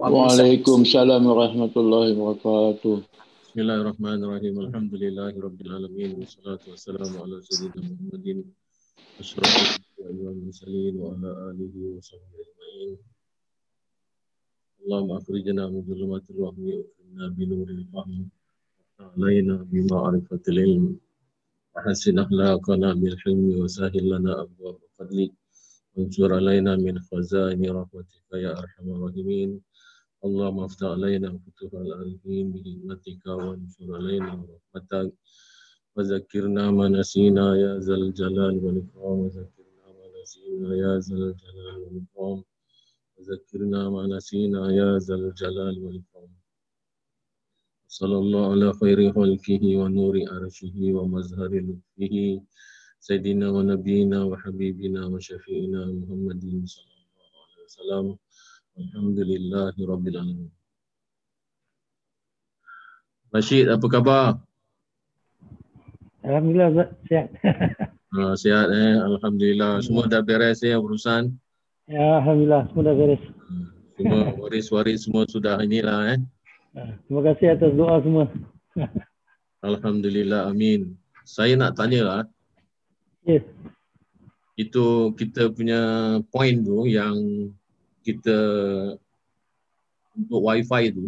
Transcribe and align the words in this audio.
وعليكم 0.00 0.80
السلام. 0.80 1.22
ورحمة 1.28 1.74
الله 1.76 2.06
وبركاته. 2.16 3.04
بسم 3.44 3.56
الله 3.60 3.76
الرحمن 3.84 4.18
الرحيم. 4.24 4.54
الحمد 4.64 4.94
لله 4.96 5.32
رب 5.36 5.60
العالمين 5.60 6.10
والصلاة 6.16 6.62
والسلام 6.72 7.12
على 7.20 7.36
سيدنا 7.44 7.84
محمد 7.84 8.26
أشرف 9.20 9.76
المرسلين 10.00 10.94
وعلى 10.96 11.30
آله 11.52 11.74
وصحبه 12.00 12.36
أجمعين. 12.48 12.96
اللهم 14.80 15.10
أخرجنا 15.20 15.62
من 15.68 15.80
ظلمات 15.84 16.24
الوهم 16.32 16.64
وأكرمنا 16.64 17.24
بنور 17.36 17.68
الفهم 17.68 18.20
علينا 19.00 19.54
بمعرفة 19.68 20.44
العلم. 20.48 20.96
وحسن 21.76 22.16
أخلاقنا 22.24 22.88
بالحلم 23.00 23.46
وسهل 23.60 24.04
لنا 24.12 24.32
أبواب 24.48 24.76
فضلك 24.96 25.32
وانشر 25.92 26.30
علينا 26.40 26.72
من 26.76 26.94
خزائن 26.98 27.60
رحمتك 27.68 28.28
يا 28.32 28.50
أرحم 28.60 28.86
الراحمين. 28.96 29.60
اللهم 30.24 30.58
افتح 30.60 30.86
علينا 30.86 31.28
فتوح 31.44 31.72
العارفين 31.74 32.52
بحكمتك 32.52 33.26
وانشر 33.26 33.88
علينا 33.96 34.32
رحمتك. 34.52 35.12
وذكرنا 35.96 36.70
ما 36.70 36.86
نسينا 36.88 37.46
يا 37.56 37.72
ذا 37.78 37.94
الجلال 37.94 38.54
والإكرام. 38.64 39.18
وذكرنا 39.24 39.86
ما 39.98 40.06
نسينا 40.20 40.68
يا 40.82 40.92
ذا 40.98 41.14
الجلال 41.16 41.78
والإكرام. 41.84 42.38
وذكرنا 43.16 43.80
ما 43.94 44.02
نسينا 44.06 44.62
يا 44.80 44.98
ذا 44.98 45.14
الجلال 45.14 45.74
والإكرام. 45.84 46.30
صلى 47.88 48.18
الله 48.18 48.44
على 48.52 48.72
خير 48.80 49.12
خلقه 49.12 49.64
ونور 49.80 50.14
عرشه 50.32 50.76
ومزهر 50.96 51.52
لطفه. 51.66 52.16
سيدنا 53.00 53.46
ونبينا 53.50 54.18
وحبيبنا 54.24 55.06
وشفيعنا 55.06 55.80
محمد 55.98 56.42
صلى 56.74 56.94
الله 57.08 57.40
عليه 57.44 57.64
وسلم. 57.64 58.06
الحمد 58.78 59.18
لله 59.18 59.74
رب 59.74 60.06
Rashid, 63.30 63.70
apa 63.70 63.86
khabar? 63.86 64.42
Alhamdulillah, 66.26 66.90
sihat. 67.06 67.30
Ha, 68.10 68.34
sihat 68.42 68.66
eh, 68.74 68.98
Alhamdulillah. 68.98 69.78
Hmm. 69.78 69.84
Semua 69.86 70.10
dah 70.10 70.18
beres 70.18 70.66
ya, 70.66 70.74
eh, 70.74 70.82
urusan? 70.82 71.30
Ya, 71.86 72.18
Alhamdulillah, 72.18 72.66
semua 72.74 72.82
dah 72.90 72.94
beres. 72.98 73.22
Hmm. 73.22 73.66
Semua 73.94 74.20
waris-waris 74.42 75.06
semua 75.06 75.30
sudah 75.30 75.62
inilah 75.62 76.18
eh. 76.18 76.20
Ya, 76.74 76.84
terima 77.06 77.20
kasih 77.30 77.46
atas 77.54 77.72
doa 77.78 78.02
semua. 78.02 78.26
Alhamdulillah, 79.70 80.50
amin. 80.50 80.98
Saya 81.22 81.54
nak 81.54 81.78
tanya 81.78 82.02
lah. 82.02 82.22
Yes. 83.22 83.46
Itu 84.58 85.14
kita 85.14 85.54
punya 85.54 85.80
point 86.34 86.66
tu 86.66 86.90
yang 86.90 87.14
kita 88.00 88.36
untuk 90.12 90.40
wifi 90.40 90.90
tu 90.90 91.06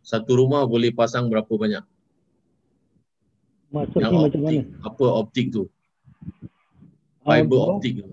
satu 0.00 0.32
rumah 0.36 0.64
boleh 0.64 0.90
pasang 0.90 1.26
berapa 1.26 1.50
banyak? 1.50 1.84
Maksudnya 3.70 4.10
yang 4.10 4.26
macam 4.26 4.40
mana? 4.42 4.60
optik, 4.60 4.66
apa 4.82 5.04
optik 5.06 5.46
tu? 5.50 5.62
Fiber 7.22 7.58
Ah, 7.58 7.66
optik 7.76 7.92
tu. 8.02 8.04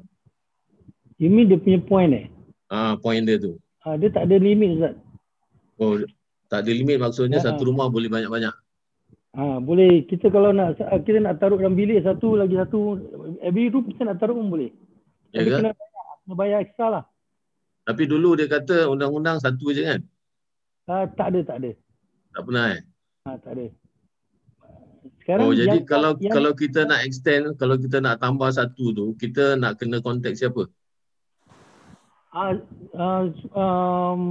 You 1.18 1.34
mean 1.34 1.50
dia 1.50 1.58
punya 1.58 1.82
point 1.82 2.12
eh? 2.14 2.26
Ah, 2.70 2.94
point 2.94 3.26
dia 3.26 3.42
tu. 3.42 3.58
Ah, 3.82 3.98
dia 3.98 4.14
tak 4.14 4.30
ada 4.30 4.38
limit 4.38 4.78
Zat. 4.78 4.94
Oh, 5.82 5.98
tak 6.46 6.62
ada 6.62 6.72
limit 6.72 7.02
maksudnya 7.02 7.42
Ya. 7.42 7.50
satu 7.50 7.66
rumah 7.66 7.90
boleh 7.90 8.06
banyak-banyak. 8.06 8.54
Ha, 9.34 9.62
boleh 9.62 10.06
kita 10.06 10.30
kalau 10.30 10.50
nak 10.50 10.78
kita 10.78 11.22
nak 11.22 11.38
taruh 11.38 11.58
dalam 11.58 11.78
bilik 11.78 12.02
satu 12.02 12.34
lagi 12.34 12.58
satu 12.58 12.98
every 13.42 13.70
room 13.70 13.86
kita 13.86 14.06
nak 14.06 14.18
taruh 14.18 14.34
pun 14.34 14.50
boleh. 14.50 14.70
Ya 15.30 15.42
Tapi 15.42 15.50
ke? 15.50 15.58
kena 15.58 15.72
bayar, 15.74 16.06
kena 16.22 16.34
bayar 16.34 16.58
extra 16.62 16.86
lah. 16.90 17.04
Tapi 17.88 18.04
dulu 18.04 18.36
dia 18.36 18.52
kata 18.52 18.92
undang-undang 18.92 19.40
satu 19.40 19.72
je 19.72 19.88
kan? 19.88 20.02
Ah, 20.92 21.08
tak 21.08 21.32
ada, 21.32 21.40
tak 21.48 21.58
ada. 21.64 21.72
Tak 22.36 22.42
pernah 22.44 22.66
eh? 22.76 22.82
Ha, 23.24 23.40
tak 23.40 23.52
ada. 23.56 23.66
oh, 25.40 25.56
jadi 25.56 25.78
kalau 25.88 26.20
yang, 26.20 26.36
kalau 26.36 26.52
kita 26.52 26.84
nak 26.84 27.08
extend, 27.08 27.56
kalau 27.56 27.80
kita 27.80 28.04
nak 28.04 28.20
tambah 28.20 28.52
satu 28.52 28.92
tu, 28.92 29.16
kita 29.16 29.56
nak 29.56 29.80
kena 29.80 30.04
contact 30.04 30.36
siapa? 30.36 30.68
ah, 32.36 32.54
ah, 33.00 33.24
um, 33.56 34.24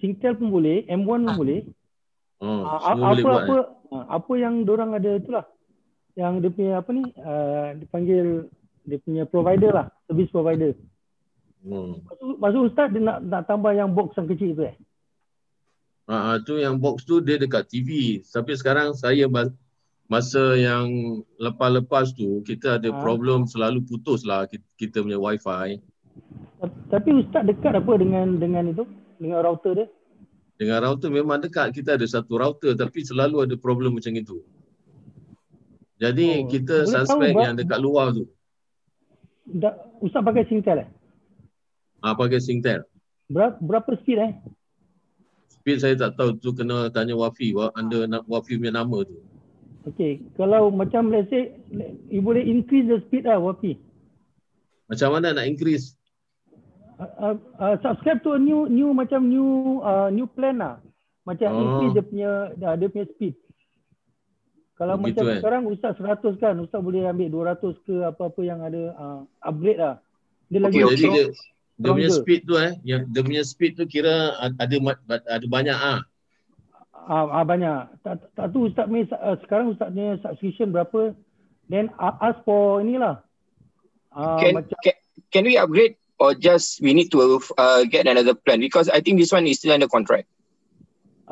Singtel 0.00 0.34
pun 0.40 0.48
boleh, 0.48 0.88
M1 0.88 1.28
pun 1.28 1.36
boleh. 1.36 1.60
Oh, 2.42 2.64
Ah, 2.66 2.96
apa 2.96 3.04
boleh 3.14 3.22
buat 3.22 3.42
apa 3.44 3.54
eh? 3.54 3.64
ah, 3.94 4.04
apa 4.16 4.32
yang 4.40 4.54
orang 4.64 4.96
ada 4.96 5.20
itulah. 5.20 5.44
Yang 6.16 6.32
dia 6.40 6.50
punya 6.56 6.72
apa 6.80 6.90
ni? 6.92 7.04
Uh, 7.20 7.68
dipanggil 7.80 8.26
dia 8.88 8.98
punya 9.00 9.22
provider 9.28 9.70
lah, 9.72 9.86
service 10.08 10.32
provider. 10.32 10.72
Hmm. 11.62 11.94
Maksud, 12.02 12.30
maksud 12.38 12.60
ustaz 12.66 12.86
dia 12.90 12.98
nak 13.00 13.18
nak 13.22 13.42
tambah 13.46 13.70
yang 13.70 13.94
box 13.94 14.18
yang 14.18 14.26
kecil 14.26 14.50
tu 14.52 14.62
eh? 14.66 14.74
Ah, 16.04 16.34
ah, 16.34 16.36
tu 16.38 16.58
yang 16.58 16.76
box 16.76 17.06
tu 17.06 17.22
dia 17.22 17.38
dekat 17.38 17.70
TV. 17.70 18.18
Tapi 18.20 18.58
sekarang 18.58 18.92
saya 18.92 19.30
masa 20.10 20.58
yang 20.58 20.90
lepas-lepas 21.38 22.10
tu 22.12 22.42
kita 22.42 22.76
ada 22.76 22.90
Ah. 22.90 22.98
problem 22.98 23.46
selalu 23.46 23.80
putus 23.80 24.26
lah 24.26 24.44
kita, 24.44 24.66
kita 24.76 24.96
punya 25.00 25.16
wifi 25.16 25.78
Tapi 26.90 27.10
ustaz 27.16 27.42
dekat 27.42 27.72
apa 27.74 27.92
dengan 27.96 28.36
dengan 28.36 28.68
itu? 28.68 28.84
Dengan 29.16 29.40
router 29.40 29.72
dia? 29.74 29.88
dengan 30.58 30.78
router 30.78 31.10
memang 31.10 31.40
dekat 31.40 31.74
kita 31.74 31.94
ada 31.94 32.06
satu 32.06 32.38
router 32.38 32.74
tapi 32.74 33.02
selalu 33.02 33.42
ada 33.42 33.54
problem 33.56 33.98
macam 33.98 34.14
itu. 34.14 34.42
Jadi 35.98 36.44
Oh, 36.44 36.46
kita 36.46 36.76
tahu 36.82 36.92
suspect 36.92 37.34
ber- 37.34 37.44
yang 37.46 37.54
dekat 37.54 37.78
luar 37.78 38.10
tu 38.10 38.26
Da, 39.42 39.74
ustaz 39.98 40.22
pakai 40.22 40.46
Singtel 40.46 40.86
eh? 40.86 40.88
Ah 42.02 42.14
pakai 42.18 42.42
Singtel. 42.42 42.82
Berapa 43.30 43.56
berapa 43.62 43.90
speed 44.02 44.18
eh? 44.18 44.32
Speed 45.48 45.78
saya 45.78 45.94
tak 45.94 46.18
tahu 46.18 46.36
tu 46.42 46.50
kena 46.52 46.90
tanya 46.90 47.14
Wafi 47.14 47.54
wa 47.54 47.70
anda 47.78 48.04
nak 48.10 48.26
Wafi 48.26 48.58
punya 48.58 48.74
nama 48.82 49.06
tu. 49.06 49.16
Okey, 49.82 50.22
kalau 50.38 50.70
macam 50.70 51.10
let's 51.10 51.26
say 51.30 51.58
you 52.06 52.22
boleh 52.22 52.42
increase 52.42 52.86
the 52.86 53.02
speed 53.06 53.26
lah 53.26 53.38
Wafi. 53.38 53.78
Macam 54.90 55.18
mana 55.18 55.34
nak 55.34 55.46
increase? 55.46 55.94
Uh, 56.98 57.34
uh, 57.34 57.36
uh, 57.58 57.74
subscribe 57.82 58.22
to 58.22 58.36
a 58.36 58.40
new 58.42 58.70
new 58.70 58.94
macam 58.94 59.26
new 59.26 59.80
uh, 59.82 60.10
new 60.10 60.26
plan 60.26 60.58
lah. 60.58 60.74
Macam 61.22 61.48
Oh. 61.54 61.62
increase 61.62 61.94
dia 61.94 62.04
punya 62.04 62.30
uh, 62.54 62.76
dia 62.78 62.88
punya 62.90 63.06
speed. 63.14 63.34
Kalau 64.78 64.98
Begitu, 64.98 65.22
macam 65.22 65.24
eh? 65.30 65.38
sekarang 65.38 65.62
ustaz 65.70 65.94
100 65.94 66.42
kan, 66.42 66.54
ustaz 66.58 66.82
boleh 66.82 67.06
ambil 67.06 67.54
200 67.54 67.86
ke 67.86 67.94
apa-apa 68.02 68.40
yang 68.42 68.58
ada 68.66 68.82
uh, 68.98 69.20
upgrade 69.46 69.78
lah. 69.78 70.02
Dia 70.50 70.58
lagi 70.58 70.82
Okey, 70.82 70.98
Jadi 70.98 71.06
dia 71.06 71.24
dia 71.80 71.90
punya 71.92 72.10
speed 72.12 72.40
tu 72.44 72.54
eh 72.60 72.76
yang 72.84 73.08
dia 73.08 73.22
punya 73.24 73.42
speed 73.42 73.78
tu 73.80 73.84
kira 73.88 74.36
ada 74.38 74.76
ada 75.08 75.46
banyak 75.48 75.78
ah. 75.78 76.00
Ah, 77.02 77.26
ah 77.26 77.42
banyak. 77.42 77.98
Tak, 78.06 78.30
tak 78.38 78.46
tu 78.54 78.70
ustaz 78.70 78.86
punya 78.86 79.10
uh, 79.18 79.36
sekarang 79.42 79.74
ustaz 79.74 79.90
punya 79.90 80.14
subscription 80.22 80.70
berapa? 80.70 81.16
Then 81.66 81.90
uh, 81.98 82.14
ask 82.22 82.38
for 82.46 82.78
inilah. 82.78 83.26
Uh, 84.12 84.38
Can, 84.38 84.52
macam 84.60 84.76
can 84.84 84.96
can 85.32 85.42
we 85.48 85.56
upgrade 85.56 85.96
or 86.20 86.36
just 86.36 86.78
we 86.84 86.94
need 86.94 87.10
to 87.10 87.40
uh, 87.58 87.82
get 87.88 88.06
another 88.06 88.36
plan 88.36 88.60
because 88.60 88.86
I 88.92 89.02
think 89.02 89.18
this 89.18 89.32
one 89.32 89.48
is 89.48 89.58
still 89.58 89.74
under 89.74 89.88
contract. 89.88 90.28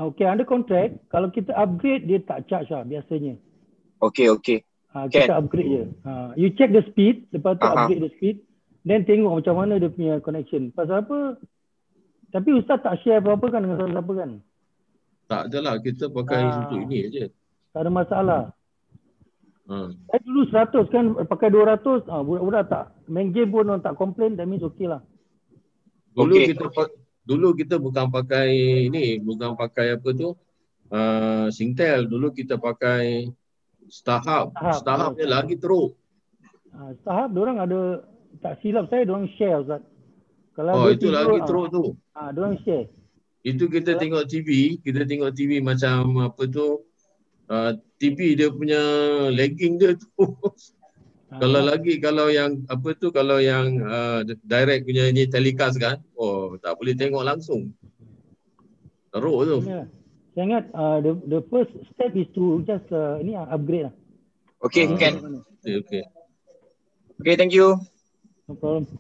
okay 0.01 0.25
under 0.25 0.49
contract 0.49 0.97
kalau 1.13 1.29
kita 1.29 1.53
upgrade 1.53 2.09
dia 2.09 2.25
tak 2.25 2.49
charge 2.49 2.73
lah 2.73 2.83
biasanya. 2.83 3.37
Okay, 4.01 4.33
okay. 4.33 4.65
Ha, 4.97 5.07
kita 5.13 5.29
Can. 5.29 5.39
upgrade 5.45 5.71
je. 5.71 5.85
Ha, 6.09 6.33
you 6.35 6.49
check 6.57 6.73
the 6.73 6.83
speed, 6.89 7.29
lepas 7.31 7.61
tu 7.61 7.69
Aha. 7.69 7.85
upgrade 7.85 8.03
the 8.03 8.11
speed. 8.17 8.41
Then 8.81 9.05
tengok 9.05 9.45
macam 9.45 9.55
mana 9.61 9.77
dia 9.77 9.93
punya 9.93 10.19
connection. 10.25 10.73
Pasal 10.73 11.05
apa? 11.05 11.37
Tapi 12.31 12.49
Ustaz 12.57 12.81
tak 12.81 12.97
share 13.03 13.21
apa-apa 13.21 13.47
kan 13.51 13.61
dengan 13.67 13.77
siapa-siapa 13.77 14.13
kan? 14.17 14.31
Tak 15.27 15.43
adalah 15.53 15.75
kita 15.79 16.09
pakai 16.09 16.39
Ah. 16.41 16.59
untuk 16.65 16.79
ini 16.89 16.99
aje. 17.07 17.25
Tak 17.71 17.81
ada 17.87 17.91
masalah. 17.91 18.43
Ha. 19.71 19.95
Saya 19.95 20.21
dulu 20.27 20.41
100 20.51 20.87
kan, 20.91 21.05
pakai 21.31 21.49
200, 21.55 22.03
ah, 22.11 22.23
budak-budak 22.27 22.65
tak. 22.67 22.85
Main 23.07 23.31
game 23.31 23.51
pun 23.55 23.71
orang 23.71 23.83
tak 23.85 23.95
complain, 23.95 24.35
that 24.35 24.47
means 24.51 24.67
okay 24.67 24.91
lah. 24.91 24.99
Dulu 26.11 26.35
Okey. 26.35 26.51
kita 26.51 26.67
dulu 27.23 27.55
kita 27.55 27.79
bukan 27.79 28.11
pakai 28.11 28.51
ini, 28.91 29.23
bukan 29.23 29.55
pakai 29.55 29.95
apa 29.95 30.11
tu? 30.11 30.35
Uh, 30.91 31.47
Singtel. 31.55 32.11
Dulu 32.11 32.35
kita 32.35 32.59
pakai 32.59 33.31
Starhub. 33.87 34.51
Starhub. 34.51 34.75
Starhub 34.83 35.13
dia 35.15 35.31
lagi 35.31 35.55
teruk. 35.55 35.95
Ha, 36.75 36.95
Tahap 37.07 37.31
orang 37.35 37.63
ada, 37.63 38.03
tak 38.39 38.63
silap 38.63 38.87
saya, 38.87 39.03
orang 39.11 39.27
share 39.35 39.59
Ustaz. 39.61 39.83
Kalau 40.55 40.73
Oh, 40.77 40.87
dia 40.87 40.95
itu 40.95 41.07
tidur, 41.09 41.15
lagi 41.17 41.39
ah, 41.41 41.47
teruk 41.47 41.67
tu. 41.75 41.85
Ah, 42.15 42.31
orang 42.31 42.57
share. 42.63 42.87
Itu 43.43 43.65
kita 43.67 43.97
tengok 43.97 44.29
TV, 44.29 44.79
kita 44.85 45.09
tengok 45.09 45.33
TV 45.35 45.59
macam 45.59 46.21
apa 46.23 46.43
tu? 46.47 46.85
Uh, 47.51 47.75
TV 47.99 48.39
dia 48.39 48.47
punya 48.53 48.79
lagging 49.35 49.81
dia 49.81 49.99
tu. 49.99 50.11
Ah, 51.31 51.39
kalau 51.47 51.63
lagi 51.63 52.03
kalau 52.03 52.27
yang 52.27 52.67
apa 52.67 52.91
tu 52.99 53.15
kalau 53.15 53.39
yang 53.39 53.79
uh, 53.87 54.27
direct 54.43 54.83
punya 54.83 55.15
ni 55.15 55.31
telecast 55.31 55.79
kan, 55.79 56.03
oh 56.19 56.59
tak 56.59 56.75
boleh 56.75 56.95
tengok 56.99 57.23
langsung. 57.23 57.71
Teruk 59.15 59.39
tu. 59.47 59.59
Ya. 59.63 59.87
Saya 60.35 60.45
ingat 60.47 60.65
uh, 60.75 60.99
the 61.03 61.13
the 61.27 61.41
first 61.51 61.71
step 61.95 62.15
is 62.15 62.27
to 62.35 62.63
just 62.67 62.87
uh, 62.91 63.19
ini 63.23 63.39
ah, 63.39 63.47
upgrade 63.51 63.91
lah. 63.91 63.95
Okay, 64.67 64.91
Ah. 64.91 64.99
can. 64.99 65.15
Okay, 65.63 65.75
okay. 65.81 66.03
Okay, 67.23 67.35
thank 67.39 67.55
you. 67.55 67.79
No 68.51 68.59
problem. 68.59 68.99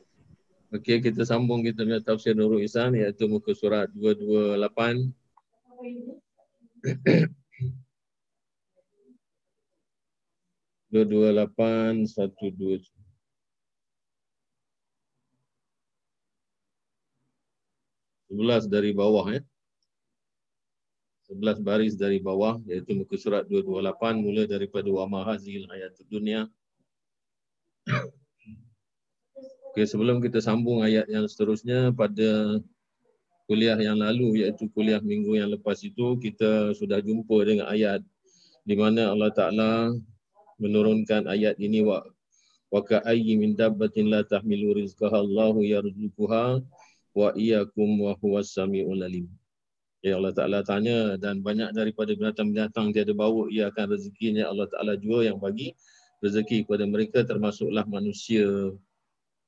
Okey, 0.70 1.02
kita 1.02 1.26
sambung 1.26 1.66
kita 1.66 1.82
punya 1.82 1.98
tafsir 1.98 2.38
Nurul 2.38 2.62
Ihsan 2.62 2.94
iaitu 2.94 3.26
muka 3.26 3.50
surat 3.50 3.90
228. 3.98 5.10
Dua 10.90 11.02
dua 11.02 11.34
lapan 11.34 12.06
satu 12.06 12.50
dua 12.54 12.78
sebelas 18.30 18.70
dari 18.70 18.94
bawah 18.94 19.34
ya. 19.34 19.42
Sebelas 21.26 21.58
baris 21.58 21.98
dari 21.98 22.22
bawah 22.22 22.62
iaitu 22.70 22.94
muka 22.94 23.18
surat 23.18 23.42
228 23.50 24.14
mula 24.14 24.46
daripada 24.46 24.86
wa 24.94 25.10
mahazil 25.10 25.66
hayatud 25.66 26.06
dunia. 26.06 26.46
Okey, 29.70 29.86
sebelum 29.86 30.18
kita 30.18 30.42
sambung 30.42 30.82
ayat 30.82 31.06
yang 31.06 31.30
seterusnya 31.30 31.94
pada 31.94 32.58
kuliah 33.46 33.78
yang 33.78 34.02
lalu 34.02 34.42
iaitu 34.42 34.66
kuliah 34.74 34.98
minggu 34.98 35.38
yang 35.38 35.46
lepas 35.46 35.78
itu 35.86 36.18
kita 36.18 36.74
sudah 36.74 36.98
jumpa 36.98 37.46
dengan 37.46 37.70
ayat 37.70 38.02
di 38.66 38.74
mana 38.74 39.14
Allah 39.14 39.30
Taala 39.30 39.94
menurunkan 40.58 41.30
ayat 41.30 41.54
ini 41.62 41.86
wa 41.86 42.02
wa 42.74 42.82
ka'ayyi 42.82 43.38
min 43.38 43.54
dabbatin 43.54 44.10
la 44.10 44.26
tahmilu 44.26 44.74
rizqaha 44.74 45.22
Allahu 45.22 45.62
yarzuquha 45.62 46.66
wa 47.14 47.28
iyyakum 47.38 48.10
wa 48.10 48.18
huwas 48.18 48.50
samiul 48.50 49.06
alim. 49.06 49.30
Ya 50.02 50.18
Allah 50.18 50.34
Ta'ala 50.34 50.66
tanya 50.66 51.14
dan 51.20 51.46
banyak 51.46 51.76
daripada 51.76 52.10
binatang-binatang 52.10 52.90
tiada 52.90 53.14
bawa 53.14 53.46
ia 53.52 53.70
akan 53.70 53.94
rezekinya 53.94 54.50
Allah 54.50 54.66
Ta'ala 54.66 54.98
jua 54.98 55.30
yang 55.30 55.38
bagi 55.38 55.78
rezeki 56.24 56.66
kepada 56.66 56.88
mereka 56.90 57.22
termasuklah 57.22 57.84
manusia 57.84 58.74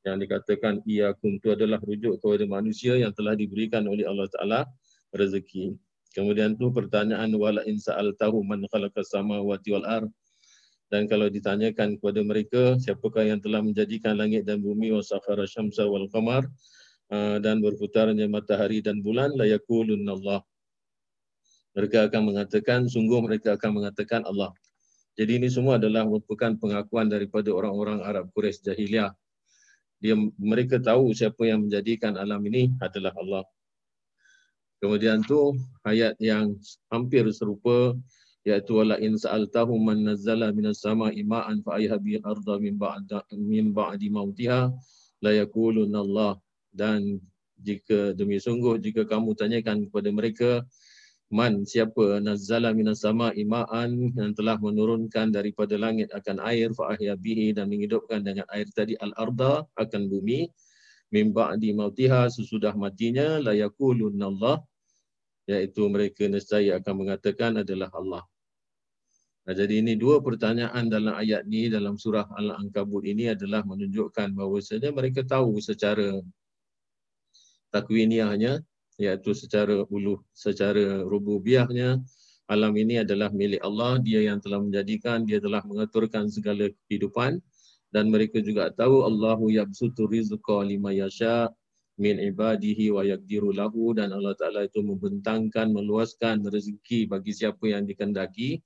yang 0.02 0.18
dikatakan 0.18 0.82
iyakum 0.82 1.38
itu 1.38 1.54
adalah 1.54 1.78
rujuk 1.78 2.18
kepada 2.18 2.44
manusia 2.46 2.98
yang 2.98 3.14
telah 3.14 3.38
diberikan 3.38 3.86
oleh 3.86 4.02
Allah 4.02 4.26
Taala 4.34 4.60
rezeki. 5.14 5.78
Kemudian 6.12 6.58
tu 6.58 6.68
pertanyaan 6.74 7.32
wala 7.38 7.62
in 7.64 7.78
sa'altahu 7.80 8.42
man 8.44 8.66
khalaqas 8.68 9.14
samawati 9.14 9.72
wal 9.72 9.86
ard 9.86 10.10
dan 10.92 11.08
kalau 11.08 11.32
ditanyakan 11.32 11.96
kepada 11.96 12.20
mereka 12.20 12.62
siapakah 12.76 13.24
yang 13.24 13.40
telah 13.40 13.64
menjadikan 13.64 14.12
langit 14.12 14.44
dan 14.44 14.60
bumi 14.60 14.92
wa 14.92 15.00
sakhara 15.00 15.48
syamsa 15.48 15.88
wal 15.88 16.04
qamar 16.12 16.44
ah, 17.08 17.40
dan 17.40 17.64
berputarnya 17.64 18.28
matahari 18.28 18.84
dan 18.84 19.00
bulan 19.00 19.32
la 19.32 19.48
yaqulun 19.48 20.04
Allah. 20.04 20.44
Mereka 21.72 22.12
akan 22.12 22.22
mengatakan 22.28 22.84
sungguh 22.92 23.24
mereka 23.24 23.56
akan 23.56 23.80
mengatakan 23.80 24.20
Allah. 24.28 24.52
Jadi 25.16 25.40
ini 25.40 25.48
semua 25.48 25.80
adalah 25.80 26.04
merupakan 26.04 26.52
pengakuan 26.60 27.08
daripada 27.08 27.48
orang-orang 27.48 28.04
Arab 28.04 28.28
Quraisy 28.36 28.60
jahiliah 28.60 29.16
dia 30.02 30.18
mereka 30.34 30.82
tahu 30.82 31.14
siapa 31.14 31.46
yang 31.46 31.70
menjadikan 31.70 32.18
alam 32.18 32.42
ini 32.50 32.74
adalah 32.82 33.14
Allah. 33.14 33.46
Kemudian 34.82 35.22
tu 35.22 35.54
ayat 35.86 36.18
yang 36.18 36.58
hampir 36.90 37.22
serupa 37.30 37.94
iaitu 38.42 38.82
wala 38.82 38.98
in 38.98 39.14
sa'altahu 39.14 39.78
man 39.78 40.02
nazzala 40.02 40.50
minas 40.50 40.82
sama'i 40.82 41.22
ma'an 41.22 41.62
fa 41.62 41.78
ayhabi 41.78 42.18
arda 42.18 42.58
min 42.58 42.74
ba'da 42.74 43.22
min 43.30 43.70
ba'di 43.70 44.10
mautiha 44.10 44.74
la 45.22 45.30
yaquluna 45.30 46.02
Allah 46.02 46.34
dan 46.74 47.22
jika 47.62 48.10
demi 48.18 48.42
sungguh 48.42 48.82
jika 48.82 49.06
kamu 49.06 49.38
tanyakan 49.38 49.86
kepada 49.86 50.10
mereka 50.10 50.50
Man 51.32 51.64
siapa 51.64 52.20
nazzala 52.20 52.76
minas 52.76 53.00
sama 53.00 53.32
imaan 53.32 54.12
yang 54.12 54.36
telah 54.36 54.60
menurunkan 54.60 55.32
daripada 55.32 55.80
langit 55.80 56.12
akan 56.12 56.44
air 56.44 56.68
fa 56.76 56.92
ahya 56.92 57.16
bihi 57.16 57.56
dan 57.56 57.72
menghidupkan 57.72 58.20
dengan 58.20 58.44
air 58.52 58.68
tadi 58.68 59.00
al 59.00 59.16
arda 59.16 59.64
akan 59.80 60.12
bumi 60.12 60.52
min 61.08 61.32
ba'di 61.32 61.72
mautiha 61.72 62.28
sesudah 62.28 62.76
matinya 62.76 63.40
la 63.40 63.56
yaqulun 63.56 64.12
Allah 64.20 64.60
iaitu 65.48 65.88
mereka 65.88 66.28
nescaya 66.28 66.76
akan 66.76 66.94
mengatakan 67.00 67.64
adalah 67.64 67.88
Allah. 67.96 68.28
Nah, 69.48 69.54
jadi 69.56 69.80
ini 69.80 69.96
dua 69.96 70.20
pertanyaan 70.20 70.86
dalam 70.86 71.16
ayat 71.16 71.48
ni 71.48 71.66
dalam 71.66 71.96
surah 71.96 72.28
Al-Ankabut 72.28 73.08
ini 73.08 73.32
adalah 73.32 73.64
menunjukkan 73.66 74.36
bahawa 74.36 74.60
mereka 74.94 75.24
tahu 75.24 75.58
secara 75.58 76.20
takwiniahnya 77.72 78.60
iaitu 79.00 79.32
secara 79.32 79.84
ulu 79.88 80.20
secara 80.32 81.04
rububiahnya 81.06 82.02
alam 82.52 82.76
ini 82.76 83.00
adalah 83.00 83.30
milik 83.30 83.64
Allah 83.64 83.96
dia 84.02 84.20
yang 84.28 84.36
telah 84.42 84.60
menjadikan 84.60 85.22
dia 85.22 85.38
telah 85.38 85.64
mengaturkan 85.64 86.26
segala 86.26 86.68
kehidupan. 86.86 87.40
Dan 87.92 88.08
mereka 88.08 88.40
juga 88.40 88.72
tahu 88.72 89.04
Allahu 89.04 89.52
yabsutu 89.52 90.08
rizqa 90.08 90.64
lima 90.64 90.96
yasha 90.96 91.52
min 92.00 92.20
ibadihi 92.20 92.92
wa 92.92 93.04
yaqdiru 93.04 93.52
lahu. 93.56 93.96
Dan 93.96 94.12
Allah 94.12 94.36
Taala 94.36 94.68
itu 94.68 94.84
membentangkan 94.84 95.72
meluaskan 95.72 96.44
rezeki 96.44 97.08
bagi 97.08 97.32
siapa 97.36 97.64
yang 97.68 97.88
dikendaki 97.88 98.60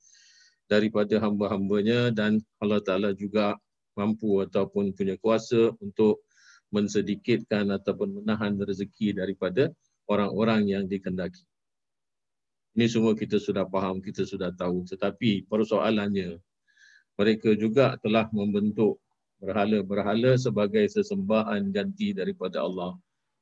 daripada 0.70 1.22
hamba-hambanya. 1.22 2.14
Dan 2.14 2.42
Allah 2.62 2.82
Taala 2.82 3.14
juga 3.14 3.54
mampu 3.98 4.42
ataupun 4.42 4.94
punya 4.94 5.14
kuasa 5.18 5.74
untuk 5.82 6.26
mensedikitkan 6.74 7.70
ataupun 7.70 8.22
menahan 8.22 8.58
rezeki 8.58 9.14
daripada 9.14 9.70
orang-orang 10.06 10.70
yang 10.70 10.84
dikendaki. 10.86 11.42
Ini 12.76 12.86
semua 12.92 13.16
kita 13.16 13.40
sudah 13.40 13.64
faham, 13.72 14.04
kita 14.04 14.28
sudah 14.28 14.52
tahu. 14.52 14.84
Tetapi 14.84 15.48
persoalannya, 15.48 16.36
mereka 17.16 17.56
juga 17.56 17.96
telah 18.04 18.28
membentuk 18.36 19.00
berhala-berhala 19.40 20.36
sebagai 20.36 20.84
sesembahan 20.88 21.72
ganti 21.72 22.12
daripada 22.12 22.64
Allah. 22.64 22.92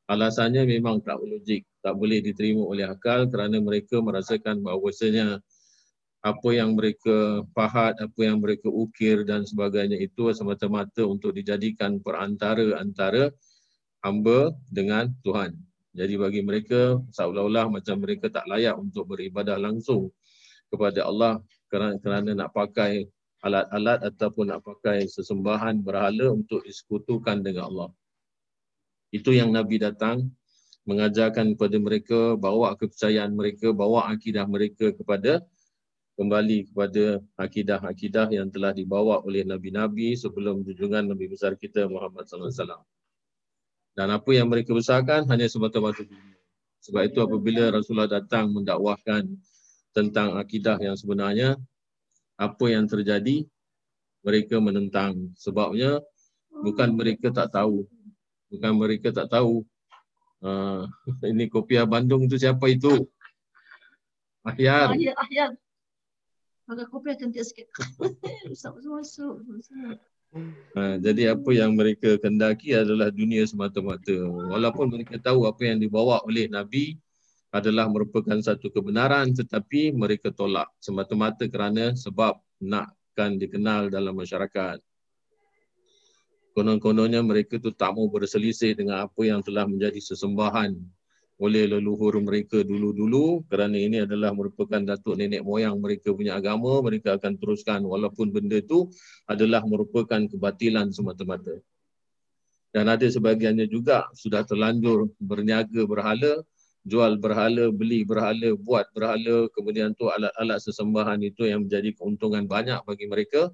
Alasannya 0.07 0.69
memang 0.69 1.01
tak 1.01 1.19
logik, 1.19 1.65
tak 1.81 1.97
boleh 1.97 2.21
diterima 2.21 2.63
oleh 2.63 2.85
akal 2.85 3.27
kerana 3.27 3.57
mereka 3.59 3.99
merasakan 4.05 4.61
bahawasanya 4.61 5.41
apa 6.25 6.49
yang 6.57 6.77
mereka 6.77 7.45
pahat, 7.53 7.97
apa 8.01 8.21
yang 8.21 8.41
mereka 8.41 8.69
ukir 8.69 9.25
dan 9.29 9.45
sebagainya 9.45 10.01
itu 10.01 10.29
semata-mata 10.33 11.05
untuk 11.05 11.37
dijadikan 11.37 12.01
perantara 12.01 12.81
antara 12.81 13.33
hamba 14.05 14.53
dengan 14.69 15.13
Tuhan. 15.25 15.57
Jadi 15.95 16.15
bagi 16.19 16.43
mereka 16.43 16.99
seolah-olah 17.15 17.71
macam 17.71 18.03
mereka 18.03 18.27
tak 18.27 18.51
layak 18.51 18.75
untuk 18.75 19.15
beribadah 19.15 19.55
langsung 19.63 20.11
kepada 20.67 21.07
Allah 21.07 21.39
kerana, 21.71 21.95
kerana 22.03 22.31
nak 22.35 22.51
pakai 22.51 23.07
alat-alat 23.47 24.03
ataupun 24.03 24.51
nak 24.51 24.67
pakai 24.67 25.07
sesembahan 25.07 25.79
berhala 25.87 26.35
untuk 26.35 26.67
disekutukan 26.67 27.47
dengan 27.47 27.71
Allah. 27.71 27.91
Itu 29.15 29.31
yang 29.31 29.55
Nabi 29.55 29.79
datang 29.79 30.35
mengajarkan 30.85 31.55
kepada 31.55 31.77
mereka, 31.79 32.21
bawa 32.35 32.75
kepercayaan 32.75 33.31
mereka, 33.31 33.71
bawa 33.71 34.11
akidah 34.11 34.45
mereka 34.51 34.91
kepada 34.91 35.41
kembali 36.15 36.71
kepada 36.71 37.19
akidah-akidah 37.39 38.31
yang 38.31 38.51
telah 38.51 38.71
dibawa 38.71 39.23
oleh 39.27 39.43
Nabi-Nabi 39.43 40.15
sebelum 40.15 40.63
junjungan 40.63 41.11
Nabi 41.11 41.27
besar 41.27 41.59
kita 41.59 41.87
Muhammad 41.91 42.27
sallallahu 42.27 42.51
alaihi 42.51 42.63
wasallam. 42.63 42.83
Dan 43.95 44.11
apa 44.11 44.31
yang 44.35 44.51
mereka 44.51 44.75
besarkan 44.75 45.23
hanya 45.31 45.47
semata-mata 45.47 46.03
dunia. 46.03 46.35
Sebab 46.85 47.03
itu 47.09 47.19
apabila 47.23 47.73
Rasulullah 47.73 48.11
datang 48.11 48.53
mendakwahkan 48.53 49.25
tentang 49.95 50.37
akidah 50.37 50.77
yang 50.83 50.99
sebenarnya, 50.99 51.57
apa 52.35 52.65
yang 52.67 52.85
terjadi, 52.85 53.47
mereka 54.27 54.59
menentang. 54.59 55.31
Sebabnya 55.39 56.03
bukan 56.51 56.93
mereka 56.93 57.31
tak 57.31 57.55
tahu. 57.55 57.87
Bukan 58.51 58.73
mereka 58.75 59.15
tak 59.15 59.31
tahu. 59.31 59.63
Uh, 60.45 60.85
ini 61.31 61.49
kopiah 61.49 61.89
Bandung 61.89 62.27
tu 62.27 62.37
siapa 62.37 62.67
itu? 62.69 63.07
Ahyar. 64.45 64.93
Ahyar, 64.93 65.17
Ahyar. 65.17 65.51
Pakai 66.65 66.87
kopiah 66.89 67.17
cantik 67.17 67.45
sikit. 67.45 67.69
Masuk, 68.51 68.75
masuk. 68.89 69.35
Ha, 70.75 70.99
jadi 70.99 71.39
apa 71.39 71.51
yang 71.55 71.79
mereka 71.79 72.19
kendaki 72.19 72.75
adalah 72.75 73.07
dunia 73.15 73.47
semata-mata. 73.47 74.15
Walaupun 74.51 74.91
mereka 74.91 75.15
tahu 75.23 75.47
apa 75.47 75.63
yang 75.63 75.79
dibawa 75.79 76.19
oleh 76.27 76.51
Nabi 76.51 76.99
adalah 77.55 77.87
merupakan 77.87 78.35
satu 78.43 78.67
kebenaran 78.75 79.31
tetapi 79.31 79.95
mereka 79.95 80.35
tolak 80.35 80.67
semata-mata 80.83 81.47
kerana 81.47 81.95
sebab 81.95 82.35
nakkan 82.59 83.39
dikenal 83.39 83.95
dalam 83.95 84.19
masyarakat. 84.19 84.83
Konon-kononnya 86.59 87.23
mereka 87.23 87.63
tu 87.63 87.71
tak 87.71 87.95
mau 87.95 88.11
berselisih 88.11 88.75
dengan 88.75 89.07
apa 89.07 89.23
yang 89.23 89.39
telah 89.43 89.71
menjadi 89.71 90.03
sesembahan 90.03 90.75
oleh 91.43 91.67
leluhur 91.67 92.15
mereka 92.23 92.63
dulu-dulu 92.63 93.43
kerana 93.51 93.75
ini 93.75 94.07
adalah 94.07 94.31
merupakan 94.31 94.79
datuk 94.79 95.19
nenek 95.19 95.43
moyang 95.43 95.75
mereka 95.83 96.15
punya 96.15 96.39
agama 96.39 96.79
mereka 96.79 97.19
akan 97.19 97.35
teruskan 97.43 97.83
walaupun 97.83 98.31
benda 98.31 98.63
itu 98.63 98.87
adalah 99.27 99.67
merupakan 99.67 100.23
kebatilan 100.31 100.95
semata-mata. 100.95 101.59
Dan 102.75 102.91
ada 102.91 103.07
sebahagiannya 103.07 103.67
juga 103.71 104.07
sudah 104.15 104.43
terlanjur 104.47 105.11
berniaga 105.19 105.87
berhala 105.87 106.43
jual 106.85 107.17
berhala 107.17 107.73
beli 107.73 108.05
berhala 108.05 108.53
buat 108.61 108.85
berhala 108.93 109.49
kemudian 109.57 109.97
tu 109.97 110.13
alat-alat 110.13 110.61
sesembahan 110.61 111.17
itu 111.25 111.49
yang 111.49 111.65
menjadi 111.65 111.97
keuntungan 111.97 112.45
banyak 112.45 112.77
bagi 112.85 113.09
mereka 113.09 113.49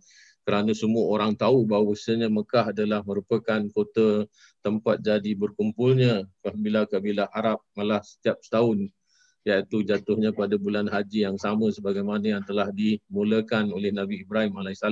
kerana 0.45 0.73
semua 0.73 1.07
orang 1.13 1.37
tahu 1.37 1.69
bahawasanya 1.69 2.33
Mekah 2.33 2.73
adalah 2.73 3.05
merupakan 3.05 3.61
kota 3.71 4.25
tempat 4.65 5.01
jadi 5.01 5.37
berkumpulnya 5.37 6.25
kabilah-kabilah 6.43 7.29
Arab 7.31 7.61
malah 7.77 8.01
setiap 8.01 8.41
setahun 8.41 8.89
iaitu 9.45 9.81
jatuhnya 9.85 10.37
pada 10.37 10.61
bulan 10.61 10.85
haji 10.85 11.25
yang 11.25 11.41
sama 11.41 11.73
sebagaimana 11.73 12.41
yang 12.41 12.45
telah 12.45 12.69
dimulakan 12.69 13.73
oleh 13.73 13.89
Nabi 13.89 14.21
Ibrahim 14.21 14.53
AS. 14.61 14.85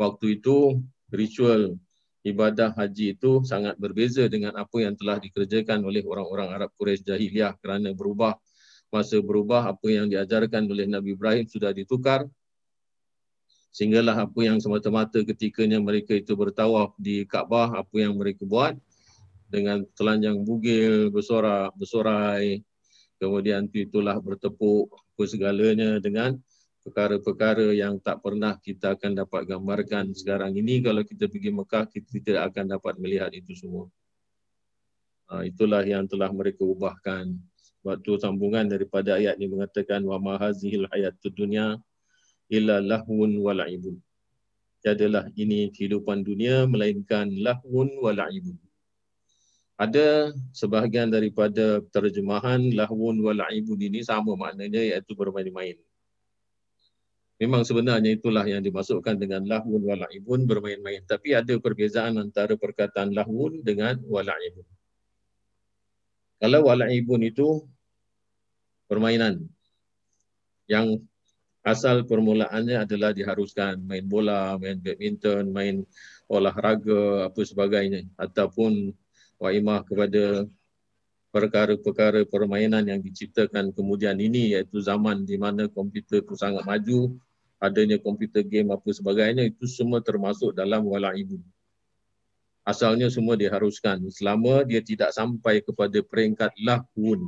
Waktu 0.00 0.40
itu 0.40 0.80
ritual 1.12 1.76
ibadah 2.24 2.72
haji 2.72 3.16
itu 3.16 3.44
sangat 3.44 3.76
berbeza 3.76 4.24
dengan 4.32 4.56
apa 4.56 4.76
yang 4.80 4.96
telah 4.96 5.20
dikerjakan 5.20 5.84
oleh 5.84 6.00
orang-orang 6.04 6.52
Arab 6.56 6.72
Quraisy 6.76 7.04
jahiliah 7.04 7.52
kerana 7.60 7.92
berubah 7.92 8.36
masa 8.90 9.22
berubah 9.22 9.70
apa 9.70 9.86
yang 9.86 10.10
diajarkan 10.10 10.66
oleh 10.66 10.88
Nabi 10.88 11.14
Ibrahim 11.14 11.46
sudah 11.46 11.70
ditukar 11.70 12.26
sehinggalah 13.70 14.26
apa 14.26 14.40
yang 14.42 14.58
semata-mata 14.58 15.22
ketikanya 15.22 15.78
mereka 15.78 16.14
itu 16.14 16.34
bertawaf 16.34 16.94
di 16.98 17.22
Kaabah 17.26 17.80
apa 17.80 17.96
yang 17.96 18.18
mereka 18.18 18.42
buat 18.42 18.74
dengan 19.50 19.86
telanjang 19.94 20.42
bugil 20.42 21.10
bersorak 21.10 21.74
bersorai 21.78 22.62
kemudian 23.22 23.70
itu 23.70 23.86
itulah 23.86 24.18
bertepuk 24.18 24.90
apa 24.90 25.22
segalanya 25.28 26.00
dengan 26.02 26.40
perkara-perkara 26.80 27.76
yang 27.76 28.00
tak 28.00 28.24
pernah 28.24 28.56
kita 28.56 28.96
akan 28.96 29.12
dapat 29.20 29.44
gambarkan 29.44 30.16
sekarang 30.16 30.56
ini. 30.56 30.80
Kalau 30.80 31.04
kita 31.04 31.28
pergi 31.28 31.52
Mekah 31.52 31.84
kita 31.86 32.08
tidak 32.24 32.42
akan 32.52 32.64
dapat 32.76 32.94
melihat 32.96 33.30
itu 33.36 33.52
semua. 33.52 33.86
Ha, 35.30 35.46
itulah 35.46 35.84
yang 35.84 36.08
telah 36.08 36.32
mereka 36.32 36.64
ubahkan. 36.64 37.36
Waktu 37.80 38.10
sambungan 38.20 38.68
daripada 38.68 39.16
ayat 39.16 39.40
ini 39.40 39.56
mengatakan 39.56 40.04
wa 40.04 40.20
ma 40.20 40.36
hazihil 40.36 40.84
hayatud 40.92 41.32
dunya 41.32 41.80
illa 42.50 42.82
lahun 42.82 43.30
wa 43.38 43.54
la'ibun. 43.54 43.96
Jadilah 44.82 45.30
ini 45.38 45.70
kehidupan 45.70 46.26
dunia 46.26 46.66
melainkan 46.66 47.30
lahun 47.40 47.88
wa 48.02 48.10
la'ibun. 48.10 48.58
Ada 49.80 50.36
sebahagian 50.52 51.08
daripada 51.08 51.80
terjemahan 51.88 52.60
lahun 52.76 53.16
wa 53.24 53.32
la'ibun 53.32 53.80
ini 53.80 54.04
sama 54.04 54.36
maknanya 54.36 54.82
iaitu 54.82 55.16
bermain-main. 55.16 55.78
Memang 57.40 57.64
sebenarnya 57.64 58.12
itulah 58.12 58.44
yang 58.44 58.60
dimasukkan 58.60 59.16
dengan 59.16 59.48
lahun 59.48 59.80
wa 59.80 59.96
la'ibun 59.96 60.44
bermain-main. 60.44 61.00
Tapi 61.08 61.32
ada 61.32 61.56
perbezaan 61.56 62.20
antara 62.20 62.52
perkataan 62.60 63.16
lahun 63.16 63.64
dengan 63.64 63.96
wa 64.04 64.20
la'ibun. 64.20 64.68
Kalau 66.40 66.60
wa 66.68 66.74
la'ibun 66.76 67.24
itu 67.24 67.64
permainan 68.84 69.48
yang 70.68 71.00
asal 71.60 72.08
permulaannya 72.08 72.84
adalah 72.88 73.12
diharuskan 73.12 73.80
main 73.84 74.06
bola, 74.08 74.56
main 74.56 74.80
badminton, 74.80 75.52
main 75.52 75.84
olahraga 76.30 77.28
apa 77.28 77.40
sebagainya. 77.44 78.08
Ataupun 78.16 78.92
waimah 79.40 79.84
kepada 79.84 80.48
perkara-perkara 81.30 82.26
permainan 82.26 82.82
yang 82.88 83.00
diciptakan 83.00 83.70
kemudian 83.70 84.18
ini 84.18 84.58
iaitu 84.58 84.82
zaman 84.82 85.22
di 85.22 85.38
mana 85.38 85.70
komputer 85.70 86.26
itu 86.26 86.34
sangat 86.34 86.66
maju 86.66 87.14
adanya 87.62 88.00
komputer 88.02 88.42
game 88.42 88.74
apa 88.74 88.90
sebagainya 88.90 89.46
itu 89.46 89.62
semua 89.70 90.02
termasuk 90.02 90.56
dalam 90.58 90.82
walaibu 90.90 91.38
asalnya 92.64 93.08
semua 93.08 93.34
diharuskan. 93.34 94.06
Selama 94.12 94.62
dia 94.62 94.80
tidak 94.84 95.10
sampai 95.10 95.64
kepada 95.64 95.98
peringkat 96.04 96.52
lahun 96.60 97.20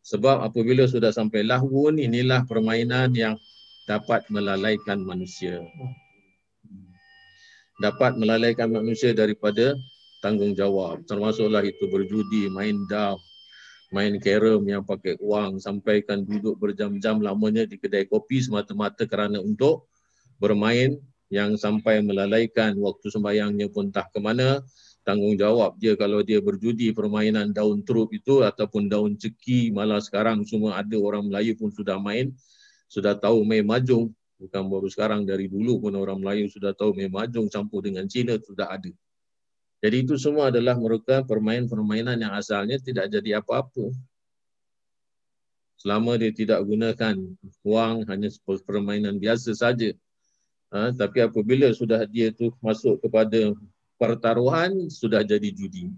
sebab 0.00 0.44
apabila 0.44 0.88
sudah 0.88 1.12
sampai 1.12 1.44
lahun, 1.44 2.00
inilah 2.00 2.44
permainan 2.48 3.12
yang 3.12 3.34
dapat 3.84 4.24
melalaikan 4.32 5.02
manusia. 5.02 5.60
Dapat 7.80 8.20
melalaikan 8.20 8.68
manusia 8.70 9.16
daripada 9.16 9.76
tanggungjawab. 10.20 11.04
Termasuklah 11.08 11.64
itu 11.64 11.88
berjudi, 11.88 12.52
main 12.52 12.76
dam, 12.86 13.16
main 13.90 14.20
carom 14.22 14.62
yang 14.68 14.86
pakai 14.86 15.18
wang, 15.18 15.58
sampaikan 15.58 16.22
duduk 16.22 16.60
berjam-jam 16.60 17.18
lamanya 17.18 17.66
di 17.66 17.80
kedai 17.80 18.06
kopi 18.06 18.44
semata-mata 18.44 19.08
kerana 19.08 19.40
untuk 19.42 19.90
bermain 20.38 20.96
yang 21.30 21.54
sampai 21.54 22.02
melalaikan 22.02 22.74
waktu 22.78 23.06
sembahyangnya 23.10 23.70
pun 23.70 23.90
tak 23.90 24.10
ke 24.14 24.18
mana, 24.18 24.62
tanggungjawab 25.10 25.74
dia 25.82 25.98
kalau 25.98 26.22
dia 26.22 26.38
berjudi 26.38 26.94
permainan 26.94 27.50
daun 27.50 27.82
trup 27.82 28.14
itu 28.14 28.46
ataupun 28.46 28.86
daun 28.86 29.18
ceki. 29.18 29.74
Malah 29.74 29.98
sekarang 29.98 30.46
semua 30.46 30.78
ada 30.78 30.94
orang 30.94 31.26
Melayu 31.26 31.58
pun 31.58 31.74
sudah 31.74 31.98
main 31.98 32.30
sudah 32.86 33.18
tahu 33.18 33.42
main 33.42 33.66
majung 33.66 34.14
bukan 34.38 34.62
baru 34.70 34.88
sekarang 34.90 35.26
dari 35.26 35.50
dulu 35.50 35.82
pun 35.82 35.92
orang 35.98 36.22
Melayu 36.22 36.46
sudah 36.46 36.70
tahu 36.72 36.94
main 36.94 37.10
majung 37.10 37.50
campur 37.50 37.82
dengan 37.82 38.06
Cina 38.06 38.38
sudah 38.38 38.70
ada. 38.70 38.90
Jadi 39.80 39.96
itu 40.04 40.14
semua 40.20 40.52
adalah 40.52 40.76
merupakan 40.76 41.24
permainan-permainan 41.24 42.20
yang 42.20 42.32
asalnya 42.36 42.76
tidak 42.78 43.08
jadi 43.08 43.40
apa-apa. 43.40 43.90
Selama 45.80 46.20
dia 46.20 46.28
tidak 46.28 46.60
gunakan 46.60 47.16
wang 47.64 48.04
hanya 48.04 48.28
permainan 48.68 49.16
biasa 49.16 49.56
saja. 49.56 49.96
Ha, 50.70 50.92
tapi 50.92 51.24
apabila 51.24 51.72
sudah 51.72 52.04
dia 52.04 52.28
tu 52.30 52.52
masuk 52.60 53.00
kepada 53.00 53.56
pertaruhan 54.00 54.88
sudah 54.88 55.20
jadi 55.20 55.52
judi. 55.52 55.92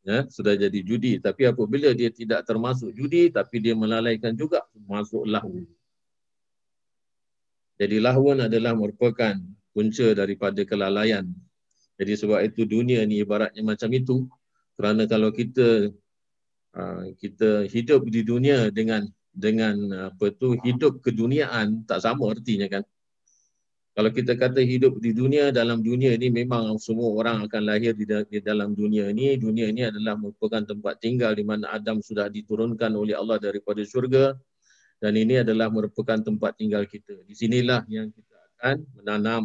Ya, 0.00 0.24
sudah 0.32 0.56
jadi 0.56 0.80
judi. 0.80 1.20
Tapi 1.20 1.44
apabila 1.44 1.92
dia 1.92 2.08
tidak 2.08 2.48
termasuk 2.48 2.96
judi, 2.96 3.28
tapi 3.28 3.60
dia 3.60 3.76
melalaikan 3.76 4.32
juga, 4.32 4.64
masuk 4.88 5.28
lahun. 5.28 5.68
Jadi 7.76 8.00
lahun 8.00 8.48
adalah 8.48 8.72
merupakan 8.72 9.36
punca 9.76 10.06
daripada 10.16 10.64
kelalaian. 10.64 11.28
Jadi 12.00 12.12
sebab 12.16 12.40
itu 12.48 12.64
dunia 12.64 13.04
ni 13.04 13.20
ibaratnya 13.20 13.60
macam 13.60 13.92
itu. 13.92 14.24
Kerana 14.80 15.04
kalau 15.04 15.28
kita 15.28 15.92
uh, 16.72 17.04
kita 17.20 17.68
hidup 17.68 18.08
di 18.08 18.24
dunia 18.24 18.72
dengan 18.72 19.04
dengan 19.30 19.76
apa 20.10 20.32
tu 20.32 20.56
hidup 20.64 21.04
keduniaan 21.04 21.84
tak 21.84 22.02
sama 22.02 22.34
artinya 22.34 22.66
kan 22.66 22.82
kalau 24.00 24.16
kita 24.16 24.32
kata 24.32 24.64
hidup 24.64 24.96
di 24.96 25.12
dunia 25.12 25.52
dalam 25.52 25.84
dunia 25.84 26.16
ini 26.16 26.32
memang 26.32 26.72
semua 26.80 27.12
orang 27.12 27.44
akan 27.44 27.68
lahir 27.68 27.92
di, 27.92 28.08
dalam 28.40 28.72
dunia 28.72 29.12
ini 29.12 29.36
dunia 29.36 29.68
ini 29.68 29.92
adalah 29.92 30.16
merupakan 30.16 30.64
tempat 30.64 31.04
tinggal 31.04 31.36
di 31.36 31.44
mana 31.44 31.68
Adam 31.68 32.00
sudah 32.00 32.32
diturunkan 32.32 32.96
oleh 32.96 33.12
Allah 33.12 33.36
daripada 33.36 33.84
syurga. 33.84 34.32
Dan 34.96 35.20
ini 35.20 35.44
adalah 35.44 35.68
merupakan 35.68 36.16
tempat 36.16 36.56
tinggal 36.56 36.88
kita. 36.88 37.12
Di 37.28 37.36
sinilah 37.36 37.84
yang 37.92 38.08
kita 38.08 38.36
akan 38.40 38.76
menanam 38.96 39.42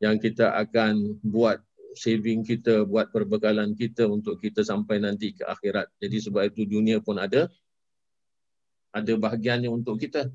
yang 0.00 0.16
kita 0.16 0.56
akan 0.56 1.20
buat 1.20 1.60
saving 1.92 2.40
kita 2.40 2.88
buat 2.88 3.12
perbekalan 3.12 3.76
kita 3.76 4.08
untuk 4.08 4.40
kita 4.40 4.64
sampai 4.64 4.96
nanti 4.96 5.36
ke 5.36 5.44
akhirat. 5.44 5.92
Jadi 6.00 6.24
sebab 6.24 6.56
itu 6.56 6.64
dunia 6.64 7.04
pun 7.04 7.20
ada 7.20 7.52
ada 8.96 9.12
bahagiannya 9.12 9.68
untuk 9.68 10.00
kita 10.00 10.32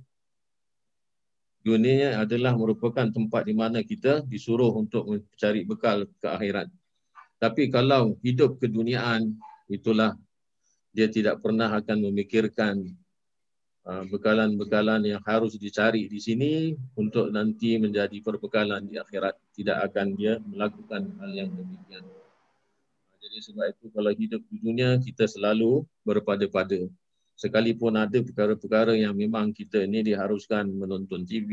dunia 1.61 2.17
adalah 2.17 2.57
merupakan 2.57 3.05
tempat 3.09 3.45
di 3.45 3.53
mana 3.53 3.85
kita 3.85 4.25
disuruh 4.25 4.73
untuk 4.73 5.05
mencari 5.05 5.61
bekal 5.65 6.09
ke 6.17 6.27
akhirat. 6.27 6.67
Tapi 7.41 7.73
kalau 7.73 8.17
hidup 8.21 8.61
keduniaan, 8.61 9.33
itulah 9.65 10.13
dia 10.93 11.07
tidak 11.07 11.41
pernah 11.41 11.71
akan 11.71 12.11
memikirkan 12.11 12.85
uh, 13.87 14.03
bekalan-bekalan 14.09 15.01
yang 15.07 15.21
harus 15.25 15.57
dicari 15.57 16.05
di 16.05 16.19
sini 16.21 16.77
untuk 16.93 17.33
nanti 17.33 17.81
menjadi 17.81 18.17
perbekalan 18.21 18.85
di 18.85 19.01
akhirat. 19.01 19.37
Tidak 19.57 19.77
akan 19.89 20.07
dia 20.13 20.37
melakukan 20.43 21.01
hal 21.17 21.31
yang 21.33 21.49
demikian. 21.49 22.05
Jadi 23.21 23.37
sebab 23.41 23.65
itu 23.69 23.85
kalau 23.93 24.11
hidup 24.17 24.41
di 24.49 24.57
dunia, 24.57 24.97
kita 24.97 25.29
selalu 25.29 25.85
berpada-pada 26.01 26.89
sekalipun 27.41 27.97
ada 27.97 28.21
perkara-perkara 28.21 28.93
yang 28.93 29.17
memang 29.17 29.49
kita 29.49 29.81
ni 29.89 30.05
diharuskan 30.05 30.69
menonton 30.69 31.25
TV, 31.25 31.49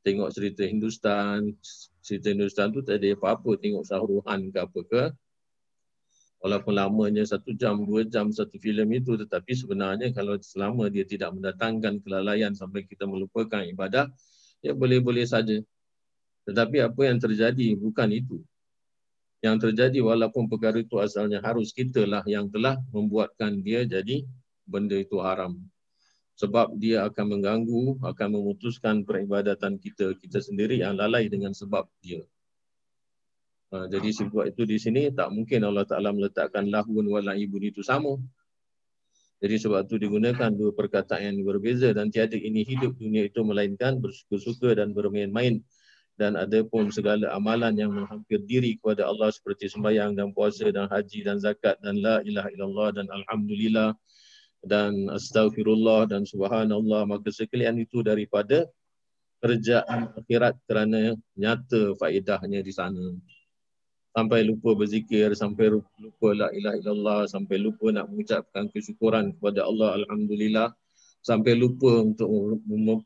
tengok 0.00 0.32
cerita 0.32 0.64
Hindustan, 0.64 1.52
cerita 2.00 2.32
Hindustan 2.32 2.72
tu 2.72 2.80
tak 2.80 3.04
ada 3.04 3.12
apa-apa, 3.12 3.60
tengok 3.60 3.84
sahruhan 3.84 4.48
ke 4.48 4.56
apa 4.56 4.80
ke. 4.88 5.04
Walaupun 6.40 6.72
lamanya 6.72 7.28
satu 7.28 7.52
jam, 7.52 7.84
dua 7.84 8.08
jam 8.08 8.32
satu 8.32 8.56
filem 8.56 8.88
itu, 8.96 9.20
tetapi 9.20 9.52
sebenarnya 9.52 10.16
kalau 10.16 10.40
selama 10.40 10.88
dia 10.88 11.04
tidak 11.04 11.36
mendatangkan 11.36 12.00
kelalaian 12.00 12.56
sampai 12.56 12.88
kita 12.88 13.04
melupakan 13.04 13.60
ibadah, 13.68 14.08
ya 14.64 14.72
boleh-boleh 14.72 15.28
saja. 15.28 15.60
Tetapi 16.48 16.80
apa 16.80 17.00
yang 17.04 17.18
terjadi 17.20 17.76
bukan 17.76 18.08
itu. 18.16 18.40
Yang 19.44 19.68
terjadi 19.68 20.00
walaupun 20.00 20.48
perkara 20.48 20.80
itu 20.80 20.96
asalnya 20.96 21.44
harus 21.44 21.74
kita 21.74 22.08
lah 22.08 22.24
yang 22.24 22.48
telah 22.48 22.80
membuatkan 22.94 23.60
dia 23.60 23.84
jadi 23.84 24.24
benda 24.66 24.98
itu 24.98 25.22
haram. 25.22 25.56
Sebab 26.36 26.76
dia 26.76 27.08
akan 27.08 27.38
mengganggu, 27.38 28.04
akan 28.04 28.28
memutuskan 28.36 29.08
peribadatan 29.08 29.80
kita, 29.80 30.12
kita 30.20 30.44
sendiri 30.44 30.84
yang 30.84 30.92
lalai 31.00 31.32
dengan 31.32 31.56
sebab 31.56 31.88
dia. 32.04 32.20
Ha, 33.72 33.88
jadi 33.88 34.12
sebab 34.12 34.44
itu 34.44 34.68
di 34.68 34.76
sini 34.76 35.08
tak 35.10 35.32
mungkin 35.32 35.64
Allah 35.64 35.88
Ta'ala 35.88 36.12
meletakkan 36.12 36.68
lahun 36.68 37.08
wa 37.08 37.24
la'ibun 37.24 37.64
itu 37.64 37.80
sama. 37.80 38.20
Jadi 39.40 39.56
sebab 39.64 39.88
itu 39.88 39.96
digunakan 39.96 40.48
dua 40.52 40.76
perkataan 40.76 41.40
yang 41.40 41.44
berbeza 41.44 41.92
dan 41.96 42.12
tiada 42.12 42.36
ini 42.36 42.64
hidup 42.64 42.96
dunia 42.96 43.28
itu 43.28 43.40
melainkan 43.40 43.96
bersuka-suka 44.00 44.76
dan 44.76 44.92
bermain-main 44.92 45.60
dan 46.16 46.32
ada 46.40 46.64
pun 46.64 46.88
segala 46.88 47.28
amalan 47.36 47.76
yang 47.76 47.92
menghampir 47.92 48.40
diri 48.48 48.80
kepada 48.80 49.04
Allah 49.04 49.28
seperti 49.28 49.68
sembahyang 49.68 50.16
dan 50.16 50.32
puasa 50.32 50.64
dan 50.72 50.88
haji 50.88 51.20
dan 51.20 51.36
zakat 51.36 51.76
dan 51.84 52.00
la 52.00 52.24
ilaha 52.24 52.48
illallah 52.56 52.88
dan 52.96 53.06
alhamdulillah 53.12 53.92
dan 54.66 55.06
astaghfirullah 55.14 56.10
dan 56.10 56.26
subhanallah 56.26 57.06
maka 57.06 57.30
sekalian 57.30 57.78
itu 57.78 58.02
daripada 58.02 58.66
kerjaan 59.38 60.10
akhirat 60.18 60.58
kerana 60.66 61.14
nyata 61.38 61.94
faedahnya 61.96 62.60
di 62.66 62.72
sana 62.74 63.14
sampai 64.16 64.48
lupa 64.48 64.72
berzikir, 64.72 65.36
sampai 65.36 65.76
lupa 65.76 66.28
la 66.32 66.48
ilaha 66.56 66.76
illallah, 66.80 67.20
sampai 67.28 67.60
lupa 67.60 67.92
nak 67.92 68.08
mengucapkan 68.08 68.72
kesyukuran 68.72 69.36
kepada 69.36 69.68
Allah 69.68 70.00
Alhamdulillah, 70.00 70.72
sampai 71.20 71.52
lupa 71.52 72.00
untuk 72.00 72.24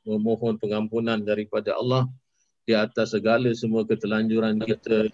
memohon 0.06 0.54
pengampunan 0.62 1.18
daripada 1.18 1.74
Allah 1.74 2.06
di 2.62 2.78
atas 2.78 3.10
segala 3.10 3.50
semua 3.58 3.82
ketelanjuran 3.82 4.62
kita. 4.62 5.10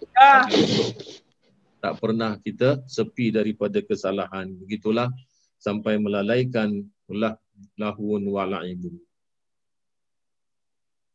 Tak 1.81 1.93
pernah 1.97 2.37
kita 2.45 2.85
sepi 2.85 3.33
daripada 3.33 3.81
kesalahan. 3.81 4.53
Begitulah 4.53 5.09
sampai 5.57 5.97
melalaikan 5.97 6.85
lah 7.09 7.35
lahun 7.77 8.21
wala'ibun. 8.27 8.95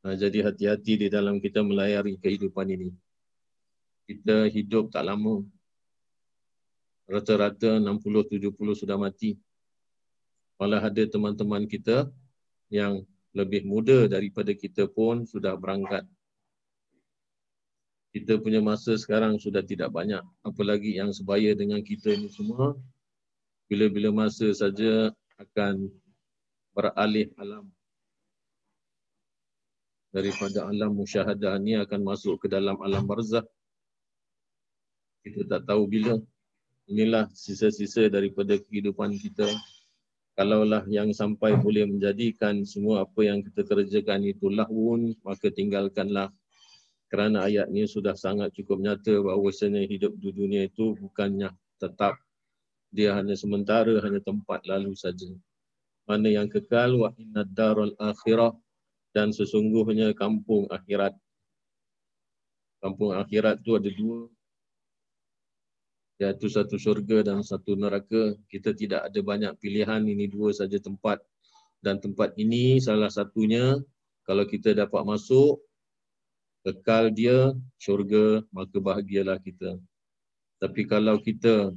Nah, 0.03 0.19
jadi 0.19 0.51
hati-hati 0.51 1.07
di 1.07 1.09
dalam 1.09 1.39
kita 1.39 1.63
melayari 1.63 2.19
kehidupan 2.19 2.67
ini 2.75 2.91
kita 4.07 4.51
hidup 4.51 4.91
tak 4.91 5.07
lama. 5.07 5.41
Rata-rata 7.07 7.81
60-70 7.81 8.53
sudah 8.77 8.97
mati. 9.01 9.41
Malah 10.61 10.85
ada 10.85 11.03
teman-teman 11.09 11.67
kita 11.67 12.13
yang 12.71 13.03
lebih 13.35 13.67
muda 13.67 14.07
daripada 14.07 14.55
kita 14.55 14.87
pun 14.87 15.27
sudah 15.27 15.57
berangkat. 15.59 16.07
Kita 18.13 18.37
punya 18.39 18.61
masa 18.61 18.95
sekarang 19.01 19.41
sudah 19.41 19.65
tidak 19.65 19.89
banyak. 19.89 20.21
Apalagi 20.45 21.01
yang 21.01 21.11
sebaya 21.17 21.57
dengan 21.57 21.81
kita 21.81 22.13
ini 22.13 22.29
semua. 22.29 22.77
Bila-bila 23.73 24.13
masa 24.13 24.53
saja 24.53 25.09
akan 25.41 25.89
beralih 26.77 27.33
alam. 27.41 27.73
Daripada 30.13 30.69
alam 30.69 30.93
musyahadah 30.93 31.57
ini 31.57 31.81
akan 31.81 32.05
masuk 32.05 32.45
ke 32.45 32.53
dalam 32.53 32.77
alam 32.85 33.09
barzah 33.09 33.41
kita 35.23 35.47
tak 35.47 35.63
tahu 35.71 35.87
bila. 35.87 36.19
Inilah 36.91 37.31
sisa-sisa 37.31 38.11
daripada 38.11 38.59
kehidupan 38.59 39.15
kita. 39.17 39.47
Kalaulah 40.35 40.83
yang 40.91 41.15
sampai 41.15 41.55
boleh 41.55 41.87
menjadikan 41.87 42.67
semua 42.67 43.07
apa 43.07 43.23
yang 43.23 43.41
kita 43.41 43.63
kerjakan 43.63 44.27
itu 44.27 44.51
lahun, 44.51 45.15
maka 45.23 45.49
tinggalkanlah. 45.49 46.35
Kerana 47.07 47.47
ayat 47.47 47.71
ini 47.71 47.87
sudah 47.87 48.19
sangat 48.19 48.53
cukup 48.57 48.85
nyata 48.85 49.15
bahawa 49.21 49.49
hidup 49.89 50.13
di 50.21 50.29
dunia 50.35 50.67
itu 50.67 50.97
bukannya 50.99 51.55
tetap. 51.81 52.19
Dia 52.93 53.17
hanya 53.17 53.33
sementara, 53.33 53.97
hanya 54.05 54.21
tempat 54.21 54.69
lalu 54.69 54.93
saja. 54.93 55.33
Mana 56.05 56.29
yang 56.29 56.53
kekal, 56.53 56.93
wa 57.01 57.09
inna 57.17 57.43
darul 57.49 57.97
akhirah 57.97 58.53
dan 59.17 59.33
sesungguhnya 59.33 60.13
kampung 60.13 60.69
akhirat. 60.69 61.17
Kampung 62.85 63.17
akhirat 63.17 63.65
tu 63.65 63.81
ada 63.81 63.89
dua, 63.89 64.29
iaitu 66.21 66.53
satu 66.53 66.77
syurga 66.77 67.25
dan 67.25 67.41
satu 67.41 67.75
neraka. 67.81 68.37
Kita 68.53 68.77
tidak 68.77 69.09
ada 69.09 69.21
banyak 69.25 69.53
pilihan, 69.57 70.05
ini 70.05 70.29
dua 70.29 70.53
saja 70.53 70.77
tempat. 70.77 71.25
Dan 71.81 71.99
tempat 71.99 72.37
ini 72.37 72.77
salah 72.79 73.09
satunya, 73.09 73.81
kalau 74.29 74.45
kita 74.47 74.77
dapat 74.77 75.03
masuk, 75.03 75.65
kekal 76.63 77.11
dia 77.11 77.51
syurga, 77.81 78.45
maka 78.55 78.79
bahagialah 78.79 79.41
kita. 79.43 79.81
Tapi 80.63 80.87
kalau 80.87 81.19
kita 81.19 81.75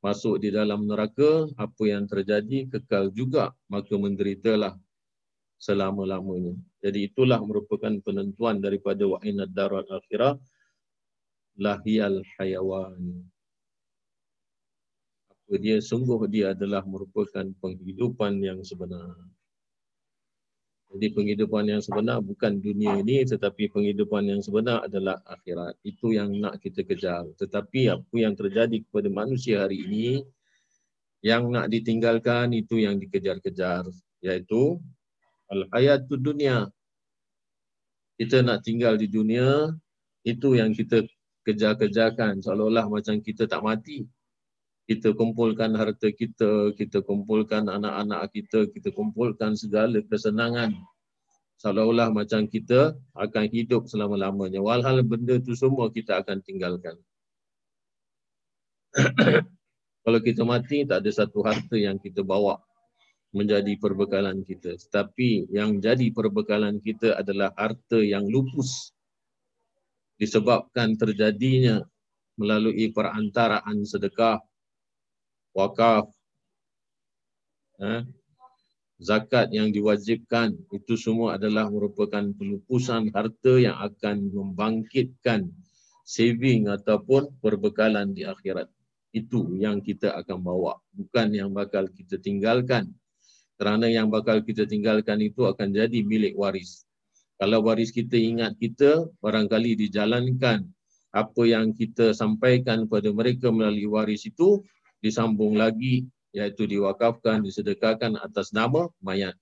masuk 0.00 0.40
di 0.40 0.48
dalam 0.48 0.88
neraka, 0.88 1.48
apa 1.60 1.82
yang 1.84 2.08
terjadi 2.08 2.68
kekal 2.72 3.12
juga, 3.12 3.52
maka 3.68 3.92
menderitalah 3.96 4.76
selama-lamanya. 5.60 6.56
Jadi 6.80 7.12
itulah 7.12 7.40
merupakan 7.44 7.92
penentuan 8.00 8.64
daripada 8.64 9.04
wa'inad 9.04 9.52
darat 9.52 9.84
akhirah 9.92 10.40
lahiyal 11.60 12.24
hayawan 12.40 13.28
dia 15.58 15.82
sungguh 15.82 16.30
dia 16.30 16.54
adalah 16.54 16.86
merupakan 16.86 17.42
penghidupan 17.58 18.38
yang 18.38 18.62
sebenar. 18.62 19.18
Jadi 20.90 21.06
penghidupan 21.14 21.70
yang 21.70 21.78
sebenar 21.78 22.18
bukan 22.18 22.58
dunia 22.58 22.98
ini 22.98 23.22
tetapi 23.22 23.70
penghidupan 23.70 24.26
yang 24.26 24.42
sebenar 24.42 24.82
adalah 24.82 25.22
akhirat. 25.22 25.78
Itu 25.86 26.10
yang 26.10 26.34
nak 26.34 26.58
kita 26.58 26.82
kejar. 26.82 27.30
Tetapi 27.38 27.94
apa 27.94 28.14
yang 28.18 28.34
terjadi 28.34 28.82
kepada 28.82 29.06
manusia 29.06 29.62
hari 29.62 29.86
ini 29.86 30.26
yang 31.22 31.46
nak 31.46 31.70
ditinggalkan 31.70 32.50
itu 32.58 32.82
yang 32.82 32.98
dikejar-kejar 32.98 33.86
iaitu 34.26 34.82
al-hayatud 35.46 36.18
dunia. 36.18 36.66
Kita 38.18 38.42
nak 38.42 38.66
tinggal 38.66 38.98
di 38.98 39.06
dunia 39.06 39.70
itu 40.26 40.58
yang 40.58 40.74
kita 40.74 41.06
kejar-kejarkan 41.46 42.42
seolah-olah 42.42 42.90
macam 42.90 43.22
kita 43.22 43.46
tak 43.46 43.62
mati 43.62 44.10
kita 44.90 45.14
kumpulkan 45.14 45.78
harta 45.78 46.10
kita, 46.10 46.74
kita 46.74 46.98
kumpulkan 47.06 47.70
anak-anak 47.70 48.26
kita, 48.34 48.66
kita 48.74 48.90
kumpulkan 48.90 49.54
segala 49.54 50.02
kesenangan. 50.02 50.74
Seolah-olah 51.62 52.10
macam 52.10 52.50
kita 52.50 52.98
akan 53.14 53.46
hidup 53.54 53.86
selama-lamanya. 53.86 54.58
Walhal 54.58 55.06
benda 55.06 55.38
tu 55.38 55.54
semua 55.54 55.94
kita 55.94 56.18
akan 56.18 56.42
tinggalkan. 56.42 56.98
Kalau 60.02 60.18
kita 60.26 60.42
mati, 60.42 60.82
tak 60.82 61.06
ada 61.06 61.10
satu 61.14 61.46
harta 61.46 61.78
yang 61.78 62.02
kita 62.02 62.26
bawa 62.26 62.58
menjadi 63.30 63.78
perbekalan 63.78 64.42
kita. 64.42 64.74
Tetapi 64.74 65.54
yang 65.54 65.78
jadi 65.78 66.10
perbekalan 66.10 66.82
kita 66.82 67.14
adalah 67.14 67.54
harta 67.54 68.02
yang 68.02 68.26
lupus. 68.26 68.90
Disebabkan 70.18 70.98
terjadinya 70.98 71.78
melalui 72.34 72.90
perantaraan 72.90 73.86
sedekah, 73.86 74.49
wakaf, 75.56 76.06
eh, 77.82 78.04
zakat 79.00 79.48
yang 79.50 79.72
diwajibkan, 79.72 80.54
itu 80.70 80.94
semua 80.94 81.40
adalah 81.40 81.66
merupakan 81.72 82.22
pelupusan 82.36 83.10
harta 83.16 83.54
yang 83.56 83.76
akan 83.80 84.28
membangkitkan 84.30 85.48
saving 86.04 86.68
ataupun 86.68 87.32
perbekalan 87.40 88.12
di 88.12 88.28
akhirat. 88.28 88.68
Itu 89.10 89.58
yang 89.58 89.82
kita 89.82 90.14
akan 90.22 90.38
bawa, 90.44 90.78
bukan 90.94 91.34
yang 91.34 91.50
bakal 91.50 91.90
kita 91.90 92.20
tinggalkan. 92.20 92.94
Kerana 93.58 93.90
yang 93.90 94.08
bakal 94.08 94.40
kita 94.40 94.64
tinggalkan 94.64 95.20
itu 95.20 95.44
akan 95.44 95.74
jadi 95.74 96.00
milik 96.00 96.32
waris. 96.38 96.88
Kalau 97.40 97.64
waris 97.64 97.92
kita 97.92 98.16
ingat 98.16 98.56
kita, 98.60 99.08
barangkali 99.20 99.76
dijalankan 99.76 100.64
apa 101.10 101.42
yang 101.42 101.74
kita 101.74 102.14
sampaikan 102.14 102.86
kepada 102.86 103.10
mereka 103.10 103.50
melalui 103.50 103.88
waris 103.88 104.28
itu, 104.28 104.62
disambung 105.00 105.56
lagi 105.56 106.06
iaitu 106.30 106.68
diwakafkan, 106.68 107.42
disedekahkan 107.42 108.14
atas 108.20 108.54
nama 108.54 108.86
mayat. 109.02 109.34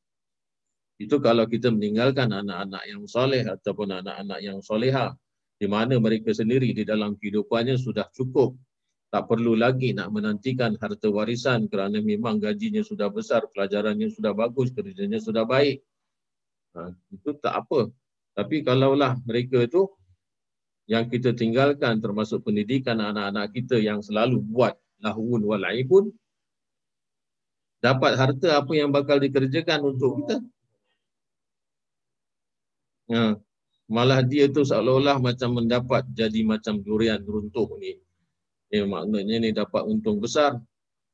Itu 0.99 1.23
kalau 1.23 1.47
kita 1.47 1.71
meninggalkan 1.71 2.33
anak-anak 2.33 2.83
yang 2.91 3.07
soleh 3.07 3.47
ataupun 3.47 4.03
anak-anak 4.03 4.41
yang 4.43 4.59
soleha 4.59 5.15
di 5.59 5.67
mana 5.71 5.99
mereka 5.99 6.35
sendiri 6.35 6.75
di 6.75 6.83
dalam 6.83 7.15
kehidupannya 7.19 7.79
sudah 7.79 8.11
cukup. 8.15 8.59
Tak 9.09 9.25
perlu 9.25 9.57
lagi 9.57 9.97
nak 9.97 10.13
menantikan 10.13 10.77
harta 10.77 11.09
warisan 11.09 11.65
kerana 11.71 11.97
memang 12.03 12.37
gajinya 12.37 12.85
sudah 12.85 13.09
besar, 13.09 13.47
pelajarannya 13.51 14.13
sudah 14.13 14.37
bagus, 14.37 14.69
kerjanya 14.69 15.17
sudah 15.17 15.49
baik. 15.49 15.81
Ha, 16.77 16.93
itu 17.15 17.31
tak 17.41 17.65
apa. 17.65 17.89
Tapi 18.37 18.61
kalaulah 18.61 19.17
mereka 19.25 19.65
itu 19.65 19.89
yang 20.85 21.09
kita 21.09 21.33
tinggalkan 21.33 22.01
termasuk 22.05 22.45
pendidikan 22.45 23.01
anak-anak 23.01 23.53
kita 23.57 23.81
yang 23.81 24.05
selalu 24.05 24.45
buat 24.45 24.77
lahun 25.03 25.41
wal 25.47 25.65
aibun 25.69 26.11
dapat 27.79 28.19
harta 28.19 28.59
apa 28.59 28.73
yang 28.75 28.91
bakal 28.91 29.23
dikerjakan 29.23 29.87
untuk 29.87 30.23
kita? 30.23 30.37
Ya. 33.09 33.41
malah 33.89 34.21
dia 34.21 34.53
tu 34.53 34.69
seolah-olah 34.69 35.17
macam 35.17 35.57
mendapat 35.57 36.05
jadi 36.13 36.45
macam 36.45 36.85
durian 36.85 37.25
runtuh 37.25 37.73
ni. 37.81 37.97
Ya, 38.69 38.85
maknanya 38.85 39.37
ni 39.41 39.51
dapat 39.57 39.81
untung 39.89 40.21
besar 40.21 40.61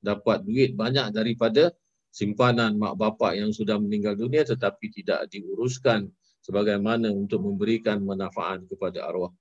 dapat 0.04 0.44
duit 0.44 0.76
banyak 0.76 1.14
daripada 1.14 1.72
simpanan 2.12 2.76
mak 2.76 3.00
bapak 3.00 3.40
yang 3.40 3.50
sudah 3.54 3.80
meninggal 3.80 4.14
dunia 4.18 4.44
tetapi 4.44 4.92
tidak 4.92 5.30
diuruskan 5.32 6.12
sebagaimana 6.44 7.08
untuk 7.08 7.40
memberikan 7.40 8.04
manfaat 8.04 8.66
kepada 8.68 9.08
arwah 9.08 9.32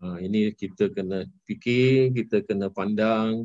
Ha, 0.00 0.16
ini 0.24 0.56
kita 0.56 0.88
kena 0.88 1.28
fikir, 1.44 2.16
kita 2.16 2.40
kena 2.44 2.72
pandang 2.72 3.44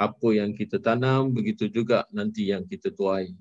apa 0.00 0.28
yang 0.32 0.56
kita 0.56 0.80
tanam, 0.80 1.34
begitu 1.34 1.68
juga 1.68 2.08
nanti 2.08 2.48
yang 2.48 2.64
kita 2.64 2.88
tuai. 2.94 3.36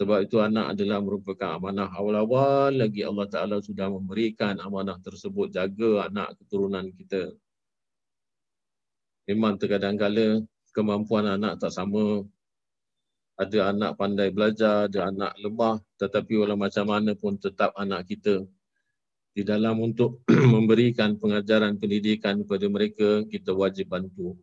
Sebab 0.00 0.24
itu 0.24 0.40
anak 0.40 0.72
adalah 0.72 1.04
merupakan 1.04 1.60
amanah 1.60 1.92
awal-awal 1.92 2.72
lagi 2.72 3.04
Allah 3.04 3.28
Ta'ala 3.28 3.60
sudah 3.60 3.92
memberikan 3.92 4.56
amanah 4.56 4.96
tersebut 5.04 5.52
jaga 5.52 6.08
anak 6.08 6.40
keturunan 6.40 6.88
kita. 6.96 7.36
Memang 9.28 9.60
terkadang 9.60 10.00
kala 10.00 10.40
kemampuan 10.72 11.28
anak 11.28 11.60
tak 11.60 11.76
sama. 11.76 12.24
Ada 13.36 13.76
anak 13.76 14.00
pandai 14.00 14.32
belajar, 14.32 14.88
ada 14.88 15.12
anak 15.12 15.36
lemah. 15.36 15.76
Tetapi 16.00 16.32
walau 16.40 16.56
macam 16.56 16.88
mana 16.88 17.12
pun 17.12 17.36
tetap 17.36 17.76
anak 17.76 18.08
kita. 18.08 18.48
Di 19.30 19.46
dalam 19.46 19.78
untuk 19.78 20.26
memberikan 20.54 21.14
pengajaran 21.14 21.78
pendidikan 21.78 22.42
kepada 22.42 22.66
mereka, 22.66 23.08
kita 23.30 23.54
wajib 23.54 23.90
bantu. 23.90 24.34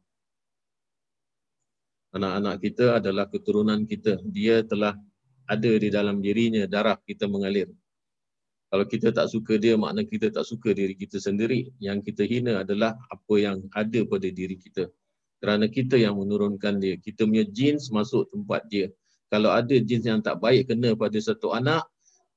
Anak-anak 2.16 2.56
kita 2.64 3.04
adalah 3.04 3.28
keturunan 3.28 3.84
kita. 3.84 4.24
Dia 4.24 4.64
telah 4.64 4.96
ada 5.48 5.72
di 5.76 5.92
dalam 5.92 6.24
dirinya, 6.24 6.64
darah 6.66 6.96
kita 7.04 7.28
mengalir. 7.28 7.68
Kalau 8.68 8.84
kita 8.84 9.16
tak 9.16 9.32
suka 9.32 9.56
dia, 9.56 9.80
makna 9.80 10.04
kita 10.04 10.28
tak 10.28 10.44
suka 10.44 10.76
diri 10.76 10.96
kita 10.96 11.20
sendiri. 11.20 11.72
Yang 11.80 12.12
kita 12.12 12.24
hina 12.28 12.64
adalah 12.64 12.96
apa 13.08 13.34
yang 13.40 13.64
ada 13.72 14.04
pada 14.04 14.28
diri 14.28 14.60
kita 14.60 14.92
kerana 15.38 15.70
kita 15.70 15.96
yang 15.96 16.18
menurunkan 16.18 16.82
dia. 16.82 16.98
Kita 16.98 17.26
punya 17.26 17.46
jins 17.46 17.94
masuk 17.94 18.30
tempat 18.34 18.66
dia. 18.68 18.90
Kalau 19.30 19.54
ada 19.54 19.76
jins 19.78 20.04
yang 20.08 20.24
tak 20.24 20.42
baik 20.42 20.72
kena 20.72 20.96
pada 20.98 21.18
satu 21.20 21.54
anak 21.54 21.86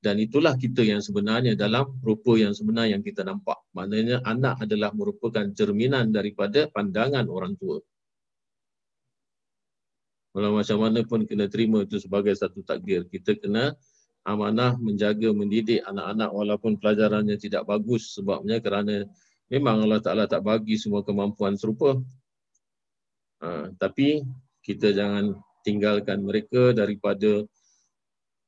dan 0.01 0.17
itulah 0.17 0.57
kita 0.57 0.81
yang 0.81 0.97
sebenarnya 0.97 1.53
dalam 1.53 1.85
rupa 2.01 2.33
yang 2.33 2.57
sebenar 2.57 2.89
yang 2.89 3.05
kita 3.05 3.21
nampak. 3.21 3.61
Maknanya 3.77 4.25
anak 4.25 4.65
adalah 4.65 4.89
merupakan 4.97 5.45
cerminan 5.53 6.09
daripada 6.09 6.65
pandangan 6.73 7.29
orang 7.29 7.53
tua. 7.53 7.77
Walau 10.33 10.57
macam 10.57 10.81
mana 10.81 11.05
pun 11.05 11.21
kena 11.29 11.45
terima 11.45 11.85
itu 11.85 12.01
sebagai 12.01 12.33
satu 12.33 12.65
takdir. 12.65 13.05
Kita 13.05 13.37
kena 13.37 13.77
amanah 14.25 14.73
menjaga 14.81 15.29
mendidik 15.37 15.85
anak-anak 15.85 16.29
walaupun 16.33 16.81
pelajarannya 16.81 17.37
tidak 17.37 17.69
bagus 17.69 18.17
sebabnya 18.17 18.57
kerana 18.57 19.05
memang 19.53 19.85
Allah 19.85 20.01
Ta'ala 20.01 20.25
tak 20.25 20.41
bagi 20.41 20.81
semua 20.81 21.05
kemampuan 21.05 21.53
serupa. 21.61 21.93
Ha, 23.45 23.69
tapi 23.77 24.25
kita 24.65 24.97
jangan 24.97 25.37
tinggalkan 25.61 26.25
mereka 26.25 26.73
daripada 26.73 27.45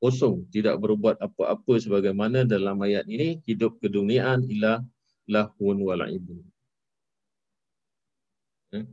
kosong, 0.04 0.44
tidak 0.52 0.76
berbuat 0.84 1.16
apa-apa 1.16 1.80
sebagaimana 1.80 2.44
dalam 2.44 2.76
ayat 2.84 3.08
ini, 3.08 3.40
hidup 3.48 3.80
keduniaan 3.80 4.44
ilah 4.52 4.84
lahun 5.24 5.80
wala'ibun. 5.80 6.44
Ha? 8.76 8.84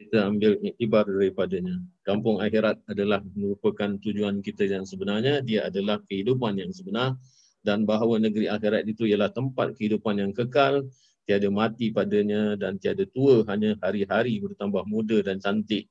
Kita 0.00 0.24
ambil 0.24 0.56
ibar 0.80 1.04
daripadanya. 1.04 1.84
Kampung 2.00 2.40
akhirat 2.40 2.80
adalah 2.88 3.20
merupakan 3.36 4.00
tujuan 4.00 4.40
kita 4.40 4.64
yang 4.64 4.88
sebenarnya, 4.88 5.44
dia 5.44 5.68
adalah 5.68 6.00
kehidupan 6.08 6.56
yang 6.56 6.72
sebenar 6.72 7.20
dan 7.60 7.84
bahawa 7.84 8.16
negeri 8.22 8.48
akhirat 8.48 8.88
itu 8.88 9.04
ialah 9.04 9.28
tempat 9.28 9.76
kehidupan 9.76 10.22
yang 10.22 10.32
kekal 10.32 10.86
tiada 11.28 11.52
mati 11.52 11.92
padanya 11.92 12.56
dan 12.56 12.80
tiada 12.80 13.04
tua 13.12 13.44
hanya 13.52 13.76
hari-hari 13.84 14.40
bertambah 14.40 14.88
muda 14.88 15.20
dan 15.20 15.36
cantik 15.42 15.90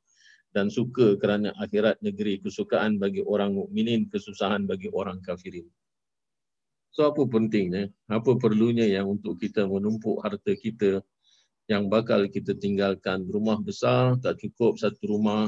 dan 0.57 0.73
suka 0.73 1.13
kerana 1.21 1.53
akhirat 1.61 2.01
negeri 2.01 2.41
kesukaan 2.41 2.97
bagi 2.97 3.21
orang 3.21 3.53
mukminin 3.53 4.09
kesusahan 4.09 4.65
bagi 4.65 4.89
orang 4.89 5.21
kafirin. 5.21 5.69
So 6.89 7.13
apa 7.13 7.29
pentingnya? 7.29 7.93
Apa 8.09 8.41
perlunya 8.41 8.89
yang 8.89 9.05
untuk 9.05 9.37
kita 9.37 9.69
menumpuk 9.69 10.17
harta 10.25 10.57
kita 10.57 11.05
yang 11.69 11.93
bakal 11.93 12.25
kita 12.25 12.57
tinggalkan 12.57 13.29
rumah 13.29 13.61
besar 13.61 14.17
tak 14.17 14.41
cukup 14.41 14.81
satu 14.81 15.13
rumah 15.13 15.45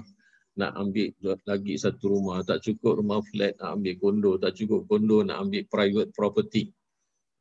nak 0.54 0.78
ambil 0.78 1.10
lagi 1.50 1.74
satu 1.74 2.06
rumah 2.20 2.46
tak 2.46 2.62
cukup 2.62 3.02
rumah 3.02 3.26
flat 3.34 3.58
nak 3.58 3.82
ambil 3.82 3.96
kondo 3.98 4.32
tak 4.38 4.54
cukup 4.54 4.86
kondo 4.86 5.26
nak 5.26 5.42
ambil 5.42 5.66
private 5.72 6.12
property 6.14 6.70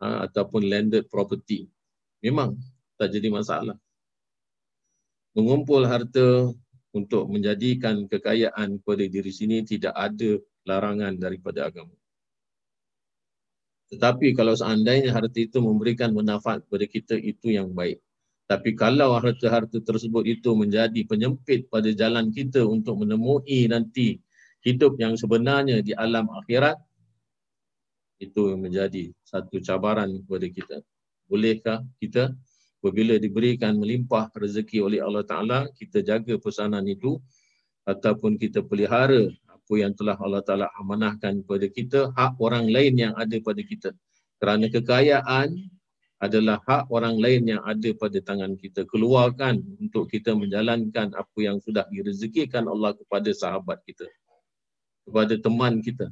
ha, 0.01 0.25
ataupun 0.25 0.73
landed 0.73 1.05
property 1.13 1.69
memang 2.25 2.57
tak 2.97 3.13
jadi 3.13 3.29
masalah. 3.29 3.77
Mengumpul 5.37 5.85
harta 5.85 6.51
untuk 6.97 7.29
menjadikan 7.29 8.09
kekayaan 8.09 8.81
kepada 8.81 9.05
diri 9.05 9.33
sini 9.33 9.65
tidak 9.65 9.93
ada 9.93 10.41
larangan 10.65 11.17
daripada 11.21 11.69
agama. 11.69 11.95
Tetapi 13.89 14.37
kalau 14.37 14.53
seandainya 14.53 15.17
harta 15.17 15.41
itu 15.41 15.61
memberikan 15.65 16.13
manfaat 16.13 16.61
kepada 16.69 16.85
kita, 16.85 17.15
itu 17.17 17.57
yang 17.57 17.73
baik. 17.73 18.01
Tapi 18.49 18.77
kalau 18.77 19.17
harta-harta 19.17 19.81
tersebut 19.81 20.25
itu 20.29 20.53
menjadi 20.57 21.05
penyempit 21.05 21.69
pada 21.69 21.89
jalan 21.93 22.33
kita 22.33 22.65
untuk 22.65 23.01
menemui 23.01 23.69
nanti 23.69 24.21
hidup 24.65 24.97
yang 25.01 25.17
sebenarnya 25.17 25.81
di 25.81 25.97
alam 25.97 26.29
akhirat, 26.33 26.77
itu 28.19 28.57
menjadi 28.59 29.15
satu 29.25 29.63
cabaran 29.63 30.11
kepada 30.27 30.47
kita 30.51 30.77
bolehkah 31.29 31.85
kita 32.01 32.33
apabila 32.89 33.21
diberikan 33.21 33.77
melimpah 33.77 34.33
rezeki 34.33 34.81
oleh 34.81 35.05
Allah 35.05 35.21
Ta'ala, 35.21 35.69
kita 35.77 36.01
jaga 36.01 36.41
pesanan 36.41 36.89
itu 36.89 37.21
ataupun 37.85 38.41
kita 38.41 38.65
pelihara 38.65 39.29
apa 39.45 39.75
yang 39.77 39.93
telah 39.93 40.17
Allah 40.17 40.41
Ta'ala 40.41 40.73
amanahkan 40.81 41.45
kepada 41.45 41.69
kita, 41.69 42.01
hak 42.17 42.41
orang 42.41 42.65
lain 42.73 42.97
yang 42.97 43.13
ada 43.13 43.37
pada 43.45 43.61
kita. 43.61 43.93
Kerana 44.41 44.73
kekayaan 44.73 45.53
adalah 46.17 46.65
hak 46.65 46.89
orang 46.89 47.21
lain 47.21 47.45
yang 47.45 47.61
ada 47.61 47.93
pada 47.93 48.17
tangan 48.25 48.57
kita. 48.57 48.89
Keluarkan 48.89 49.61
untuk 49.77 50.09
kita 50.09 50.33
menjalankan 50.33 51.13
apa 51.13 51.39
yang 51.45 51.61
sudah 51.61 51.85
direzekikan 51.93 52.65
Allah 52.73 52.97
kepada 52.97 53.29
sahabat 53.37 53.85
kita. 53.85 54.09
Kepada 55.05 55.37
teman 55.37 55.85
kita. 55.85 56.09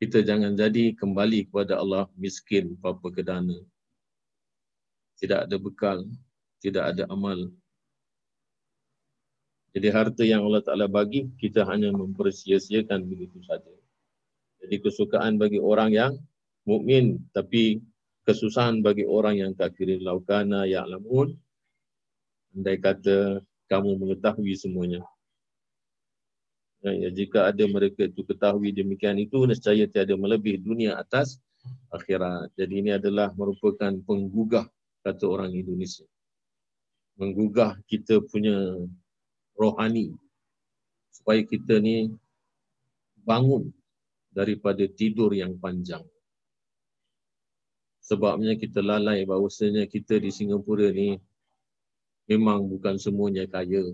Kita 0.00 0.24
jangan 0.24 0.56
jadi 0.56 0.96
kembali 0.96 1.52
kepada 1.52 1.76
Allah 1.76 2.08
miskin 2.16 2.72
apa 2.80 3.04
kedana. 3.12 3.60
Tidak 5.20 5.44
ada 5.44 5.56
bekal, 5.60 6.08
tidak 6.64 6.96
ada 6.96 7.04
amal. 7.12 7.52
Jadi 9.76 9.86
harta 9.92 10.24
yang 10.24 10.48
Allah 10.48 10.64
Ta'ala 10.64 10.88
bagi, 10.88 11.28
kita 11.36 11.68
hanya 11.68 11.92
mempersia-siakan 11.92 13.06
begitu 13.06 13.44
saja. 13.44 13.70
Jadi 14.64 14.80
kesukaan 14.80 15.36
bagi 15.36 15.60
orang 15.60 15.92
yang 15.92 16.12
mukmin, 16.64 17.20
tapi 17.36 17.84
kesusahan 18.24 18.80
bagi 18.80 19.04
orang 19.04 19.36
yang 19.36 19.52
kafirin 19.52 20.00
laukana 20.00 20.64
ya'lamun. 20.64 21.36
Andai 22.56 22.80
kata 22.80 23.44
kamu 23.68 24.00
mengetahui 24.00 24.56
semuanya. 24.56 25.04
Ya, 26.80 27.12
jika 27.12 27.52
ada 27.52 27.64
mereka 27.68 28.08
itu 28.08 28.24
ketahui 28.24 28.72
demikian 28.72 29.20
itu, 29.20 29.36
nescaya 29.44 29.84
tiada 29.84 30.16
melebih 30.16 30.56
dunia 30.64 30.96
atas 30.96 31.36
akhirat. 31.92 32.48
Jadi 32.56 32.74
ini 32.80 32.90
adalah 32.96 33.36
merupakan 33.36 33.92
penggugah 34.08 34.64
kata 35.04 35.24
orang 35.28 35.52
Indonesia. 35.52 36.08
Menggugah 37.20 37.76
kita 37.84 38.24
punya 38.24 38.80
rohani 39.52 40.16
supaya 41.12 41.44
kita 41.44 41.76
ni 41.84 42.08
bangun 43.28 43.68
daripada 44.32 44.88
tidur 44.88 45.36
yang 45.36 45.60
panjang. 45.60 46.00
Sebabnya 48.00 48.56
kita 48.56 48.80
lalai 48.80 49.28
bahawasanya 49.28 49.84
kita 49.84 50.16
di 50.16 50.32
Singapura 50.32 50.88
ni 50.88 51.20
memang 52.24 52.64
bukan 52.64 52.96
semuanya 52.96 53.44
kaya. 53.44 53.84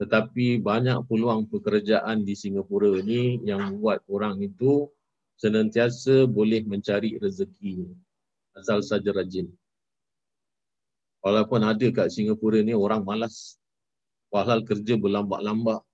Tetapi 0.00 0.60
banyak 0.62 1.04
peluang 1.04 1.50
pekerjaan 1.50 2.24
di 2.24 2.32
Singapura 2.32 3.00
ni 3.04 3.40
yang 3.44 3.76
buat 3.80 4.00
orang 4.08 4.40
itu 4.40 4.88
senantiasa 5.36 6.24
boleh 6.30 6.64
mencari 6.64 7.18
rezeki 7.18 7.86
asal 8.56 8.84
saja 8.84 9.10
rajin. 9.12 9.48
Walaupun 11.22 11.62
ada 11.62 11.86
kat 11.94 12.10
Singapura 12.10 12.60
ni 12.60 12.74
orang 12.74 13.06
malas. 13.06 13.56
Walhal 14.32 14.64
kerja 14.64 14.96
berlambak-lambak. 14.96 15.84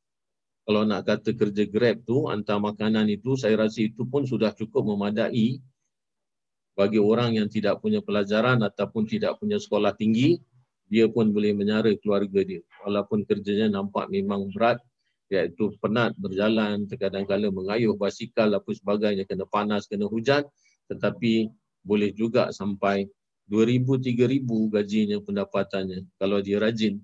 Kalau 0.69 0.83
nak 0.85 1.09
kata 1.09 1.35
kerja 1.35 1.65
Grab 1.67 2.05
tu, 2.07 2.29
hantar 2.29 2.61
makanan 2.61 3.09
itu, 3.09 3.35
saya 3.35 3.57
rasa 3.57 3.89
itu 3.89 4.05
pun 4.05 4.29
sudah 4.29 4.53
cukup 4.53 4.85
memadai 4.85 5.59
bagi 6.79 7.03
orang 7.03 7.35
yang 7.35 7.51
tidak 7.51 7.83
punya 7.83 7.99
pelajaran 7.99 8.63
ataupun 8.63 9.03
tidak 9.11 9.35
punya 9.43 9.59
sekolah 9.59 9.91
tinggi 9.99 10.39
dia 10.89 11.07
pun 11.07 11.31
boleh 11.31 11.53
menyara 11.53 11.93
keluarga 12.01 12.41
dia. 12.43 12.65
Walaupun 12.85 13.29
kerjanya 13.29 13.69
nampak 13.69 14.09
memang 14.09 14.49
berat, 14.53 14.81
iaitu 15.29 15.77
penat 15.79 16.17
berjalan, 16.17 16.89
terkadang-kadang 16.89 17.53
mengayuh 17.53 17.93
basikal 17.95 18.49
apa 18.49 18.71
sebagainya, 18.73 19.29
kena 19.29 19.45
panas, 19.45 19.85
kena 19.85 20.09
hujan, 20.09 20.49
tetapi 20.89 21.53
boleh 21.85 22.11
juga 22.17 22.49
sampai 22.49 23.07
2,000, 23.49 24.01
3,000 24.01 24.73
gajinya 24.73 25.21
pendapatannya 25.21 26.05
kalau 26.17 26.41
dia 26.41 26.61
rajin. 26.61 27.01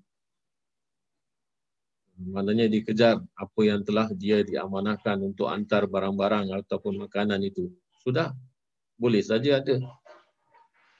Maknanya 2.15 2.71
dikejar 2.71 3.19
apa 3.35 3.61
yang 3.61 3.83
telah 3.83 4.07
dia 4.15 4.39
diamanahkan 4.39 5.19
untuk 5.19 5.51
antar 5.51 5.83
barang-barang 5.85 6.53
ataupun 6.63 7.05
makanan 7.05 7.43
itu. 7.43 7.69
Sudah, 7.99 8.31
boleh 8.95 9.19
saja 9.19 9.59
ada. 9.59 9.75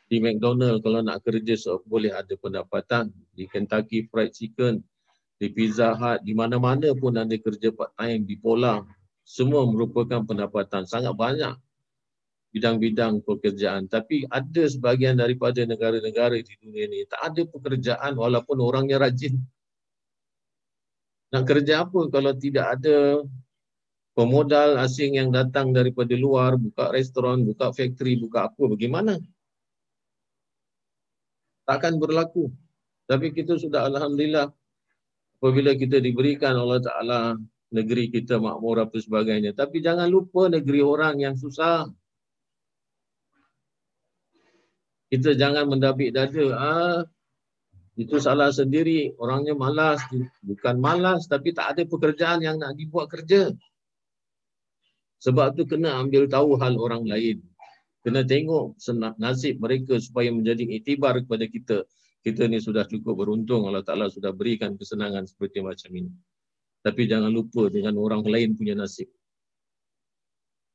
Di 0.05 0.21
McDonald 0.21 0.85
kalau 0.85 1.01
nak 1.01 1.25
kerja 1.25 1.57
so, 1.57 1.81
boleh 1.89 2.13
ada 2.13 2.37
pendapatan. 2.37 3.09
Di 3.33 3.49
Kentucky 3.49 4.05
Fried 4.05 4.31
Chicken, 4.31 4.81
di 5.41 5.49
Pizza 5.49 5.97
Hut, 5.97 6.21
di 6.21 6.37
mana-mana 6.37 6.93
pun 6.93 7.17
ada 7.17 7.33
kerja 7.33 7.73
part 7.73 7.91
time, 7.97 8.23
di 8.23 8.37
Pola. 8.37 8.85
Semua 9.25 9.65
merupakan 9.65 10.21
pendapatan. 10.21 10.85
Sangat 10.85 11.17
banyak 11.17 11.57
bidang-bidang 12.55 13.19
pekerjaan. 13.27 13.91
Tapi 13.91 14.23
ada 14.31 14.63
sebahagian 14.63 15.19
daripada 15.19 15.59
negara-negara 15.67 16.39
di 16.39 16.53
dunia 16.63 16.87
ini 16.87 17.03
tak 17.11 17.35
ada 17.35 17.41
pekerjaan 17.43 18.15
walaupun 18.15 18.63
orangnya 18.63 18.95
rajin. 18.95 19.35
Nak 21.35 21.43
kerja 21.43 21.83
apa 21.83 22.07
kalau 22.07 22.31
tidak 22.31 22.79
ada 22.79 23.19
pemodal 24.15 24.79
asing 24.79 25.19
yang 25.19 25.35
datang 25.35 25.75
daripada 25.75 26.15
luar, 26.15 26.55
buka 26.55 26.95
restoran, 26.95 27.43
buka 27.43 27.75
factory, 27.75 28.15
buka 28.15 28.47
apa, 28.47 28.63
bagaimana? 28.71 29.19
Takkan 31.65 31.97
berlaku. 31.97 32.53
Tapi 33.05 33.33
kita 33.33 33.57
sudah 33.57 33.85
Alhamdulillah 33.89 34.49
apabila 35.37 35.77
kita 35.77 36.01
diberikan 36.01 36.57
Allah 36.57 36.81
Ta'ala 36.81 37.19
negeri 37.73 38.09
kita 38.13 38.37
makmur 38.37 38.81
apa 38.81 38.97
sebagainya. 38.97 39.53
Tapi 39.53 39.81
jangan 39.81 40.09
lupa 40.09 40.49
negeri 40.49 40.81
orang 40.81 41.21
yang 41.21 41.35
susah. 41.37 41.89
Kita 45.09 45.37
jangan 45.37 45.69
mendabik 45.69 46.13
dada. 46.13 46.45
Ah, 46.57 46.99
itu 47.97 48.17
salah 48.17 48.49
sendiri. 48.49 49.13
Orangnya 49.21 49.53
malas. 49.53 50.01
Bukan 50.41 50.81
malas 50.81 51.29
tapi 51.29 51.53
tak 51.53 51.77
ada 51.77 51.83
pekerjaan 51.85 52.41
yang 52.41 52.57
nak 52.57 52.73
dibuat 52.73 53.09
kerja. 53.09 53.53
Sebab 55.21 55.57
tu 55.57 55.65
kena 55.65 55.97
ambil 56.01 56.29
tahu 56.29 56.57
hal 56.61 56.77
orang 56.77 57.05
lain. 57.05 57.41
Kena 58.05 58.21
tengok 58.21 58.77
nasib 59.17 59.57
mereka 59.57 59.97
supaya 59.97 60.29
menjadi 60.29 60.61
itibar 60.61 61.17
kepada 61.25 61.49
kita. 61.49 61.89
Kita 62.21 62.45
ni 62.45 62.61
sudah 62.61 62.85
cukup 62.85 63.25
beruntung 63.25 63.65
Allah 63.65 63.81
Ta'ala 63.81 64.13
sudah 64.13 64.29
berikan 64.29 64.77
kesenangan 64.77 65.25
seperti 65.25 65.65
macam 65.65 65.89
ini. 65.89 66.13
Tapi 66.85 67.09
jangan 67.09 67.33
lupa 67.33 67.65
dengan 67.73 67.97
orang 67.97 68.21
lain 68.21 68.53
punya 68.53 68.77
nasib. 68.77 69.09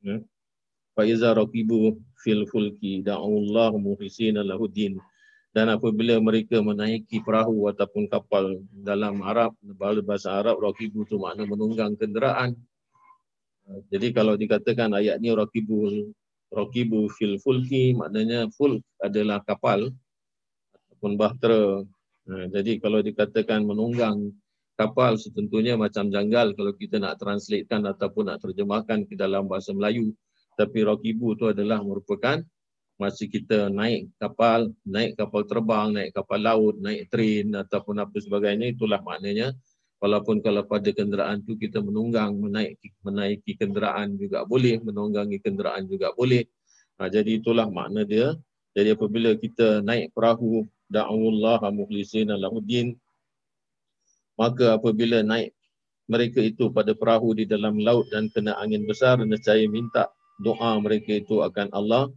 Ya. 0.02 0.18
Faiza 0.98 1.30
raqibu 1.30 2.02
fil 2.18 2.50
fulki 2.50 3.06
da'ullah 3.06 3.78
muhlisina 3.78 4.42
lahudin. 4.42 4.98
Dan 5.54 5.70
apabila 5.70 6.18
mereka 6.18 6.58
menaiki 6.58 7.22
perahu 7.22 7.70
ataupun 7.70 8.10
kapal 8.10 8.58
dalam 8.70 9.22
Arab, 9.22 9.54
bahasa 10.02 10.34
Arab, 10.34 10.58
raqibu 10.58 11.06
itu 11.06 11.14
makna 11.14 11.46
menunggang 11.46 11.94
kenderaan. 11.94 12.58
Jadi 13.90 14.10
kalau 14.10 14.34
dikatakan 14.34 14.98
ayat 14.98 15.22
ni 15.22 15.30
raqibu 15.30 16.10
raqibu 16.50 17.06
fil 17.14 17.38
fulki 17.38 17.94
maknanya 17.94 18.50
fulk 18.54 18.82
adalah 18.98 19.40
kapal 19.46 19.90
ataupun 20.74 21.12
bahtera. 21.14 21.86
Jadi 22.30 22.78
kalau 22.78 23.02
dikatakan 23.02 23.66
menunggang 23.66 24.30
kapal 24.78 25.18
setentunya 25.18 25.74
macam 25.74 26.10
janggal 26.10 26.54
kalau 26.54 26.72
kita 26.76 27.02
nak 27.02 27.18
translatekan 27.18 27.82
ataupun 27.86 28.30
nak 28.30 28.38
terjemahkan 28.42 29.06
ke 29.06 29.18
dalam 29.18 29.50
bahasa 29.50 29.74
Melayu. 29.74 30.14
Tapi 30.54 30.84
raqibu 30.84 31.38
itu 31.38 31.50
adalah 31.50 31.80
merupakan 31.80 32.42
masa 33.00 33.24
kita 33.24 33.72
naik 33.72 34.12
kapal, 34.20 34.68
naik 34.84 35.16
kapal 35.16 35.48
terbang, 35.48 35.88
naik 35.96 36.10
kapal 36.12 36.36
laut, 36.36 36.76
naik 36.76 37.08
train 37.08 37.48
ataupun 37.56 37.96
apa 37.96 38.12
sebagainya 38.20 38.76
itulah 38.76 39.00
maknanya 39.00 39.56
walaupun 40.00 40.40
kalau 40.40 40.64
pada 40.64 40.90
kenderaan 40.90 41.44
tu 41.44 41.54
kita 41.60 41.78
menunggang 41.84 42.32
menaiki 42.34 42.90
menaiki 43.04 43.54
kenderaan 43.60 44.16
juga 44.16 44.42
boleh 44.48 44.80
menunggangi 44.80 45.38
kenderaan 45.44 45.86
juga 45.86 46.10
boleh. 46.16 46.48
Ha, 46.96 47.08
jadi 47.12 47.40
itulah 47.40 47.68
makna 47.68 48.02
dia. 48.08 48.34
Jadi 48.72 48.96
apabila 48.96 49.36
kita 49.36 49.84
naik 49.84 50.16
perahu 50.16 50.64
da'ullah 50.90 51.60
mukhlisina 51.70 52.34
lahuddin 52.34 52.96
maka 54.40 54.80
apabila 54.80 55.20
naik 55.20 55.52
mereka 56.08 56.40
itu 56.40 56.72
pada 56.72 56.96
perahu 56.96 57.36
di 57.36 57.44
dalam 57.44 57.76
laut 57.78 58.08
dan 58.08 58.32
kena 58.32 58.56
angin 58.58 58.88
besar 58.88 59.20
nescaya 59.20 59.68
minta 59.68 60.08
doa 60.40 60.80
mereka 60.80 61.20
itu 61.20 61.44
akan 61.44 61.68
Allah. 61.76 62.08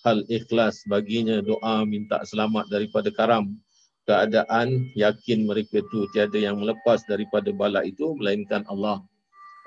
Hal 0.00 0.24
ikhlas 0.32 0.80
baginya 0.88 1.44
doa 1.44 1.84
minta 1.84 2.24
selamat 2.24 2.72
daripada 2.72 3.12
karam 3.12 3.52
keadaan 4.08 4.88
yakin 4.96 5.44
mereka 5.44 5.84
tu 5.92 6.08
tiada 6.10 6.36
yang 6.36 6.60
melepas 6.60 7.04
daripada 7.04 7.52
bala 7.52 7.84
itu 7.84 8.16
melainkan 8.16 8.64
Allah. 8.68 9.04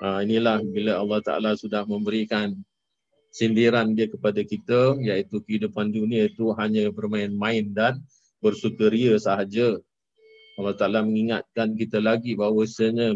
Uh, 0.02 0.20
inilah 0.26 0.58
bila 0.62 0.98
Allah 0.98 1.20
Taala 1.22 1.50
sudah 1.54 1.86
memberikan 1.86 2.52
sindiran 3.34 3.94
dia 3.94 4.06
kepada 4.06 4.42
kita 4.46 4.94
iaitu 5.02 5.42
kehidupan 5.42 5.90
dunia 5.90 6.30
itu 6.30 6.54
hanya 6.54 6.86
bermain-main 6.90 7.66
dan 7.74 7.98
bersukaria 8.38 9.18
sahaja. 9.18 9.78
Allah 10.54 10.74
Taala 10.78 11.02
mengingatkan 11.02 11.74
kita 11.74 11.98
lagi 11.98 12.38
bahawa 12.38 12.62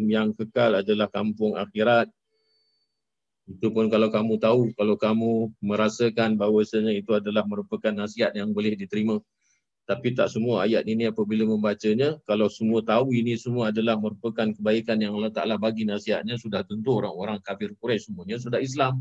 yang 0.03 0.35
kekal 0.35 0.83
adalah 0.83 1.07
kampung 1.07 1.55
akhirat. 1.55 2.11
Itu 3.47 3.71
pun 3.71 3.89
kalau 3.89 4.11
kamu 4.11 4.43
tahu, 4.43 4.61
kalau 4.75 4.99
kamu 4.99 5.55
merasakan 5.63 6.35
bahawa 6.35 6.61
bahawasanya 6.67 6.93
itu 6.99 7.15
adalah 7.15 7.47
merupakan 7.47 7.95
nasihat 7.95 8.35
yang 8.35 8.51
boleh 8.51 8.75
diterima. 8.75 9.23
Tapi 9.89 10.13
tak 10.13 10.29
semua 10.29 10.69
ayat 10.69 10.85
ini 10.85 11.09
apabila 11.09 11.49
membacanya, 11.49 12.21
kalau 12.29 12.53
semua 12.53 12.85
tahu 12.85 13.17
ini 13.17 13.41
semua 13.41 13.73
adalah 13.73 13.97
merupakan 13.97 14.53
kebaikan 14.53 15.01
yang 15.01 15.17
Allah 15.17 15.33
Ta'ala 15.33 15.57
bagi 15.57 15.89
nasihatnya, 15.89 16.37
sudah 16.37 16.61
tentu 16.69 17.01
orang-orang 17.01 17.41
kafir 17.41 17.73
Quraisy 17.73 18.13
semuanya 18.13 18.37
sudah 18.37 18.61
Islam. 18.61 19.01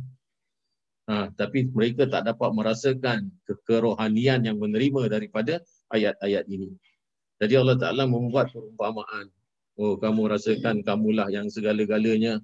Ha, 1.11 1.27
tapi 1.35 1.67
mereka 1.75 2.07
tak 2.07 2.23
dapat 2.31 2.55
merasakan 2.55 3.35
kerohanian 3.67 4.47
yang 4.47 4.63
menerima 4.63 5.11
daripada 5.11 5.59
ayat-ayat 5.91 6.47
ini. 6.47 6.71
Jadi 7.43 7.53
Allah 7.59 7.75
Ta'ala 7.75 8.07
membuat 8.07 8.55
perumpamaan. 8.55 9.27
Oh, 9.75 9.99
kamu 9.99 10.31
rasakan 10.31 10.87
kamulah 10.87 11.27
yang 11.27 11.51
segala-galanya. 11.51 12.39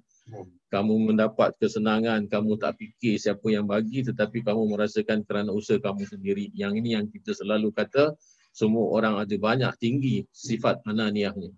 Kamu 0.68 1.12
mendapat 1.12 1.56
kesenangan, 1.60 2.28
kamu 2.28 2.60
tak 2.60 2.76
fikir 2.76 3.16
siapa 3.16 3.44
yang 3.48 3.64
bagi 3.68 4.04
tetapi 4.04 4.44
kamu 4.44 4.76
merasakan 4.76 5.24
kerana 5.24 5.48
usaha 5.48 5.80
kamu 5.80 6.04
sendiri. 6.08 6.52
Yang 6.52 6.72
ini 6.84 6.88
yang 6.96 7.06
kita 7.10 7.34
selalu 7.36 7.74
kata, 7.74 8.14
semua 8.54 8.86
orang 8.94 9.18
ada 9.18 9.34
banyak 9.34 9.72
tinggi 9.82 10.22
sifat 10.30 10.86
ananiahnya. 10.86 11.50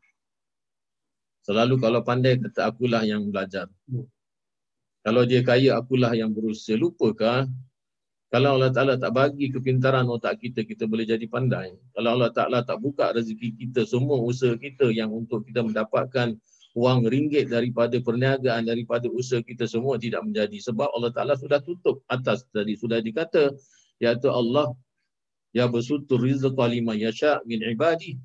Selalu 1.44 1.76
kalau 1.76 2.00
pandai 2.00 2.40
kata 2.40 2.72
akulah 2.72 3.04
yang 3.04 3.28
belajar. 3.28 3.68
Kalau 5.04 5.22
dia 5.28 5.44
kaya 5.44 5.76
akulah 5.76 6.16
yang 6.16 6.32
berusaha. 6.32 6.74
Lupakah 6.74 7.46
kalau 8.26 8.58
Allah 8.58 8.74
Ta'ala 8.74 8.98
tak 8.98 9.14
bagi 9.14 9.54
kepintaran 9.54 10.08
otak 10.10 10.42
kita, 10.42 10.66
kita 10.66 10.90
boleh 10.90 11.06
jadi 11.06 11.22
pandai. 11.30 11.78
Kalau 11.94 12.18
Allah 12.18 12.34
Ta'ala 12.34 12.66
tak 12.66 12.82
buka 12.82 13.14
rezeki 13.14 13.54
kita, 13.54 13.86
semua 13.86 14.18
usaha 14.18 14.58
kita 14.58 14.90
yang 14.90 15.14
untuk 15.14 15.46
kita 15.46 15.62
mendapatkan 15.62 16.34
wang 16.74 17.00
ringgit 17.06 17.46
daripada 17.48 17.94
perniagaan, 18.02 18.66
daripada 18.66 19.06
usaha 19.06 19.38
kita 19.38 19.70
semua 19.70 19.94
tidak 20.02 20.26
menjadi. 20.26 20.58
Sebab 20.58 20.90
Allah 20.90 21.14
Ta'ala 21.14 21.38
sudah 21.38 21.62
tutup 21.62 22.02
atas 22.10 22.42
tadi, 22.50 22.74
sudah 22.74 22.98
dikata, 22.98 23.54
iaitu 24.02 24.26
Allah 24.26 24.74
ya 25.56 25.64
basutur 25.72 26.20
rizqa 26.20 26.64
liman 26.68 27.00
yasha 27.00 27.40
min 27.48 27.64
ibadi. 27.64 28.20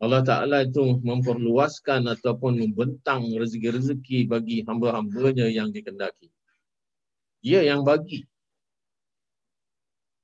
Allah 0.00 0.24
Ta'ala 0.24 0.64
itu 0.64 0.80
memperluaskan 1.04 2.08
ataupun 2.08 2.56
membentang 2.56 3.20
rezeki-rezeki 3.36 4.24
bagi 4.32 4.64
hamba-hambanya 4.64 5.44
yang 5.52 5.68
dikendaki. 5.68 6.32
Dia 7.44 7.60
yang 7.60 7.84
bagi. 7.84 8.24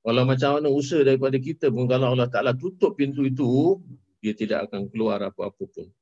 Walau 0.00 0.24
macam 0.24 0.56
mana 0.56 0.72
usaha 0.72 1.04
daripada 1.04 1.36
kita 1.36 1.68
pun 1.68 1.84
kalau 1.84 2.16
Allah 2.16 2.32
Ta'ala 2.32 2.56
tutup 2.56 2.96
pintu 2.96 3.28
itu, 3.28 3.76
dia 4.24 4.32
tidak 4.32 4.72
akan 4.72 4.88
keluar 4.88 5.20
apa-apa 5.20 5.64
pun. 5.68 5.92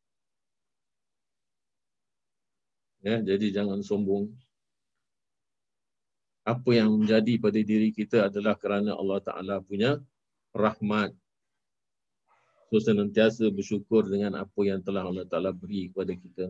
Ya, 3.02 3.18
jadi 3.18 3.50
jangan 3.50 3.82
sombong 3.82 4.30
apa 6.44 6.70
yang 6.76 6.92
menjadi 6.92 7.40
pada 7.40 7.56
diri 7.56 7.88
kita 7.88 8.28
adalah 8.28 8.52
kerana 8.60 8.92
Allah 8.92 9.18
Ta'ala 9.24 9.64
punya 9.64 9.96
rahmat. 10.52 11.16
So 12.68 12.84
senantiasa 12.84 13.48
bersyukur 13.48 14.04
dengan 14.04 14.36
apa 14.36 14.60
yang 14.60 14.84
telah 14.84 15.08
Allah 15.08 15.24
Ta'ala 15.24 15.56
beri 15.56 15.88
kepada 15.88 16.12
kita. 16.12 16.46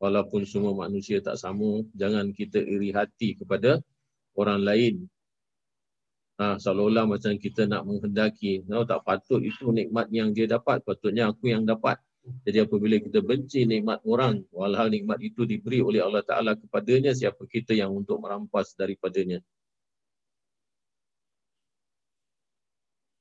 Walaupun 0.00 0.48
semua 0.48 0.74
manusia 0.74 1.20
tak 1.20 1.38
sama, 1.38 1.84
jangan 1.94 2.32
kita 2.32 2.58
iri 2.58 2.90
hati 2.90 3.38
kepada 3.38 3.78
orang 4.34 4.64
lain. 4.64 4.94
Ha, 6.40 6.58
seolah-olah 6.58 7.06
macam 7.06 7.36
kita 7.38 7.68
nak 7.68 7.86
menghendaki. 7.86 8.64
No, 8.66 8.82
tak 8.82 9.04
patut 9.06 9.44
itu 9.44 9.70
nikmat 9.70 10.10
yang 10.10 10.34
dia 10.34 10.48
dapat, 10.48 10.82
patutnya 10.82 11.30
aku 11.30 11.52
yang 11.52 11.62
dapat. 11.62 12.00
Jadi 12.22 12.58
apabila 12.62 13.02
kita 13.02 13.18
benci 13.18 13.66
nikmat 13.66 13.98
orang, 14.06 14.46
walhal 14.54 14.86
nikmat 14.86 15.18
itu 15.18 15.42
diberi 15.42 15.82
oleh 15.82 15.98
Allah 15.98 16.22
Ta'ala 16.22 16.54
kepadanya, 16.54 17.10
siapa 17.10 17.42
kita 17.50 17.74
yang 17.74 17.90
untuk 17.90 18.22
merampas 18.22 18.78
daripadanya. 18.78 19.42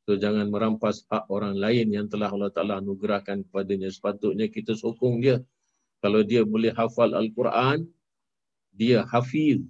So 0.06 0.18
jangan 0.18 0.50
merampas 0.54 1.02
hak 1.10 1.30
orang 1.34 1.58
lain 1.58 1.90
yang 1.90 2.06
telah 2.10 2.30
Allah 2.30 2.54
Ta'ala 2.54 2.78
anugerahkan 2.78 3.42
kepadanya. 3.50 3.90
Sepatutnya 3.90 4.46
kita 4.50 4.78
sokong 4.78 5.18
dia. 5.18 5.42
Kalau 6.02 6.22
dia 6.22 6.46
boleh 6.46 6.74
hafal 6.74 7.14
Al-Quran, 7.18 7.90
dia 8.74 9.02
hafiz. 9.06 9.62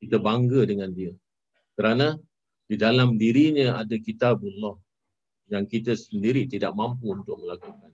Kita 0.00 0.16
bangga 0.16 0.64
dengan 0.64 0.92
dia. 0.92 1.12
Kerana 1.76 2.16
Di 2.72 2.80
dalam 2.80 3.20
dirinya 3.20 3.84
ada 3.84 3.96
kitabullah 4.00 4.80
yang 5.52 5.68
kita 5.68 5.92
sendiri 5.92 6.48
tidak 6.48 6.72
mampu 6.72 7.12
untuk 7.12 7.36
melakukan. 7.44 7.92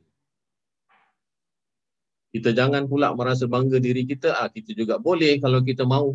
Kita 2.30 2.54
jangan 2.54 2.86
pula 2.86 3.10
merasa 3.18 3.50
bangga 3.50 3.82
diri 3.82 4.06
kita, 4.06 4.38
ah 4.38 4.46
kita 4.46 4.76
juga 4.78 5.02
boleh 5.02 5.42
kalau 5.42 5.58
kita 5.64 5.82
mau. 5.82 6.14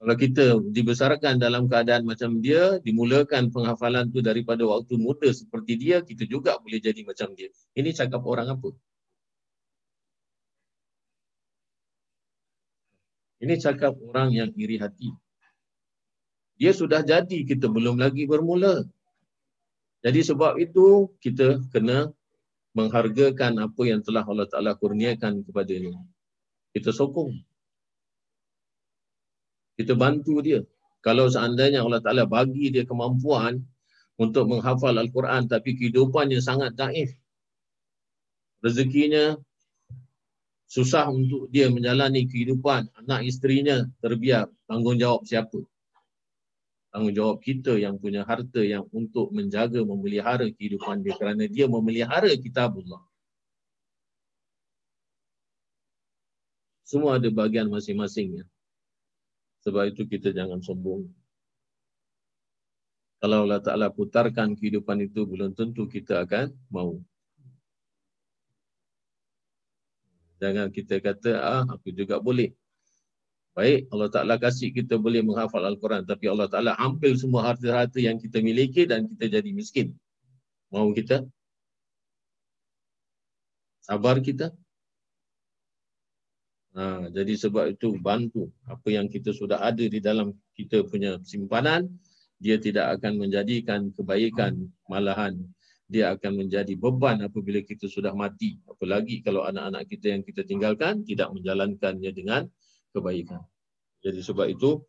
Kalau 0.00 0.16
kita 0.16 0.56
dibesarkan 0.64 1.36
dalam 1.36 1.68
keadaan 1.68 2.08
macam 2.08 2.40
dia, 2.40 2.80
dimulakan 2.80 3.52
penghafalan 3.52 4.08
tu 4.08 4.24
daripada 4.24 4.64
waktu 4.64 4.96
muda 4.96 5.28
seperti 5.28 5.76
dia, 5.76 6.00
kita 6.00 6.24
juga 6.24 6.56
boleh 6.56 6.80
jadi 6.80 7.04
macam 7.04 7.36
dia. 7.36 7.52
Ini 7.76 7.92
cakap 7.92 8.24
orang 8.24 8.48
apa? 8.56 8.72
Ini 13.44 13.54
cakap 13.60 14.00
orang 14.00 14.32
yang 14.32 14.50
iri 14.56 14.80
hati. 14.80 15.12
Dia 16.56 16.72
sudah 16.72 17.04
jadi, 17.04 17.44
kita 17.44 17.68
belum 17.68 18.00
lagi 18.00 18.24
bermula. 18.24 18.88
Jadi 20.00 20.20
sebab 20.24 20.56
itu 20.56 21.12
kita 21.20 21.60
kena 21.68 22.08
menghargakan 22.72 23.60
apa 23.60 23.82
yang 23.84 24.00
telah 24.00 24.24
Allah 24.24 24.48
Ta'ala 24.48 24.72
kurniakan 24.78 25.44
kepada 25.44 25.74
dia. 25.74 25.92
Kita 26.72 26.94
sokong. 26.94 27.36
Kita 29.76 29.92
bantu 29.98 30.40
dia. 30.40 30.64
Kalau 31.04 31.28
seandainya 31.28 31.84
Allah 31.84 32.00
Ta'ala 32.00 32.24
bagi 32.24 32.72
dia 32.72 32.84
kemampuan 32.88 33.60
untuk 34.20 34.48
menghafal 34.48 34.92
Al-Quran 34.96 35.48
tapi 35.48 35.76
kehidupannya 35.76 36.40
sangat 36.40 36.76
daif. 36.76 37.16
Rezekinya 38.60 39.40
susah 40.68 41.08
untuk 41.08 41.48
dia 41.48 41.66
menjalani 41.72 42.28
kehidupan 42.28 42.92
anak 43.04 43.20
isterinya 43.26 43.88
terbiar. 44.04 44.46
Tanggungjawab 44.68 45.24
siapa? 45.24 45.64
Tanggungjawab 46.90 47.38
kita 47.42 47.78
yang 47.78 47.96
punya 48.02 48.26
harta 48.26 48.60
yang 48.62 48.84
untuk 48.90 49.30
menjaga, 49.30 49.80
memelihara 49.86 50.46
kehidupan 50.50 51.06
dia 51.06 51.14
kerana 51.14 51.46
dia 51.46 51.70
memelihara 51.70 52.30
kitabullah. 52.34 53.02
Semua 56.82 57.22
ada 57.22 57.30
bahagian 57.30 57.70
masing-masingnya. 57.70 58.42
Sebab 59.62 59.94
itu 59.94 60.02
kita 60.10 60.34
jangan 60.34 60.58
sombong. 60.58 61.06
Kalau 63.20 63.46
Allah 63.46 63.60
Ta'ala 63.60 63.92
putarkan 63.92 64.56
kehidupan 64.56 64.98
itu, 65.04 65.28
belum 65.28 65.52
tentu 65.52 65.84
kita 65.86 66.24
akan 66.24 66.50
mau. 66.72 66.98
Jangan 70.40 70.72
kita 70.72 71.04
kata, 71.04 71.36
ah, 71.36 71.64
aku 71.68 71.92
juga 71.92 72.16
boleh. 72.16 72.56
Baik, 73.50 73.90
Allah 73.90 74.08
Ta'ala 74.08 74.34
kasih 74.38 74.70
kita 74.70 74.94
boleh 74.94 75.26
menghafal 75.26 75.60
Al-Quran. 75.66 76.06
Tapi 76.06 76.30
Allah 76.30 76.46
Ta'ala 76.46 76.72
ambil 76.78 77.18
semua 77.18 77.50
harta-harta 77.50 77.98
yang 77.98 78.16
kita 78.16 78.38
miliki 78.38 78.86
dan 78.86 79.10
kita 79.10 79.40
jadi 79.40 79.50
miskin. 79.50 79.90
Mau 80.70 80.94
kita? 80.94 81.26
Sabar 83.82 84.22
kita? 84.22 84.54
Ha, 86.78 87.10
jadi 87.10 87.34
sebab 87.34 87.74
itu 87.74 87.98
bantu 87.98 88.46
apa 88.70 88.86
yang 88.94 89.10
kita 89.10 89.34
sudah 89.34 89.58
ada 89.58 89.82
di 89.82 89.98
dalam 89.98 90.30
kita 90.54 90.86
punya 90.86 91.18
simpanan, 91.26 91.90
dia 92.38 92.62
tidak 92.62 93.02
akan 93.02 93.18
menjadikan 93.18 93.90
kebaikan, 93.90 94.70
malahan 94.86 95.34
dia 95.90 96.14
akan 96.14 96.46
menjadi 96.46 96.78
beban 96.78 97.18
apabila 97.26 97.58
kita 97.66 97.90
sudah 97.90 98.14
mati. 98.14 98.62
Apalagi 98.70 99.26
kalau 99.26 99.42
anak-anak 99.42 99.90
kita 99.90 100.14
yang 100.14 100.22
kita 100.22 100.46
tinggalkan 100.46 101.02
tidak 101.02 101.34
menjalankannya 101.34 102.14
dengan 102.14 102.46
kebaikan. 102.94 103.42
Jadi 104.00 104.20
sebab 104.24 104.46
itu 104.48 104.80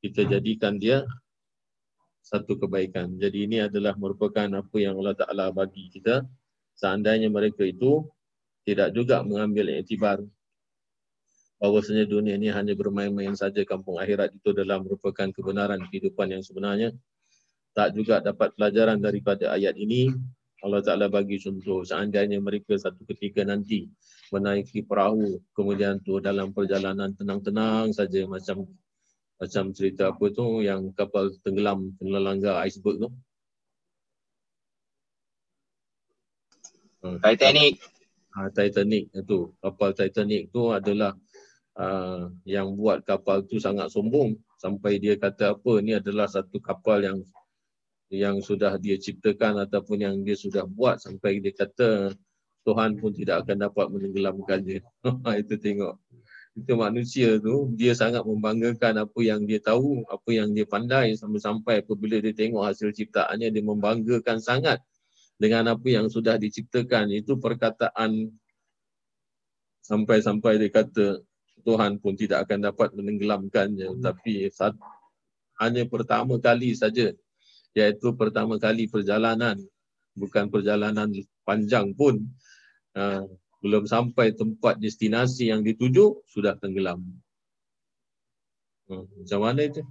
kita 0.00 0.26
jadikan 0.28 0.76
dia 0.76 1.04
satu 2.24 2.56
kebaikan. 2.56 3.20
Jadi 3.20 3.44
ini 3.44 3.56
adalah 3.60 3.92
merupakan 4.00 4.48
apa 4.48 4.76
yang 4.80 4.96
Allah 5.00 5.16
Ta'ala 5.16 5.46
bagi 5.52 5.92
kita. 5.92 6.24
Seandainya 6.74 7.28
mereka 7.28 7.62
itu 7.62 8.02
tidak 8.64 8.96
juga 8.96 9.20
mengambil 9.20 9.70
iktibar 9.76 10.24
bahawasanya 11.64 12.04
dunia 12.04 12.36
ini 12.36 12.52
hanya 12.52 12.76
bermain-main 12.76 13.32
saja 13.32 13.64
kampung 13.64 13.96
akhirat 13.96 14.36
itu 14.36 14.52
adalah 14.52 14.84
merupakan 14.84 15.30
kebenaran 15.32 15.80
kehidupan 15.88 16.36
yang 16.36 16.42
sebenarnya. 16.44 16.92
Tak 17.72 17.96
juga 17.96 18.20
dapat 18.20 18.52
pelajaran 18.54 19.00
daripada 19.00 19.50
ayat 19.54 19.74
ini. 19.80 20.12
Allah 20.64 20.80
Ta'ala 20.80 21.12
bagi 21.12 21.36
contoh 21.40 21.84
seandainya 21.84 22.40
mereka 22.40 22.76
satu 22.76 23.04
ketika 23.04 23.44
nanti 23.44 23.84
menaiki 24.32 24.86
perahu 24.86 25.42
kemudian 25.52 26.00
tu 26.00 26.22
dalam 26.22 26.54
perjalanan 26.54 27.12
tenang-tenang 27.12 27.92
saja 27.92 28.24
macam 28.24 28.68
macam 29.34 29.74
cerita 29.74 30.14
apa 30.14 30.24
tu 30.30 30.62
yang 30.62 30.94
kapal 30.94 31.28
tenggelam 31.42 31.92
kena 31.98 32.22
langgar 32.22 32.54
iceberg 32.64 33.02
tu. 33.02 33.10
Hmm, 37.04 37.20
Titanic. 37.20 37.76
Ha, 38.32 38.48
Titanic 38.48 39.12
itu 39.12 39.52
kapal 39.60 39.92
Titanic 39.92 40.48
tu 40.48 40.72
adalah 40.72 41.12
uh, 41.76 42.32
yang 42.48 42.72
buat 42.78 43.04
kapal 43.04 43.44
tu 43.44 43.60
sangat 43.60 43.92
sombong. 43.92 44.38
Sampai 44.56 44.96
dia 44.96 45.20
kata 45.20 45.58
apa 45.58 45.72
ni 45.84 45.92
adalah 45.92 46.24
satu 46.24 46.56
kapal 46.62 47.04
yang 47.04 47.18
yang 48.08 48.40
sudah 48.40 48.78
dia 48.80 48.96
ciptakan 48.96 49.60
ataupun 49.68 49.98
yang 50.00 50.16
dia 50.24 50.38
sudah 50.38 50.64
buat. 50.64 51.02
Sampai 51.02 51.42
dia 51.44 51.52
kata 51.52 52.16
Tuhan 52.64 52.96
pun 52.96 53.12
tidak 53.12 53.44
akan 53.44 53.68
dapat 53.68 53.86
menenggelamkannya. 53.92 54.80
itu 55.42 55.54
tengok. 55.60 56.00
Itu 56.54 56.72
manusia 56.78 57.36
tu, 57.42 57.70
dia 57.74 57.92
sangat 57.92 58.22
membanggakan 58.24 59.04
apa 59.04 59.20
yang 59.20 59.42
dia 59.44 59.60
tahu, 59.60 60.06
apa 60.06 60.30
yang 60.32 60.54
dia 60.54 60.64
pandai 60.64 61.12
sampai-sampai 61.18 61.82
apabila 61.82 62.16
dia 62.22 62.32
tengok 62.32 62.62
hasil 62.64 62.94
ciptaannya, 62.94 63.50
dia 63.50 63.64
membanggakan 63.64 64.38
sangat 64.38 64.78
dengan 65.36 65.74
apa 65.74 65.86
yang 65.90 66.06
sudah 66.06 66.38
diciptakan. 66.38 67.10
Itu 67.10 67.36
perkataan 67.42 68.32
sampai-sampai 69.84 70.56
dia 70.62 70.70
kata 70.72 71.20
Tuhan 71.64 72.00
pun 72.00 72.14
tidak 72.14 72.48
akan 72.48 72.70
dapat 72.70 72.92
menenggelamkannya. 72.96 73.88
Hmm. 73.92 74.00
Tapi 74.04 74.48
saat, 74.52 74.76
hanya 75.58 75.84
pertama 75.88 76.36
kali 76.38 76.76
saja, 76.76 77.10
iaitu 77.74 78.08
pertama 78.14 78.60
kali 78.60 78.86
perjalanan, 78.86 79.58
bukan 80.14 80.46
perjalanan 80.52 81.10
panjang 81.42 81.90
pun, 81.96 82.22
uh, 82.94 83.26
belum 83.62 83.84
sampai 83.88 84.34
tempat 84.34 84.76
destinasi 84.78 85.50
yang 85.50 85.62
dituju 85.62 86.24
sudah 86.28 86.56
tenggelam. 86.58 87.04
Uh, 88.90 89.06
macam 89.18 89.40
mana 89.40 89.60
itu? 89.64 89.82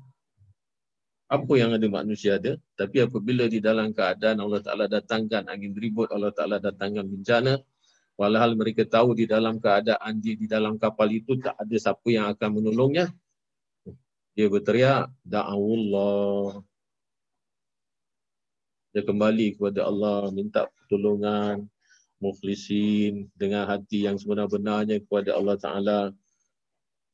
Apa 1.31 1.53
yang 1.57 1.73
ada 1.73 1.87
manusia 1.89 2.37
ada, 2.37 2.61
tapi 2.77 3.01
apabila 3.01 3.49
di 3.49 3.57
dalam 3.57 3.89
keadaan 3.89 4.37
Allah 4.37 4.61
Ta'ala 4.61 4.85
datangkan 4.85 5.49
angin 5.49 5.73
ribut, 5.73 6.13
Allah 6.13 6.29
Ta'ala 6.29 6.61
datangkan 6.61 7.09
bencana, 7.09 7.57
walhal 8.13 8.53
mereka 8.53 8.85
tahu 8.85 9.17
di 9.17 9.25
dalam 9.25 9.57
keadaan 9.57 10.21
di, 10.21 10.37
di 10.37 10.45
dalam 10.45 10.77
kapal 10.77 11.09
itu 11.09 11.41
tak 11.41 11.57
ada 11.57 11.73
siapa 11.73 12.05
yang 12.13 12.29
akan 12.29 12.49
menolongnya, 12.61 13.09
dia 14.37 14.45
berteriak, 14.45 15.09
Da'awullah. 15.25 16.61
Dia 18.93 19.01
kembali 19.01 19.57
kepada 19.57 19.89
Allah, 19.89 20.29
minta 20.29 20.69
pertolongan, 20.69 21.65
mukhlisin 22.23 23.27
dengan 23.35 23.67
hati 23.67 24.07
yang 24.07 24.15
sebenar-benarnya 24.15 25.03
kepada 25.03 25.35
Allah 25.35 25.59
Ta'ala. 25.59 25.99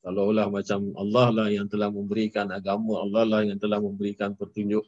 Kalau 0.00 0.30
Allah 0.30 0.46
macam 0.48 0.94
Allah 0.96 1.26
lah 1.34 1.48
yang 1.50 1.66
telah 1.66 1.90
memberikan 1.90 2.48
agama, 2.54 3.02
Allah 3.02 3.26
lah 3.26 3.40
yang 3.42 3.58
telah 3.58 3.82
memberikan 3.82 4.38
petunjuk. 4.38 4.86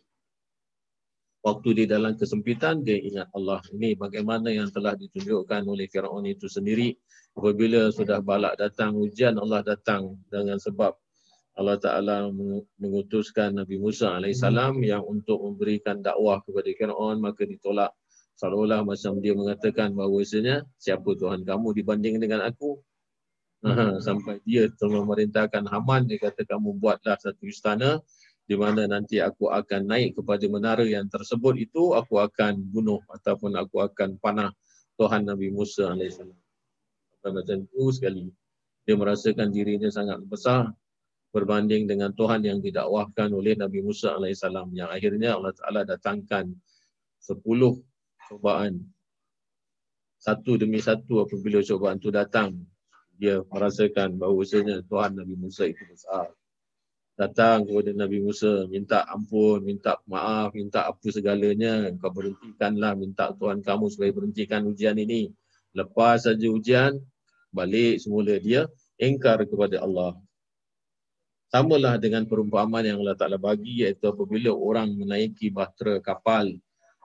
Waktu 1.43 1.69
di 1.75 1.85
dalam 1.91 2.15
kesempitan, 2.15 2.87
dia 2.87 3.03
ingat 3.03 3.27
Allah. 3.35 3.59
Ini 3.75 3.99
bagaimana 3.99 4.55
yang 4.55 4.71
telah 4.71 4.95
ditunjukkan 4.95 5.67
oleh 5.67 5.91
Fir'aun 5.91 6.23
itu 6.23 6.47
sendiri. 6.47 6.95
Apabila 7.35 7.91
sudah 7.91 8.23
balak 8.23 8.63
datang, 8.63 8.95
ujian 8.95 9.35
Allah 9.43 9.67
datang 9.67 10.15
dengan 10.31 10.63
sebab 10.63 10.95
Allah 11.59 11.77
Ta'ala 11.77 12.31
mengutuskan 12.81 13.59
Nabi 13.59 13.77
Musa 13.77 14.17
AS 14.17 14.41
yang 14.81 15.05
untuk 15.05 15.43
memberikan 15.43 16.01
dakwah 16.01 16.41
kepada 16.47 16.71
Fir'aun, 16.73 17.21
maka 17.21 17.45
ditolak 17.45 17.93
seolah-olah 18.40 18.85
macam 18.87 19.18
dia 19.21 19.35
mengatakan 19.37 19.92
bahawasanya 19.92 20.64
siapa 20.77 21.16
Tuhan 21.16 21.45
kamu 21.45 21.77
dibanding 21.77 22.16
dengan 22.18 22.45
aku? 22.47 22.81
Hmm. 23.62 24.03
Sampai 24.03 24.42
dia 24.42 24.66
telah 24.75 25.07
memerintahkan 25.07 25.71
Haman. 25.71 26.11
Dia 26.11 26.19
kata 26.19 26.42
kamu 26.42 26.83
buatlah 26.83 27.15
satu 27.15 27.46
istana 27.46 28.02
di 28.42 28.59
mana 28.59 28.90
nanti 28.90 29.23
aku 29.23 29.54
akan 29.54 29.87
naik 29.87 30.19
kepada 30.19 30.42
menara 30.50 30.83
yang 30.83 31.07
tersebut 31.07 31.63
itu 31.63 31.94
aku 31.94 32.19
akan 32.19 32.59
bunuh 32.59 32.98
ataupun 33.07 33.54
aku 33.54 33.87
akan 33.87 34.19
panah 34.19 34.50
Tuhan 34.98 35.31
Nabi 35.31 35.54
Musa 35.54 35.94
AS 35.94 36.19
macam 37.23 37.63
itu 37.63 37.83
sekali. 37.94 38.27
Dia 38.83 38.98
merasakan 38.98 39.54
dirinya 39.54 39.87
sangat 39.94 40.19
besar 40.27 40.75
berbanding 41.31 41.87
dengan 41.87 42.11
Tuhan 42.13 42.42
yang 42.42 42.59
didakwahkan 42.59 43.31
oleh 43.31 43.54
Nabi 43.54 43.79
Musa 43.79 44.19
AS 44.19 44.42
yang 44.75 44.90
akhirnya 44.90 45.38
Allah 45.38 45.54
Ta'ala 45.54 45.87
datangkan 45.87 46.50
10 47.23 47.38
cobaan 48.33 48.81
satu 50.17 50.57
demi 50.57 50.81
satu 50.81 51.27
apabila 51.27 51.61
cobaan 51.61 52.01
tu 52.01 52.09
datang 52.09 52.57
dia 53.21 53.43
merasakan 53.51 54.17
bahawasanya 54.17 54.83
Tuhan 54.87 55.19
Nabi 55.19 55.35
Musa 55.39 55.69
itu 55.69 55.83
besar. 55.87 56.33
Datang 57.13 57.69
kepada 57.69 57.93
Nabi 57.93 58.19
Musa 58.25 58.67
minta 58.67 59.05
ampun 59.07 59.63
minta 59.63 60.01
maaf 60.09 60.57
minta 60.57 60.89
apa 60.89 61.07
segalanya 61.13 61.93
kau 62.01 62.11
berhentikanlah 62.11 62.97
minta 62.99 63.31
Tuhan 63.37 63.61
kamu 63.61 63.85
supaya 63.93 64.11
berhentikan 64.11 64.65
ujian 64.67 64.97
ini. 64.97 65.31
Lepas 65.77 66.25
saja 66.27 66.49
ujian 66.49 66.99
balik 67.53 68.01
semula 68.01 68.39
dia 68.41 68.67
engkar 68.97 69.45
kepada 69.45 69.83
Allah. 69.85 70.17
Samalah 71.53 72.01
dengan 72.01 72.25
perumpamaan 72.25 72.81
yang 72.89 73.05
Allah 73.05 73.13
Ta'ala 73.19 73.37
bagi 73.37 73.85
iaitu 73.85 74.09
apabila 74.09 74.57
orang 74.57 74.89
menaiki 74.97 75.53
bahtera 75.53 76.01
kapal 76.01 76.49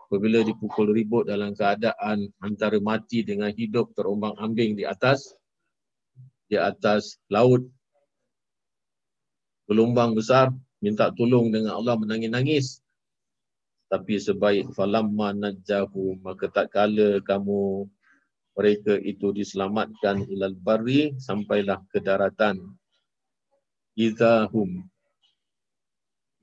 apabila 0.08 0.40
dipukul 0.40 0.96
ribut 0.96 1.28
dalam 1.28 1.52
keadaan 1.52 2.32
antara 2.40 2.80
mati 2.80 3.28
dengan 3.28 3.52
hidup 3.52 3.92
terombang 3.92 4.40
ambing 4.40 4.80
di 4.80 4.88
atas 4.88 5.36
di 6.48 6.56
atas 6.56 7.20
laut. 7.28 7.68
Gelombang 9.68 10.16
besar 10.16 10.56
minta 10.80 11.12
tolong 11.12 11.52
dengan 11.52 11.76
Allah 11.76 12.00
menangis-nangis. 12.00 12.80
Tapi 13.92 14.16
sebaik 14.16 14.72
falamma 14.72 15.36
najahu 15.36 16.24
maka 16.24 16.48
tak 16.48 16.72
kala 16.72 17.20
kamu 17.24 17.88
mereka 18.56 18.96
itu 19.00 19.36
diselamatkan 19.36 20.24
ilal 20.32 20.56
barri 20.56 21.20
sampailah 21.20 21.84
ke 21.92 22.00
daratan. 22.00 22.64
Idahum 24.00 24.88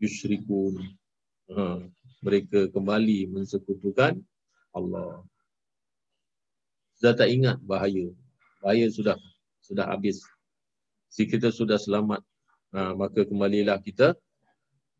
yusyrikun 0.04 0.84
ha, 1.56 1.80
mereka 2.24 2.72
kembali 2.72 3.28
mensekutukan 3.28 4.16
Allah 4.72 5.20
sudah 6.96 7.12
tak 7.12 7.28
ingat 7.28 7.60
bahaya 7.60 8.08
bahaya 8.64 8.88
sudah 8.88 9.20
sudah 9.60 9.84
habis 9.92 10.24
si 11.12 11.28
kita 11.28 11.52
sudah 11.52 11.76
selamat 11.76 12.24
ha, 12.72 12.96
maka 12.96 13.22
kembalilah 13.28 13.78
kita 13.78 14.16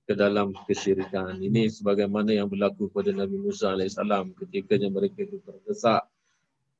ke 0.04 0.12
dalam 0.12 0.52
kesyirikan. 0.68 1.40
Ini 1.40 1.72
sebagaimana 1.72 2.36
yang 2.36 2.48
berlaku 2.52 2.92
pada 2.92 3.08
Nabi 3.10 3.40
Musa 3.40 3.72
AS 3.72 3.96
ketika 4.44 4.76
mereka 4.76 5.24
itu 5.24 5.40
terdesak 5.40 6.04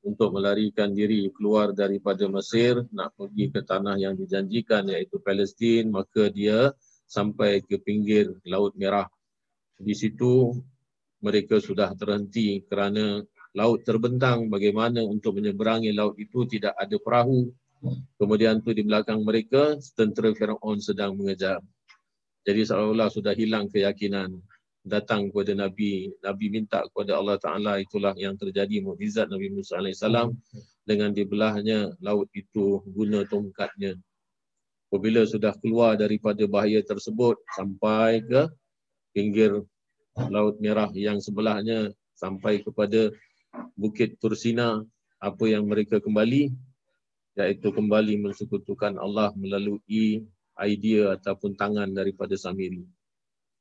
untuk 0.05 0.37
melarikan 0.37 0.93
diri 0.93 1.33
keluar 1.33 1.73
daripada 1.73 2.29
Mesir 2.29 2.85
nak 2.93 3.17
pergi 3.17 3.49
ke 3.49 3.65
tanah 3.65 3.97
yang 3.97 4.13
dijanjikan 4.13 4.85
iaitu 4.93 5.17
Palestin 5.17 5.89
maka 5.89 6.29
dia 6.29 6.69
sampai 7.09 7.65
ke 7.65 7.81
pinggir 7.81 8.29
Laut 8.45 8.77
Merah. 8.77 9.09
Di 9.75 9.93
situ 9.97 10.55
mereka 11.23 11.59
sudah 11.59 11.91
terhenti 11.95 12.63
kerana 12.67 13.23
laut 13.55 13.83
terbentang 13.87 14.51
bagaimana 14.51 15.01
untuk 15.03 15.39
menyeberangi 15.39 15.95
laut 15.95 16.15
itu 16.19 16.43
tidak 16.47 16.75
ada 16.75 16.95
perahu 16.99 17.49
Kemudian 18.17 18.63
tu 18.65 18.73
di 18.73 18.81
belakang 18.81 19.21
mereka 19.21 19.77
tentera 19.93 20.33
Firaun 20.33 20.81
sedang 20.81 21.13
mengejar. 21.13 21.61
Jadi 22.45 22.61
seolah-olah 22.65 23.09
sudah 23.09 23.33
hilang 23.33 23.69
keyakinan 23.69 24.37
datang 24.85 25.29
kepada 25.33 25.53
Nabi. 25.57 26.13
Nabi 26.21 26.45
minta 26.53 26.85
kepada 26.85 27.17
Allah 27.17 27.37
Ta'ala 27.41 27.81
itulah 27.81 28.13
yang 28.17 28.37
terjadi 28.37 28.81
mukjizat 28.85 29.29
Nabi 29.29 29.49
Musa 29.53 29.81
AS 29.81 30.01
dengan 30.85 31.09
dibelahnya 31.13 31.93
laut 32.01 32.29
itu 32.37 32.85
guna 32.85 33.25
tongkatnya. 33.25 33.97
Apabila 34.93 35.25
sudah 35.25 35.51
keluar 35.59 35.97
daripada 35.97 36.45
bahaya 36.45 36.79
tersebut 36.79 37.35
sampai 37.57 38.23
ke 38.23 38.47
pinggir 39.15 39.63
Laut 40.15 40.59
Merah 40.63 40.91
yang 40.95 41.19
sebelahnya 41.19 41.91
sampai 42.15 42.63
kepada 42.63 43.11
Bukit 43.75 44.15
Tursina 44.19 44.83
apa 45.19 45.43
yang 45.47 45.67
mereka 45.67 45.99
kembali 45.99 46.51
iaitu 47.35 47.67
kembali 47.71 48.23
mensekutukan 48.23 48.95
Allah 48.95 49.35
melalui 49.35 50.23
idea 50.55 51.19
ataupun 51.19 51.59
tangan 51.59 51.91
daripada 51.91 52.39
Samiri. 52.39 52.87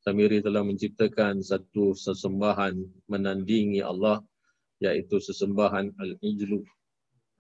Samiri 0.06 0.38
telah 0.46 0.62
menciptakan 0.62 1.42
satu 1.42 1.90
sesembahan 1.98 2.78
menandingi 3.10 3.82
Allah 3.82 4.22
iaitu 4.78 5.18
sesembahan 5.18 5.90
Al-Ijlu 5.98 6.62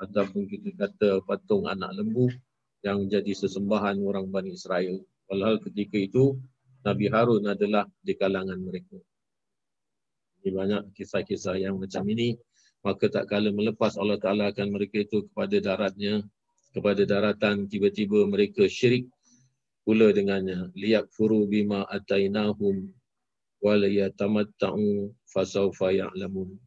ataupun 0.02 0.42
kita 0.50 0.74
kata 0.74 1.22
patung 1.22 1.70
anak 1.70 1.94
lembu 1.94 2.26
yang 2.82 3.06
jadi 3.06 3.30
sesembahan 3.30 4.02
orang 4.02 4.26
Bani 4.32 4.58
Israel. 4.58 4.98
Walhal 5.30 5.62
ketika 5.62 5.96
itu 6.02 6.34
Nabi 6.84 7.08
Harun 7.08 7.48
adalah 7.48 7.88
di 8.04 8.12
kalangan 8.12 8.60
mereka. 8.60 9.00
Ini 10.44 10.52
banyak 10.52 10.82
kisah-kisah 10.92 11.56
yang 11.56 11.80
macam 11.80 12.04
ini 12.12 12.36
maka 12.84 13.08
tak 13.08 13.32
kala 13.32 13.48
melepas 13.48 13.96
Allah 13.96 14.20
Ta'ala 14.20 14.52
akan 14.52 14.68
mereka 14.68 15.00
itu 15.00 15.24
kepada 15.32 15.56
daratnya, 15.56 16.20
kepada 16.76 17.08
daratan 17.08 17.64
tiba-tiba 17.64 18.28
mereka 18.28 18.68
syirik 18.68 19.08
pula 19.88 20.12
dengannya. 20.12 20.68
Liyak 20.76 21.08
furu 21.08 21.48
bima 21.48 21.88
atainahum 21.88 22.92
walayatamatta'u 23.64 25.16
fasawfa 25.32 25.96
ya'lamun. 25.96 26.60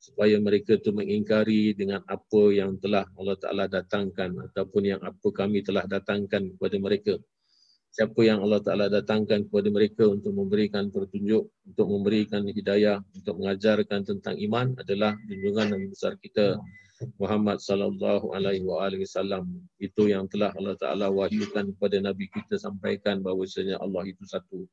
Supaya 0.00 0.40
mereka 0.40 0.80
itu 0.80 0.96
mengingkari 0.96 1.76
dengan 1.76 2.00
apa 2.08 2.42
yang 2.48 2.80
telah 2.80 3.04
Allah 3.20 3.36
Ta'ala 3.36 3.64
datangkan 3.68 4.48
ataupun 4.48 4.96
yang 4.96 5.00
apa 5.04 5.28
kami 5.28 5.60
telah 5.60 5.84
datangkan 5.84 6.56
kepada 6.56 6.76
mereka 6.80 7.20
siapa 7.94 8.26
yang 8.26 8.42
Allah 8.42 8.58
Ta'ala 8.58 8.90
datangkan 8.90 9.46
kepada 9.46 9.70
mereka 9.70 10.10
untuk 10.10 10.34
memberikan 10.34 10.90
petunjuk, 10.90 11.46
untuk 11.46 11.86
memberikan 11.86 12.42
hidayah, 12.42 12.98
untuk 13.14 13.38
mengajarkan 13.38 14.02
tentang 14.02 14.34
iman 14.34 14.74
adalah 14.82 15.14
junjungan 15.30 15.78
Nabi 15.78 15.86
besar 15.94 16.18
kita 16.18 16.58
Muhammad 17.22 17.62
sallallahu 17.62 18.34
alaihi 18.34 18.66
wasallam. 18.66 19.62
Itu 19.78 20.10
yang 20.10 20.26
telah 20.26 20.50
Allah 20.58 20.74
Ta'ala 20.74 21.06
wahyukan 21.06 21.70
kepada 21.78 22.02
Nabi 22.02 22.26
kita 22.34 22.58
sampaikan 22.58 23.22
bahawasanya 23.22 23.78
Allah 23.78 24.02
itu 24.10 24.26
satu. 24.26 24.66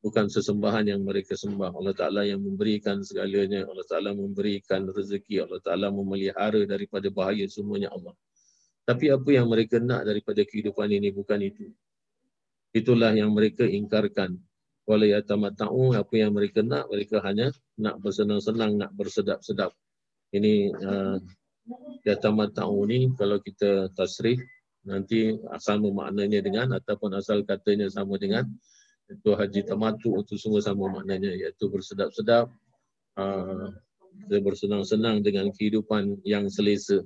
Bukan 0.00 0.32
sesembahan 0.32 0.88
yang 0.88 1.04
mereka 1.04 1.36
sembah. 1.36 1.76
Allah 1.76 1.92
Ta'ala 1.92 2.24
yang 2.24 2.40
memberikan 2.40 3.04
segalanya. 3.04 3.68
Allah 3.68 3.84
Ta'ala 3.84 4.16
memberikan 4.16 4.88
rezeki. 4.88 5.44
Allah 5.44 5.60
Ta'ala 5.60 5.92
memelihara 5.92 6.64
daripada 6.64 7.12
bahaya 7.12 7.44
semuanya 7.44 7.92
Allah. 7.92 8.16
Tapi 8.88 9.12
apa 9.12 9.28
yang 9.28 9.52
mereka 9.52 9.76
nak 9.82 10.08
daripada 10.08 10.40
kehidupan 10.48 10.88
ini 10.88 11.12
bukan 11.12 11.44
itu. 11.44 11.68
Itulah 12.76 13.16
yang 13.16 13.32
mereka 13.32 13.64
ingkarkan. 13.64 14.36
Wala 14.88 15.04
yatamata'u 15.04 15.92
apa 15.96 16.14
yang 16.16 16.32
mereka 16.32 16.64
nak, 16.64 16.88
mereka 16.88 17.20
hanya 17.20 17.52
nak 17.76 18.00
bersenang-senang, 18.00 18.80
nak 18.80 18.90
bersedap-sedap. 18.96 19.76
Ini 20.32 20.72
uh, 20.72 21.16
yatamata'u 22.04 22.78
ni 22.88 23.12
kalau 23.16 23.40
kita 23.40 23.92
tasrif 23.92 24.40
nanti 24.88 25.36
sama 25.60 25.92
maknanya 25.92 26.40
dengan 26.40 26.68
ataupun 26.80 27.12
asal 27.20 27.44
katanya 27.44 27.92
sama 27.92 28.16
dengan 28.16 28.48
itu 29.08 29.32
haji 29.32 29.64
tamatu 29.64 30.20
itu 30.20 30.36
semua 30.36 30.60
sama 30.60 30.88
maknanya 30.88 31.32
iaitu 31.32 31.68
bersedap-sedap 31.68 32.48
uh, 33.16 33.68
bersenang-senang 34.28 35.20
dengan 35.20 35.52
kehidupan 35.52 36.20
yang 36.24 36.48
selesa 36.48 37.04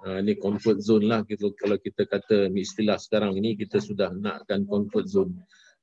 Uh, 0.00 0.16
ini 0.24 0.32
comfort 0.40 0.80
zone 0.80 1.04
lah 1.04 1.20
gitu. 1.28 1.52
kalau 1.52 1.76
kita 1.76 2.08
kata 2.08 2.48
istilah 2.56 2.96
sekarang 2.96 3.36
ini 3.36 3.52
kita 3.52 3.84
sudah 3.84 4.08
nakkan 4.16 4.64
comfort 4.64 5.04
zone. 5.04 5.36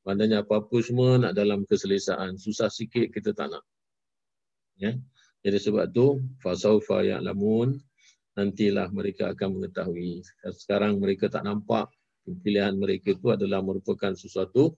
Maknanya 0.10 0.42
apa-apa 0.42 0.78
semua 0.82 1.22
nak 1.22 1.38
dalam 1.38 1.68
keselesaan. 1.70 2.40
Susah 2.42 2.72
sikit 2.72 3.14
kita 3.14 3.38
tak 3.38 3.54
nak. 3.54 3.64
Ya. 4.82 4.98
Jadi 5.46 5.58
sebab 5.62 5.86
tu 5.94 6.24
fasaufa 6.42 7.06
ya'lamun 7.06 7.78
nantilah 8.34 8.90
mereka 8.90 9.34
akan 9.34 9.62
mengetahui. 9.62 10.26
Sekarang 10.54 10.98
mereka 10.98 11.30
tak 11.30 11.46
nampak 11.46 11.94
pilihan 12.42 12.76
mereka 12.76 13.16
itu 13.16 13.32
adalah 13.32 13.64
merupakan 13.64 14.12
sesuatu 14.18 14.76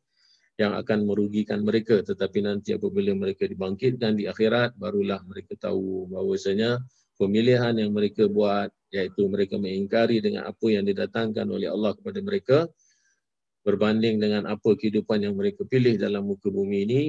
yang 0.60 0.76
akan 0.76 1.08
merugikan 1.08 1.64
mereka 1.64 2.04
tetapi 2.04 2.44
nanti 2.44 2.76
apabila 2.76 3.16
mereka 3.16 3.48
dibangkitkan 3.48 4.20
di 4.20 4.28
akhirat 4.28 4.76
barulah 4.76 5.24
mereka 5.24 5.56
tahu 5.56 6.12
bahawasanya 6.12 6.84
pemilihan 7.20 7.76
yang 7.76 7.92
mereka 7.92 8.32
buat 8.32 8.72
iaitu 8.96 9.28
mereka 9.28 9.60
mengingkari 9.60 10.24
dengan 10.24 10.48
apa 10.48 10.66
yang 10.72 10.88
didatangkan 10.88 11.46
oleh 11.46 11.68
Allah 11.68 11.94
kepada 11.94 12.20
mereka 12.24 12.58
berbanding 13.68 14.18
dengan 14.18 14.48
apa 14.48 14.74
kehidupan 14.74 15.28
yang 15.28 15.36
mereka 15.36 15.68
pilih 15.68 16.00
dalam 16.00 16.26
muka 16.26 16.48
bumi 16.48 16.88
ini 16.88 17.04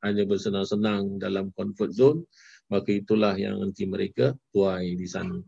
hanya 0.00 0.24
bersenang-senang 0.24 1.20
dalam 1.20 1.52
comfort 1.52 1.92
zone 1.92 2.24
maka 2.66 2.90
itulah 2.90 3.34
yang 3.38 3.62
nanti 3.62 3.86
mereka 3.86 4.34
tuai 4.50 4.98
di 4.98 5.06
sana. 5.06 5.38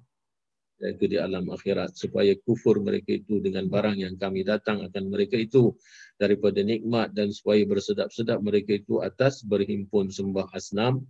Iaitu 0.79 1.11
di 1.11 1.19
alam 1.19 1.51
akhirat. 1.51 1.99
Supaya 1.99 2.31
kufur 2.39 2.79
mereka 2.79 3.11
itu 3.11 3.43
dengan 3.43 3.67
barang 3.67 3.99
yang 3.99 4.15
kami 4.15 4.47
datang 4.47 4.87
akan 4.87 5.05
mereka 5.11 5.35
itu 5.35 5.75
daripada 6.15 6.63
nikmat 6.63 7.11
dan 7.11 7.35
supaya 7.35 7.67
bersedap-sedap 7.67 8.39
mereka 8.39 8.79
itu 8.79 9.03
atas 9.03 9.43
berhimpun 9.43 10.15
sembah 10.15 10.55
asnam 10.55 11.03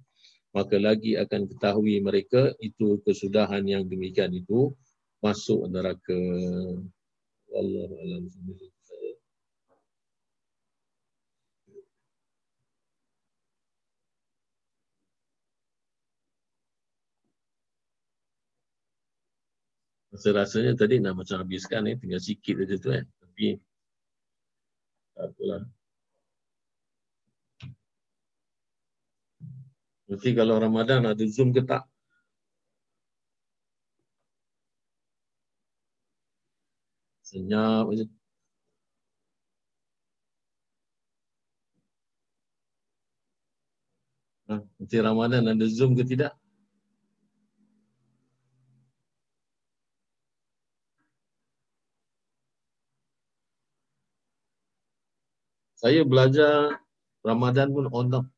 maka 0.59 0.74
lagi 0.82 1.14
akan 1.14 1.46
ketahui 1.46 2.02
mereka 2.02 2.50
itu 2.59 2.98
kesudahan 3.06 3.62
yang 3.62 3.86
demikian 3.86 4.34
itu 4.34 4.74
masuk 5.22 5.70
neraka. 5.70 6.18
Allah 7.54 7.86
alam 8.02 8.24
Rasa 20.11 20.34
rasanya 20.34 20.74
tadi 20.74 20.98
nak 20.98 21.14
macam 21.22 21.38
habiskan 21.38 21.86
ni 21.86 21.94
tinggal 21.94 22.18
sikit 22.18 22.59
saja 22.59 22.76
tu 22.82 22.90
eh. 22.90 23.04
Tapi 23.22 23.46
Tak 25.14 25.30
apalah. 25.34 25.77
Mesti 30.09 30.30
kalau 30.38 30.56
Ramadan 30.56 31.04
ada 31.04 31.24
Zoom 31.28 31.52
ke 31.52 31.62
tak? 31.68 31.84
Senyap 37.28 37.86
je. 37.98 38.04
Ha, 44.48 44.54
nanti 44.80 44.96
Ramadan 45.09 45.44
ada 45.52 45.66
Zoom 45.68 45.92
ke 45.92 46.04
tidak? 46.09 46.32
Saya 55.78 56.02
belajar 56.02 56.80
Ramadan 57.22 57.68
pun 57.70 57.86
online. 57.92 58.38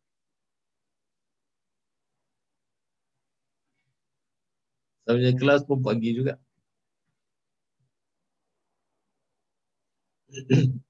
Punya 5.16 5.32
kelas 5.34 5.62
pun 5.66 5.78
pagi 5.82 6.10
juga. 6.14 6.34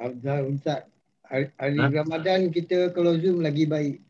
Abdul 0.00 0.56
Ustaz, 0.56 0.84
hari, 1.24 1.48
hari 1.56 1.78
Ha? 1.80 1.88
Ramadan 1.88 2.52
kita 2.52 2.92
kalau 2.92 3.16
Zoom 3.16 3.40
lagi 3.40 3.64
baik. 3.64 4.02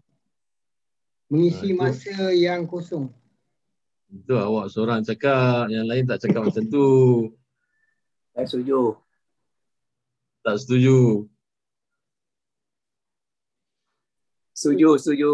Mengisi 1.31 1.71
Ha, 1.71 1.75
itu. 1.75 1.79
masa 1.79 2.35
yang 2.35 2.67
kosong. 2.67 3.07
Itu 4.11 4.35
awak 4.35 4.75
seorang 4.75 5.07
cakap, 5.07 5.71
yang 5.71 5.87
lain 5.87 6.03
tak 6.11 6.19
cakap 6.27 6.43
macam 6.51 6.65
tu. 6.67 6.89
Saya 8.35 8.47
setuju. 8.51 8.99
Tak 10.43 10.57
setuju. 10.59 11.31
Setuju, 14.51 14.89
setuju. 14.99 15.33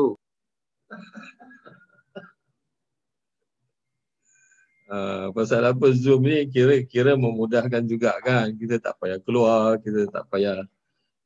Uh, 4.86 5.34
pasal 5.34 5.66
apa 5.66 5.90
Zoom 5.98 6.30
ni 6.30 6.46
kira 6.46 6.78
kira 6.86 7.18
memudahkan 7.18 7.82
juga 7.90 8.14
kan. 8.22 8.54
Kita 8.54 8.78
tak 8.78 8.94
payah 9.02 9.18
keluar, 9.18 9.82
kita 9.82 10.06
tak 10.06 10.30
payah 10.30 10.62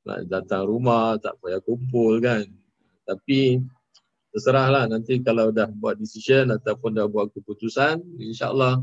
nak 0.09 0.19
datang 0.33 0.65
rumah, 0.65 1.21
tak 1.21 1.37
payah 1.45 1.61
kumpul 1.61 2.25
kan. 2.25 2.49
Tapi 3.05 3.61
terserahlah 4.33 4.89
nanti 4.89 5.21
kalau 5.21 5.53
dah 5.53 5.69
buat 5.69 6.01
decision 6.01 6.49
ataupun 6.57 6.97
dah 6.97 7.05
buat 7.05 7.29
keputusan, 7.37 8.01
insyaAllah 8.17 8.81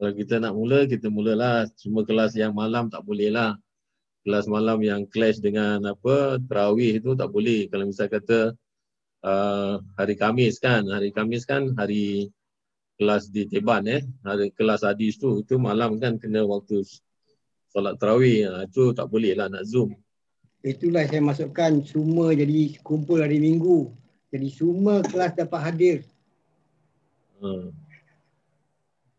kalau 0.00 0.12
kita 0.16 0.42
nak 0.42 0.56
mula, 0.58 0.88
kita 0.90 1.06
mulalah. 1.06 1.70
Cuma 1.78 2.02
kelas 2.02 2.34
yang 2.34 2.56
malam 2.56 2.90
tak 2.90 3.06
boleh 3.06 3.30
lah. 3.30 3.54
Kelas 4.26 4.50
malam 4.50 4.82
yang 4.82 5.06
clash 5.06 5.38
dengan 5.38 5.78
apa, 5.86 6.40
terawih 6.40 6.98
tu 6.98 7.14
tak 7.14 7.30
boleh. 7.30 7.70
Kalau 7.70 7.84
misal 7.86 8.08
kata 8.10 8.58
uh, 9.24 9.80
hari 9.96 10.14
Kamis 10.16 10.60
kan, 10.60 10.84
hari 10.88 11.12
Kamis 11.12 11.44
kan 11.48 11.72
hari 11.76 12.28
kelas 13.00 13.32
di 13.32 13.48
Teban 13.48 13.88
eh, 13.88 14.04
hari 14.20 14.52
kelas 14.52 14.84
hadis 14.84 15.16
tu, 15.16 15.40
itu 15.40 15.56
malam 15.56 15.96
kan 15.96 16.20
kena 16.20 16.44
waktu 16.44 16.84
solat 17.72 17.96
terawih. 17.96 18.50
Ha, 18.50 18.68
itu 18.68 18.92
tak 18.92 19.08
boleh 19.08 19.32
lah 19.32 19.48
nak 19.48 19.64
zoom. 19.64 19.96
Itulah 20.60 21.08
saya 21.08 21.24
masukkan 21.24 21.80
semua 21.80 22.36
jadi 22.36 22.76
kumpul 22.84 23.24
hari 23.24 23.40
Minggu. 23.40 23.88
Jadi 24.28 24.48
semua 24.52 25.00
kelas 25.00 25.32
dapat 25.32 25.60
hadir. 25.64 25.96
Ha. 27.40 27.72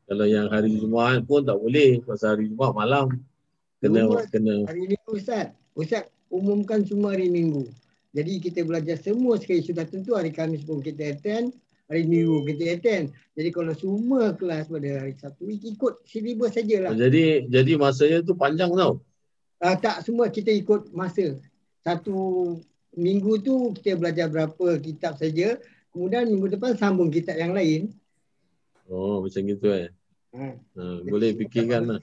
Kalau 0.05 0.27
yang 0.27 0.51
hari 0.51 0.75
Jumaat 0.77 1.23
pun 1.25 1.41
tak 1.41 1.57
boleh, 1.57 2.03
pasal 2.05 2.37
hari 2.37 2.53
Jumaat 2.53 2.77
malam 2.77 3.07
kena 3.81 4.05
Jumaat. 4.05 4.29
kena 4.29 4.55
Hari 4.69 4.83
Minggu 4.93 5.11
Ustaz. 5.17 5.57
Ustaz 5.73 6.05
umumkan 6.29 6.85
semua 6.85 7.17
hari 7.17 7.33
Minggu. 7.33 7.65
Jadi 8.11 8.43
kita 8.43 8.67
belajar 8.67 8.99
semua 8.99 9.39
sekali 9.39 9.63
sudah 9.63 9.87
tentu 9.87 10.19
hari 10.19 10.35
Khamis 10.35 10.67
pun 10.67 10.83
kita 10.83 11.15
attend. 11.15 11.55
Hari 11.87 12.07
Minggu 12.07 12.47
kita 12.47 12.79
attend. 12.79 13.11
Jadi 13.35 13.49
kalau 13.51 13.75
semua 13.75 14.31
kelas 14.35 14.71
pada 14.71 14.89
hari 15.03 15.15
Sabtu 15.15 15.47
ikut 15.51 16.07
silibus 16.07 16.55
sajalah. 16.55 16.95
jadi 16.95 17.47
jadi 17.47 17.71
masanya 17.75 18.23
tu 18.23 18.35
panjang 18.35 18.71
tau. 18.71 19.03
Uh, 19.59 19.75
tak 19.79 20.03
semua 20.03 20.31
kita 20.31 20.51
ikut 20.51 20.91
masa. 20.95 21.39
Satu 21.83 22.59
minggu 22.95 23.43
tu 23.43 23.75
kita 23.75 23.99
belajar 23.99 24.27
berapa 24.31 24.79
kitab 24.79 25.19
saja. 25.19 25.59
Kemudian 25.91 26.31
minggu 26.31 26.55
depan 26.55 26.79
sambung 26.79 27.11
kitab 27.11 27.35
yang 27.35 27.51
lain. 27.51 27.91
Oh 28.87 29.23
macam 29.23 29.41
gitu 29.43 29.67
eh. 29.71 29.91
Ha. 30.31 30.55
Ha, 30.79 30.83
boleh 31.03 31.35
fikirkan 31.35 31.91
lah. 31.91 31.99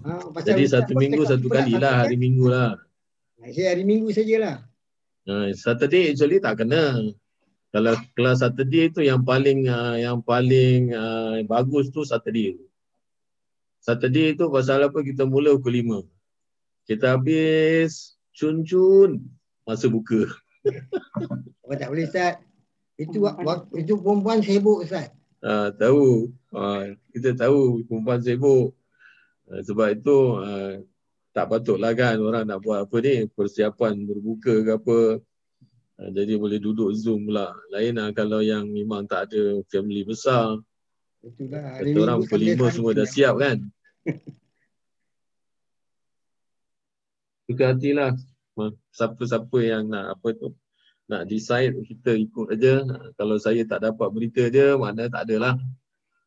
Ha, 0.00 0.32
Jadi 0.44 0.64
Ustaz 0.64 0.84
satu 0.84 0.92
minggu 0.96 1.22
satu 1.28 1.48
kali 1.48 1.76
lah 1.76 2.04
hari 2.04 2.16
minggu 2.16 2.48
lah. 2.48 2.80
Saya 3.40 3.76
hari 3.76 3.84
minggu 3.84 4.08
sajalah. 4.12 4.64
Ha, 5.26 5.50
Saturday 5.58 6.14
actually 6.14 6.38
tak 6.38 6.62
kena. 6.62 7.02
Kalau 7.74 7.98
kelas 8.14 8.40
Saturday 8.46 8.88
tu 8.94 9.02
yang 9.02 9.26
paling 9.26 9.66
uh, 9.66 9.98
yang 9.98 10.22
paling 10.22 10.94
uh, 10.94 11.42
bagus 11.50 11.90
tu 11.90 12.06
Saturday 12.06 12.54
tu. 12.54 12.64
Saturday 13.82 14.34
tu 14.38 14.46
pasal 14.50 14.86
apa 14.86 14.98
kita 15.02 15.26
mula 15.26 15.54
pukul 15.58 16.06
5. 16.06 16.86
Kita 16.86 17.18
habis 17.18 18.14
cun-cun 18.34 19.22
masa 19.66 19.86
buka. 19.90 20.26
Oh, 21.66 21.74
tak 21.74 21.90
boleh 21.90 22.06
Ustaz. 22.06 22.38
Itu 22.94 23.26
wak- 23.26 23.42
wak- 23.42 23.66
itu 23.74 23.98
perempuan 23.98 24.38
sibuk 24.38 24.86
Ustaz. 24.86 25.10
Ha, 25.42 25.74
tahu. 25.74 26.30
Ha, 26.54 26.94
kita 27.10 27.34
tahu 27.34 27.82
perempuan 27.90 28.22
sibuk. 28.22 28.70
Ha, 29.50 29.66
sebab 29.66 29.98
itu 29.98 30.16
ha, 30.38 30.78
tak 31.36 31.52
patutlah 31.52 31.92
kan 31.92 32.16
orang 32.16 32.48
nak 32.48 32.64
buat 32.64 32.88
apa 32.88 32.96
ni 33.04 33.28
persiapan 33.28 34.08
berbuka 34.08 34.64
ke 34.64 34.72
apa. 34.80 35.20
Ha, 36.00 36.08
jadi 36.08 36.40
boleh 36.40 36.56
duduk 36.56 36.96
Zoom 36.96 37.28
pula. 37.28 37.52
Lain 37.68 38.00
lah 38.00 38.08
kalau 38.16 38.40
yang 38.40 38.64
memang 38.72 39.04
tak 39.04 39.28
ada 39.28 39.60
family 39.68 40.00
besar. 40.08 40.56
Hari 41.20 41.92
Kata 41.92 41.98
orang 42.00 42.24
minggu 42.24 42.32
pukul 42.32 42.40
sampai 42.40 42.40
lima 42.40 42.64
hari 42.64 42.72
semua 42.72 42.96
dah 42.96 43.04
siap 43.04 43.34
kan. 43.36 43.58
Suka 47.52 47.64
hatilah. 47.76 48.16
Ha, 48.56 48.72
Siapa-siapa 48.96 49.58
yang 49.60 49.92
nak 49.92 50.16
apa 50.16 50.32
tu 50.32 50.56
nak 51.04 51.28
decide 51.28 51.76
kita 51.84 52.16
ikut 52.16 52.48
aja. 52.56 52.80
Kalau 53.12 53.36
saya 53.36 53.60
tak 53.68 53.84
dapat 53.84 54.08
berita 54.08 54.48
dia 54.48 54.72
mana 54.80 55.04
tak 55.12 55.28
adalah. 55.28 55.60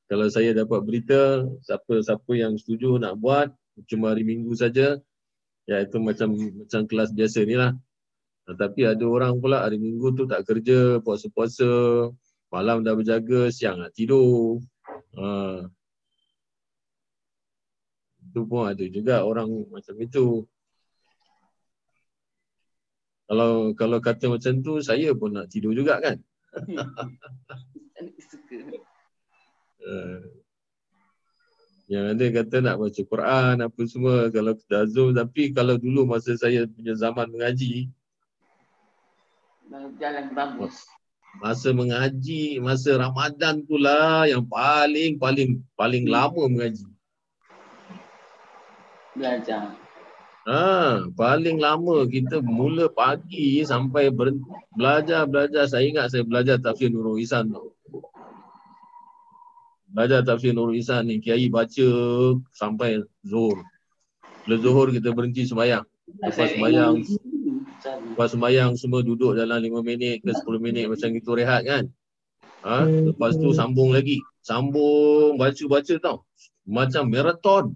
Kalau 0.05 0.29
saya 0.29 0.53
dapat 0.53 0.85
berita 0.85 1.49
siapa-siapa 1.65 2.29
yang 2.37 2.53
setuju 2.61 3.01
nak 3.01 3.17
buat 3.17 3.49
cuma 3.87 4.11
hari 4.11 4.27
Minggu 4.27 4.51
saja 4.57 4.99
ya 5.69 5.77
itu 5.85 5.97
macam 6.01 6.33
macam 6.33 6.81
kelas 6.89 7.13
biasa 7.13 7.39
ni 7.45 7.53
lah. 7.53 7.77
Tapi 8.49 8.81
ada 8.81 9.05
orang 9.05 9.37
pula 9.37 9.61
hari 9.61 9.77
Minggu 9.77 10.09
tu 10.17 10.25
tak 10.25 10.41
kerja, 10.41 10.97
puasa-puasa, 11.05 12.09
malam 12.49 12.81
dah 12.81 12.97
berjaga, 12.97 13.53
siang 13.53 13.77
nak 13.77 13.93
tidur. 13.93 14.57
Ha. 15.13 15.69
Itu 18.25 18.49
pun 18.49 18.65
ada 18.65 18.81
juga 18.89 19.21
orang 19.21 19.69
macam 19.69 19.95
itu. 20.01 20.49
Kalau 23.29 23.77
kalau 23.77 24.01
kata 24.01 24.25
macam 24.33 24.53
tu, 24.65 24.81
saya 24.81 25.13
pun 25.13 25.37
nak 25.37 25.53
tidur 25.53 25.77
juga 25.77 26.01
kan. 26.01 26.17
Uh, 29.79 30.19
yang 31.89 32.13
ada 32.13 32.25
kata 32.29 32.61
nak 32.61 32.77
baca 32.77 33.01
Quran 33.01 33.55
apa 33.65 33.81
semua 33.89 34.29
kalau 34.29 34.53
dah 34.69 34.85
Zoom 34.85 35.17
tapi 35.17 35.49
kalau 35.49 35.73
dulu 35.73 36.05
masa 36.05 36.37
saya 36.37 36.69
punya 36.69 36.93
zaman 36.93 37.33
mengaji 37.33 37.89
Jalan 39.97 40.33
bambus. 40.37 40.85
masa 41.41 41.73
mengaji 41.73 42.61
masa 42.61 42.93
Ramadan 42.93 43.65
tu 43.65 43.81
lah 43.81 44.29
yang 44.29 44.45
paling 44.45 45.17
paling 45.17 45.65
paling 45.73 46.05
lama 46.05 46.45
mengaji 46.45 46.85
Belajar. 49.17 49.75
Ha, 50.47 51.05
paling 51.13 51.59
lama 51.59 52.07
kita 52.07 52.39
mula 52.39 52.87
pagi 52.87 53.61
sampai 53.67 54.09
ber, 54.09 54.31
belajar 54.73 55.27
belajar. 55.27 55.67
Saya 55.67 55.85
ingat 55.85 56.15
saya 56.15 56.23
belajar 56.23 56.55
tafsir 56.57 56.87
Nurul 56.87 57.19
Ihsan 57.19 57.51
tu. 57.51 57.75
Belajar 59.89 60.21
tafsir 60.21 60.53
Nurul 60.53 60.77
Ihsan 60.77 61.09
ni 61.09 61.17
Kiai 61.17 61.49
baca 61.49 61.87
sampai 62.53 63.01
Zuhur. 63.25 63.65
Bila 64.45 64.55
Zuhur 64.61 64.93
kita 64.93 65.09
berhenti 65.09 65.49
sembahyang. 65.49 65.81
Lepas 66.09 66.49
sembahyang, 66.53 66.93
lepas 68.13 68.29
sembahyang 68.33 68.71
semua 68.77 69.01
duduk 69.01 69.37
dalam 69.37 69.61
5 69.61 69.81
minit 69.81 70.21
ke 70.21 70.29
10 70.33 70.61
minit 70.61 70.85
macam 70.89 71.09
gitu 71.13 71.33
rehat 71.33 71.65
kan. 71.65 71.85
Ha, 72.65 72.85
lepas 72.85 73.33
tu 73.37 73.49
sambung 73.53 73.93
lagi. 73.93 74.21
Sambung 74.45 75.37
baca-baca 75.41 75.95
tau. 75.97 76.25
Macam 76.69 77.09
maraton. 77.09 77.73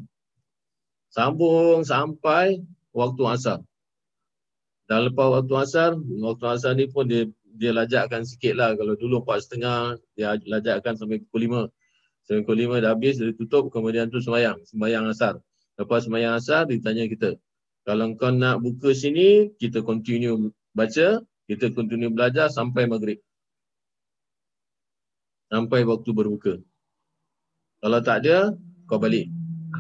Sambung 1.10 1.82
sampai 1.86 2.62
waktu 2.94 3.24
asar. 3.30 3.60
Dan 4.86 5.10
lepas 5.10 5.30
waktu 5.30 5.54
asar, 5.58 5.98
waktu 5.98 6.46
asar 6.46 6.74
ni 6.78 6.86
pun 6.90 7.10
dia 7.10 7.26
dia 7.54 7.72
lajakkan 7.72 8.26
sikit 8.26 8.58
lah. 8.58 8.74
Kalau 8.74 8.98
dulu 8.98 9.22
4.30, 9.22 10.02
dia 10.18 10.34
lajakkan 10.46 10.98
sampai 10.98 11.22
pukul 11.26 11.70
5. 11.70 11.83
Sembilan 12.24 12.44
puluh 12.48 12.60
lima 12.64 12.76
dah 12.80 12.96
habis, 12.96 13.20
dia 13.20 13.36
tutup, 13.36 13.68
kemudian 13.68 14.08
tu 14.08 14.24
sembahyang, 14.24 14.64
sembahyang 14.64 15.12
asar. 15.12 15.36
Lepas 15.76 16.08
sembahyang 16.08 16.40
asar, 16.40 16.72
ditanya 16.72 17.04
kita, 17.10 17.36
kalau 17.84 18.16
kau 18.16 18.32
nak 18.32 18.64
buka 18.64 18.96
sini, 18.96 19.52
kita 19.60 19.84
continue 19.84 20.52
baca, 20.72 21.20
kita 21.52 21.76
continue 21.76 22.08
belajar 22.08 22.48
sampai 22.48 22.88
maghrib. 22.88 23.20
Sampai 25.52 25.84
waktu 25.84 26.10
berbuka. 26.16 26.64
Kalau 27.84 28.00
tak 28.00 28.24
ada, 28.24 28.56
kau 28.88 28.96
balik. 28.98 29.28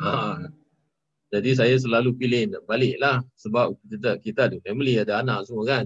Ha. 0.04 0.52
Jadi 1.32 1.50
saya 1.56 1.74
selalu 1.80 2.14
pilih 2.20 2.60
baliklah 2.68 3.24
sebab 3.40 3.74
kita 3.88 4.20
kita 4.20 4.52
ada 4.52 4.58
family, 4.62 5.00
ada 5.00 5.24
anak 5.24 5.48
semua 5.48 5.66
kan. 5.66 5.86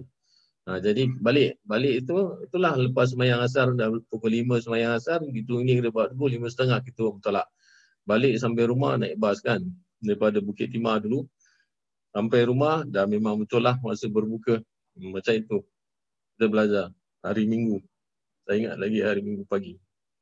Ha, 0.68 0.84
jadi 0.84 1.08
balik, 1.24 1.64
balik 1.64 2.04
itu 2.04 2.16
itulah 2.44 2.76
lepas 2.76 3.16
semayang 3.16 3.40
asar 3.40 3.72
dah 3.72 3.88
pukul 4.12 4.36
5 4.36 4.60
semayang 4.60 5.00
asar, 5.00 5.24
gitu 5.32 5.64
ini 5.64 5.80
buat 5.88 6.12
pukul 6.12 6.44
5 6.44 6.52
setengah 6.52 6.84
kita 6.84 7.08
bertolak. 7.08 7.48
Balik 8.04 8.36
sampai 8.40 8.64
rumah 8.68 9.00
naik 9.00 9.16
bas 9.16 9.40
kan 9.40 9.64
daripada 10.04 10.44
Bukit 10.44 10.72
Timah 10.72 11.00
dulu. 11.04 11.28
Sampai 12.16 12.48
rumah 12.48 12.84
dah 12.88 13.06
memang 13.08 13.36
betul 13.40 13.64
lah 13.64 13.76
masa 13.84 14.08
berbuka. 14.12 14.64
Macam 14.98 15.34
itu. 15.36 15.58
Kita 16.36 16.46
belajar 16.50 16.86
hari 17.24 17.44
Minggu. 17.48 17.84
Saya 18.48 18.56
ingat 18.64 18.76
lagi 18.80 19.00
hari 19.04 19.22
Minggu 19.24 19.44
pagi. 19.46 19.76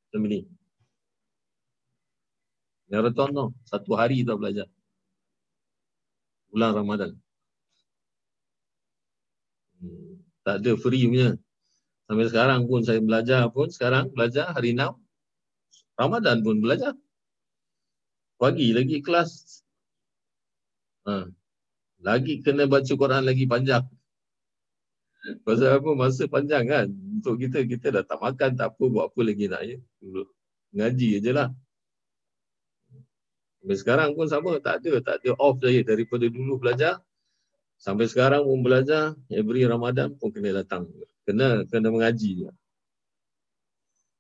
Macam 0.09 0.21
ni. 0.25 0.45
Marathon 2.89 3.29
tau. 3.33 3.47
Satu 3.69 3.91
hari 3.97 4.25
tau 4.25 4.37
belajar. 4.41 4.67
Bulan 6.49 6.71
Ramadan. 6.73 7.11
Hmm, 9.79 10.23
Tak 10.45 10.61
ada 10.61 10.71
free 10.77 11.09
punya. 11.09 11.33
Sampai 12.05 12.29
sekarang 12.29 12.69
pun 12.69 12.85
saya 12.85 13.01
belajar 13.01 13.49
pun 13.49 13.65
sekarang 13.73 14.13
belajar 14.13 14.53
hari 14.53 14.77
6. 14.77 14.93
Ramadan 15.97 16.45
pun 16.45 16.61
belajar. 16.61 16.93
Pagi 18.37 18.69
lagi 18.77 19.01
kelas. 19.01 19.63
Ha. 21.09 21.25
Lagi 22.05 22.45
kena 22.45 22.69
baca 22.69 22.93
Quran 22.93 23.25
lagi 23.25 23.49
panjang. 23.49 23.81
Pasal 25.41 25.81
apa 25.81 25.89
masa 25.97 26.29
panjang 26.29 26.69
kan. 26.69 26.87
Untuk 26.93 27.41
kita, 27.41 27.65
kita 27.65 27.89
dah 27.89 28.03
tak 28.05 28.21
makan, 28.21 28.53
tak 28.53 28.77
apa, 28.77 28.83
buat 28.85 29.09
apa 29.09 29.19
lagi 29.25 29.49
nak 29.49 29.65
ya. 29.65 29.77
Ngaji 30.77 31.09
je 31.25 31.31
lah. 31.33 31.49
Sampai 33.57 33.77
sekarang 33.81 34.13
pun 34.13 34.29
sama, 34.29 34.61
tak 34.61 34.85
ada, 34.85 35.01
tak 35.01 35.25
ada 35.25 35.33
off 35.41 35.57
saya 35.57 35.81
daripada 35.81 36.29
dulu 36.29 36.61
belajar. 36.61 37.01
Sampai 37.76 38.07
sekarang 38.09 38.47
pun 38.47 38.59
belajar, 38.63 39.13
every 39.28 39.67
Ramadan 39.67 40.15
pun 40.15 40.32
kena 40.32 40.63
datang. 40.63 40.88
Kena 41.28 41.63
kena 41.67 41.91
mengaji. 41.91 42.47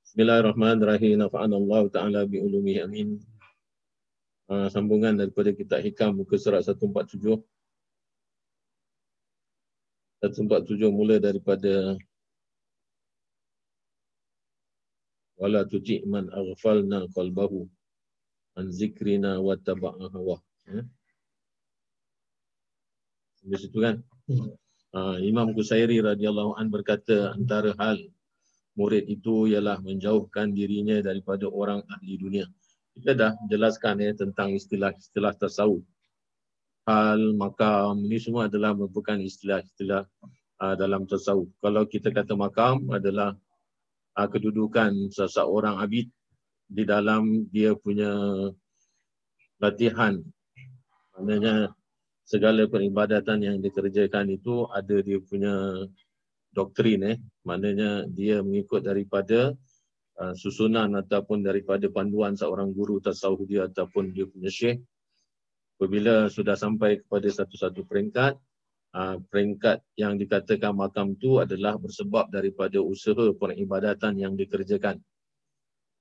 Bismillahirrahmanirrahim. 0.05 1.19
Nafa'anallahu 1.21 1.91
ta'ala 1.91 2.23
bi'ulumihi 2.23 2.79
amin. 2.83 3.19
Uh, 4.45 4.69
sambungan 4.69 5.17
daripada 5.17 5.49
kitab 5.51 5.81
hikam 5.81 6.13
muka 6.13 6.37
surat 6.37 6.61
147. 6.61 7.41
147 10.21 10.89
mula 10.89 11.21
daripada 11.21 11.99
wala 15.35 15.67
tuti 15.67 16.01
man 16.07 16.31
aghfalna 16.31 17.11
qalbahu 17.11 17.67
an 18.55 18.71
zikrina 18.71 19.43
wa 19.43 19.59
taba'a 19.59 20.07
hawa. 20.15 20.39
Ya. 20.65 20.81
Sampai 23.45 23.61
situ 23.61 23.77
kan? 23.77 24.01
Uh, 24.89 25.21
Imam 25.21 25.53
Kusairi 25.53 26.01
radhiyallahu 26.01 26.57
an 26.57 26.73
berkata 26.73 27.37
antara 27.37 27.77
hal 27.77 28.01
murid 28.73 29.05
itu 29.05 29.45
ialah 29.45 29.77
menjauhkan 29.85 30.49
dirinya 30.49 30.97
daripada 30.97 31.45
orang 31.45 31.85
ahli 31.93 32.17
dunia. 32.17 32.49
Kita 32.97 33.13
dah 33.13 33.37
jelaskan 33.45 34.01
ya 34.01 34.17
tentang 34.17 34.57
istilah-istilah 34.57 35.37
tasawuf. 35.37 35.85
Hal, 36.89 37.37
makam, 37.37 38.01
ini 38.01 38.17
semua 38.17 38.49
adalah 38.49 38.73
merupakan 38.73 39.13
istilah-istilah 39.13 40.09
uh, 40.65 40.73
dalam 40.73 41.05
tasawuf. 41.05 41.45
Kalau 41.61 41.85
kita 41.85 42.09
kata 42.09 42.33
makam 42.33 42.81
adalah 42.89 43.37
uh, 44.17 44.25
kedudukan 44.25 45.13
seseorang 45.13 45.77
abid 45.85 46.09
di 46.65 46.81
dalam 46.81 47.45
dia 47.53 47.77
punya 47.77 48.09
latihan. 49.61 50.17
Maknanya 51.13 51.77
segala 52.25 52.65
peribadatan 52.65 53.37
yang 53.37 53.57
dikerjakan 53.61 54.33
itu 54.33 54.65
ada 54.73 54.97
dia 55.05 55.21
punya 55.21 55.85
doktrin 56.49 57.05
eh. 57.05 57.17
Maknanya 57.45 58.09
dia 58.09 58.41
mengikut 58.41 58.81
daripada 58.81 59.53
uh, 60.17 60.33
susunan 60.33 60.89
ataupun 60.97 61.45
daripada 61.45 61.85
panduan 61.93 62.33
seorang 62.33 62.73
guru 62.73 62.97
tasawuf 62.97 63.45
dia 63.45 63.69
ataupun 63.69 64.09
dia 64.09 64.25
punya 64.25 64.49
syekh. 64.49 64.81
Apabila 65.77 66.31
sudah 66.31 66.57
sampai 66.57 67.05
kepada 67.05 67.27
satu-satu 67.29 67.85
peringkat, 67.85 68.33
uh, 68.97 69.21
peringkat 69.29 69.85
yang 69.99 70.17
dikatakan 70.17 70.73
makam 70.73 71.13
itu 71.13 71.43
adalah 71.43 71.77
bersebab 71.77 72.31
daripada 72.33 72.81
usaha 72.81 73.35
peribadatan 73.37 74.17
yang 74.17 74.33
dikerjakan. 74.33 74.97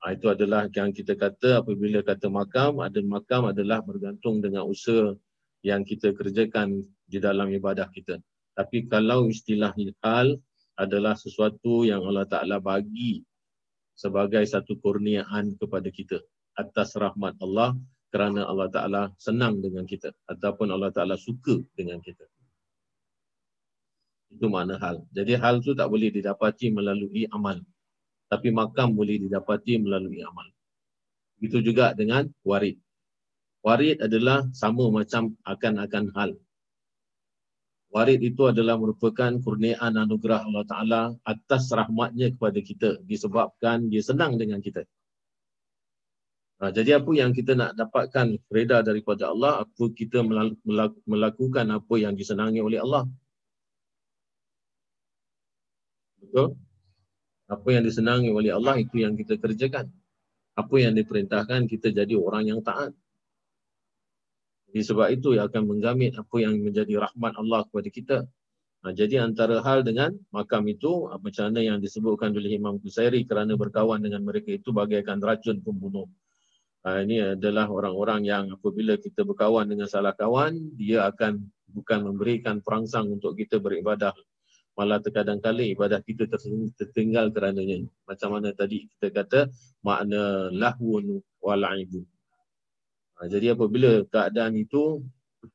Ha, 0.05 0.13
itu 0.15 0.29
adalah 0.29 0.69
yang 0.69 0.93
kita 0.93 1.17
kata 1.17 1.65
apabila 1.65 2.05
kata 2.05 2.29
makam, 2.29 2.85
ada 2.85 3.01
makam 3.01 3.49
adalah 3.49 3.81
bergantung 3.81 4.45
dengan 4.45 4.69
usaha 4.69 5.17
yang 5.65 5.83
kita 5.83 6.13
kerjakan 6.13 6.85
di 7.09 7.19
dalam 7.19 7.49
ibadah 7.49 7.89
kita. 7.89 8.21
Tapi 8.55 8.87
kalau 8.87 9.27
istilah 9.33 9.73
hal 10.05 10.37
adalah 10.77 11.17
sesuatu 11.17 11.83
yang 11.89 12.05
Allah 12.05 12.29
Ta'ala 12.29 12.61
bagi 12.61 13.25
sebagai 13.97 14.45
satu 14.45 14.77
kurniaan 14.79 15.57
kepada 15.57 15.89
kita 15.89 16.21
atas 16.55 16.95
rahmat 16.95 17.35
Allah 17.41 17.75
kerana 18.13 18.47
Allah 18.47 18.69
Ta'ala 18.71 19.03
senang 19.19 19.59
dengan 19.59 19.89
kita 19.89 20.13
ataupun 20.29 20.71
Allah 20.71 20.93
Ta'ala 20.93 21.17
suka 21.19 21.59
dengan 21.75 21.99
kita. 21.99 22.23
Itu 24.31 24.47
makna 24.53 24.79
hal. 24.79 25.03
Jadi 25.11 25.35
hal 25.41 25.65
itu 25.65 25.73
tak 25.75 25.89
boleh 25.91 26.13
didapati 26.13 26.71
melalui 26.71 27.27
amal 27.33 27.59
tapi 28.35 28.51
makam 28.51 28.91
boleh 28.91 29.23
didapati 29.23 29.79
melalui 29.79 30.19
amal. 30.27 30.51
Begitu 31.39 31.71
juga 31.71 31.95
dengan 31.95 32.27
warid. 32.43 32.81
Warid 33.65 34.05
adalah 34.05 34.45
sama 34.53 34.93
macam 34.93 35.33
akan-akan 35.41 36.13
hal. 36.13 36.31
Warid 37.95 38.21
itu 38.21 38.45
adalah 38.45 38.77
merupakan 38.77 39.33
kurniaan 39.41 39.97
anugerah 39.97 40.45
Allah 40.45 40.65
Ta'ala 40.69 41.03
atas 41.25 41.73
rahmatnya 41.73 42.35
kepada 42.37 42.61
kita 42.61 43.01
disebabkan 43.09 43.89
dia 43.89 44.05
senang 44.05 44.37
dengan 44.37 44.61
kita. 44.61 44.85
Nah, 46.61 46.71
jadi 46.75 47.01
apa 47.01 47.11
yang 47.17 47.33
kita 47.33 47.57
nak 47.57 47.73
dapatkan 47.73 48.37
reda 48.53 48.85
daripada 48.85 49.33
Allah, 49.33 49.65
apa 49.65 49.85
kita 49.95 50.21
melakukan 51.09 51.67
apa 51.73 51.95
yang 51.97 52.13
disenangi 52.19 52.61
oleh 52.61 52.85
Allah. 52.85 53.09
Betul? 56.21 56.59
Apa 57.49 57.69
yang 57.73 57.85
disenangi 57.85 58.29
oleh 58.29 58.53
Allah 58.53 58.77
itu 58.81 59.01
yang 59.01 59.17
kita 59.17 59.41
kerjakan. 59.41 59.89
Apa 60.57 60.75
yang 60.83 60.99
diperintahkan 60.99 61.71
kita 61.71 61.95
jadi 61.95 62.15
orang 62.19 62.49
yang 62.49 62.61
taat. 62.61 62.91
Jadi 64.75 64.83
sebab 64.91 65.07
itu 65.15 65.39
yang 65.39 65.47
akan 65.47 65.71
menggamit 65.71 66.19
apa 66.19 66.37
yang 66.43 66.59
menjadi 66.59 67.07
rahmat 67.07 67.39
Allah 67.39 67.63
kepada 67.71 67.89
kita. 67.95 68.17
Nah, 68.83 68.93
jadi 68.93 69.23
antara 69.23 69.63
hal 69.63 69.87
dengan 69.87 70.13
makam 70.35 70.67
itu, 70.67 71.07
macam 71.23 71.47
mana 71.47 71.63
yang 71.63 71.79
disebutkan 71.79 72.35
oleh 72.35 72.59
Imam 72.59 72.83
Qusairi 72.83 73.23
kerana 73.23 73.55
berkawan 73.55 74.03
dengan 74.03 74.27
mereka 74.27 74.51
itu 74.51 74.75
bagaikan 74.75 75.23
racun 75.23 75.63
pembunuh. 75.63 76.11
Nah, 76.83 77.01
ini 77.07 77.23
adalah 77.39 77.71
orang-orang 77.71 78.27
yang 78.27 78.45
apabila 78.51 78.99
kita 78.99 79.23
berkawan 79.23 79.71
dengan 79.71 79.87
salah 79.87 80.13
kawan, 80.13 80.75
dia 80.75 81.07
akan 81.07 81.39
bukan 81.71 82.11
memberikan 82.11 82.59
perangsang 82.59 83.15
untuk 83.15 83.39
kita 83.39 83.63
beribadah 83.63 84.13
malah 84.75 84.99
terkadang 84.99 85.39
kali 85.39 85.73
ibadah 85.73 86.03
kita 86.03 86.27
tertinggal 86.75 87.31
kerananya. 87.31 87.87
Macam 88.11 88.35
mana 88.35 88.51
tadi 88.51 88.91
kita 88.91 89.15
kata 89.15 89.41
makna 89.87 90.51
lahun 90.51 91.23
walaibu. 91.39 92.03
Ha, 93.25 93.33
jadi 93.33 93.57
apabila 93.57 94.05
keadaan 94.13 94.53
itu 94.53 95.01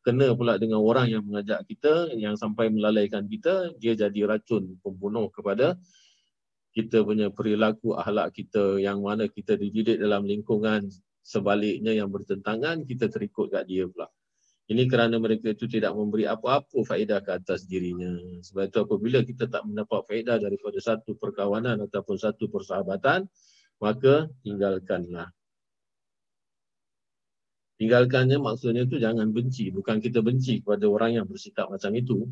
kena 0.01 0.33
pula 0.33 0.57
dengan 0.57 0.81
orang 0.81 1.13
yang 1.13 1.21
mengajak 1.21 1.69
kita 1.69 2.09
yang 2.17 2.33
sampai 2.33 2.73
melalaikan 2.73 3.29
kita, 3.29 3.77
dia 3.77 3.93
jadi 3.93 4.25
racun 4.25 4.81
pembunuh 4.81 5.29
kepada 5.29 5.77
kita 6.73 7.05
punya 7.05 7.29
perilaku 7.29 7.93
akhlak 7.93 8.33
kita 8.33 8.81
yang 8.81 9.05
mana 9.05 9.29
kita 9.29 9.53
dididik 9.53 10.01
dalam 10.01 10.25
lingkungan 10.25 10.89
sebaliknya 11.21 11.93
yang 11.93 12.09
bertentangan, 12.09 12.89
kita 12.89 13.05
terikut 13.05 13.53
kat 13.53 13.69
dia 13.69 13.85
pula. 13.85 14.09
Ini 14.69 14.89
kerana 14.89 15.21
mereka 15.21 15.53
itu 15.53 15.69
tidak 15.69 15.93
memberi 15.93 16.25
apa-apa 16.25 16.85
faedah 16.85 17.21
ke 17.21 17.37
atas 17.37 17.69
dirinya. 17.69 18.17
Sebab 18.41 18.69
itu 18.69 18.77
apabila 18.81 19.21
kita 19.21 19.45
tak 19.45 19.65
mendapat 19.65 20.09
faedah 20.09 20.41
daripada 20.41 20.77
satu 20.81 21.17
perkawanan 21.17 21.85
ataupun 21.85 22.17
satu 22.17 22.49
persahabatan, 22.49 23.29
maka 23.77 24.25
tinggalkanlah. 24.41 25.29
Tinggalkannya 27.79 28.43
maksudnya 28.43 28.83
itu 28.83 28.99
jangan 28.99 29.31
benci. 29.31 29.71
Bukan 29.71 30.03
kita 30.03 30.19
benci 30.19 30.59
kepada 30.59 30.83
orang 30.91 31.15
yang 31.15 31.25
bersikap 31.25 31.71
macam 31.71 31.95
itu. 31.95 32.27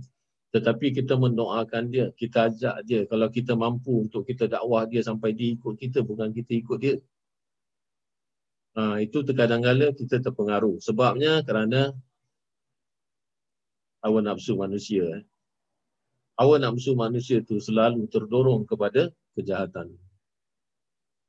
Tetapi 0.51 0.91
kita 0.91 1.15
mendoakan 1.15 1.87
dia, 1.87 2.11
kita 2.11 2.51
ajak 2.51 2.75
dia. 2.83 3.07
Kalau 3.07 3.31
kita 3.31 3.55
mampu 3.55 4.03
untuk 4.07 4.27
kita 4.27 4.51
dakwah 4.51 4.83
dia 4.83 4.99
sampai 4.99 5.31
dia 5.31 5.55
ikut 5.55 5.79
kita, 5.79 6.03
bukan 6.03 6.35
kita 6.35 6.51
ikut 6.51 6.77
dia. 6.83 6.95
Ha, 8.75 8.99
itu 8.99 9.23
terkadang-kala 9.23 9.95
kita 9.95 10.19
terpengaruh. 10.19 10.83
Sebabnya 10.83 11.39
kerana 11.47 11.95
hawa 14.03 14.19
nafsu 14.19 14.59
manusia. 14.59 15.03
Eh. 15.15 15.23
Hawa 16.35 16.59
nafsu 16.59 16.91
manusia 16.91 17.39
itu 17.39 17.55
selalu 17.63 18.03
terdorong 18.11 18.67
kepada 18.67 19.15
kejahatan. 19.31 19.95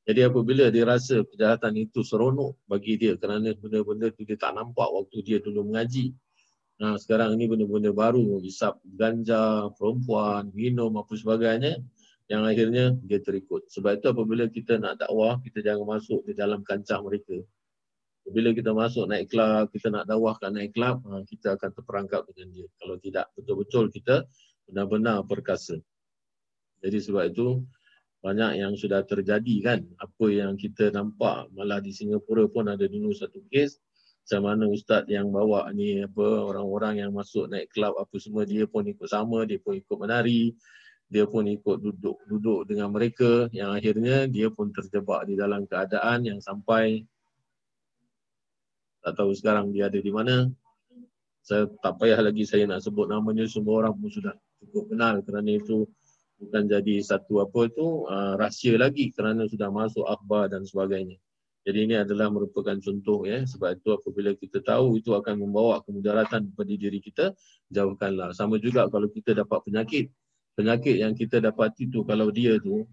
Jadi 0.09 0.25
apabila 0.25 0.73
dia 0.73 0.89
rasa 0.89 1.21
kejahatan 1.21 1.85
itu 1.85 2.01
seronok 2.01 2.57
bagi 2.65 2.97
dia 2.97 3.13
kerana 3.21 3.53
benda-benda 3.53 4.09
itu 4.09 4.25
dia 4.25 4.41
tak 4.41 4.57
nampak 4.57 4.89
waktu 4.89 5.21
dia 5.21 5.37
dulu 5.37 5.69
mengaji. 5.69 6.17
Nah, 6.81 6.97
sekarang 6.97 7.37
ini 7.37 7.45
benda-benda 7.45 7.93
baru, 7.93 8.41
isap 8.41 8.81
ganja, 8.97 9.69
perempuan, 9.77 10.49
minum 10.57 10.97
apa 10.97 11.13
sebagainya 11.13 11.85
yang 12.33 12.49
akhirnya 12.49 12.97
dia 13.05 13.21
terikut. 13.21 13.69
Sebab 13.69 14.01
itu 14.01 14.07
apabila 14.09 14.49
kita 14.49 14.81
nak 14.81 14.97
dakwah, 14.97 15.37
kita 15.45 15.61
jangan 15.61 16.01
masuk 16.01 16.25
di 16.25 16.33
dalam 16.33 16.65
kancah 16.65 17.05
mereka. 17.05 17.45
Bila 18.29 18.53
kita 18.57 18.73
masuk 18.73 19.09
naik 19.09 19.29
kelab, 19.33 19.69
kita 19.73 19.93
nak 19.93 20.05
dakwahkan 20.09 20.53
naik 20.53 20.73
kelab, 20.77 21.05
ha, 21.05 21.21
kita 21.25 21.57
akan 21.57 21.69
terperangkap 21.73 22.25
dengan 22.33 22.49
dia. 22.53 22.67
Kalau 22.81 22.97
tidak, 23.01 23.29
betul-betul 23.37 23.85
kita 23.93 24.25
benar-benar 24.69 25.25
perkasa. 25.25 25.81
Jadi 26.85 26.97
sebab 27.01 27.33
itu, 27.33 27.65
banyak 28.19 28.59
yang 28.59 28.75
sudah 28.75 29.07
terjadi 29.07 29.57
kan. 29.63 29.81
Apa 30.03 30.27
yang 30.31 30.59
kita 30.59 30.91
nampak 30.91 31.51
malah 31.55 31.79
di 31.79 31.95
Singapura 31.95 32.51
pun 32.51 32.67
ada 32.67 32.85
dulu 32.91 33.15
satu 33.15 33.39
kes. 33.47 33.79
Macam 34.29 34.43
mana 34.45 34.65
ustaz 34.69 35.09
yang 35.09 35.33
bawa 35.33 35.73
ni 35.73 36.05
apa 36.05 36.45
orang-orang 36.45 37.01
yang 37.01 37.17
masuk 37.17 37.49
naik 37.49 37.73
kelab 37.73 37.97
apa 37.97 38.13
semua 38.21 38.45
dia 38.45 38.69
pun 38.69 38.85
ikut 38.85 39.09
sama 39.09 39.47
dia 39.49 39.63
pun 39.63 39.79
ikut 39.79 39.97
menari. 39.97 40.53
Dia 41.09 41.25
pun 41.25 41.49
ikut 41.49 41.81
duduk 41.81 42.19
duduk 42.29 42.69
dengan 42.69 42.93
mereka. 42.93 43.49
Yang 43.55 43.71
akhirnya 43.81 44.17
dia 44.29 44.53
pun 44.53 44.69
terjebak 44.75 45.25
di 45.25 45.39
dalam 45.39 45.65
keadaan 45.65 46.27
yang 46.27 46.41
sampai 46.43 47.07
tak 49.01 49.15
tahu 49.17 49.33
sekarang 49.33 49.73
dia 49.73 49.89
ada 49.89 49.97
di 49.97 50.13
mana. 50.13 50.51
Saya 51.41 51.65
tak 51.81 51.97
payah 51.97 52.21
lagi 52.21 52.45
saya 52.45 52.69
nak 52.69 52.85
sebut 52.85 53.09
namanya 53.09 53.49
semua 53.49 53.81
orang 53.81 53.97
pun 53.97 54.13
sudah 54.13 54.37
cukup 54.61 54.93
kenal 54.93 55.25
kerana 55.25 55.57
itu 55.57 55.89
bukan 56.39 56.71
jadi 56.71 56.95
satu 57.03 57.43
apa 57.43 57.67
itu 57.67 58.07
uh, 58.07 58.39
rahsia 58.39 58.79
lagi 58.79 59.11
kerana 59.11 59.45
sudah 59.51 59.69
masuk 59.75 60.07
akhbar 60.07 60.47
dan 60.49 60.63
sebagainya. 60.63 61.19
Jadi 61.67 61.85
ini 61.85 61.95
adalah 62.01 62.33
merupakan 62.33 62.79
contoh 62.81 63.29
ya 63.29 63.45
sebab 63.45 63.77
itu 63.77 63.93
apabila 63.93 64.33
kita 64.39 64.65
tahu 64.65 65.03
itu 65.03 65.13
akan 65.13 65.45
membawa 65.45 65.85
kemudaratan 65.85 66.49
kepada 66.55 66.73
diri 66.73 67.03
kita 67.03 67.35
jauhkanlah. 67.69 68.33
Sama 68.33 68.57
juga 68.57 68.89
kalau 68.89 69.11
kita 69.11 69.37
dapat 69.37 69.61
penyakit. 69.67 70.09
Penyakit 70.57 70.97
yang 70.97 71.13
kita 71.13 71.43
dapat 71.45 71.77
itu 71.77 72.07
kalau 72.09 72.33
dia 72.33 72.57
tu 72.63 72.89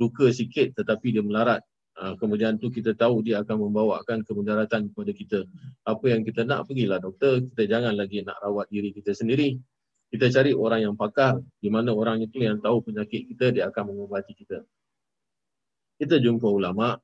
luka 0.00 0.30
sikit 0.32 0.72
tetapi 0.78 1.18
dia 1.18 1.22
melarat. 1.22 1.60
Uh, 1.94 2.18
kemudian 2.18 2.58
tu 2.58 2.74
kita 2.74 2.90
tahu 2.90 3.22
dia 3.22 3.44
akan 3.44 3.70
membawakan 3.70 4.26
kemudaratan 4.26 4.90
kepada 4.90 5.12
kita. 5.14 5.40
Apa 5.86 6.10
yang 6.10 6.26
kita 6.26 6.42
nak 6.42 6.66
pergilah 6.66 6.98
doktor, 6.98 7.38
kita 7.54 7.70
jangan 7.70 7.94
lagi 7.94 8.24
nak 8.24 8.40
rawat 8.42 8.66
diri 8.66 8.90
kita 8.90 9.14
sendiri 9.14 9.60
kita 10.14 10.30
cari 10.30 10.54
orang 10.54 10.86
yang 10.86 10.94
pakar 10.94 11.42
di 11.58 11.66
mana 11.74 11.90
orang 11.90 12.22
itu 12.22 12.38
yang 12.38 12.62
tahu 12.62 12.86
penyakit 12.86 13.26
kita 13.34 13.50
dia 13.50 13.66
akan 13.66 13.90
mengubati 13.90 14.30
kita. 14.30 14.62
Kita 15.98 16.22
jumpa 16.22 16.46
ulama 16.46 16.94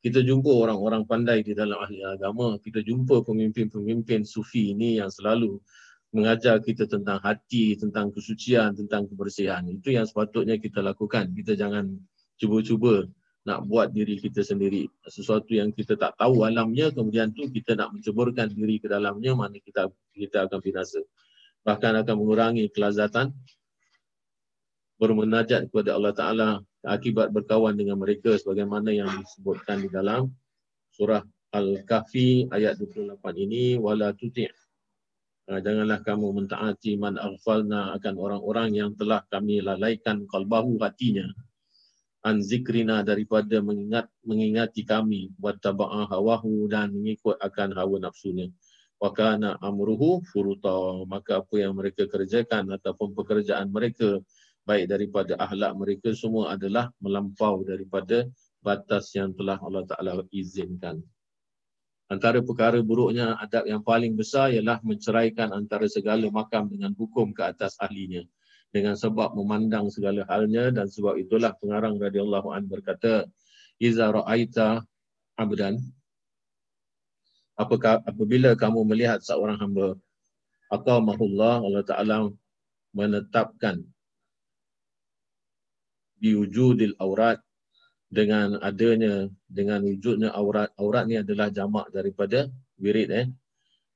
kita 0.00 0.24
jumpa 0.24 0.48
orang-orang 0.48 1.04
pandai 1.04 1.44
di 1.44 1.52
dalam 1.52 1.76
ahli 1.76 2.00
agama 2.00 2.56
kita 2.56 2.80
jumpa 2.80 3.20
pemimpin-pemimpin 3.20 4.24
sufi 4.24 4.72
ini 4.72 4.96
yang 4.96 5.12
selalu 5.12 5.60
mengajar 6.16 6.56
kita 6.64 6.88
tentang 6.88 7.20
hati 7.20 7.76
tentang 7.76 8.08
kesucian 8.16 8.72
tentang 8.72 9.12
kebersihan. 9.12 9.60
Itu 9.68 9.92
yang 9.92 10.08
sepatutnya 10.08 10.56
kita 10.56 10.80
lakukan. 10.80 11.36
Kita 11.36 11.60
jangan 11.60 11.92
cuba-cuba 12.40 13.04
nak 13.44 13.68
buat 13.68 13.92
diri 13.92 14.16
kita 14.16 14.40
sendiri. 14.40 14.88
Sesuatu 15.04 15.52
yang 15.52 15.68
kita 15.68 16.00
tak 16.00 16.16
tahu 16.16 16.48
alamnya 16.48 16.88
kemudian 16.96 17.28
tu 17.36 17.44
kita 17.44 17.76
nak 17.76 17.92
menceburkan 17.92 18.48
diri 18.48 18.80
ke 18.80 18.88
dalamnya 18.88 19.36
mana 19.36 19.60
kita 19.60 19.92
kita 20.16 20.48
akan 20.48 20.64
binasa 20.64 21.04
bahkan 21.64 21.96
akan 21.96 22.14
mengurangi 22.20 22.68
kelazatan 22.68 23.32
bermunajat 25.00 25.72
kepada 25.72 25.96
Allah 25.96 26.14
Ta'ala 26.14 26.48
akibat 26.84 27.32
berkawan 27.32 27.74
dengan 27.74 27.96
mereka 27.96 28.36
sebagaimana 28.36 28.92
yang 28.92 29.08
disebutkan 29.08 29.82
di 29.82 29.88
dalam 29.88 30.28
surah 30.92 31.24
Al-Kahfi 31.56 32.52
ayat 32.52 32.76
28 32.78 33.18
ini 33.40 33.80
wala 33.80 34.12
tuti' 34.12 34.46
ha, 35.48 35.58
janganlah 35.58 36.04
kamu 36.04 36.44
mentaati 36.44 37.00
man 37.00 37.16
aghfalna 37.16 37.96
akan 37.96 38.14
orang-orang 38.20 38.76
yang 38.76 38.90
telah 38.94 39.24
kami 39.32 39.64
lalaikan 39.64 40.28
kalbahu 40.28 40.76
hatinya. 40.78 41.26
An 42.24 42.40
zikrina 42.40 43.04
daripada 43.04 43.60
mengingat 43.60 44.08
mengingati 44.24 44.80
kami. 44.88 45.28
Buat 45.36 45.60
taba'a 45.60 46.08
hawahu 46.08 46.72
dan 46.72 46.96
mengikut 46.96 47.36
akan 47.36 47.76
hawa 47.76 48.00
nafsunya 48.00 48.48
wakana 49.04 49.60
amruhu 49.60 50.24
furuta 50.32 51.04
maka 51.04 51.44
apa 51.44 51.54
yang 51.60 51.76
mereka 51.76 52.08
kerjakan 52.08 52.72
ataupun 52.72 53.12
pekerjaan 53.12 53.68
mereka 53.68 54.16
baik 54.64 54.88
daripada 54.88 55.36
ahlak 55.36 55.76
mereka 55.76 56.16
semua 56.16 56.56
adalah 56.56 56.88
melampau 57.04 57.60
daripada 57.68 58.24
batas 58.64 59.12
yang 59.12 59.36
telah 59.36 59.60
Allah 59.60 59.84
Taala 59.84 60.24
izinkan. 60.32 61.04
Antara 62.08 62.40
perkara 62.40 62.80
buruknya 62.80 63.36
adab 63.36 63.68
yang 63.68 63.84
paling 63.84 64.16
besar 64.16 64.52
ialah 64.56 64.80
menceraikan 64.80 65.52
antara 65.52 65.84
segala 65.84 66.24
makam 66.32 66.72
dengan 66.72 66.96
hukum 66.96 67.36
ke 67.36 67.44
atas 67.44 67.76
ahlinya. 67.80 68.24
Dengan 68.72 68.96
sebab 68.96 69.36
memandang 69.36 69.92
segala 69.92 70.24
halnya 70.32 70.72
dan 70.72 70.88
sebab 70.88 71.20
itulah 71.20 71.52
pengarang 71.60 72.00
radhiyallahu 72.00 72.56
an 72.56 72.66
berkata 72.66 73.28
iza 73.78 74.10
ra'aita 74.10 74.82
abdan 75.36 75.78
apakah 77.54 78.02
apabila 78.02 78.54
kamu 78.58 78.82
melihat 78.86 79.22
seorang 79.22 79.58
hamba 79.58 79.94
atau 80.70 80.98
mahullah 80.98 81.62
Allah 81.62 81.84
Taala 81.86 82.16
menetapkan 82.94 83.82
biwujudil 86.18 86.98
aurat 86.98 87.38
dengan 88.10 88.58
adanya 88.62 89.26
dengan 89.50 89.82
wujudnya 89.82 90.30
aurat 90.30 90.70
aurat 90.78 91.04
ni 91.06 91.18
adalah 91.18 91.50
jamak 91.50 91.90
daripada 91.90 92.46
wirid 92.78 93.10
eh. 93.10 93.26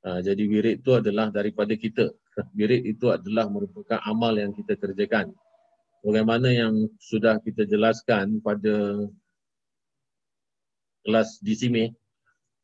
Ha, 0.07 0.23
jadi 0.23 0.43
wirid 0.47 0.83
itu 0.83 0.95
adalah 0.95 1.27
daripada 1.35 1.75
kita. 1.75 2.07
Wirid 2.59 2.87
itu 2.87 3.11
adalah 3.11 3.51
merupakan 3.51 3.99
amal 4.07 4.31
yang 4.39 4.55
kita 4.55 4.79
kerjakan. 4.79 5.35
Bagaimana 6.07 6.55
yang 6.55 6.87
sudah 7.03 7.43
kita 7.43 7.67
jelaskan 7.67 8.39
pada 8.39 9.11
kelas 11.03 11.43
di 11.43 11.55
sini 11.59 11.85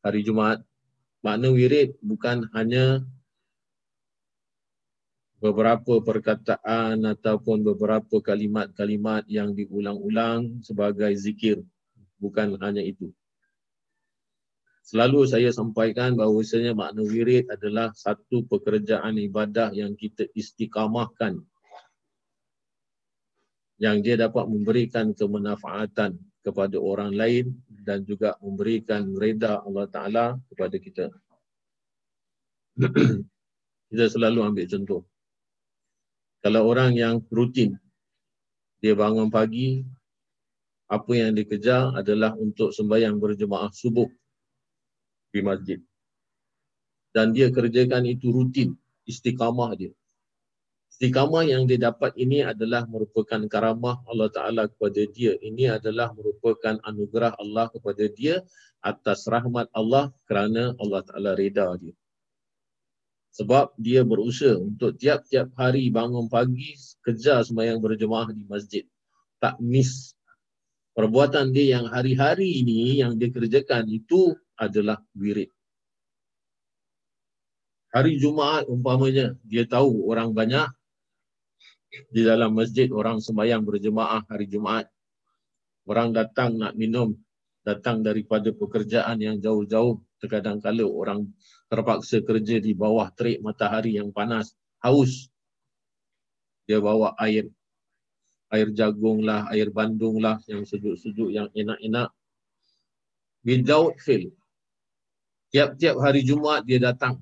hari 0.07 0.23
Jumaat 0.23 0.63
makna 1.25 1.49
wirid 1.49 1.97
bukan 2.05 2.45
hanya 2.53 3.01
beberapa 5.41 6.05
perkataan 6.05 7.01
ataupun 7.01 7.65
beberapa 7.65 8.21
kalimat-kalimat 8.21 9.25
yang 9.25 9.57
diulang-ulang 9.57 10.61
sebagai 10.61 11.17
zikir. 11.17 11.65
Bukan 12.21 12.61
hanya 12.61 12.85
itu. 12.85 13.09
Selalu 14.85 15.25
saya 15.25 15.49
sampaikan 15.49 16.13
bahawasanya 16.13 16.77
makna 16.77 17.01
wirid 17.01 17.49
adalah 17.49 17.89
satu 17.97 18.45
pekerjaan 18.45 19.17
ibadah 19.17 19.73
yang 19.73 19.97
kita 19.97 20.29
istiqamahkan. 20.37 21.41
Yang 23.81 23.97
dia 24.05 24.17
dapat 24.29 24.45
memberikan 24.45 25.17
kemanfaatan 25.17 26.21
kepada 26.45 26.77
orang 26.77 27.17
lain 27.17 27.57
dan 27.89 28.05
juga 28.05 28.37
memberikan 28.45 29.17
reda 29.17 29.65
Allah 29.65 29.89
Ta'ala 29.89 30.27
kepada 30.53 30.77
kita. 30.77 31.09
kita 33.91 34.05
selalu 34.13 34.45
ambil 34.45 34.69
contoh. 34.69 35.03
Kalau 36.45 36.69
orang 36.69 36.93
yang 36.93 37.25
rutin, 37.33 37.81
dia 38.85 38.93
bangun 38.93 39.33
pagi, 39.33 39.81
apa 40.93 41.13
yang 41.17 41.33
dikejar 41.33 41.97
adalah 41.97 42.37
untuk 42.37 42.69
sembahyang 42.77 43.17
berjemaah 43.17 43.73
subuh 43.73 44.05
di 45.33 45.41
masjid. 45.41 45.81
Dan 47.17 47.33
dia 47.33 47.49
kerjakan 47.49 48.05
itu 48.05 48.29
rutin, 48.29 48.77
istiqamah 49.09 49.73
dia. 49.81 49.97
Istiqamah 50.95 51.43
yang 51.43 51.67
dia 51.67 51.91
dapat 51.91 52.15
ini 52.15 52.47
adalah 52.47 52.87
merupakan 52.87 53.43
karamah 53.51 53.99
Allah 54.07 54.31
Ta'ala 54.31 54.71
kepada 54.71 55.03
dia. 55.11 55.35
Ini 55.43 55.75
adalah 55.83 56.15
merupakan 56.15 56.79
anugerah 56.87 57.35
Allah 57.35 57.67
kepada 57.75 58.07
dia 58.07 58.47
atas 58.79 59.27
rahmat 59.27 59.67
Allah 59.75 60.15
kerana 60.31 60.71
Allah 60.79 61.03
Ta'ala 61.03 61.35
reda 61.35 61.67
dia. 61.83 61.91
Sebab 63.35 63.75
dia 63.75 64.07
berusaha 64.07 64.55
untuk 64.55 64.95
tiap-tiap 64.95 65.51
hari 65.59 65.91
bangun 65.91 66.31
pagi 66.31 66.79
kejar 67.03 67.43
semayang 67.43 67.83
berjemaah 67.83 68.31
di 68.31 68.47
masjid. 68.47 68.87
Tak 69.43 69.59
miss. 69.59 70.15
Perbuatan 70.95 71.51
dia 71.51 71.75
yang 71.75 71.91
hari-hari 71.91 72.63
ini 72.63 73.03
yang 73.03 73.19
dia 73.19 73.35
kerjakan 73.35 73.91
itu 73.91 74.31
adalah 74.55 75.03
wirid. 75.19 75.51
Hari 77.91 78.15
Jumaat 78.15 78.71
umpamanya 78.71 79.35
dia 79.43 79.67
tahu 79.67 80.07
orang 80.07 80.31
banyak 80.31 80.71
di 82.11 82.23
dalam 82.27 82.55
masjid 82.55 82.91
orang 82.91 83.23
sembahyang 83.23 83.63
berjemaah 83.63 84.27
hari 84.27 84.51
Jumaat. 84.51 84.91
Orang 85.85 86.17
datang 86.17 86.57
nak 86.57 86.75
minum 86.75 87.15
datang 87.65 88.01
daripada 88.01 88.51
pekerjaan 88.51 89.21
yang 89.21 89.37
jauh-jauh. 89.39 90.01
Terkadang 90.19 90.57
kala 90.57 90.89
orang 90.89 91.29
terpaksa 91.69 92.25
kerja 92.25 92.57
di 92.57 92.73
bawah 92.73 93.13
terik 93.13 93.45
matahari 93.45 94.01
yang 94.01 94.09
panas 94.09 94.57
haus. 94.81 95.29
Dia 96.65 96.81
bawa 96.81 97.13
air 97.21 97.53
air 98.49 98.73
jagung 98.73 99.21
lah 99.21 99.45
air 99.53 99.69
bandung 99.69 100.17
lah 100.17 100.41
yang 100.49 100.65
sejuk-sejuk 100.65 101.29
yang 101.29 101.53
enak-enak. 101.53 102.09
Without 103.45 104.01
fail 104.01 104.33
tiap-tiap 105.53 106.01
hari 106.01 106.25
Jumaat 106.25 106.65
dia 106.65 106.81
datang. 106.81 107.21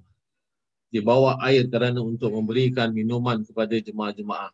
Dia 0.94 1.02
bawa 1.02 1.40
air 1.42 1.66
kerana 1.66 2.04
untuk 2.04 2.30
memberikan 2.30 2.94
minuman 2.94 3.42
kepada 3.42 3.74
jemaah-jemaah 3.80 4.52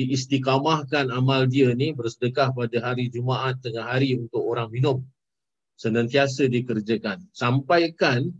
diistiqamahkan 0.00 1.12
amal 1.12 1.44
dia 1.44 1.76
ni 1.76 1.92
bersedekah 1.92 2.56
pada 2.56 2.80
hari 2.80 3.12
Jumaat 3.12 3.60
tengah 3.60 3.84
hari 3.84 4.16
untuk 4.16 4.40
orang 4.40 4.72
minum. 4.72 5.04
Senantiasa 5.76 6.48
dikerjakan. 6.48 7.28
Sampaikan 7.36 8.32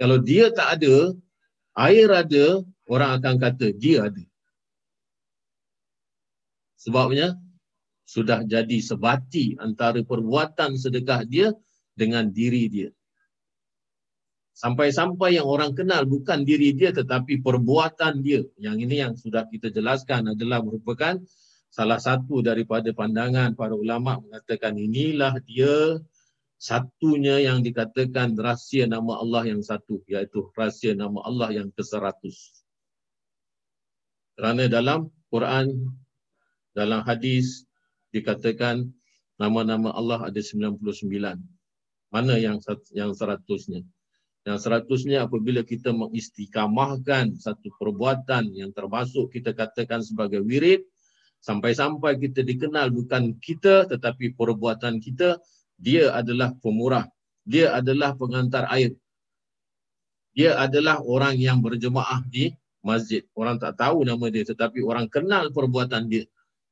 kalau 0.00 0.20
dia 0.20 0.48
tak 0.52 0.80
ada, 0.80 1.12
air 1.76 2.08
ada, 2.08 2.64
orang 2.88 3.20
akan 3.20 3.34
kata 3.36 3.76
dia 3.76 4.08
ada. 4.08 4.24
Sebabnya 6.80 7.36
sudah 8.06 8.44
jadi 8.44 8.78
sebati 8.80 9.56
antara 9.60 10.00
perbuatan 10.04 10.76
sedekah 10.76 11.24
dia 11.24 11.52
dengan 11.96 12.28
diri 12.32 12.68
dia. 12.68 12.90
Sampai-sampai 14.56 15.36
yang 15.36 15.44
orang 15.44 15.76
kenal 15.76 16.08
bukan 16.08 16.40
diri 16.48 16.72
dia 16.72 16.88
tetapi 16.88 17.44
perbuatan 17.44 18.24
dia. 18.24 18.40
Yang 18.56 18.76
ini 18.88 18.96
yang 19.04 19.12
sudah 19.12 19.44
kita 19.52 19.68
jelaskan 19.68 20.32
adalah 20.32 20.64
merupakan 20.64 21.20
salah 21.68 22.00
satu 22.00 22.40
daripada 22.40 22.88
pandangan 22.96 23.52
para 23.52 23.76
ulama 23.76 24.16
mengatakan 24.16 24.80
inilah 24.80 25.36
dia 25.44 26.00
satunya 26.56 27.36
yang 27.44 27.60
dikatakan 27.60 28.32
rahsia 28.32 28.88
nama 28.88 29.20
Allah 29.20 29.44
yang 29.44 29.60
satu 29.60 30.00
iaitu 30.08 30.48
rahsia 30.56 30.96
nama 30.96 31.20
Allah 31.28 31.52
yang 31.52 31.68
ke-100. 31.76 32.16
Kerana 34.40 34.72
dalam 34.72 35.12
Quran 35.28 35.92
dalam 36.72 37.04
hadis 37.04 37.68
dikatakan 38.08 38.88
nama-nama 39.36 39.92
Allah 39.92 40.32
ada 40.32 40.40
99. 40.40 40.80
Mana 42.08 42.40
yang 42.40 42.56
yang 42.96 43.12
seratusnya? 43.12 43.84
Yang 44.46 44.58
seratusnya 44.62 45.26
apabila 45.26 45.66
kita 45.66 45.90
mengistikamahkan 45.90 47.34
satu 47.34 47.66
perbuatan 47.82 48.54
yang 48.54 48.70
termasuk 48.70 49.34
kita 49.34 49.50
katakan 49.50 50.06
sebagai 50.06 50.38
wirid, 50.38 50.86
sampai-sampai 51.42 52.14
kita 52.22 52.46
dikenal 52.46 52.94
bukan 52.94 53.34
kita 53.42 53.90
tetapi 53.90 54.38
perbuatan 54.38 55.02
kita, 55.02 55.42
dia 55.74 56.14
adalah 56.14 56.54
pemurah. 56.62 57.10
Dia 57.42 57.74
adalah 57.74 58.14
pengantar 58.14 58.70
air. 58.70 58.94
Dia 60.30 60.54
adalah 60.62 61.02
orang 61.02 61.42
yang 61.42 61.58
berjemaah 61.58 62.22
di 62.30 62.54
masjid. 62.86 63.26
Orang 63.34 63.58
tak 63.58 63.74
tahu 63.74 64.06
nama 64.06 64.30
dia 64.30 64.46
tetapi 64.46 64.78
orang 64.86 65.10
kenal 65.10 65.50
perbuatan 65.50 66.06
dia. 66.06 66.22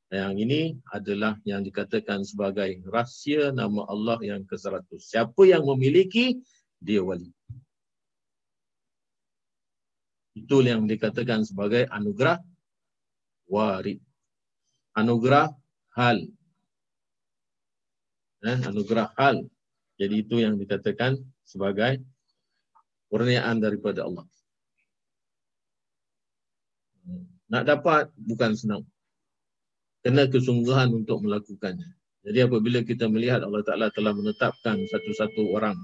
Yang 0.07 0.35
ini 0.47 0.61
adalah 0.95 1.35
yang 1.43 1.59
dikatakan 1.59 2.23
sebagai 2.23 2.79
rahsia 2.87 3.51
nama 3.51 3.83
Allah 3.91 4.15
yang 4.23 4.47
ke-100. 4.47 4.95
Siapa 4.95 5.43
yang 5.43 5.67
memiliki, 5.67 6.39
dia 6.79 7.03
wali. 7.03 7.34
Itu 10.35 10.59
yang 10.61 10.83
dikatakan 10.83 11.47
sebagai 11.47 11.87
anugerah 11.87 12.43
warid. 13.47 14.03
Anugerah 14.91 15.55
hal. 15.95 16.27
Eh, 18.43 18.59
anugerah 18.67 19.15
hal. 19.15 19.47
Jadi 19.95 20.27
itu 20.27 20.43
yang 20.43 20.59
dikatakan 20.59 21.15
sebagai 21.47 22.03
kurniaan 23.07 23.63
daripada 23.63 24.03
Allah. 24.03 24.27
Nak 27.47 27.63
dapat 27.63 28.11
bukan 28.19 28.51
senang. 28.59 28.83
Kena 30.03 30.27
kesungguhan 30.27 30.91
untuk 30.91 31.23
melakukannya. 31.23 31.95
Jadi 32.25 32.39
apabila 32.41 32.81
kita 32.81 33.05
melihat 33.05 33.45
Allah 33.45 33.61
Ta'ala 33.61 33.87
telah 33.93 34.11
menetapkan 34.11 34.81
satu-satu 34.89 35.53
orang 35.53 35.77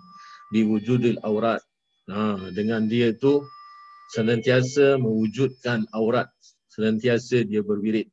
di 0.49 0.65
wujudil 0.65 1.21
aurat. 1.21 1.61
Nah, 2.09 2.49
dengan 2.51 2.89
dia 2.89 3.13
itu 3.13 3.45
senantiasa 4.11 4.99
mewujudkan 4.99 5.87
aurat, 5.95 6.27
senantiasa 6.67 7.47
dia 7.47 7.63
berwirid. 7.63 8.11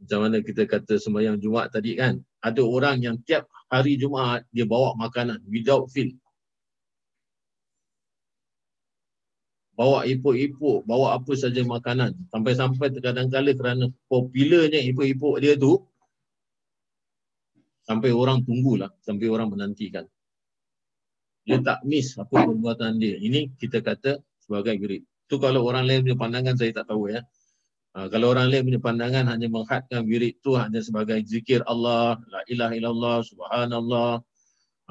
Macam 0.00 0.18
mana 0.26 0.40
kita 0.40 0.64
kata 0.64 0.96
sembahyang 0.96 1.38
Jumaat 1.38 1.76
tadi 1.76 1.94
kan, 1.94 2.18
ada 2.40 2.64
orang 2.64 3.04
yang 3.04 3.20
tiap 3.22 3.46
hari 3.68 4.00
Jumaat 4.00 4.48
dia 4.48 4.64
bawa 4.64 4.96
makanan 4.96 5.44
without 5.46 5.86
feel. 5.92 6.16
Bawa 9.76 10.04
ipuk-ipuk, 10.08 10.84
bawa 10.88 11.16
apa 11.16 11.32
saja 11.36 11.60
makanan. 11.64 12.28
Sampai-sampai 12.32 12.92
terkadang 12.92 13.28
kala 13.28 13.52
kerana 13.56 13.88
popularnya 14.08 14.80
ipuk-ipuk 14.88 15.36
dia 15.38 15.54
tu, 15.56 15.80
sampai 17.84 18.10
orang 18.12 18.40
tunggulah, 18.42 18.88
sampai 19.04 19.26
orang 19.28 19.52
menantikan. 19.52 20.08
Dia 21.42 21.58
tak 21.60 21.82
miss 21.82 22.14
apa 22.16 22.46
perbuatan 22.46 23.02
dia. 23.02 23.18
Ini 23.18 23.58
kita 23.58 23.82
kata 23.82 24.22
sebagai 24.52 24.76
wirid. 24.84 25.02
Itu 25.24 25.40
kalau 25.40 25.64
orang 25.64 25.88
lain 25.88 26.04
punya 26.04 26.18
pandangan 26.20 26.54
saya 26.60 26.76
tak 26.76 26.92
tahu 26.92 27.08
ya. 27.08 27.24
Ha, 27.96 28.12
kalau 28.12 28.36
orang 28.36 28.52
lain 28.52 28.68
punya 28.68 28.80
pandangan 28.84 29.24
hanya 29.32 29.48
menghadkan 29.48 30.04
wirid 30.04 30.36
itu 30.44 30.52
hanya 30.60 30.84
sebagai 30.84 31.24
zikir 31.24 31.64
Allah, 31.64 32.20
la 32.28 32.44
ilaha 32.52 32.76
illallah, 32.76 33.16
subhanallah. 33.24 34.20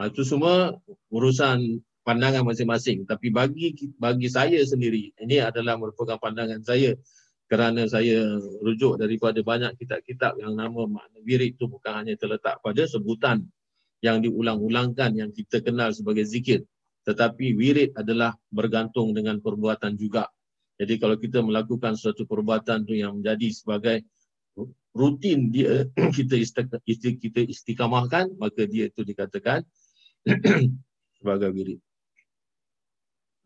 Ha, 0.01 0.09
itu 0.09 0.25
semua 0.25 0.73
urusan 1.13 1.77
pandangan 2.01 2.41
masing-masing. 2.41 3.05
Tapi 3.05 3.29
bagi 3.29 3.77
bagi 4.01 4.33
saya 4.33 4.57
sendiri, 4.65 5.13
ini 5.21 5.37
adalah 5.37 5.77
merupakan 5.77 6.17
pandangan 6.17 6.65
saya 6.65 6.97
kerana 7.45 7.85
saya 7.85 8.41
rujuk 8.65 8.97
daripada 8.97 9.37
banyak 9.45 9.77
kitab-kitab 9.77 10.41
yang 10.41 10.57
nama 10.57 10.89
makna 10.89 11.21
wirid 11.21 11.53
itu 11.53 11.69
bukan 11.69 12.01
hanya 12.01 12.17
terletak 12.17 12.57
pada 12.65 12.87
sebutan 12.89 13.45
yang 14.01 14.23
diulang-ulangkan 14.25 15.13
yang 15.13 15.29
kita 15.29 15.61
kenal 15.61 15.93
sebagai 15.93 16.25
zikir 16.25 16.65
tetapi 17.05 17.57
wirid 17.57 17.97
adalah 17.97 18.37
bergantung 18.53 19.13
dengan 19.15 19.41
perbuatan 19.41 19.97
juga. 19.97 20.29
Jadi 20.77 20.97
kalau 20.97 21.17
kita 21.17 21.41
melakukan 21.45 21.93
suatu 21.93 22.25
perbuatan 22.25 22.85
tu 22.85 22.97
yang 22.97 23.21
menjadi 23.21 23.47
sebagai 23.53 24.05
rutin 24.91 25.53
dia 25.53 25.87
kita 26.17 26.35
kita 26.97 27.39
istiqamahkan 27.47 28.35
maka 28.35 28.67
dia 28.67 28.91
itu 28.91 29.01
dikatakan 29.05 29.63
sebagai 31.17 31.49
wirid. 31.53 31.79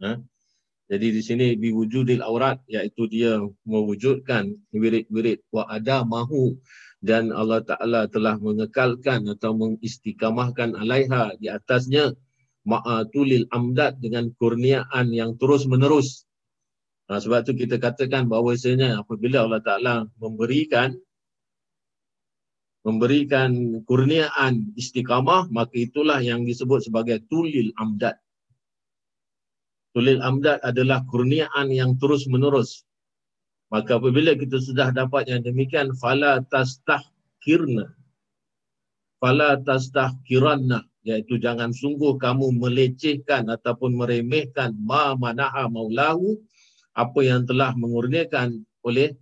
Ha? 0.04 0.20
Jadi 0.86 1.08
di 1.18 1.22
sini 1.26 1.48
biwujudil 1.58 2.22
aurat 2.22 2.62
iaitu 2.70 3.10
dia 3.10 3.42
mewujudkan 3.66 4.54
wirid-wirid 4.70 5.42
wa 5.50 5.66
ada 5.66 6.06
mahu 6.06 6.62
dan 7.02 7.34
Allah 7.34 7.66
Taala 7.66 8.06
telah 8.06 8.38
mengekalkan 8.38 9.26
atau 9.34 9.58
mengistiqamahkan 9.58 10.78
alaiha 10.78 11.34
di 11.42 11.50
atasnya 11.50 12.14
ma'atulil 12.66 13.46
amdad 13.54 14.02
dengan 14.02 14.34
kurniaan 14.42 15.14
yang 15.14 15.38
terus 15.38 15.70
menerus. 15.70 16.26
Nah, 17.06 17.22
sebab 17.22 17.46
itu 17.46 17.54
kita 17.66 17.78
katakan 17.78 18.26
bahawasanya 18.26 19.06
apabila 19.06 19.46
Allah 19.46 19.62
Ta'ala 19.62 19.96
memberikan 20.18 20.98
memberikan 22.86 23.82
kurniaan 23.86 24.74
istiqamah, 24.78 25.50
maka 25.50 25.74
itulah 25.74 26.22
yang 26.22 26.46
disebut 26.46 26.86
sebagai 26.86 27.22
tulil 27.30 27.74
amdad. 27.82 28.18
Tulil 29.94 30.22
amdad 30.22 30.62
adalah 30.62 31.02
kurniaan 31.10 31.74
yang 31.74 31.98
terus 31.98 32.30
menerus. 32.30 32.86
Maka 33.74 33.98
apabila 33.98 34.38
kita 34.38 34.62
sudah 34.62 34.94
dapat 34.94 35.26
yang 35.30 35.42
demikian, 35.42 35.98
fala 35.98 36.46
tastahkirna. 36.46 37.90
Fala 39.18 39.58
tastahkiranna 39.66 40.86
iaitu 41.06 41.38
jangan 41.38 41.70
sungguh 41.70 42.18
kamu 42.18 42.58
melecehkan 42.58 43.46
ataupun 43.46 43.94
meremehkan 43.94 44.74
ma 44.74 45.14
manaha 45.14 45.70
maulahu 45.70 46.42
apa 46.98 47.20
yang 47.22 47.46
telah 47.46 47.78
mengurniakan 47.78 48.66
oleh 48.82 49.14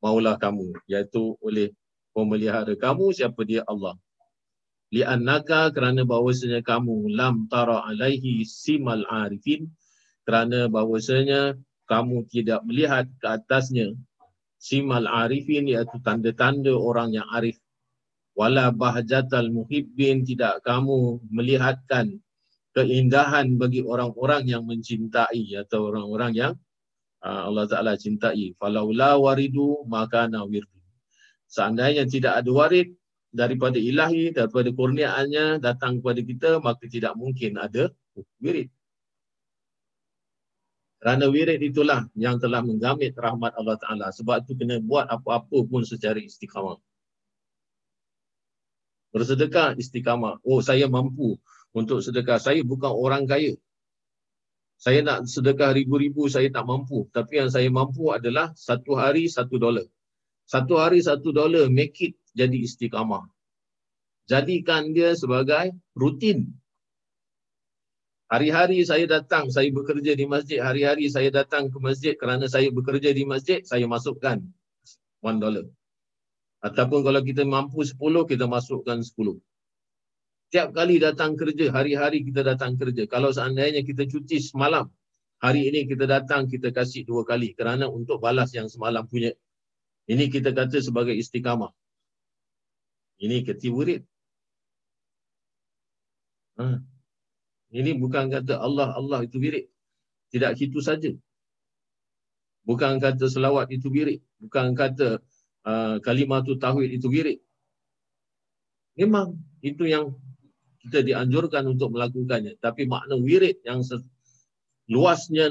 maula 0.00 0.40
kamu 0.40 0.72
iaitu 0.88 1.36
oleh 1.44 1.76
pemelihara 2.16 2.72
kamu 2.72 3.12
siapa 3.12 3.44
dia? 3.44 3.60
Allah. 3.68 4.00
Li'annaka 4.94 5.74
kerana 5.74 6.06
bahawasanya 6.06 6.62
kamu 6.62 7.12
lam 7.12 7.50
tara 7.50 7.82
alaihi 7.82 8.46
simal 8.46 9.02
arifin 9.10 9.68
kerana 10.22 10.70
bahawasanya 10.70 11.58
kamu 11.90 12.24
tidak 12.30 12.62
melihat 12.64 13.10
ke 13.18 13.26
atasnya 13.26 13.92
simal 14.56 15.04
arifin 15.04 15.66
iaitu 15.66 15.98
tanda-tanda 16.00 16.72
orang 16.72 17.12
yang 17.12 17.26
arif 17.34 17.58
wala 18.34 18.74
bahjatal 18.74 19.48
muhibbin 19.50 20.26
tidak 20.26 20.60
kamu 20.66 21.22
melihatkan 21.30 22.18
keindahan 22.74 23.54
bagi 23.54 23.86
orang-orang 23.86 24.50
yang 24.50 24.66
mencintai 24.66 25.54
atau 25.62 25.94
orang-orang 25.94 26.32
yang 26.34 26.52
uh, 27.22 27.46
Allah 27.46 27.70
Taala 27.70 27.94
cintai 27.94 28.58
falaula 28.58 29.14
waridu 29.16 29.86
maka 29.86 30.26
nawirdu 30.26 30.74
seandainya 31.46 32.04
tidak 32.10 32.42
ada 32.42 32.50
warid 32.50 32.90
daripada 33.34 33.78
ilahi, 33.82 34.30
daripada 34.30 34.70
kurniaannya 34.70 35.58
datang 35.58 35.98
kepada 35.98 36.20
kita, 36.22 36.50
maka 36.62 36.86
tidak 36.86 37.18
mungkin 37.18 37.58
ada 37.58 37.90
wirid. 38.38 38.70
Kerana 41.02 41.28
wirid 41.28 41.60
itulah 41.60 42.06
yang 42.16 42.38
telah 42.38 42.64
menggamit 42.64 43.12
rahmat 43.18 43.52
Allah 43.58 43.76
Ta'ala. 43.76 44.08
Sebab 44.14 44.46
itu 44.46 44.56
kena 44.56 44.80
buat 44.80 45.04
apa-apa 45.10 45.58
pun 45.68 45.84
secara 45.84 46.16
istiqamah. 46.16 46.80
Bersedekah 49.14 49.78
istiqamah. 49.78 50.42
Oh 50.42 50.58
saya 50.58 50.90
mampu 50.90 51.38
untuk 51.70 52.02
sedekah. 52.02 52.42
Saya 52.42 52.66
bukan 52.66 52.90
orang 52.90 53.30
kaya. 53.30 53.54
Saya 54.74 55.06
nak 55.06 55.30
sedekah 55.30 55.70
ribu-ribu, 55.70 56.26
saya 56.26 56.50
tak 56.50 56.66
mampu. 56.66 57.06
Tapi 57.14 57.38
yang 57.38 57.48
saya 57.48 57.70
mampu 57.70 58.10
adalah 58.10 58.50
satu 58.58 58.98
hari 58.98 59.30
satu 59.30 59.54
dolar. 59.54 59.86
Satu 60.44 60.76
hari 60.76 60.98
satu 61.00 61.30
dolar, 61.30 61.70
make 61.70 61.96
it 62.02 62.18
jadi 62.34 62.58
istiqamah. 62.58 63.30
Jadikan 64.26 64.90
dia 64.90 65.14
sebagai 65.14 65.78
rutin. 65.94 66.52
Hari-hari 68.28 68.82
saya 68.82 69.06
datang, 69.06 69.46
saya 69.52 69.70
bekerja 69.70 70.16
di 70.18 70.26
masjid. 70.26 70.58
Hari-hari 70.58 71.06
saya 71.06 71.30
datang 71.30 71.70
ke 71.70 71.78
masjid 71.78 72.18
kerana 72.18 72.50
saya 72.50 72.66
bekerja 72.72 73.14
di 73.14 73.22
masjid, 73.22 73.62
saya 73.62 73.86
masukkan 73.86 74.42
one 75.22 75.38
dollar. 75.38 75.64
Ataupun 76.64 77.04
kalau 77.04 77.20
kita 77.20 77.44
mampu 77.44 77.84
sepuluh, 77.84 78.24
kita 78.24 78.48
masukkan 78.48 78.96
sepuluh. 79.04 79.36
Tiap 80.48 80.72
kali 80.72 80.96
datang 80.96 81.36
kerja, 81.36 81.68
hari-hari 81.68 82.24
kita 82.24 82.40
datang 82.40 82.80
kerja. 82.80 83.04
Kalau 83.04 83.28
seandainya 83.28 83.84
kita 83.84 84.08
cuti 84.08 84.40
semalam, 84.40 84.88
hari 85.44 85.68
ini 85.68 85.84
kita 85.84 86.08
datang, 86.08 86.48
kita 86.48 86.72
kasih 86.72 87.04
dua 87.04 87.28
kali. 87.28 87.52
Kerana 87.52 87.84
untuk 87.92 88.16
balas 88.16 88.56
yang 88.56 88.72
semalam 88.72 89.04
punya. 89.04 89.36
Ini 90.08 90.32
kita 90.32 90.56
kata 90.56 90.80
sebagai 90.80 91.12
istiqamah. 91.12 91.68
Ini 93.20 93.44
ketiburit. 93.44 94.08
Ha. 96.56 96.80
Ini 97.74 97.90
bukan 98.00 98.32
kata 98.32 98.56
Allah, 98.56 98.94
Allah 98.96 99.20
itu 99.26 99.36
birik. 99.36 99.68
Tidak 100.32 100.56
itu 100.56 100.80
saja. 100.80 101.12
Bukan 102.64 103.02
kata 103.04 103.28
selawat 103.28 103.68
itu 103.68 103.92
birik. 103.92 104.24
Bukan 104.40 104.72
kata 104.72 105.20
uh, 105.64 105.96
kalimat 106.00 106.44
itu 106.44 106.56
tauhid 106.60 106.90
itu 107.00 107.06
birik. 107.10 107.38
Memang 108.94 109.34
itu 109.64 109.90
yang 109.90 110.14
kita 110.86 111.02
dianjurkan 111.02 111.66
untuk 111.66 111.96
melakukannya. 111.96 112.60
Tapi 112.60 112.86
makna 112.86 113.18
wirid 113.18 113.64
yang 113.66 113.82
luasnya 114.86 115.50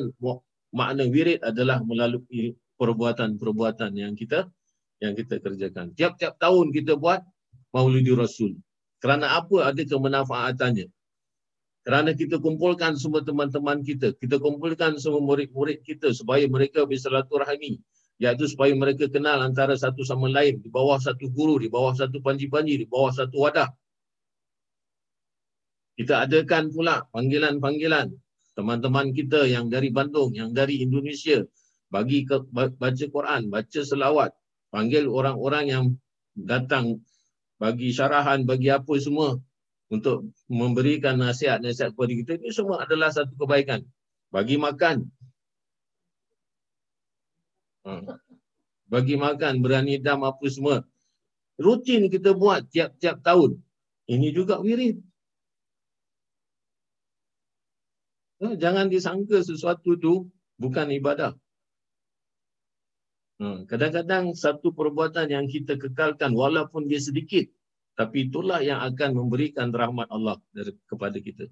makna 0.71 1.03
wirid 1.09 1.41
adalah 1.43 1.81
melalui 1.83 2.55
perbuatan-perbuatan 2.77 3.91
yang 3.97 4.13
kita 4.15 4.47
yang 5.03 5.13
kita 5.17 5.41
kerjakan. 5.43 5.91
Tiap-tiap 5.97 6.39
tahun 6.39 6.71
kita 6.71 6.95
buat 6.95 7.19
Maulidi 7.75 8.13
Rasul. 8.15 8.55
Kerana 9.03 9.35
apa 9.35 9.73
ada 9.73 9.81
kemanfaatannya? 9.83 10.87
Kerana 11.83 12.15
kita 12.15 12.39
kumpulkan 12.39 12.95
semua 12.95 13.19
teman-teman 13.19 13.83
kita, 13.83 14.15
kita 14.15 14.39
kumpulkan 14.39 14.95
semua 14.95 15.19
murid-murid 15.19 15.83
kita 15.83 16.15
supaya 16.15 16.47
mereka 16.47 16.87
bersilaturahmi, 16.87 17.83
iaitu 18.21 18.45
supaya 18.45 18.73
mereka 18.73 19.09
kenal 19.09 19.41
antara 19.41 19.73
satu 19.73 20.05
sama 20.05 20.29
lain 20.29 20.61
di 20.61 20.69
bawah 20.69 20.97
satu 21.01 21.29
guru, 21.33 21.57
di 21.57 21.69
bawah 21.69 21.93
satu 21.97 22.21
panji-panji, 22.21 22.81
di 22.81 22.87
bawah 22.87 23.09
satu 23.09 23.35
wadah. 23.41 23.69
Kita 25.93 26.25
adakan 26.25 26.73
pula 26.73 27.05
panggilan-panggilan 27.13 28.13
teman-teman 28.53 29.13
kita 29.13 29.45
yang 29.49 29.69
dari 29.69 29.89
Bandung, 29.89 30.33
yang 30.33 30.53
dari 30.53 30.81
Indonesia 30.81 31.41
bagi 31.89 32.25
ke, 32.25 32.41
baca 32.53 33.05
Quran, 33.09 33.53
baca 33.53 33.81
selawat, 33.81 34.33
panggil 34.73 35.05
orang-orang 35.05 35.65
yang 35.69 35.85
datang 36.33 37.01
bagi 37.61 37.93
syarahan, 37.93 38.41
bagi 38.45 38.73
apa 38.73 38.97
semua 38.97 39.37
untuk 39.93 40.33
memberikan 40.49 41.21
nasihat-nasihat 41.21 41.93
kepada 41.93 42.13
kita 42.17 42.31
ini 42.41 42.49
semua 42.49 42.81
adalah 42.81 43.13
satu 43.13 43.37
kebaikan. 43.37 43.85
Bagi 44.33 44.57
makan. 44.57 45.05
Ha. 47.83 48.15
Bagi 48.87 49.15
makan, 49.19 49.59
berani 49.59 49.99
dam 49.99 50.23
apa 50.23 50.45
semua. 50.47 50.83
Rutin 51.59 52.07
kita 52.07 52.33
buat 52.33 52.65
tiap-tiap 52.71 53.21
tahun. 53.21 53.59
Ini 54.07 54.31
juga 54.35 54.59
wirid. 54.59 54.99
Ha, 58.43 58.59
jangan 58.59 58.91
disangka 58.91 59.39
sesuatu 59.39 59.95
itu 59.95 60.27
bukan 60.59 60.91
ibadah. 60.91 61.31
Ha, 63.39 63.67
kadang-kadang 63.67 64.35
satu 64.35 64.71
perbuatan 64.71 65.31
yang 65.31 65.45
kita 65.47 65.79
kekalkan 65.79 66.35
walaupun 66.35 66.87
dia 66.87 66.99
sedikit, 66.99 67.47
tapi 67.95 68.27
itulah 68.29 68.59
yang 68.63 68.79
akan 68.83 69.15
memberikan 69.15 69.71
rahmat 69.71 70.07
Allah 70.11 70.39
kepada 70.87 71.17
kita. 71.19 71.47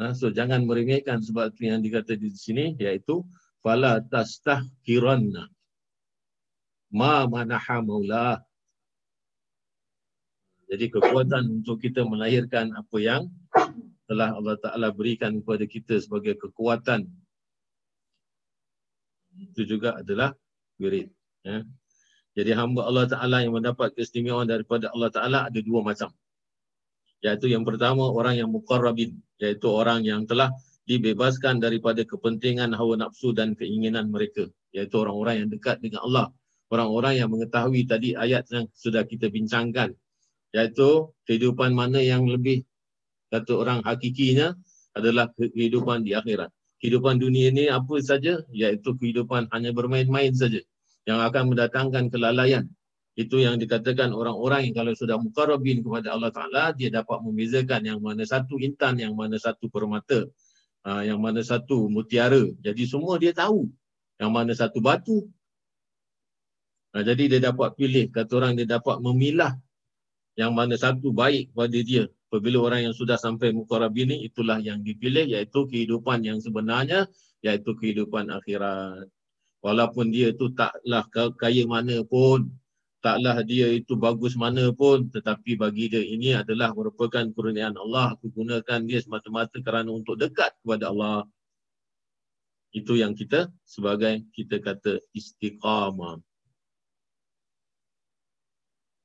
Nah, 0.00 0.16
so 0.16 0.32
jangan 0.32 0.64
meremehkan 0.64 1.20
sebab 1.20 1.52
itu 1.52 1.68
yang 1.68 1.84
dikata 1.84 2.16
di 2.16 2.32
sini 2.32 2.72
iaitu 2.80 3.20
fala 3.60 4.00
tastahkiranna 4.04 5.48
ma 6.92 7.24
manaha 7.30 7.78
maula. 7.80 8.42
Jadi 10.70 10.86
kekuatan 10.86 11.62
untuk 11.62 11.82
kita 11.82 12.06
melahirkan 12.06 12.70
apa 12.74 12.96
yang 13.02 13.26
telah 14.06 14.34
Allah 14.34 14.54
Taala 14.58 14.88
berikan 14.94 15.38
kepada 15.42 15.66
kita 15.66 15.98
sebagai 15.98 16.38
kekuatan 16.38 17.10
itu 19.40 19.62
juga 19.66 19.98
adalah 19.98 20.34
wirid 20.78 21.10
ya. 21.42 21.62
Jadi 22.30 22.54
hamba 22.54 22.86
Allah 22.86 23.10
Ta'ala 23.10 23.42
yang 23.42 23.58
mendapat 23.58 23.90
keistimewaan 23.98 24.46
daripada 24.46 24.86
Allah 24.94 25.10
Ta'ala 25.10 25.38
ada 25.50 25.60
dua 25.60 25.82
macam. 25.82 26.14
Iaitu 27.20 27.50
yang 27.50 27.66
pertama 27.66 28.06
orang 28.06 28.38
yang 28.38 28.48
muqarrabin. 28.48 29.18
Iaitu 29.42 29.66
orang 29.66 30.06
yang 30.06 30.24
telah 30.30 30.54
dibebaskan 30.90 31.62
daripada 31.62 32.02
kepentingan 32.02 32.74
hawa 32.74 32.98
nafsu 32.98 33.30
dan 33.30 33.54
keinginan 33.54 34.10
mereka. 34.10 34.50
Iaitu 34.74 34.98
orang-orang 34.98 35.46
yang 35.46 35.48
dekat 35.54 35.78
dengan 35.78 36.02
Allah. 36.02 36.26
Orang-orang 36.66 37.14
yang 37.22 37.30
mengetahui 37.30 37.86
tadi 37.86 38.18
ayat 38.18 38.50
yang 38.50 38.66
sudah 38.74 39.06
kita 39.06 39.30
bincangkan. 39.30 39.94
Iaitu 40.50 41.14
kehidupan 41.30 41.78
mana 41.78 42.02
yang 42.02 42.26
lebih 42.26 42.66
kata 43.30 43.54
orang 43.54 43.86
hakikinya 43.86 44.58
adalah 44.98 45.30
kehidupan 45.38 46.02
di 46.02 46.18
akhirat. 46.18 46.50
Kehidupan 46.82 47.22
dunia 47.22 47.54
ini 47.54 47.70
apa 47.70 48.02
saja? 48.02 48.42
Iaitu 48.50 48.98
kehidupan 48.98 49.46
hanya 49.54 49.70
bermain-main 49.70 50.34
saja 50.34 50.58
yang 51.06 51.22
akan 51.22 51.54
mendatangkan 51.54 52.10
kelalaian. 52.10 52.66
Itu 53.14 53.38
yang 53.42 53.62
dikatakan 53.62 54.10
orang-orang 54.10 54.70
yang 54.70 54.74
kalau 54.82 54.94
sudah 54.94 55.18
mukarrabin 55.22 55.82
kepada 55.86 56.14
Allah 56.14 56.30
Ta'ala, 56.34 56.64
dia 56.74 56.88
dapat 56.90 57.20
membezakan 57.20 57.82
yang 57.84 57.98
mana 58.00 58.22
satu 58.26 58.56
intan, 58.58 58.96
yang 58.96 59.12
mana 59.12 59.36
satu 59.36 59.66
permata, 59.68 60.24
ah, 60.86 61.02
yang 61.04 61.20
mana 61.20 61.40
satu 61.40 61.88
mutiara. 61.90 62.44
Jadi 62.60 62.82
semua 62.86 63.16
dia 63.16 63.32
tahu 63.34 63.68
yang 64.20 64.30
mana 64.30 64.52
satu 64.52 64.78
batu. 64.78 65.26
Ah, 66.90 67.06
jadi 67.06 67.36
dia 67.36 67.40
dapat 67.52 67.74
pilih, 67.78 68.10
kata 68.10 68.32
orang 68.36 68.52
dia 68.58 68.66
dapat 68.66 68.98
memilah 68.98 69.54
yang 70.34 70.52
mana 70.56 70.74
satu 70.74 71.14
baik 71.14 71.54
kepada 71.54 71.78
dia. 71.80 72.04
Apabila 72.30 72.62
orang 72.62 72.86
yang 72.90 72.94
sudah 72.94 73.18
sampai 73.18 73.50
mukarrabin 73.50 74.14
ini, 74.14 74.30
itulah 74.30 74.62
yang 74.62 74.86
dipilih, 74.86 75.26
iaitu 75.26 75.66
kehidupan 75.66 76.22
yang 76.22 76.38
sebenarnya, 76.38 77.10
iaitu 77.42 77.74
kehidupan 77.74 78.30
akhirat 78.30 79.10
walaupun 79.64 80.08
dia 80.08 80.32
itu 80.32 80.50
taklah 80.56 81.04
kaya 81.36 81.64
mana 81.68 82.00
pun, 82.04 82.48
taklah 83.04 83.36
dia 83.44 83.68
itu 83.72 83.92
bagus 83.96 84.36
mana 84.36 84.70
pun, 84.72 85.08
tetapi 85.08 85.56
bagi 85.56 85.90
dia 85.92 86.04
ini 86.04 86.36
adalah 86.36 86.72
merupakan 86.76 87.24
kurniaan 87.34 87.76
Allah. 87.76 88.14
Aku 88.16 88.28
gunakan 88.32 88.80
dia 88.88 89.00
semata-mata 89.00 89.56
kerana 89.64 89.90
untuk 89.92 90.16
dekat 90.20 90.52
kepada 90.62 90.92
Allah. 90.92 91.24
Itu 92.70 92.94
yang 92.94 93.18
kita 93.18 93.50
sebagai 93.66 94.22
kita 94.36 94.62
kata 94.62 95.02
istiqamah. 95.16 96.22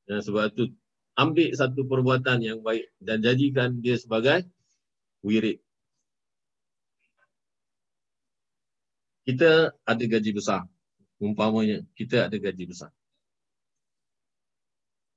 Dan 0.05 0.21
sebab 0.21 0.53
itu 0.53 0.69
ambil 1.17 1.49
satu 1.57 1.81
perbuatan 1.89 2.37
yang 2.45 2.59
baik 2.61 2.93
dan 3.01 3.25
jadikan 3.25 3.81
dia 3.81 3.97
sebagai 3.97 4.45
wirid. 5.25 5.65
kita 9.25 9.73
ada 9.81 10.03
gaji 10.05 10.31
besar. 10.31 10.61
Umpamanya, 11.17 11.81
kita 11.97 12.29
ada 12.29 12.37
gaji 12.37 12.69
besar. 12.69 12.93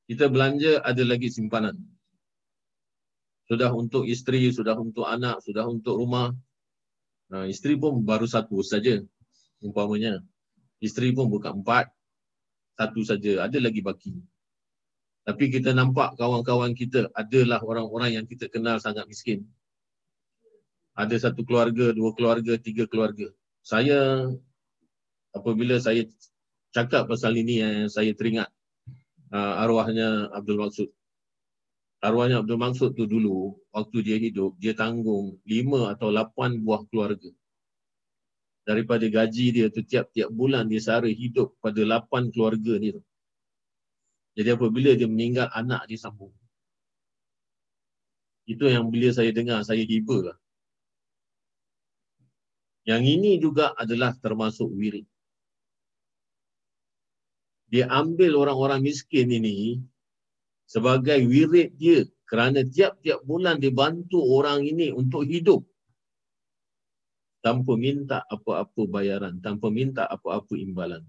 Kita 0.09 0.33
belanja 0.33 0.81
ada 0.81 1.03
lagi 1.05 1.29
simpanan. 1.29 1.77
Sudah 3.45 3.69
untuk 3.77 4.09
isteri, 4.09 4.49
sudah 4.49 4.77
untuk 4.77 5.05
anak, 5.05 5.45
sudah 5.45 5.69
untuk 5.69 6.01
rumah. 6.01 6.33
Nah, 7.29 7.45
isteri 7.45 7.77
pun 7.77 8.01
baru 8.01 8.25
satu 8.25 8.65
saja. 8.65 9.05
Umpamanya. 9.61 10.25
Isteri 10.81 11.13
pun 11.13 11.29
bukan 11.29 11.61
empat. 11.61 11.93
Satu 12.81 13.05
saja. 13.05 13.45
Ada 13.45 13.61
lagi 13.61 13.85
baki. 13.85 14.17
Tapi 15.29 15.45
kita 15.53 15.77
nampak 15.77 16.17
kawan-kawan 16.17 16.73
kita 16.73 17.13
adalah 17.13 17.61
orang-orang 17.61 18.17
yang 18.17 18.25
kita 18.25 18.49
kenal 18.49 18.81
sangat 18.81 19.05
miskin. 19.05 19.45
Ada 20.97 21.29
satu 21.29 21.45
keluarga, 21.45 21.93
dua 21.93 22.17
keluarga, 22.17 22.57
tiga 22.57 22.89
keluarga 22.89 23.29
saya 23.69 24.25
apabila 25.37 25.77
saya 25.77 26.09
cakap 26.73 27.05
pasal 27.05 27.37
ini 27.37 27.61
yang 27.61 27.77
saya 27.93 28.17
teringat 28.17 28.49
uh, 29.33 29.55
arwahnya 29.63 30.33
Abdul 30.33 30.59
Maksud. 30.61 30.89
Arwahnya 31.99 32.41
Abdul 32.41 32.61
Maksud 32.61 32.95
tu 32.95 33.05
dulu, 33.11 33.59
waktu 33.75 33.99
dia 34.07 34.17
hidup, 34.17 34.55
dia 34.63 34.73
tanggung 34.73 35.39
lima 35.43 35.93
atau 35.93 36.15
lapan 36.15 36.63
buah 36.63 36.87
keluarga. 36.87 37.31
Daripada 38.63 39.09
gaji 39.09 39.47
dia 39.51 39.67
tu 39.73 39.81
tiap-tiap 39.81 40.29
bulan 40.29 40.69
dia 40.69 40.79
sara 40.79 41.09
hidup 41.09 41.57
pada 41.59 41.81
lapan 41.83 42.29
keluarga 42.29 42.77
ni 42.77 42.93
tu. 42.93 43.03
Jadi 44.39 44.55
apabila 44.55 44.95
dia 44.95 45.09
meninggal, 45.11 45.51
anak 45.51 45.89
dia 45.91 45.99
sambung. 45.99 46.31
Itu 48.47 48.71
yang 48.71 48.87
bila 48.89 49.11
saya 49.11 49.35
dengar, 49.35 49.67
saya 49.67 49.83
hiba 49.83 50.31
lah. 50.31 50.39
Yang 52.87 53.03
ini 53.19 53.33
juga 53.37 53.75
adalah 53.77 54.17
termasuk 54.17 54.71
wirid. 54.73 55.05
Dia 57.69 57.85
ambil 57.93 58.33
orang-orang 58.33 58.81
miskin 58.81 59.29
ini 59.29 59.81
sebagai 60.65 61.21
wirid 61.25 61.77
dia 61.77 62.09
kerana 62.29 62.65
tiap-tiap 62.65 63.25
bulan 63.25 63.61
dia 63.61 63.73
bantu 63.73 64.21
orang 64.21 64.65
ini 64.65 64.93
untuk 64.93 65.25
hidup 65.25 65.65
tanpa 67.41 67.73
minta 67.79 68.25
apa-apa 68.29 68.85
bayaran, 68.89 69.41
tanpa 69.41 69.73
minta 69.73 70.05
apa-apa 70.05 70.53
imbalan. 70.59 71.05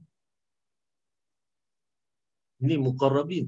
Ini 2.59 2.75
muqarrabin. 2.79 3.47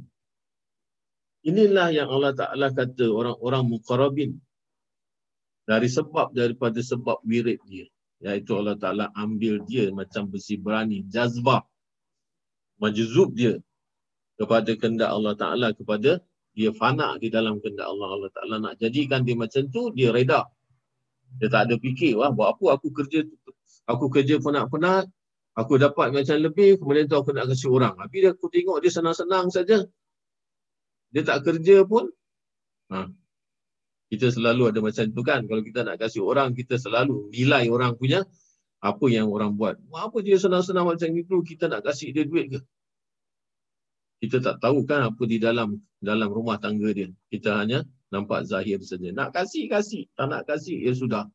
Inilah 1.41 1.89
yang 1.91 2.07
Allah 2.11 2.37
Ta'ala 2.37 2.69
kata 2.71 3.11
orang-orang 3.11 3.63
muqarrabin 3.65 4.31
dari 5.65 5.89
sebab 5.89 6.31
daripada 6.31 6.79
sebab 6.79 7.19
wirid 7.25 7.59
dia 7.65 7.87
iaitu 8.21 8.53
Allah 8.53 8.77
Ta'ala 8.77 9.09
ambil 9.17 9.65
dia 9.65 9.89
macam 9.89 10.29
besi 10.29 10.55
berani, 10.55 11.01
jazbah, 11.09 11.65
majzub 12.81 13.37
dia 13.37 13.61
kepada 14.41 14.73
kehendak 14.73 15.13
Allah 15.13 15.37
Ta'ala, 15.37 15.67
kepada 15.77 16.17
dia 16.57 16.73
fana 16.73 17.15
di 17.21 17.29
dalam 17.29 17.61
kehendak 17.61 17.85
Allah. 17.85 18.09
Allah 18.17 18.31
Ta'ala 18.33 18.55
nak 18.57 18.73
jadikan 18.81 19.21
dia 19.21 19.37
macam 19.37 19.69
tu, 19.69 19.93
dia 19.93 20.09
reda. 20.09 20.49
Dia 21.39 21.47
tak 21.47 21.69
ada 21.69 21.75
fikir, 21.79 22.17
wah 22.19 22.33
buat 22.33 22.57
apa 22.57 22.75
aku 22.75 22.91
kerja 22.91 23.23
aku 23.87 24.11
kerja 24.11 24.41
penat-penat, 24.41 25.07
aku 25.55 25.79
dapat 25.79 26.11
macam 26.11 26.37
lebih, 26.41 26.81
kemudian 26.81 27.07
tu 27.07 27.15
aku 27.15 27.31
nak 27.31 27.47
kasih 27.53 27.71
orang. 27.71 27.95
Tapi 27.95 28.17
dia, 28.25 28.31
aku 28.35 28.51
tengok 28.51 28.77
dia 28.83 28.91
senang-senang 28.91 29.47
saja. 29.47 29.85
Dia 31.11 31.21
tak 31.23 31.43
kerja 31.43 31.83
pun, 31.87 32.07
ha, 32.91 33.07
kita 34.11 34.27
selalu 34.27 34.75
ada 34.75 34.79
macam 34.83 35.05
tu 35.07 35.21
kan. 35.23 35.39
Kalau 35.47 35.63
kita 35.63 35.87
nak 35.87 35.95
kasih 35.99 36.23
orang, 36.23 36.51
kita 36.51 36.75
selalu 36.75 37.31
nilai 37.31 37.71
orang 37.71 37.95
punya 37.95 38.27
apa 38.81 39.05
yang 39.13 39.29
orang 39.29 39.53
buat. 39.53 39.77
Apa 39.93 40.25
dia 40.25 40.41
senang-senang 40.41 40.89
macam 40.89 41.09
itu, 41.13 41.45
kita 41.45 41.69
nak 41.69 41.85
kasih 41.85 42.09
dia 42.11 42.25
duit 42.25 42.57
ke? 42.57 42.59
Kita 44.21 44.41
tak 44.41 44.61
tahu 44.61 44.85
kan 44.85 45.13
apa 45.13 45.23
di 45.25 45.37
dalam 45.41 45.81
dalam 46.01 46.29
rumah 46.29 46.57
tangga 46.57 46.89
dia. 46.89 47.09
Kita 47.29 47.61
hanya 47.61 47.85
nampak 48.09 48.45
zahir 48.49 48.81
saja. 48.81 49.13
Nak 49.13 49.33
kasih, 49.33 49.69
kasih. 49.69 50.09
Tak 50.17 50.27
nak 50.29 50.49
kasih, 50.49 50.77
ya 50.81 50.93
sudah. 50.97 51.25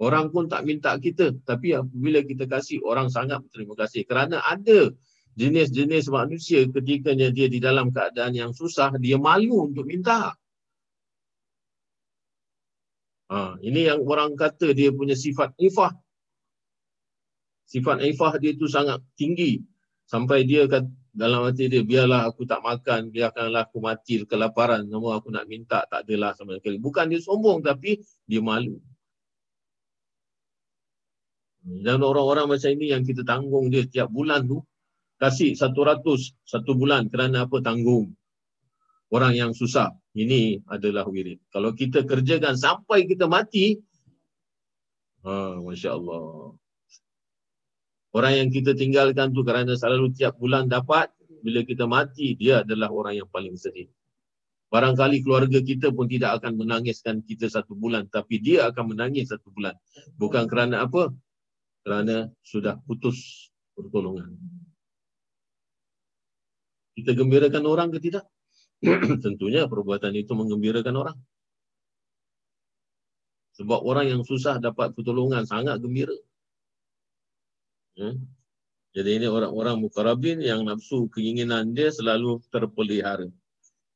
Orang 0.00 0.32
pun 0.32 0.52
tak 0.52 0.68
minta 0.68 0.92
kita. 1.00 1.32
Tapi 1.44 1.76
apabila 1.76 2.20
kita 2.24 2.44
kasih, 2.44 2.84
orang 2.84 3.08
sangat 3.08 3.40
berterima 3.40 3.76
kasih. 3.76 4.04
Kerana 4.04 4.44
ada 4.44 4.92
jenis-jenis 5.36 6.12
manusia 6.12 6.68
ketika 6.68 7.12
dia 7.16 7.48
di 7.48 7.58
dalam 7.60 7.88
keadaan 7.88 8.36
yang 8.36 8.52
susah, 8.52 8.92
dia 9.00 9.16
malu 9.16 9.72
untuk 9.72 9.88
minta. 9.88 10.36
Ha, 13.34 13.58
ini 13.66 13.90
yang 13.90 14.06
orang 14.06 14.38
kata 14.38 14.70
dia 14.70 14.94
punya 14.94 15.18
sifat 15.18 15.58
ifah. 15.58 15.90
Sifat 17.66 18.06
ifah 18.06 18.38
dia 18.38 18.54
tu 18.54 18.70
sangat 18.70 19.02
tinggi. 19.18 19.58
Sampai 20.06 20.46
dia 20.46 20.70
kata, 20.70 20.86
dalam 21.14 21.46
hati 21.46 21.66
dia, 21.70 21.82
biarlah 21.82 22.30
aku 22.30 22.46
tak 22.46 22.62
makan, 22.62 23.10
biarkanlah 23.10 23.66
aku 23.66 23.82
mati 23.82 24.22
kelaparan. 24.22 24.86
Namun 24.86 25.18
aku 25.18 25.34
nak 25.34 25.50
minta, 25.50 25.82
tak 25.86 26.06
adalah 26.06 26.34
sama 26.34 26.58
sekali. 26.58 26.78
Bukan 26.78 27.10
dia 27.10 27.18
sombong, 27.18 27.62
tapi 27.62 28.02
dia 28.26 28.38
malu. 28.38 28.78
Dan 31.64 32.04
orang-orang 32.04 32.50
macam 32.50 32.70
ini 32.70 32.92
yang 32.92 33.02
kita 33.02 33.26
tanggung 33.26 33.72
dia 33.72 33.88
tiap 33.88 34.12
bulan 34.12 34.46
tu, 34.46 34.60
kasih 35.18 35.56
satu 35.56 35.80
ratus 35.86 36.36
satu 36.44 36.76
bulan 36.76 37.08
kerana 37.08 37.48
apa 37.48 37.62
tanggung 37.64 38.12
orang 39.08 39.32
yang 39.32 39.50
susah. 39.56 39.94
Ini 40.14 40.62
adalah 40.70 41.10
wirid. 41.10 41.42
Kalau 41.50 41.74
kita 41.74 42.06
kerjakan 42.06 42.54
sampai 42.54 43.02
kita 43.02 43.26
mati, 43.26 43.82
ha, 45.26 45.58
Masya 45.58 45.90
Allah. 45.98 46.54
Orang 48.14 48.34
yang 48.38 48.48
kita 48.54 48.78
tinggalkan 48.78 49.34
tu 49.34 49.42
kerana 49.42 49.74
selalu 49.74 50.14
tiap 50.14 50.38
bulan 50.38 50.70
dapat, 50.70 51.10
bila 51.42 51.66
kita 51.66 51.90
mati, 51.90 52.38
dia 52.38 52.62
adalah 52.62 52.94
orang 52.94 53.18
yang 53.18 53.28
paling 53.28 53.58
sedih. 53.58 53.90
Barangkali 54.70 55.22
keluarga 55.22 55.58
kita 55.58 55.90
pun 55.90 56.06
tidak 56.06 56.38
akan 56.38 56.62
menangiskan 56.62 57.22
kita 57.26 57.50
satu 57.50 57.74
bulan, 57.74 58.06
tapi 58.06 58.38
dia 58.38 58.70
akan 58.70 58.94
menangis 58.94 59.34
satu 59.34 59.50
bulan. 59.50 59.74
Bukan 60.14 60.46
kerana 60.46 60.86
apa? 60.86 61.10
Kerana 61.82 62.30
sudah 62.42 62.78
putus 62.86 63.50
pertolongan. 63.74 64.34
Kita 66.94 67.18
gembirakan 67.18 67.66
orang 67.66 67.90
ke 67.90 67.98
tidak? 67.98 68.26
tentunya 69.24 69.64
perbuatan 69.64 70.12
itu 70.12 70.32
menggembirakan 70.36 70.94
orang. 70.94 71.18
Sebab 73.54 73.80
orang 73.86 74.10
yang 74.10 74.22
susah 74.26 74.58
dapat 74.58 74.92
pertolongan 74.92 75.46
sangat 75.46 75.78
gembira. 75.78 76.14
Ya. 77.94 78.10
Jadi 78.94 79.10
ini 79.22 79.26
orang-orang 79.26 79.78
mukarabin 79.78 80.42
yang 80.42 80.66
nafsu 80.66 81.10
keinginan 81.10 81.74
dia 81.74 81.90
selalu 81.90 82.42
terpelihara. 82.50 83.30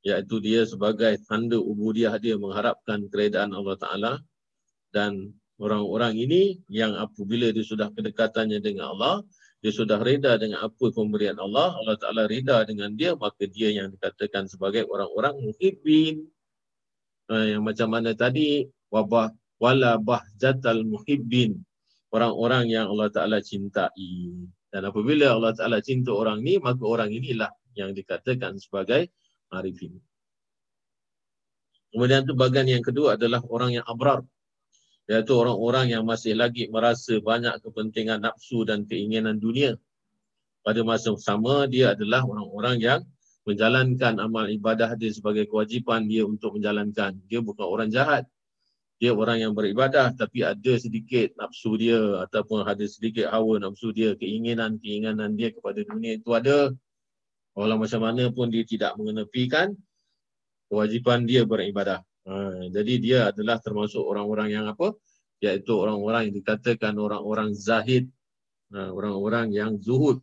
Iaitu 0.07 0.39
dia 0.39 0.63
sebagai 0.63 1.19
tanda 1.27 1.59
ubudiah 1.59 2.15
dia 2.23 2.39
mengharapkan 2.39 3.07
keredaan 3.11 3.51
Allah 3.51 3.77
Ta'ala. 3.79 4.13
Dan 4.95 5.35
orang-orang 5.59 6.19
ini 6.19 6.63
yang 6.71 6.95
apabila 6.95 7.51
dia 7.51 7.67
sudah 7.67 7.91
kedekatannya 7.91 8.63
dengan 8.63 8.95
Allah, 8.95 9.27
dia 9.59 9.73
sudah 9.75 9.99
reda 9.99 10.39
dengan 10.39 10.63
apa 10.63 10.87
pemberian 10.95 11.35
Allah, 11.43 11.75
Allah 11.75 11.99
Ta'ala 11.99 12.31
reda 12.31 12.63
dengan 12.63 12.95
dia, 12.95 13.19
maka 13.19 13.43
dia 13.51 13.75
yang 13.75 13.91
dikatakan 13.91 14.47
sebagai 14.47 14.87
orang-orang 14.87 15.35
muhibbin. 15.43 16.23
Uh, 17.29 17.59
yang 17.59 17.63
macam 17.67 17.91
mana 17.91 18.15
tadi, 18.15 18.71
wabah 18.95 19.35
wala 19.59 19.99
bahjatal 19.99 20.87
muhibbin. 20.87 21.59
Orang-orang 22.15 22.71
yang 22.71 22.87
Allah 22.87 23.11
Ta'ala 23.11 23.39
cintai. 23.43 24.31
Dan 24.71 24.83
apabila 24.87 25.35
Allah 25.35 25.53
Ta'ala 25.53 25.83
cinta 25.83 26.15
orang 26.15 26.39
ni, 26.39 26.63
maka 26.63 26.87
orang 26.87 27.11
inilah 27.11 27.51
yang 27.75 27.91
dikatakan 27.91 28.63
sebagai 28.63 29.11
arifin. 29.51 29.99
Kemudian 31.91 32.23
tu 32.29 32.39
bagian 32.39 32.69
yang 32.69 32.85
kedua 32.85 33.19
adalah 33.19 33.43
orang 33.49 33.81
yang 33.81 33.85
abrar 33.89 34.23
iaitu 35.09 35.33
orang-orang 35.33 35.97
yang 35.97 36.05
masih 36.05 36.37
lagi 36.37 36.69
merasa 36.69 37.17
banyak 37.17 37.65
kepentingan 37.65 38.21
nafsu 38.21 38.69
dan 38.69 38.85
keinginan 38.85 39.41
dunia. 39.41 39.81
Pada 40.61 40.85
masa 40.85 41.17
sama, 41.17 41.65
dia 41.65 41.97
adalah 41.97 42.29
orang-orang 42.29 42.77
yang 42.77 43.01
menjalankan 43.49 44.21
amal 44.21 44.45
ibadah 44.53 44.93
dia 45.01 45.09
sebagai 45.09 45.49
kewajipan 45.49 46.05
dia 46.05 46.29
untuk 46.29 46.61
menjalankan. 46.61 47.17
Dia 47.25 47.41
bukan 47.41 47.65
orang 47.65 47.89
jahat. 47.89 48.29
Dia 49.01 49.17
orang 49.17 49.41
yang 49.41 49.53
beribadah 49.57 50.13
tapi 50.13 50.45
ada 50.45 50.75
sedikit 50.77 51.33
nafsu 51.41 51.79
dia 51.81 51.97
ataupun 52.29 52.67
ada 52.69 52.85
sedikit 52.85 53.33
hawa 53.33 53.57
nafsu 53.63 53.95
dia, 53.97 54.13
keinginan-keinginan 54.13 55.33
dia 55.39 55.55
kepada 55.57 55.81
dunia 55.89 56.21
itu 56.21 56.37
ada. 56.37 56.75
Walau 57.57 57.81
macam 57.81 58.05
mana 58.05 58.29
pun 58.29 58.53
dia 58.53 58.67
tidak 58.69 58.93
mengenepikan 59.01 59.73
kewajipan 60.69 61.25
dia 61.25 61.49
beribadah. 61.49 62.05
Ha, 62.29 62.69
jadi 62.69 62.95
dia 63.01 63.19
adalah 63.33 63.57
termasuk 63.57 64.05
orang-orang 64.05 64.53
yang 64.53 64.69
apa? 64.69 64.93
Iaitu 65.41 65.73
orang-orang 65.73 66.29
yang 66.29 66.37
dikatakan 66.45 66.93
orang-orang 67.01 67.57
zahid. 67.57 68.13
Ha, 68.69 68.93
orang-orang 68.93 69.49
yang 69.57 69.81
zuhud. 69.81 70.21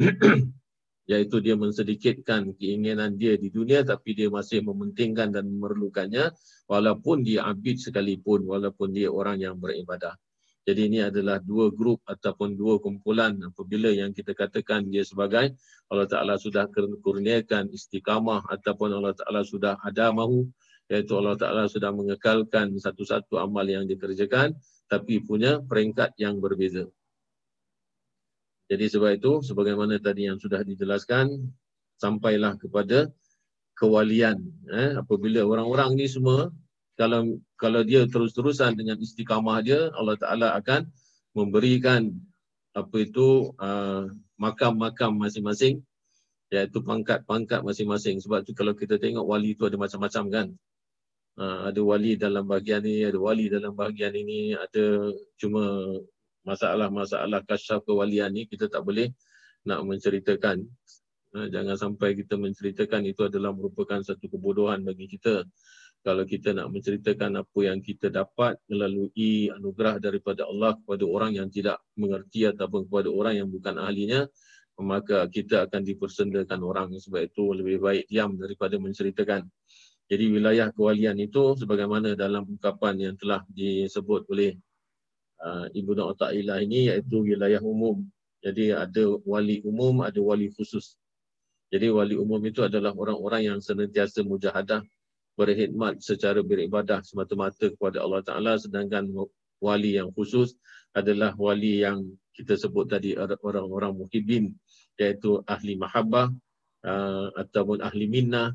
Iaitu 1.10 1.36
dia 1.44 1.56
mensedikitkan 1.56 2.56
keinginan 2.56 3.16
dia 3.16 3.36
di 3.36 3.48
dunia 3.48 3.80
tapi 3.84 4.12
dia 4.12 4.28
masih 4.28 4.60
mementingkan 4.60 5.32
dan 5.32 5.48
memerlukannya 5.48 6.32
walaupun 6.68 7.24
dia 7.24 7.44
abid 7.48 7.80
sekalipun, 7.80 8.44
walaupun 8.44 8.92
dia 8.92 9.12
orang 9.12 9.40
yang 9.40 9.56
beribadah. 9.56 10.16
Jadi 10.68 10.84
ini 10.84 11.00
adalah 11.00 11.40
dua 11.40 11.72
grup 11.72 12.04
ataupun 12.04 12.52
dua 12.52 12.76
kumpulan 12.76 13.32
apabila 13.40 13.88
yang 13.88 14.12
kita 14.12 14.36
katakan 14.36 14.84
dia 14.84 15.00
sebagai 15.00 15.56
Allah 15.88 16.04
Ta'ala 16.04 16.36
sudah 16.36 16.68
kurniakan 17.00 17.72
istiqamah 17.72 18.44
ataupun 18.52 18.92
Allah 18.92 19.16
Ta'ala 19.16 19.48
sudah 19.48 19.80
ada 19.80 20.12
mahu 20.12 20.44
iaitu 20.88 21.12
Allah 21.16 21.36
Ta'ala 21.36 21.64
sudah 21.68 21.92
mengekalkan 21.92 22.72
satu-satu 22.76 23.36
amal 23.36 23.64
yang 23.68 23.84
dikerjakan 23.84 24.56
tapi 24.88 25.20
punya 25.20 25.60
peringkat 25.60 26.16
yang 26.16 26.40
berbeza. 26.40 26.88
Jadi 28.68 28.84
sebab 28.88 29.16
itu, 29.16 29.32
sebagaimana 29.44 29.96
tadi 30.00 30.28
yang 30.28 30.36
sudah 30.36 30.60
dijelaskan, 30.60 31.52
sampailah 31.96 32.56
kepada 32.60 33.08
kewalian. 33.76 34.44
Eh, 34.68 34.96
apabila 34.96 35.44
orang-orang 35.44 35.96
ni 35.96 36.08
semua, 36.08 36.52
kalau 36.98 37.40
kalau 37.56 37.80
dia 37.86 38.04
terus-terusan 38.04 38.76
dengan 38.76 39.00
istiqamah 39.00 39.62
dia, 39.64 39.88
Allah 39.94 40.16
Ta'ala 40.20 40.48
akan 40.58 40.88
memberikan 41.32 42.10
apa 42.76 42.96
itu 43.00 43.54
uh, 43.56 44.10
makam-makam 44.36 45.14
masing-masing 45.16 45.82
iaitu 46.50 46.78
pangkat-pangkat 46.82 47.60
masing-masing. 47.62 48.18
Sebab 48.20 48.44
tu 48.44 48.52
kalau 48.52 48.74
kita 48.74 48.98
tengok 48.98 49.24
wali 49.24 49.54
tu 49.54 49.64
ada 49.64 49.78
macam-macam 49.78 50.24
kan. 50.28 50.46
Ha, 51.38 51.70
ada 51.70 51.80
wali 51.86 52.18
dalam 52.18 52.42
bahagian 52.50 52.82
ni, 52.82 53.06
ada 53.06 53.14
wali 53.14 53.46
dalam 53.46 53.70
bahagian 53.70 54.10
ini, 54.10 54.58
ada 54.58 55.14
cuma 55.38 55.86
masalah-masalah 56.42 57.46
kasyaf 57.46 57.86
kewalian 57.86 58.34
ni 58.34 58.50
kita 58.50 58.66
tak 58.66 58.82
boleh 58.82 59.14
nak 59.62 59.86
menceritakan. 59.86 60.66
Ha, 61.38 61.46
jangan 61.46 61.78
sampai 61.78 62.18
kita 62.18 62.34
menceritakan 62.34 63.06
itu 63.06 63.22
adalah 63.22 63.54
merupakan 63.54 64.02
satu 64.02 64.26
kebodohan 64.26 64.82
bagi 64.82 65.06
kita. 65.06 65.46
Kalau 66.02 66.26
kita 66.26 66.54
nak 66.58 66.74
menceritakan 66.74 67.42
apa 67.42 67.58
yang 67.62 67.78
kita 67.86 68.10
dapat 68.10 68.58
melalui 68.66 69.46
anugerah 69.50 70.02
daripada 70.02 70.42
Allah 70.46 70.74
kepada 70.74 71.06
orang 71.06 71.38
yang 71.38 71.46
tidak 71.54 71.78
mengerti 71.94 72.50
ataupun 72.50 72.90
kepada 72.90 73.14
orang 73.14 73.34
yang 73.38 73.48
bukan 73.50 73.78
ahlinya, 73.78 74.26
maka 74.78 75.26
kita 75.30 75.70
akan 75.70 75.82
dipersendakan 75.86 76.60
orang 76.66 76.94
sebab 76.98 77.26
itu 77.26 77.50
lebih 77.50 77.78
baik 77.82 78.10
diam 78.10 78.34
daripada 78.34 78.78
menceritakan. 78.78 79.46
Jadi 80.08 80.24
wilayah 80.32 80.72
kewalian 80.72 81.20
itu 81.20 81.52
sebagaimana 81.60 82.16
dalam 82.16 82.48
ungkapan 82.48 82.96
yang 82.96 83.14
telah 83.20 83.44
disebut 83.52 84.24
oleh 84.32 84.56
uh, 85.44 85.68
Ibu 85.68 85.92
Na'ata'ila 85.92 86.64
ini 86.64 86.88
iaitu 86.88 87.28
wilayah 87.28 87.60
umum. 87.60 88.08
Jadi 88.40 88.72
ada 88.72 89.04
wali 89.28 89.60
umum, 89.68 90.00
ada 90.00 90.16
wali 90.24 90.48
khusus. 90.48 90.96
Jadi 91.68 91.92
wali 91.92 92.16
umum 92.16 92.40
itu 92.48 92.64
adalah 92.64 92.96
orang-orang 92.96 93.52
yang 93.52 93.58
senantiasa 93.60 94.24
mujahadah 94.24 94.80
berkhidmat 95.36 96.00
secara 96.02 96.40
beribadah 96.42 97.04
semata-mata 97.04 97.70
kepada 97.70 98.02
Allah 98.02 98.24
Ta'ala 98.26 98.52
sedangkan 98.58 99.06
wali 99.62 99.94
yang 99.94 100.10
khusus 100.10 100.58
adalah 100.90 101.30
wali 101.38 101.86
yang 101.86 102.02
kita 102.34 102.58
sebut 102.58 102.90
tadi 102.90 103.14
orang-orang 103.18 103.94
muhibin 103.94 104.56
iaitu 104.98 105.38
ahli 105.46 105.78
mahabbah 105.78 106.34
uh, 106.82 107.28
ataupun 107.38 107.78
ahli 107.86 108.10
minnah 108.10 108.50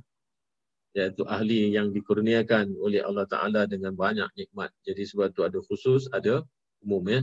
iaitu 0.94 1.26
ahli 1.26 1.74
yang 1.74 1.90
dikurniakan 1.90 2.78
oleh 2.78 3.02
Allah 3.02 3.26
Ta'ala 3.26 3.65
dengan 3.65 3.98
banyak 3.98 4.30
nikmat. 4.38 4.70
Jadi 4.86 5.03
sebab 5.10 5.34
tu 5.34 5.41
ada 5.41 5.57
khusus, 5.57 6.06
ada 6.14 6.45
umum 6.86 7.02
ya. 7.10 7.22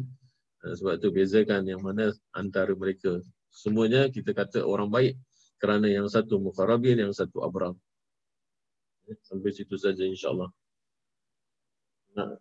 Uh, 0.66 0.74
sebab 0.74 0.98
tu 0.98 1.14
bezakan 1.14 1.64
yang 1.70 1.80
mana 1.80 2.10
antara 2.34 2.74
mereka. 2.74 3.22
Semuanya 3.50 4.10
kita 4.10 4.34
kata 4.34 4.66
orang 4.66 4.90
baik 4.90 5.14
kerana 5.62 5.86
yang 5.86 6.10
satu 6.10 6.42
mukharabin, 6.42 6.98
yang 6.98 7.14
satu 7.14 7.46
abram. 7.46 7.78
Sampai 9.26 9.50
situ 9.50 9.74
saja 9.74 10.02
insyaAllah. 10.06 10.50
Nak 12.14 12.38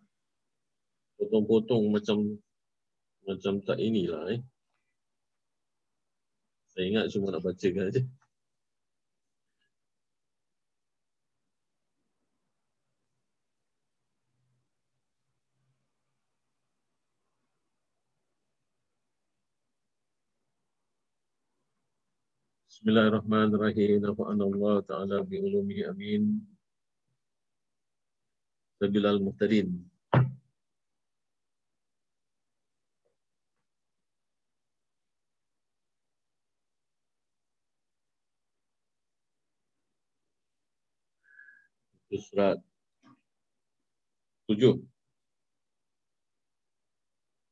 potong-potong 1.18 1.90
macam 1.90 2.38
macam 3.26 3.58
tak 3.62 3.78
inilah 3.78 4.34
eh. 4.34 4.40
Saya 6.70 6.84
ingat 6.86 7.04
cuma 7.10 7.34
nak 7.34 7.42
bacakan 7.42 7.90
aja. 7.90 8.02
Bismillahirrahmanirrahim. 22.80 24.00
Nafa'an 24.00 24.40
Allah 24.40 24.80
Ta'ala 24.88 25.16
bi'ulumi 25.20 25.84
amin. 25.84 26.40
Sabilal 28.80 29.20
muhtadin. 29.20 29.84
itu 42.08 42.16
surat 42.32 42.56
tujuh. 44.48 44.80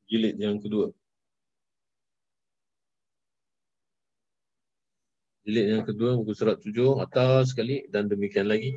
Jilid 0.09 0.41
yang 0.41 0.57
kedua. 0.57 0.89
Jilid 5.49 5.65
yang 5.65 5.81
kedua, 5.81 6.13
buku 6.13 6.37
surat 6.37 6.61
tujuh, 6.61 7.01
atas 7.01 7.57
sekali 7.57 7.81
dan 7.89 8.05
demikian 8.05 8.45
lagi. 8.45 8.69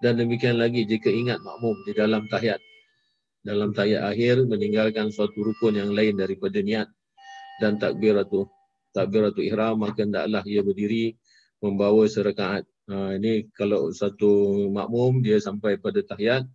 Dan 0.00 0.16
demikian 0.16 0.56
lagi 0.56 0.88
jika 0.88 1.12
ingat 1.12 1.44
makmum 1.44 1.76
di 1.84 1.92
dalam 1.92 2.24
tahiyat. 2.24 2.56
Dalam 3.44 3.76
tahiyat 3.76 4.00
akhir 4.08 4.48
meninggalkan 4.48 5.12
suatu 5.12 5.44
rukun 5.44 5.76
yang 5.76 5.92
lain 5.92 6.16
daripada 6.16 6.56
niat 6.64 6.88
dan 7.60 7.76
takbiratu 7.76 8.48
takbiratu 8.96 9.44
ihram 9.44 9.76
maka 9.76 10.08
hendaklah 10.08 10.40
ia 10.48 10.64
berdiri 10.64 11.20
membawa 11.60 12.08
serakaat. 12.08 12.64
Ha, 12.88 13.20
ini 13.20 13.44
kalau 13.52 13.92
satu 13.92 14.72
makmum 14.72 15.20
dia 15.20 15.36
sampai 15.36 15.76
pada 15.76 16.00
tahiyat, 16.00 16.48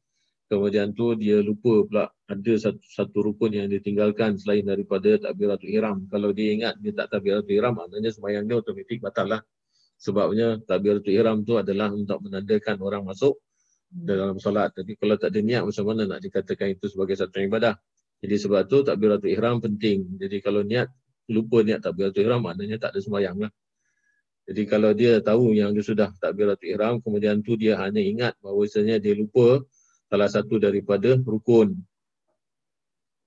kemudian 0.46 0.94
tu 0.94 1.18
dia 1.18 1.42
lupa 1.42 1.86
pula 1.86 2.06
ada 2.26 2.54
satu, 2.58 2.82
satu 2.82 3.18
rukun 3.22 3.54
yang 3.54 3.68
ditinggalkan 3.70 4.38
selain 4.38 4.66
daripada 4.66 5.18
takbiratul 5.18 5.70
ihram. 5.70 6.06
Kalau 6.10 6.30
dia 6.34 6.54
ingat 6.54 6.74
dia 6.82 6.94
tak 6.94 7.14
takbiratul 7.14 7.54
ihram, 7.54 7.74
maknanya 7.78 8.10
sembahyang 8.14 8.46
dia 8.50 8.56
otomatik 8.58 8.98
batal 9.02 9.28
lah. 9.38 9.42
Sebabnya 9.98 10.62
takbiratul 10.66 11.14
ihram 11.14 11.46
tu 11.46 11.58
adalah 11.58 11.90
untuk 11.94 12.22
menandakan 12.26 12.78
orang 12.82 13.04
masuk 13.06 13.38
dalam 13.90 14.38
solat. 14.42 14.74
Tapi 14.74 14.98
kalau 14.98 15.16
tak 15.16 15.34
ada 15.34 15.40
niat 15.42 15.64
macam 15.64 15.86
mana 15.86 16.02
nak 16.06 16.20
dikatakan 16.22 16.74
itu 16.74 16.86
sebagai 16.90 17.16
satu 17.18 17.42
ibadah. 17.42 17.78
Jadi 18.22 18.36
sebab 18.42 18.62
tu 18.66 18.82
takbiratul 18.82 19.30
ihram 19.30 19.62
penting. 19.62 20.18
Jadi 20.18 20.42
kalau 20.42 20.66
niat 20.66 20.90
lupa 21.30 21.62
niat 21.62 21.82
takbiratul 21.82 22.26
ihram 22.26 22.42
maknanya 22.42 22.82
tak 22.82 22.98
ada 22.98 23.00
sembahyang 23.02 23.38
lah. 23.46 23.52
Jadi 24.46 24.62
kalau 24.70 24.94
dia 24.94 25.18
tahu 25.26 25.58
yang 25.58 25.74
dia 25.74 25.82
sudah 25.82 26.10
takbiratul 26.22 26.70
ihram 26.70 27.02
kemudian 27.02 27.42
tu 27.42 27.58
dia 27.58 27.82
hanya 27.82 27.98
ingat 27.98 28.38
bahawasanya 28.46 29.02
dia 29.02 29.18
lupa 29.18 29.66
salah 30.16 30.32
satu 30.32 30.56
daripada 30.56 31.20
rukun. 31.20 31.76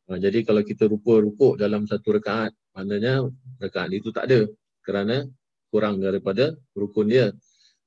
Ha, 0.09 0.17
jadi 0.17 0.41
kalau 0.41 0.65
kita 0.65 0.89
lupa 0.89 1.21
rukuk 1.21 1.61
dalam 1.61 1.85
satu 1.85 2.17
rekaat, 2.17 2.57
maknanya 2.73 3.29
rekaat 3.61 3.93
itu 3.93 4.09
tak 4.09 4.33
ada 4.33 4.49
kerana 4.81 5.29
kurang 5.69 6.01
daripada 6.01 6.57
rukun 6.73 7.13
dia. 7.13 7.29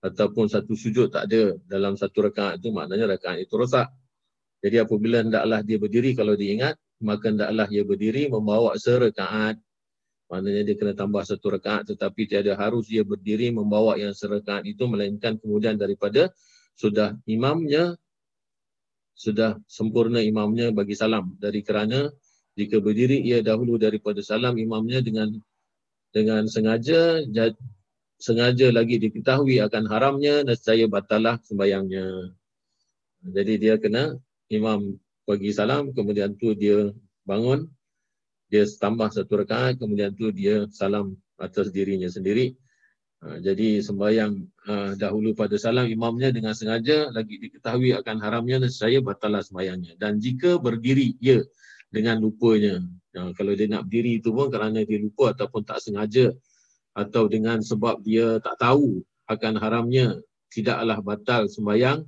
Ataupun 0.06 0.45
satu 0.45 0.78
sujud 0.78 1.10
tak 1.10 1.26
ada 1.34 1.57
dalam 1.65 1.98
satu 1.98 2.30
rekaat 2.30 2.61
itu, 2.61 2.69
maknanya 2.69 3.18
rekaat 3.18 3.41
itu 3.41 3.57
rosak. 3.57 3.90
Jadi 4.61 4.78
apabila 4.78 5.26
hendaklah 5.26 5.65
dia 5.65 5.82
berdiri 5.82 6.14
kalau 6.14 6.38
dia 6.38 6.53
ingat, 6.53 6.76
maka 7.02 7.34
hendaklah 7.34 7.65
dia 7.65 7.82
berdiri 7.82 8.30
membawa 8.30 8.78
serekaat 8.78 9.57
Maknanya 10.32 10.64
dia 10.64 10.80
kena 10.80 10.95
tambah 10.95 11.28
satu 11.28 11.60
rakaat 11.60 11.91
tetapi 11.91 12.23
tiada 12.23 12.56
harus 12.56 12.88
dia 12.88 13.03
berdiri 13.03 13.52
membawa 13.52 13.99
yang 13.99 14.15
serakaat 14.15 14.64
itu 14.64 14.88
melainkan 14.88 15.36
kemudian 15.36 15.76
daripada 15.76 16.32
sudah 16.80 17.19
imamnya 17.28 17.99
sudah 19.14 19.60
sempurna 19.70 20.20
imamnya 20.24 20.74
bagi 20.74 20.98
salam 20.98 21.36
dari 21.38 21.62
kerana 21.62 22.10
jika 22.58 22.82
berdiri 22.82 23.22
ia 23.22 23.40
dahulu 23.40 23.80
daripada 23.80 24.20
salam 24.20 24.58
imamnya 24.58 25.00
dengan 25.00 25.30
dengan 26.12 26.44
sengaja 26.50 27.24
sengaja 28.22 28.68
lagi 28.70 29.00
diketahui 29.00 29.64
akan 29.64 29.88
haramnya 29.88 30.44
saya 30.60 30.86
batalah 30.86 31.40
sembahyangnya. 31.48 32.36
Jadi 33.22 33.54
dia 33.58 33.78
kena 33.78 34.18
imam 34.52 35.00
bagi 35.24 35.56
salam 35.56 35.96
kemudian 35.96 36.36
tu 36.36 36.52
dia 36.52 36.92
bangun 37.24 37.70
dia 38.52 38.68
tambah 38.68 39.08
satu 39.08 39.46
rakaat 39.46 39.80
kemudian 39.80 40.12
tu 40.12 40.28
dia 40.36 40.68
salam 40.76 41.16
atas 41.40 41.72
dirinya 41.72 42.12
sendiri 42.12 42.52
ha, 43.24 43.40
jadi 43.40 43.80
sembahyang 43.80 44.44
ha, 44.68 44.94
dahulu 44.98 45.34
pada 45.34 45.56
salam 45.58 45.88
imamnya 45.88 46.30
dengan 46.30 46.54
sengaja 46.54 47.10
lagi 47.10 47.38
diketahui 47.40 47.96
akan 47.98 48.18
haramnya 48.22 48.68
saya 48.70 49.00
batalah 49.02 49.42
sembahyangnya 49.42 49.98
dan 49.98 50.22
jika 50.22 50.62
berdiri 50.62 51.18
ia 51.22 51.42
dengan 51.90 52.22
lupanya 52.22 52.82
ha, 53.18 53.32
kalau 53.34 53.54
dia 53.58 53.68
nak 53.70 53.88
berdiri 53.88 54.22
itu 54.22 54.30
pun 54.34 54.52
kerana 54.52 54.84
dia 54.86 54.98
lupa 55.02 55.34
ataupun 55.34 55.62
tak 55.66 55.82
sengaja 55.82 56.34
atau 56.92 57.32
dengan 57.32 57.64
sebab 57.64 58.04
dia 58.04 58.38
tak 58.44 58.60
tahu 58.60 59.02
akan 59.32 59.54
haramnya 59.58 60.20
tidaklah 60.52 61.00
batal 61.00 61.48
sembahyang 61.48 62.04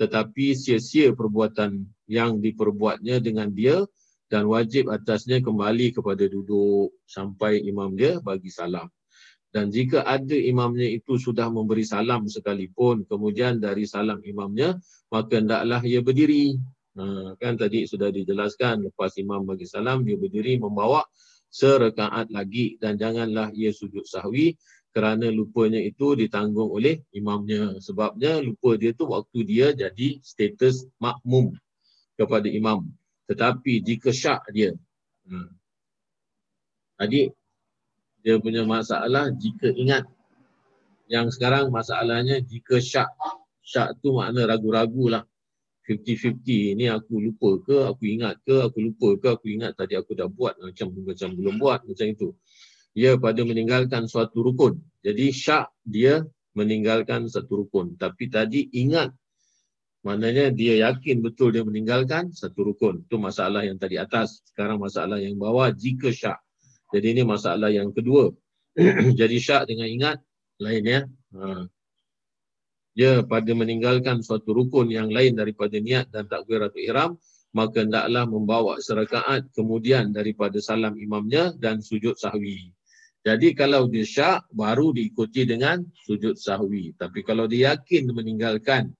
tetapi 0.00 0.56
sia-sia 0.56 1.12
perbuatan 1.12 1.84
yang 2.08 2.40
diperbuatnya 2.40 3.20
dengan 3.20 3.52
dia 3.52 3.84
dan 4.30 4.46
wajib 4.46 4.88
atasnya 4.88 5.42
kembali 5.42 5.92
kepada 5.92 6.24
duduk 6.30 6.94
sampai 7.04 7.60
imam 7.66 7.92
dia 7.98 8.22
bagi 8.22 8.48
salam. 8.48 8.86
Dan 9.50 9.74
jika 9.74 10.06
ada 10.06 10.38
imamnya 10.38 10.86
itu 10.86 11.18
sudah 11.18 11.50
memberi 11.50 11.82
salam 11.82 12.30
sekalipun, 12.30 13.02
kemudian 13.10 13.58
dari 13.58 13.82
salam 13.82 14.22
imamnya, 14.22 14.78
maka 15.10 15.42
hendaklah 15.42 15.82
ia 15.82 15.98
berdiri. 15.98 16.54
Ha, 16.94 17.34
kan 17.34 17.58
tadi 17.58 17.86
sudah 17.90 18.14
dijelaskan, 18.14 18.86
lepas 18.86 19.18
imam 19.18 19.42
bagi 19.42 19.66
salam, 19.66 20.06
dia 20.06 20.14
berdiri 20.14 20.54
membawa 20.62 21.02
serekaat 21.50 22.30
lagi 22.30 22.78
dan 22.78 22.94
janganlah 22.94 23.50
ia 23.50 23.74
sujud 23.74 24.06
sahwi 24.06 24.54
kerana 24.94 25.30
lupanya 25.30 25.82
itu 25.82 26.14
ditanggung 26.14 26.70
oleh 26.70 27.02
imamnya. 27.10 27.78
Sebabnya 27.82 28.38
lupa 28.38 28.78
dia 28.78 28.94
tu 28.94 29.10
waktu 29.10 29.38
dia 29.42 29.74
jadi 29.74 30.22
status 30.22 30.86
makmum 31.02 31.54
kepada 32.14 32.46
imam. 32.46 32.86
Tetapi 33.26 33.82
jika 33.82 34.10
syak 34.10 34.46
dia, 34.50 34.74
hmm. 35.26 35.50
tadi 36.98 37.30
dia 38.20 38.36
punya 38.36 38.62
masalah 38.64 39.32
jika 39.32 39.72
ingat. 39.72 40.04
Yang 41.10 41.40
sekarang 41.40 41.74
masalahnya 41.74 42.38
jika 42.38 42.78
syak. 42.78 43.10
Syak 43.64 43.98
tu 43.98 44.14
makna 44.14 44.46
ragu-ragu 44.46 45.10
lah. 45.10 45.24
50-50 45.88 46.78
ni 46.78 46.86
aku 46.86 47.18
lupa 47.18 47.58
ke, 47.66 47.76
aku 47.82 48.02
ingat 48.06 48.38
ke, 48.46 48.62
aku 48.62 48.78
lupa 48.78 49.08
ke, 49.18 49.26
aku 49.34 49.46
ingat 49.50 49.74
tadi 49.74 49.98
aku 49.98 50.14
dah 50.14 50.30
buat 50.30 50.54
macam 50.62 50.94
macam 51.02 51.28
belum 51.34 51.58
buat 51.58 51.82
macam 51.82 52.06
itu. 52.06 52.30
Dia 52.94 53.18
pada 53.18 53.42
meninggalkan 53.42 54.06
suatu 54.06 54.42
rukun. 54.42 54.78
Jadi 55.02 55.34
syak 55.34 55.70
dia 55.82 56.22
meninggalkan 56.54 57.26
satu 57.30 57.64
rukun. 57.66 57.94
Tapi 57.94 58.26
tadi 58.30 58.66
ingat 58.74 59.14
maknanya 60.02 60.50
dia 60.50 60.90
yakin 60.90 61.22
betul 61.22 61.54
dia 61.54 61.62
meninggalkan 61.62 62.34
satu 62.34 62.70
rukun. 62.70 63.06
Itu 63.06 63.18
masalah 63.18 63.66
yang 63.66 63.78
tadi 63.78 63.98
atas. 63.98 64.42
Sekarang 64.50 64.82
masalah 64.82 65.22
yang 65.22 65.38
bawah 65.38 65.70
jika 65.70 66.10
syak. 66.10 66.38
Jadi 66.90 67.06
ini 67.18 67.22
masalah 67.22 67.70
yang 67.70 67.94
kedua. 67.94 68.30
Jadi 69.20 69.36
syak 69.38 69.70
dengan 69.70 69.88
ingat 69.90 70.16
lain 70.58 70.84
ya. 70.84 71.00
Ha 71.38 71.66
dia 73.00 73.22
pada 73.22 73.52
meninggalkan 73.54 74.20
suatu 74.20 74.50
rukun 74.50 74.90
yang 74.90 75.08
lain 75.08 75.38
daripada 75.38 75.78
niat 75.78 76.10
dan 76.10 76.26
takbiratul 76.26 76.82
ihram 76.82 77.16
maka 77.50 77.82
hendaklah 77.82 78.28
membawa 78.30 78.78
serakaat 78.78 79.50
kemudian 79.56 80.14
daripada 80.14 80.60
salam 80.62 80.94
imamnya 80.94 81.50
dan 81.58 81.82
sujud 81.82 82.14
sahwi. 82.14 82.70
Jadi 83.26 83.58
kalau 83.58 83.90
dia 83.90 84.06
syak 84.06 84.46
baru 84.54 84.94
diikuti 84.94 85.44
dengan 85.44 85.82
sujud 86.06 86.38
sahwi. 86.38 86.94
Tapi 86.94 87.26
kalau 87.26 87.50
dia 87.50 87.74
yakin 87.74 88.14
meninggalkan 88.14 88.94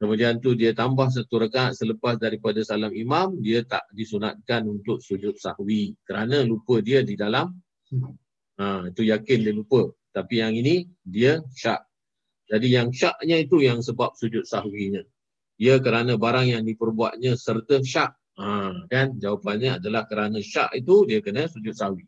kemudian 0.00 0.42
tu 0.42 0.58
dia 0.58 0.74
tambah 0.74 1.10
satu 1.10 1.46
rakaat 1.46 1.78
selepas 1.78 2.18
daripada 2.18 2.60
salam 2.66 2.90
imam 2.90 3.38
dia 3.38 3.62
tak 3.62 3.86
disunatkan 3.94 4.66
untuk 4.66 5.00
sujud 5.00 5.38
sahwi 5.38 5.94
kerana 6.04 6.42
lupa 6.42 6.82
dia 6.82 7.00
di 7.00 7.14
dalam 7.14 7.54
ha, 8.58 8.86
itu 8.90 9.02
yakin 9.06 9.38
dia 9.42 9.54
lupa. 9.54 9.90
Tapi 10.14 10.38
yang 10.38 10.54
ini 10.54 10.86
dia 11.02 11.42
syak 11.54 11.82
jadi 12.44 12.66
yang 12.80 12.88
syaknya 12.92 13.40
itu 13.40 13.64
yang 13.64 13.80
sebab 13.80 14.12
sujud 14.20 14.44
sahwinya. 14.44 15.00
Ia 15.56 15.80
kerana 15.80 16.18
barang 16.20 16.50
yang 16.50 16.64
diperbuatnya 16.66 17.38
serta 17.40 17.80
syak. 17.80 18.12
Ha, 18.34 18.74
kan 18.90 19.14
jawapannya 19.16 19.78
adalah 19.78 20.04
kerana 20.10 20.42
syak 20.42 20.74
itu 20.76 21.06
dia 21.08 21.22
kena 21.24 21.48
sujud 21.48 21.72
sahwi. 21.72 22.04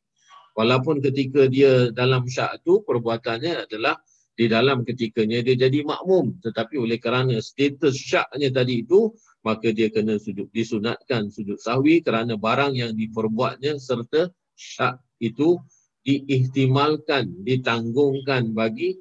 Walaupun 0.57 1.01
ketika 1.05 1.49
dia 1.49 1.93
dalam 1.93 2.29
syak 2.29 2.65
itu 2.65 2.85
perbuatannya 2.85 3.69
adalah 3.69 3.97
di 4.37 4.47
dalam 4.53 4.85
ketikanya 4.85 5.41
dia 5.41 5.57
jadi 5.69 5.81
makmum 5.83 6.37
tetapi 6.45 6.77
oleh 6.77 7.01
kerana 7.01 7.41
status 7.41 7.97
syaknya 7.97 8.53
tadi 8.53 8.85
itu 8.85 9.17
maka 9.41 9.73
dia 9.73 9.89
kena 9.89 10.21
sujud 10.21 10.53
disunatkan 10.53 11.33
sujud 11.33 11.57
sahwi 11.57 12.05
kerana 12.05 12.37
barang 12.37 12.77
yang 12.77 12.93
diperbuatnya 12.93 13.81
serta 13.81 14.29
syak 14.57 15.01
itu 15.23 15.57
diihtimalkan 16.07 17.43
ditanggungkan 17.43 18.55
bagi 18.55 18.95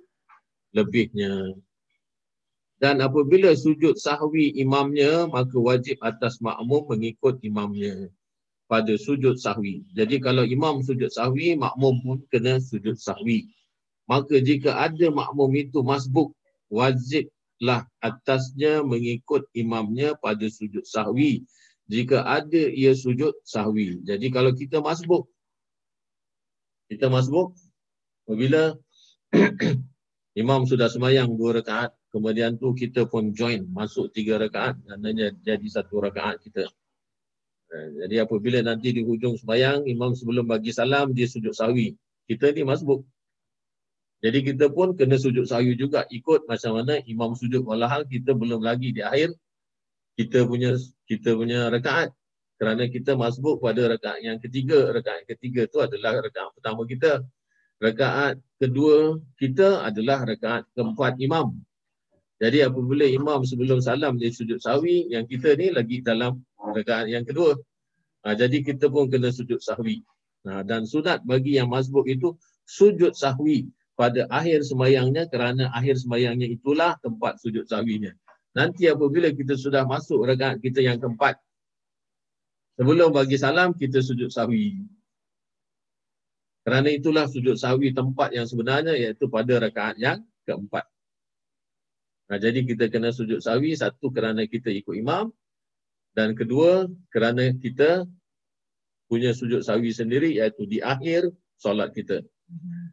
lebihnya. 0.76 1.56
Dan 2.76 3.00
apabila 3.00 3.56
sujud 3.56 3.96
sahwi 3.96 4.52
imamnya, 4.60 5.32
maka 5.32 5.56
wajib 5.56 5.96
atas 6.04 6.44
makmum 6.44 6.92
mengikut 6.92 7.40
imamnya 7.40 8.12
pada 8.68 9.00
sujud 9.00 9.40
sahwi. 9.40 9.88
Jadi 9.96 10.20
kalau 10.20 10.44
imam 10.44 10.84
sujud 10.84 11.08
sahwi, 11.08 11.56
makmum 11.56 12.04
pun 12.04 12.18
kena 12.28 12.60
sujud 12.60 13.00
sahwi. 13.00 13.48
Maka 14.06 14.38
jika 14.38 14.78
ada 14.78 15.10
makmum 15.10 15.50
itu 15.58 15.82
masbuk, 15.82 16.34
wajiblah 16.70 17.90
atasnya 18.02 18.86
mengikut 18.86 19.50
imamnya 19.58 20.14
pada 20.18 20.46
sujud 20.46 20.86
sahwi. 20.86 21.46
Jika 21.86 22.26
ada 22.26 22.70
ia 22.70 22.94
sujud 22.94 23.34
sahwi. 23.46 24.02
Jadi 24.06 24.30
kalau 24.34 24.54
kita 24.54 24.82
masbuk, 24.82 25.30
kita 26.90 27.10
masbuk, 27.10 27.58
apabila 28.26 28.78
Imam 30.36 30.68
sudah 30.68 30.92
semayang 30.92 31.32
dua 31.40 31.64
rakaat, 31.64 31.96
kemudian 32.12 32.60
tu 32.60 32.76
kita 32.76 33.08
pun 33.08 33.32
join 33.32 33.64
masuk 33.72 34.12
tiga 34.12 34.36
rakaat, 34.36 34.76
maknanya 34.84 35.32
jadi 35.40 35.64
satu 35.64 36.04
rakaat 36.04 36.44
kita. 36.44 36.68
Eh, 37.72 37.88
jadi 38.04 38.28
apabila 38.28 38.60
nanti 38.60 38.92
di 38.92 39.00
hujung 39.00 39.40
semayang, 39.40 39.88
imam 39.88 40.12
sebelum 40.12 40.44
bagi 40.44 40.76
salam, 40.76 41.16
dia 41.16 41.24
sujud 41.24 41.56
sahwi. 41.56 41.96
Kita 42.28 42.52
ni 42.52 42.68
masbuk. 42.68 43.08
Jadi 44.24 44.40
kita 44.42 44.72
pun 44.72 44.96
kena 44.96 45.20
sujud 45.20 45.44
sahwi 45.46 45.76
juga 45.76 46.08
ikut 46.08 46.48
macam 46.48 46.80
mana 46.80 47.04
imam 47.04 47.36
sujud 47.36 47.68
walahal 47.68 48.08
kita 48.08 48.32
belum 48.32 48.64
lagi 48.64 48.96
di 48.96 49.04
akhir 49.04 49.36
kita 50.16 50.48
punya 50.48 50.80
kita 51.06 51.36
punya 51.36 51.68
rakaat. 51.68 52.16
Kerana 52.56 52.88
kita 52.88 53.20
masbuk 53.20 53.60
pada 53.60 53.84
rakaat 53.92 54.24
yang 54.24 54.40
ketiga. 54.40 54.88
Rakaat 54.96 55.28
ketiga 55.28 55.68
tu 55.68 55.84
adalah 55.84 56.24
rakaat 56.24 56.56
pertama 56.56 56.88
kita 56.88 57.20
rakaat 57.84 58.40
kedua 58.56 59.20
kita 59.36 59.84
adalah 59.84 60.24
rakaat 60.24 60.64
keempat 60.72 61.20
imam. 61.20 61.60
Jadi 62.40 62.64
apabila 62.64 63.08
imam 63.08 63.44
sebelum 63.48 63.80
salam 63.80 64.20
dia 64.20 64.28
sujud 64.32 64.60
sahwi, 64.60 65.08
yang 65.08 65.24
kita 65.24 65.56
ni 65.56 65.72
lagi 65.72 66.04
dalam 66.04 66.44
rakaat 66.60 67.08
yang 67.08 67.24
kedua. 67.24 67.56
Ha, 68.28 68.36
jadi 68.36 68.60
kita 68.60 68.92
pun 68.92 69.08
kena 69.08 69.32
sujud 69.32 69.64
sahwi. 69.64 70.04
Ha, 70.44 70.64
dan 70.68 70.84
sunat 70.84 71.24
bagi 71.24 71.56
yang 71.56 71.72
mazbuk 71.72 72.08
itu 72.12 72.36
sujud 72.68 73.16
sahwi 73.16 73.72
pada 73.96 74.28
akhir 74.28 74.68
semayangnya 74.68 75.26
kerana 75.32 75.72
akhir 75.72 76.04
semayangnya 76.04 76.52
itulah 76.52 77.00
tempat 77.00 77.40
sujud 77.40 77.64
sahwinya. 77.66 78.12
Nanti 78.56 78.88
apabila 78.88 79.32
kita 79.32 79.56
sudah 79.56 79.84
masuk 79.88 80.24
rakaat 80.24 80.64
kita 80.64 80.80
yang 80.84 81.00
keempat, 81.00 81.40
sebelum 82.76 83.12
bagi 83.12 83.40
salam 83.40 83.76
kita 83.76 84.00
sujud 84.04 84.32
sahwi. 84.32 84.84
Kerana 86.64 86.92
itulah 86.92 87.28
sujud 87.28 87.56
sahwi 87.56 87.96
tempat 87.96 88.36
yang 88.36 88.48
sebenarnya 88.48 88.96
iaitu 88.96 89.28
pada 89.32 89.60
rakaat 89.60 89.96
yang 90.00 90.24
keempat. 90.44 90.88
Nah, 92.26 92.38
jadi 92.42 92.66
kita 92.66 92.90
kena 92.90 93.14
sujud 93.14 93.38
sahwi 93.38 93.78
satu 93.78 94.10
kerana 94.10 94.50
kita 94.50 94.74
ikut 94.74 94.98
imam 94.98 95.30
dan 96.18 96.34
kedua 96.34 96.90
kerana 97.14 97.54
kita 97.54 98.10
punya 99.06 99.30
sujud 99.36 99.62
sahwi 99.62 99.94
sendiri 99.94 100.34
iaitu 100.34 100.66
di 100.66 100.82
akhir 100.82 101.30
solat 101.62 101.94
kita. 101.94 102.26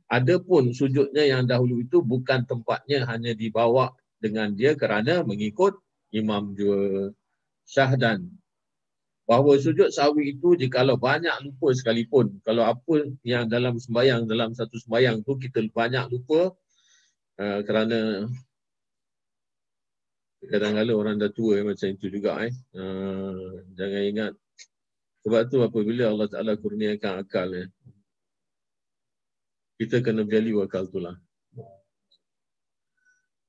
Adapun 0.09 0.73
sujudnya 0.73 1.25
yang 1.29 1.45
dahulu 1.45 1.81
itu 1.81 2.01
bukan 2.01 2.45
tempatnya 2.49 3.05
hanya 3.09 3.33
dibawa 3.37 3.93
dengan 4.21 4.53
dia 4.53 4.73
kerana 4.77 5.25
mengikut 5.25 5.77
imam 6.13 6.53
juga 6.57 7.13
syahdan. 7.69 8.29
Bahawa 9.23 9.57
sujud 9.57 9.89
sahwi 9.95 10.37
itu 10.37 10.59
jikalau 10.59 10.99
banyak 10.99 11.33
lupa 11.47 11.73
sekalipun 11.73 12.43
kalau 12.43 12.67
apa 12.67 13.07
yang 13.23 13.47
dalam 13.49 13.79
sembahyang 13.79 14.27
dalam 14.27 14.53
satu 14.53 14.77
sembahyang 14.77 15.23
tu 15.23 15.39
kita 15.39 15.63
banyak 15.73 16.11
lupa 16.11 16.53
uh, 17.39 17.61
kerana 17.63 18.29
kadang-kadang 20.43 20.99
orang 20.99 21.17
dah 21.23 21.31
tua 21.31 21.63
eh, 21.63 21.65
macam 21.65 21.87
itu 21.87 22.07
juga 22.11 22.43
eh. 22.43 22.53
Uh, 22.75 23.63
jangan 23.79 24.03
ingat. 24.03 24.33
Sebab 25.23 25.43
tu 25.55 25.63
apabila 25.63 26.11
Allah 26.11 26.27
Taala 26.27 26.59
kurniakan 26.59 27.23
akal 27.23 27.49
eh, 27.55 27.71
kita 29.83 29.99
kena 29.99 30.23
value 30.23 30.63
akal 30.63 30.87
tu 30.87 31.03
lah 31.03 31.19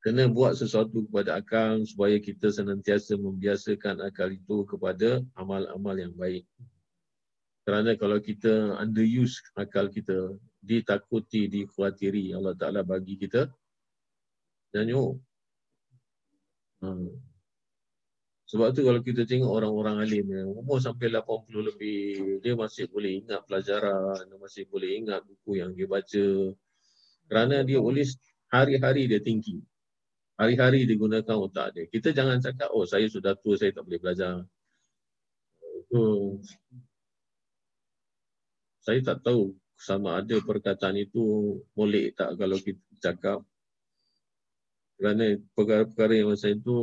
kena 0.04 0.28
buat 0.28 0.60
sesuatu 0.60 1.08
kepada 1.08 1.40
akal 1.40 1.80
supaya 1.88 2.20
kita 2.20 2.52
senantiasa 2.52 3.16
membiasakan 3.16 4.04
akal 4.04 4.28
itu 4.36 4.68
kepada 4.68 5.24
amal-amal 5.32 5.96
yang 5.96 6.12
baik. 6.12 6.44
Kerana 7.64 7.96
kalau 7.96 8.20
kita 8.20 8.76
underuse 8.84 9.40
akal 9.56 9.88
kita, 9.88 10.36
ditakuti, 10.60 11.48
dikhawatiri, 11.48 12.36
Allah 12.36 12.52
Ta'ala 12.52 12.84
bagi 12.84 13.16
kita 13.16 13.48
nyanyuk. 14.76 15.16
Ha. 16.84 16.88
Sebab 18.54 18.70
tu 18.78 18.86
kalau 18.86 19.02
kita 19.02 19.26
tengok 19.26 19.50
orang-orang 19.50 20.06
alim 20.06 20.30
ya, 20.30 20.46
umur 20.46 20.78
sampai 20.78 21.10
80 21.10 21.74
lebih, 21.74 22.38
dia 22.46 22.54
masih 22.54 22.86
boleh 22.86 23.26
ingat 23.26 23.42
pelajaran, 23.50 24.30
dia 24.30 24.38
masih 24.38 24.64
boleh 24.70 24.90
ingat 25.02 25.26
buku 25.26 25.58
yang 25.58 25.74
dia 25.74 25.90
baca. 25.90 26.28
Kerana 27.26 27.66
dia 27.66 27.82
boleh 27.82 28.06
hari-hari 28.54 29.10
dia 29.10 29.18
tinggi 29.18 29.58
hari-hari 30.38 30.86
digunakan 30.90 31.38
otak 31.38 31.78
dia. 31.78 31.86
Kita 31.90 32.10
jangan 32.12 32.42
cakap, 32.42 32.70
oh 32.74 32.86
saya 32.86 33.06
sudah 33.10 33.38
tua, 33.38 33.56
saya 33.58 33.72
tak 33.74 33.86
boleh 33.86 34.00
belajar. 34.02 34.44
Itu 35.62 36.04
saya 38.84 39.00
tak 39.00 39.24
tahu 39.24 39.56
sama 39.80 40.20
ada 40.20 40.36
perkataan 40.44 41.00
itu 41.00 41.56
molek 41.76 42.20
tak 42.20 42.36
kalau 42.36 42.58
kita 42.60 42.84
cakap. 43.00 43.40
Kerana 44.98 45.36
perkara-perkara 45.58 46.14
yang 46.16 46.30
macam 46.32 46.52
itu, 46.54 46.76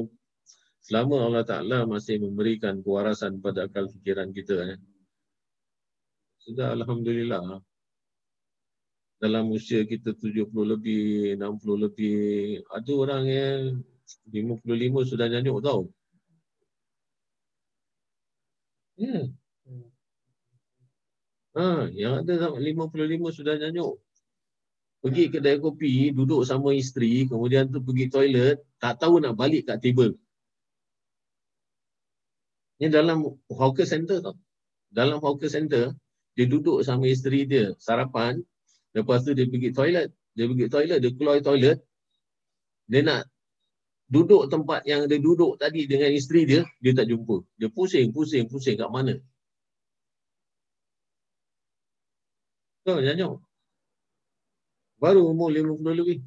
selama 0.85 1.29
Allah 1.29 1.45
Ta'ala 1.45 1.79
masih 1.85 2.21
memberikan 2.21 2.81
kewarasan 2.85 3.39
pada 3.45 3.69
akal 3.69 3.87
fikiran 3.93 4.33
kita. 4.33 4.77
Eh. 4.77 4.79
Sudah 6.41 6.73
Alhamdulillah 6.73 7.61
dalam 9.21 9.53
usia 9.53 9.85
kita 9.85 10.17
70 10.17 10.49
lebih, 10.65 11.37
60 11.37 11.85
lebih, 11.85 12.19
ada 12.73 12.93
orang 12.97 13.25
yang 13.29 13.61
55 14.33 15.05
sudah 15.05 15.27
nyanyuk 15.29 15.61
tau. 15.61 15.93
Hmm. 18.97 19.37
Ha, 21.57 21.93
yang 21.93 22.25
ada 22.25 22.33
sampai 22.49 22.73
55 22.73 23.37
sudah 23.37 23.55
nyanyuk. 23.61 24.01
Pergi 25.05 25.25
kedai 25.33 25.57
kopi, 25.61 26.13
duduk 26.17 26.45
sama 26.49 26.73
isteri, 26.73 27.29
kemudian 27.29 27.69
tu 27.69 27.81
pergi 27.85 28.09
toilet, 28.09 28.57
tak 28.81 29.01
tahu 29.01 29.21
nak 29.21 29.37
balik 29.37 29.69
kat 29.69 29.81
table. 29.85 30.17
Ini 32.81 32.89
dalam 32.89 33.29
hawker 33.53 33.85
center 33.85 34.25
tau. 34.25 34.37
Dalam 34.89 35.21
hawker 35.21 35.53
center, 35.53 35.93
dia 36.33 36.47
duduk 36.49 36.81
sama 36.81 37.05
isteri 37.13 37.45
dia, 37.45 37.77
sarapan, 37.77 38.41
lepas 38.97 39.21
tu 39.21 39.37
dia 39.37 39.45
pergi 39.45 39.71
toilet. 39.77 40.09
Dia 40.33 40.49
pergi 40.49 40.67
toilet, 40.73 40.99
dia 41.05 41.13
keluar 41.13 41.37
toilet, 41.45 41.79
dia 42.89 43.01
nak 43.05 43.29
duduk 44.09 44.49
tempat 44.49 44.83
yang 44.89 45.05
dia 45.07 45.21
duduk 45.21 45.61
tadi 45.61 45.85
dengan 45.85 46.11
isteri 46.11 46.49
dia, 46.49 46.65
dia 46.81 46.97
tak 46.97 47.07
jumpa. 47.07 47.45
Dia 47.61 47.69
pusing, 47.69 48.11
pusing, 48.17 48.49
pusing 48.49 48.81
kat 48.81 48.89
mana. 48.89 49.21
Tahu 52.83 52.99
nyanyuk. 53.05 53.45
Baru 54.97 55.29
umur 55.29 55.53
50 55.53 56.01
lebih. 56.01 56.19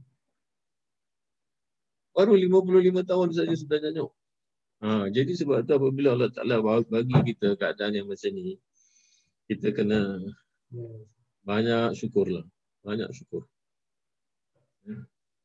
Baru 2.14 2.38
55 2.38 3.10
tahun 3.10 3.28
saja 3.34 3.56
sudah 3.58 3.78
nyanyuk. 3.82 4.14
Ha, 4.84 5.08
jadi 5.08 5.32
sebab 5.32 5.64
tu 5.64 5.80
apabila 5.80 6.12
Allah 6.12 6.28
Ta'ala 6.28 6.60
bagi 6.60 7.16
kita 7.32 7.56
keadaan 7.56 7.96
yang 7.96 8.08
macam 8.12 8.36
ni, 8.36 8.60
kita 9.48 9.72
kena 9.72 10.20
banyak 11.48 11.96
syukurlah. 11.96 12.44
Banyak 12.84 13.08
syukur. 13.16 13.48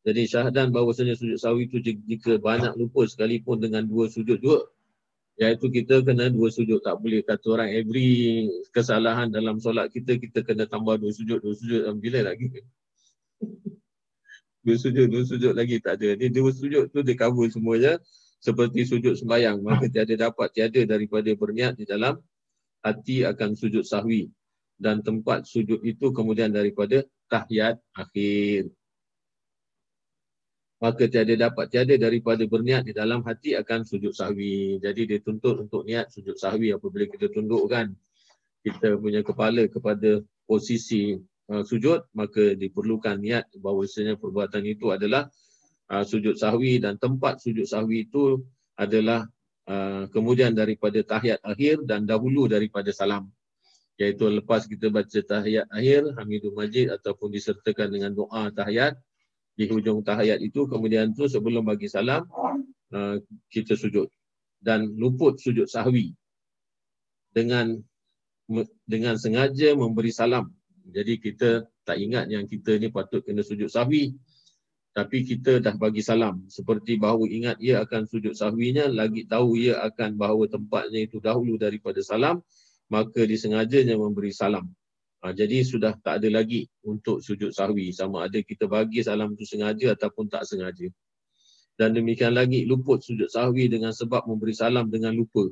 Jadi 0.02 0.26
syahadan 0.26 0.74
bahawasanya 0.74 1.14
sujud 1.14 1.38
sawi 1.38 1.70
itu 1.70 1.78
jika 1.78 2.42
banyak 2.42 2.74
lupa 2.74 3.06
sekalipun 3.06 3.62
dengan 3.62 3.86
dua 3.86 4.10
sujud 4.10 4.42
juga, 4.42 4.66
iaitu 5.38 5.70
kita 5.70 6.02
kena 6.02 6.34
dua 6.34 6.50
sujud. 6.50 6.82
Tak 6.82 6.98
boleh 6.98 7.22
kata 7.22 7.46
orang 7.54 7.70
every 7.70 8.50
kesalahan 8.74 9.30
dalam 9.30 9.62
solat 9.62 9.86
kita, 9.94 10.18
kita 10.18 10.42
kena 10.42 10.66
tambah 10.66 10.98
dua 10.98 11.14
sujud, 11.14 11.38
dua 11.38 11.54
sujud. 11.54 11.86
Bila 12.02 12.34
lagi? 12.34 12.50
Dua 14.58 14.74
sujud, 14.74 15.06
dua 15.08 15.22
sujud 15.24 15.54
lagi 15.54 15.80
tak 15.80 16.02
ada. 16.02 16.18
Ini 16.18 16.28
dua 16.34 16.50
sujud 16.50 16.90
tu 16.90 17.00
dia 17.00 17.16
cover 17.16 17.46
semuanya 17.48 17.96
seperti 18.38 18.86
sujud 18.86 19.14
sembahyang. 19.18 19.62
Maka 19.62 19.90
tiada 19.90 20.14
dapat 20.30 20.48
tiada 20.54 20.80
daripada 20.86 21.30
berniat 21.34 21.78
di 21.78 21.84
dalam 21.84 22.18
hati 22.82 23.26
akan 23.26 23.58
sujud 23.58 23.82
sahwi. 23.82 24.30
Dan 24.78 25.02
tempat 25.02 25.46
sujud 25.46 25.82
itu 25.82 26.14
kemudian 26.14 26.54
daripada 26.54 27.02
tahiyat 27.26 27.82
akhir. 27.94 28.70
Maka 30.78 31.10
tiada 31.10 31.34
dapat 31.34 31.66
tiada 31.74 31.98
daripada 31.98 32.46
berniat 32.46 32.86
di 32.86 32.94
dalam 32.94 33.26
hati 33.26 33.58
akan 33.58 33.82
sujud 33.82 34.14
sahwi. 34.14 34.78
Jadi 34.78 35.10
dia 35.10 35.18
tuntut 35.18 35.66
untuk 35.66 35.82
niat 35.82 36.14
sujud 36.14 36.38
sahwi 36.38 36.70
apabila 36.70 37.10
kita 37.10 37.26
tundukkan 37.34 37.90
kita 38.62 38.98
punya 38.98 39.22
kepala 39.22 39.66
kepada 39.70 40.22
posisi 40.46 41.14
uh, 41.50 41.62
sujud 41.62 42.06
maka 42.14 42.54
diperlukan 42.58 43.16
niat 43.18 43.48
bahawasanya 43.58 44.18
perbuatan 44.18 44.64
itu 44.66 44.90
adalah 44.90 45.30
uh, 45.92 46.04
sujud 46.04 46.36
sahwi 46.36 46.80
dan 46.80 47.00
tempat 47.00 47.40
sujud 47.40 47.64
sahwi 47.64 48.06
itu 48.08 48.44
adalah 48.78 49.26
uh, 49.66 50.06
kemudian 50.12 50.54
daripada 50.54 51.00
tahiyat 51.02 51.40
akhir 51.42 51.84
dan 51.88 52.04
dahulu 52.04 52.46
daripada 52.46 52.92
salam. 52.92 53.28
Iaitu 53.98 54.30
lepas 54.30 54.62
kita 54.70 54.94
baca 54.94 55.10
tahiyat 55.10 55.66
akhir 55.74 56.14
Hamidul 56.14 56.54
Majid 56.54 56.94
ataupun 56.94 57.34
disertakan 57.34 57.90
dengan 57.90 58.14
doa 58.14 58.46
tahiyat 58.54 58.94
di 59.58 59.66
hujung 59.66 60.06
tahiyat 60.06 60.38
itu 60.38 60.70
kemudian 60.70 61.10
tu 61.10 61.26
sebelum 61.26 61.66
bagi 61.66 61.90
salam 61.90 62.22
uh, 62.94 63.18
kita 63.50 63.74
sujud. 63.74 64.06
Dan 64.58 64.94
luput 64.98 65.38
sujud 65.38 65.66
sahwi 65.66 66.14
dengan 67.34 67.78
dengan 68.86 69.14
sengaja 69.18 69.74
memberi 69.74 70.14
salam. 70.14 70.50
Jadi 70.88 71.20
kita 71.20 71.68
tak 71.84 72.00
ingat 72.00 72.32
yang 72.32 72.48
kita 72.48 72.80
ni 72.80 72.88
patut 72.88 73.20
kena 73.20 73.44
sujud 73.44 73.68
sahwi 73.68 74.16
tapi 74.96 75.22
kita 75.22 75.62
dah 75.62 75.74
bagi 75.76 76.02
salam 76.02 76.46
seperti 76.48 76.98
bahawa 76.98 77.28
ingat 77.28 77.56
ia 77.62 77.84
akan 77.84 78.08
sujud 78.08 78.34
sahwinya 78.34 78.88
lagi 78.90 79.28
tahu 79.28 79.54
ia 79.58 79.78
akan 79.84 80.18
bahawa 80.18 80.48
tempatnya 80.50 81.06
itu 81.06 81.22
dahulu 81.22 81.60
daripada 81.60 82.02
salam 82.02 82.42
maka 82.88 83.22
disengajanya 83.24 83.94
memberi 83.94 84.32
salam 84.32 84.68
Ha, 85.18 85.34
jadi 85.34 85.66
sudah 85.66 85.98
tak 85.98 86.22
ada 86.22 86.30
lagi 86.30 86.70
untuk 86.86 87.18
sujud 87.18 87.50
sahwi 87.50 87.90
sama 87.90 88.30
ada 88.30 88.38
kita 88.38 88.70
bagi 88.70 89.02
salam 89.02 89.34
tu 89.34 89.42
sengaja 89.42 89.98
ataupun 89.98 90.30
tak 90.30 90.46
sengaja. 90.46 90.86
Dan 91.74 91.94
demikian 91.94 92.38
lagi 92.38 92.62
luput 92.62 93.02
sujud 93.02 93.26
sahwi 93.26 93.66
dengan 93.66 93.90
sebab 93.90 94.30
memberi 94.30 94.54
salam 94.54 94.86
dengan 94.86 95.10
lupa. 95.14 95.50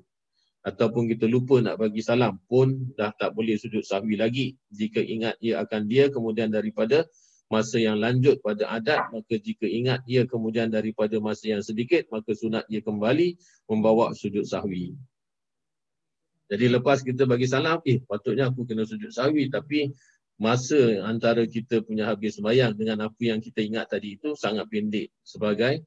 Ataupun 0.62 1.10
kita 1.10 1.26
lupa 1.26 1.58
nak 1.62 1.82
bagi 1.82 1.98
salam 2.02 2.38
pun 2.46 2.94
dah 2.94 3.10
tak 3.18 3.34
boleh 3.34 3.58
sujud 3.58 3.82
sahwi 3.82 4.14
lagi. 4.14 4.54
Jika 4.70 5.02
ingat 5.02 5.34
ia 5.42 5.62
akan 5.62 5.90
dia 5.90 6.14
kemudian 6.14 6.50
daripada 6.50 7.02
masa 7.46 7.78
yang 7.78 8.02
lanjut 8.02 8.42
pada 8.42 8.66
adat 8.66 9.06
maka 9.14 9.38
jika 9.38 9.66
ingat 9.66 10.02
ia 10.10 10.26
kemudian 10.26 10.66
daripada 10.66 11.14
masa 11.22 11.54
yang 11.54 11.62
sedikit 11.62 12.06
maka 12.10 12.34
sunat 12.34 12.66
ia 12.66 12.82
kembali 12.82 13.38
membawa 13.70 14.10
sujud 14.12 14.42
sahwi. 14.42 14.98
Jadi 16.46 16.70
lepas 16.70 17.02
kita 17.02 17.26
bagi 17.26 17.50
salam, 17.50 17.82
eh 17.82 17.98
patutnya 18.06 18.50
aku 18.50 18.62
kena 18.62 18.86
sujud 18.86 19.10
sawi 19.10 19.50
tapi 19.50 19.90
masa 20.38 21.02
antara 21.02 21.42
kita 21.48 21.82
punya 21.82 22.06
habis 22.06 22.38
sembahyang 22.38 22.76
dengan 22.76 23.08
apa 23.10 23.18
yang 23.18 23.40
kita 23.42 23.64
ingat 23.64 23.90
tadi 23.90 24.20
itu 24.20 24.36
sangat 24.36 24.68
pendek 24.68 25.10
sebagai 25.24 25.82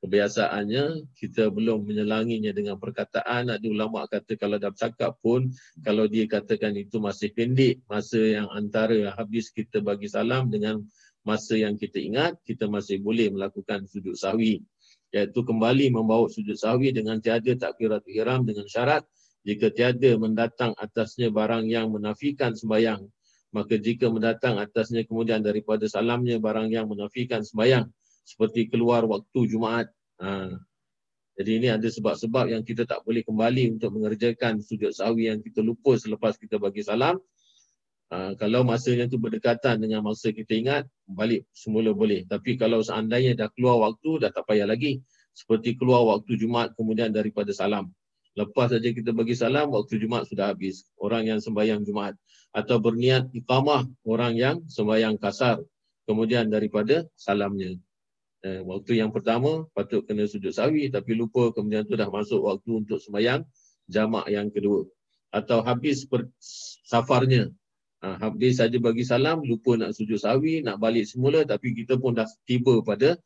kebiasaannya 0.00 1.12
kita 1.12 1.52
belum 1.52 1.84
menyelanginya 1.84 2.50
dengan 2.56 2.80
perkataan. 2.80 3.52
Ada 3.52 3.66
ulama 3.68 4.08
kata 4.08 4.36
kalau 4.40 4.56
dah 4.56 4.72
bercakap 4.72 5.20
pun 5.20 5.52
kalau 5.84 6.08
dia 6.08 6.24
katakan 6.24 6.72
itu 6.76 6.96
masih 6.98 7.30
pendek 7.36 7.84
masa 7.84 8.18
yang 8.18 8.48
antara 8.52 9.12
habis 9.14 9.52
kita 9.52 9.84
bagi 9.84 10.08
salam 10.08 10.48
dengan 10.48 10.80
masa 11.20 11.60
yang 11.60 11.76
kita 11.76 12.00
ingat 12.00 12.40
kita 12.48 12.64
masih 12.64 13.04
boleh 13.04 13.28
melakukan 13.28 13.84
sujud 13.84 14.16
sahwi. 14.16 14.64
Iaitu 15.12 15.44
kembali 15.44 15.92
membawa 15.92 16.30
sujud 16.32 16.56
sahwi 16.56 16.96
dengan 16.96 17.20
tiada 17.20 17.52
takbiratul 17.52 18.14
ihram 18.14 18.48
dengan 18.48 18.64
syarat 18.64 19.04
jika 19.44 19.68
tiada 19.68 20.16
mendatang 20.16 20.72
atasnya 20.80 21.28
barang 21.28 21.68
yang 21.68 21.92
menafikan 21.92 22.56
sembahyang 22.56 23.04
maka 23.50 23.74
jika 23.74 24.06
mendatang 24.06 24.62
atasnya 24.62 25.02
kemudian 25.02 25.42
daripada 25.42 25.82
salamnya 25.90 26.38
barang 26.38 26.70
yang 26.70 26.86
menafikan 26.86 27.42
sembahyang 27.42 27.90
seperti 28.24 28.70
keluar 28.70 29.04
waktu 29.06 29.40
Jumaat 29.50 29.88
ha. 30.20 30.52
jadi 31.38 31.50
ini 31.58 31.68
ada 31.72 31.88
sebab-sebab 31.88 32.52
yang 32.52 32.62
kita 32.62 32.86
tak 32.86 33.02
boleh 33.02 33.24
kembali 33.24 33.78
untuk 33.78 33.96
mengerjakan 33.96 34.60
sujud 34.60 34.92
sahwi 34.94 35.32
yang 35.32 35.40
kita 35.40 35.60
lupa 35.60 35.96
selepas 35.96 36.36
kita 36.36 36.60
bagi 36.60 36.84
salam 36.84 37.18
ha. 38.12 38.36
kalau 38.38 38.62
masanya 38.62 39.08
itu 39.10 39.16
berdekatan 39.16 39.80
dengan 39.82 40.04
masa 40.06 40.30
kita 40.30 40.52
ingat 40.54 40.84
balik 41.08 41.46
semula 41.50 41.90
boleh 41.90 42.24
tapi 42.28 42.54
kalau 42.60 42.84
seandainya 42.84 43.34
dah 43.34 43.48
keluar 43.52 43.90
waktu 43.90 44.26
dah 44.26 44.30
tak 44.30 44.46
payah 44.46 44.68
lagi 44.68 45.00
seperti 45.34 45.78
keluar 45.78 46.04
waktu 46.06 46.36
Jumaat 46.36 46.76
kemudian 46.76 47.10
daripada 47.10 47.50
salam 47.54 47.90
Lepas 48.38 48.70
saja 48.70 48.88
kita 48.94 49.10
bagi 49.10 49.34
salam, 49.34 49.74
waktu 49.74 49.98
Jumat 49.98 50.30
sudah 50.30 50.54
habis. 50.54 50.86
Orang 50.94 51.26
yang 51.26 51.42
sembahyang 51.42 51.82
Jumat. 51.82 52.14
Atau 52.54 52.78
berniat 52.78 53.30
iqamah, 53.34 53.90
orang 54.06 54.32
yang 54.38 54.56
sembahyang 54.70 55.18
kasar. 55.18 55.58
Kemudian 56.06 56.46
daripada 56.46 57.06
salamnya. 57.18 57.74
Eh, 58.40 58.64
waktu 58.64 58.96
yang 58.96 59.12
pertama, 59.12 59.68
patut 59.76 60.00
kena 60.08 60.24
sujud 60.24 60.52
sawi. 60.52 60.88
Tapi 60.88 61.12
lupa 61.12 61.52
kemudian 61.52 61.84
tu 61.84 61.92
dah 61.96 62.08
masuk 62.08 62.40
waktu 62.40 62.84
untuk 62.84 62.96
sembahyang 62.96 63.44
jamak 63.84 64.26
yang 64.32 64.48
kedua. 64.48 64.88
Atau 65.28 65.60
habis 65.60 66.08
per, 66.08 66.26
safarnya. 66.86 67.52
Ha, 68.00 68.16
habis 68.16 68.56
saja 68.56 68.80
bagi 68.80 69.04
salam, 69.04 69.44
lupa 69.44 69.76
nak 69.76 69.92
sujud 69.92 70.16
sawi, 70.16 70.64
nak 70.64 70.80
balik 70.80 71.04
semula. 71.04 71.44
Tapi 71.44 71.76
kita 71.76 72.00
pun 72.00 72.16
dah 72.16 72.24
tiba 72.48 72.80
pada 72.80 73.20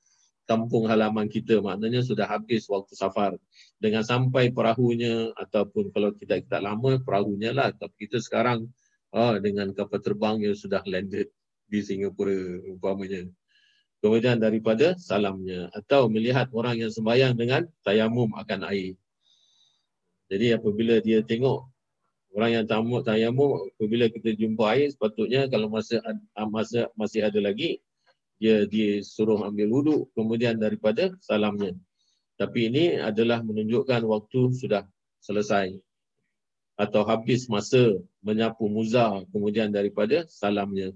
kampung 0.44 0.84
halaman 0.88 1.26
kita 1.26 1.64
maknanya 1.64 2.04
sudah 2.04 2.28
habis 2.28 2.68
waktu 2.68 2.92
safar 2.92 3.40
dengan 3.80 4.04
sampai 4.04 4.52
perahunya 4.52 5.32
ataupun 5.40 5.88
kalau 5.88 6.12
kita 6.12 6.44
tak 6.44 6.60
lama 6.60 7.00
perahunya 7.00 7.56
lah 7.56 7.72
tapi 7.72 8.04
kita 8.04 8.20
sekarang 8.20 8.68
oh, 9.16 9.34
dengan 9.40 9.72
kapal 9.72 10.04
terbang 10.04 10.44
yang 10.44 10.52
sudah 10.52 10.84
landed 10.84 11.32
di 11.64 11.80
Singapura 11.80 12.60
umpamanya 12.68 13.24
kemudian 14.04 14.36
daripada 14.36 14.92
salamnya 15.00 15.72
atau 15.72 16.12
melihat 16.12 16.52
orang 16.52 16.76
yang 16.76 16.92
sembahyang 16.92 17.32
dengan 17.32 17.64
tayamum 17.80 18.28
akan 18.36 18.68
air 18.68 18.92
jadi 20.28 20.60
apabila 20.60 21.00
dia 21.00 21.24
tengok 21.24 21.64
orang 22.36 22.60
yang 22.60 22.66
tamu 22.68 23.00
tayamum 23.00 23.64
apabila 23.72 24.12
kita 24.12 24.36
jumpa 24.36 24.76
air 24.76 24.92
sepatutnya 24.92 25.48
kalau 25.48 25.72
masa 25.72 26.04
masa 26.52 26.92
masih 26.92 27.24
ada 27.24 27.40
lagi 27.40 27.80
dia 28.42 28.66
disuruh 28.66 29.40
ambil 29.46 29.68
wuduk 29.70 30.00
kemudian 30.12 30.58
daripada 30.58 31.14
salamnya. 31.22 31.72
Tapi 32.34 32.66
ini 32.68 32.98
adalah 32.98 33.40
menunjukkan 33.46 34.02
waktu 34.04 34.52
sudah 34.58 34.84
selesai 35.22 35.78
atau 36.74 37.06
habis 37.06 37.46
masa 37.46 37.94
menyapu 38.18 38.66
muzah 38.66 39.22
kemudian 39.30 39.70
daripada 39.70 40.26
salamnya. 40.26 40.90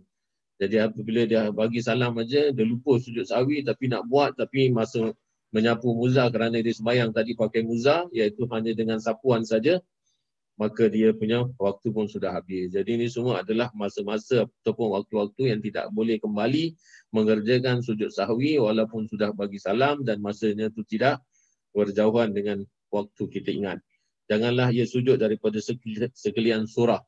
Jadi 0.58 0.76
apabila 0.82 1.22
dia 1.22 1.54
bagi 1.54 1.78
salam 1.78 2.18
aja 2.18 2.50
dia 2.50 2.64
lupa 2.66 2.98
sujud 2.98 3.22
sawi 3.22 3.62
tapi 3.62 3.86
nak 3.86 4.10
buat 4.10 4.34
tapi 4.34 4.74
masa 4.74 5.14
menyapu 5.54 5.94
muzah 5.94 6.28
kerana 6.34 6.58
dia 6.58 6.74
sembahyang 6.74 7.14
tadi 7.14 7.38
pakai 7.38 7.62
muzah 7.62 8.10
iaitu 8.10 8.44
hanya 8.50 8.74
dengan 8.74 8.98
sapuan 8.98 9.46
saja 9.46 9.78
maka 10.58 10.90
dia 10.90 11.14
punya 11.14 11.46
waktu 11.54 11.94
pun 11.94 12.10
sudah 12.10 12.34
habis. 12.34 12.74
Jadi 12.74 12.98
ini 12.98 13.06
semua 13.06 13.46
adalah 13.46 13.70
masa-masa 13.78 14.50
ataupun 14.66 14.90
waktu-waktu 14.98 15.54
yang 15.54 15.62
tidak 15.62 15.86
boleh 15.94 16.18
kembali 16.18 16.74
mengerjakan 17.14 17.78
sujud 17.78 18.10
sahwi 18.10 18.58
walaupun 18.58 19.06
sudah 19.06 19.30
bagi 19.30 19.62
salam 19.62 20.02
dan 20.02 20.18
masanya 20.18 20.66
itu 20.66 20.82
tidak 20.82 21.22
berjauhan 21.70 22.34
dengan 22.34 22.66
waktu 22.90 23.22
kita 23.30 23.54
ingat. 23.54 23.78
Janganlah 24.26 24.74
ia 24.74 24.84
sujud 24.84 25.16
daripada 25.22 25.62
sekali- 25.62 26.10
sekalian 26.12 26.66
surah. 26.66 27.00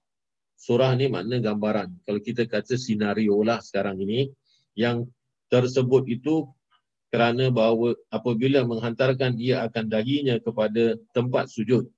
Surah 0.60 0.92
ni 0.92 1.08
makna 1.08 1.40
gambaran. 1.40 2.04
Kalau 2.04 2.20
kita 2.20 2.44
kata 2.44 2.76
senario 2.76 3.40
lah 3.40 3.64
sekarang 3.64 3.96
ini, 4.04 4.28
yang 4.76 5.08
tersebut 5.48 6.04
itu 6.04 6.44
kerana 7.08 7.48
bahawa 7.48 7.96
apabila 8.12 8.60
menghantarkan 8.68 9.40
ia 9.40 9.64
akan 9.64 9.88
dahinya 9.88 10.36
kepada 10.36 11.00
tempat 11.16 11.48
sujud, 11.48 11.88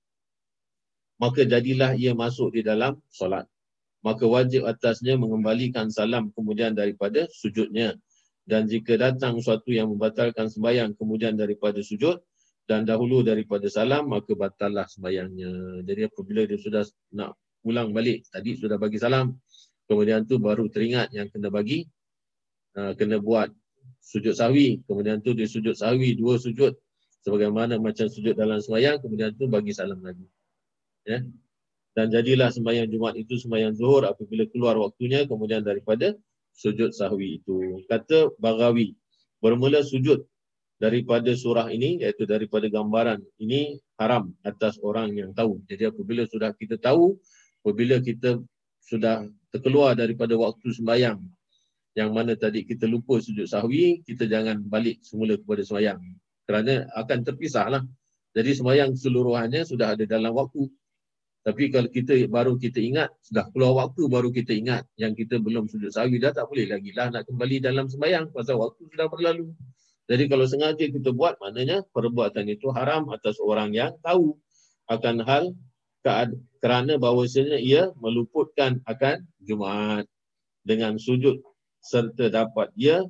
maka 1.19 1.43
jadilah 1.43 1.99
ia 1.99 2.15
masuk 2.15 2.55
di 2.55 2.63
dalam 2.63 3.03
solat. 3.11 3.51
Maka 4.03 4.31
wajib 4.31 4.67
atasnya 4.67 5.19
mengembalikan 5.19 5.91
salam 5.91 6.31
kemudian 6.31 6.75
daripada 6.75 7.27
sujudnya. 7.35 7.99
Dan 8.43 8.67
jika 8.67 8.99
datang 8.99 9.39
suatu 9.39 9.71
yang 9.71 9.91
membatalkan 9.91 10.51
sembahyang 10.51 10.99
kemudian 10.99 11.35
daripada 11.39 11.79
sujud 11.79 12.19
dan 12.67 12.83
dahulu 12.87 13.23
daripada 13.27 13.67
salam, 13.71 14.11
maka 14.11 14.35
batallah 14.35 14.87
sembahyangnya. 14.87 15.83
Jadi 15.87 16.01
apabila 16.07 16.43
dia 16.47 16.59
sudah 16.59 16.83
nak 17.15 17.39
ulang 17.63 17.95
balik, 17.95 18.27
tadi 18.31 18.59
sudah 18.59 18.79
bagi 18.79 18.99
salam, 18.99 19.35
kemudian 19.87 20.27
tu 20.27 20.39
baru 20.39 20.67
teringat 20.71 21.15
yang 21.15 21.31
kena 21.31 21.51
bagi, 21.51 21.87
uh, 22.79 22.93
kena 22.95 23.19
buat 23.19 23.51
sujud 24.03 24.35
sahwi. 24.35 24.83
Kemudian 24.87 25.23
tu 25.23 25.33
dia 25.33 25.47
sujud 25.47 25.75
sahwi, 25.75 26.19
dua 26.19 26.39
sujud. 26.39 26.75
Sebagaimana 27.23 27.79
macam 27.79 28.11
sujud 28.11 28.35
dalam 28.35 28.59
sembahyang, 28.59 28.99
kemudian 28.99 29.31
tu 29.39 29.47
bagi 29.47 29.71
salam 29.71 30.03
lagi. 30.03 30.27
Ya. 31.07 31.23
Dan 31.93 32.09
jadilah 32.09 32.51
sembahyang 32.51 32.89
Jumaat 32.89 33.21
itu 33.21 33.37
sembahyang 33.37 33.77
zuhur 33.77 34.09
apabila 34.09 34.49
keluar 34.49 34.81
waktunya 34.81 35.29
kemudian 35.29 35.61
daripada 35.63 36.17
sujud 36.57 36.91
sahwi 36.91 37.39
itu. 37.39 37.85
Kata 37.87 38.33
Bagawi, 38.41 38.97
bermula 39.39 39.85
sujud 39.85 40.25
daripada 40.83 41.31
surah 41.37 41.71
ini 41.71 42.03
iaitu 42.03 42.27
daripada 42.27 42.67
gambaran 42.67 43.23
ini 43.39 43.79
haram 44.01 44.35
atas 44.43 44.83
orang 44.83 45.15
yang 45.15 45.31
tahu. 45.31 45.63
Jadi 45.71 45.93
apabila 45.93 46.27
sudah 46.27 46.51
kita 46.59 46.75
tahu, 46.81 47.15
apabila 47.63 48.03
kita 48.03 48.43
sudah 48.83 49.31
terkeluar 49.55 49.95
daripada 49.95 50.35
waktu 50.35 50.75
sembahyang 50.75 51.23
yang 51.95 52.11
mana 52.11 52.35
tadi 52.35 52.67
kita 52.67 52.89
lupa 52.91 53.21
sujud 53.23 53.47
sahwi, 53.47 54.03
kita 54.03 54.27
jangan 54.27 54.65
balik 54.67 55.05
semula 55.05 55.37
kepada 55.37 55.63
sembahyang. 55.63 56.01
Kerana 56.49 56.89
akan 56.99 57.19
terpisahlah. 57.23 57.83
Jadi 58.33 58.51
sembahyang 58.57 58.97
seluruhannya 58.97 59.63
sudah 59.63 59.93
ada 59.93 60.05
dalam 60.09 60.33
waktu. 60.33 60.67
Tapi 61.43 61.69
kalau 61.69 61.91
kita 61.93 62.17
baru 62.33 62.57
kita 62.57 62.81
ingat, 62.81 63.13
sudah 63.21 63.45
keluar 63.53 63.87
waktu 63.87 64.09
baru 64.09 64.33
kita 64.33 64.57
ingat 64.57 64.89
yang 64.97 65.13
kita 65.13 65.37
belum 65.43 65.69
sujud 65.69 65.93
sahwi 65.93 66.17
dah 66.23 66.33
tak 66.33 66.49
boleh 66.49 66.71
lagi 66.71 66.95
lah 66.97 67.13
nak 67.13 67.29
kembali 67.29 67.61
dalam 67.61 67.91
sembahyang 67.91 68.33
pasal 68.33 68.57
waktu 68.63 68.89
sudah 68.89 69.07
berlalu. 69.11 69.53
Jadi 70.09 70.33
kalau 70.33 70.47
sengaja 70.49 70.87
kita 70.89 71.11
buat, 71.13 71.37
maknanya 71.39 71.85
perbuatan 71.93 72.47
itu 72.49 72.73
haram 72.73 73.11
atas 73.13 73.37
orang 73.43 73.71
yang 73.75 73.93
tahu 74.01 74.35
akan 74.89 75.23
hal 75.29 75.45
kerana 76.63 76.99
bahawasanya 76.99 77.59
ia 77.63 77.95
meluputkan 77.99 78.83
akan 78.85 79.27
Jumaat 79.43 80.07
dengan 80.63 80.99
sujud 80.99 81.43
serta 81.83 82.31
dapat 82.31 82.71
dia 82.79 83.03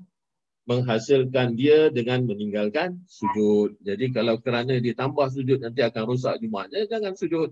menghasilkan 0.65 1.59
dia 1.59 1.91
dengan 1.91 2.23
meninggalkan 2.23 3.03
sujud. 3.11 3.75
Jadi 3.83 4.15
kalau 4.15 4.39
kerana 4.39 4.79
dia 4.79 4.95
tambah 4.95 5.27
sujud 5.29 5.59
nanti 5.59 5.83
akan 5.83 6.03
rosak 6.07 6.39
Jumaatnya, 6.39 6.87
jangan 6.87 7.19
sujud. 7.19 7.51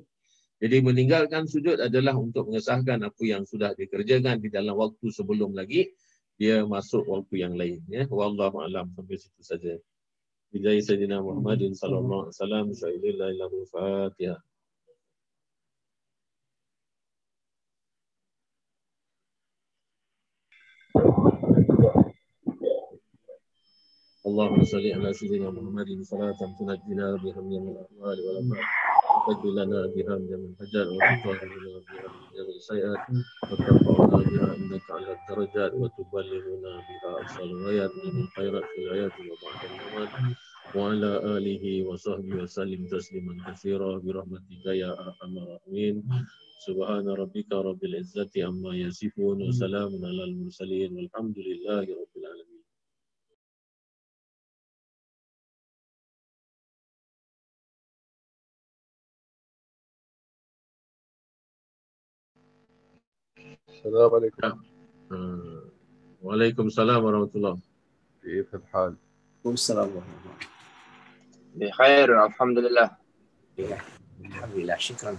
Jadi 0.60 0.76
meninggalkan 0.84 1.48
sujud 1.48 1.80
adalah 1.80 2.14
untuk 2.14 2.52
mengesahkan 2.52 3.00
apa 3.00 3.22
yang 3.24 3.48
sudah 3.48 3.72
dikerjakan 3.74 4.44
di 4.44 4.52
dalam 4.52 4.76
waktu 4.76 5.08
sebelum 5.08 5.56
lagi 5.56 5.88
dia 6.36 6.64
masuk 6.68 7.08
waktu 7.08 7.44
yang 7.44 7.56
lain 7.56 7.80
ya. 7.88 8.04
Wallahu 8.08 8.64
a'lam 8.64 8.92
sampai 8.92 9.16
situ 9.16 9.42
saja. 9.42 9.74
Bijai 10.52 10.84
Sayyidina 10.84 11.24
Muhammadin 11.24 11.72
sallallahu 11.72 12.28
alaihi 12.28 12.74
wasallam 12.76 13.36
lahu 13.40 13.56
Fatihah. 13.72 14.40
اللهم 24.26 24.64
صل 24.64 24.84
على 24.96 25.12
سيدنا 25.12 25.50
محمد 25.50 25.88
صلاة 26.02 26.36
تنجينا 26.58 27.06
بها 27.24 27.40
من 27.40 27.62
الأهوال 27.72 28.18
والأمراض 28.24 28.64
وتجلي 29.28 29.52
لنا 29.64 29.80
بها 29.96 30.14
من 30.18 30.32
الحجر 30.48 30.86
وتطهرنا 30.92 31.72
بها 31.88 32.08
من 32.36 32.48
السيئات 32.56 33.02
وترفعنا 33.50 34.18
بها 34.28 34.46
عندك 34.54 34.86
على 34.90 35.10
الدرجات 35.16 35.72
وتبلغنا 35.74 36.72
بها 36.88 37.12
الغايات 37.44 37.90
من 38.04 38.20
الخيرات 38.22 38.64
في 38.74 38.78
الحياة 38.84 39.14
وبعد 39.30 39.60
الممات. 39.70 40.12
وعلى 40.76 41.12
آله 41.36 41.64
وصحبه 41.88 42.34
وسلم 42.42 42.86
تسليما 42.86 43.32
كثيرا. 43.48 43.98
برحمتك 44.04 44.66
يا 44.66 44.90
أرحم 45.00 45.32
الراحمين. 45.38 45.96
سبحان 46.66 47.08
ربك 47.08 47.52
رب 47.52 47.84
العزة 47.84 48.32
عما 48.36 48.76
يصفون. 48.76 49.48
وسلام 49.48 49.92
على 50.04 50.24
المرسلين. 50.28 50.90
والحمد 50.96 51.38
لله 51.48 51.84
رب 52.02 52.14
العالمين. 52.20 52.59
السلام 63.80 64.14
عليكم 64.14 64.60
آه. 65.12 65.62
وعليكم 66.22 66.66
السلام 66.66 67.04
ورحمة 67.04 67.30
الله 67.34 67.58
كيف 68.22 68.54
الحال؟ 68.54 68.96
كل 69.44 69.50
السلام 69.50 69.88
ورحمة 69.96 70.14
الله 70.24 70.36
بخير 71.54 72.26
الحمد 72.26 72.58
لله 72.58 72.90
الحمد 74.20 74.54
لله 74.54 74.76
شكرا 74.76 75.16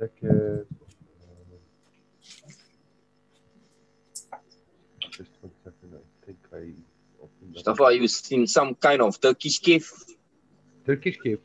شكرا 0.00 0.64
Mustafa, 7.54 7.94
you 7.94 8.08
seen 8.08 8.46
some 8.46 8.74
kind 8.74 9.00
of 9.02 9.20
Turkish 9.20 9.60
cave? 9.60 9.86
Turkish 10.86 11.18
cave? 11.22 11.38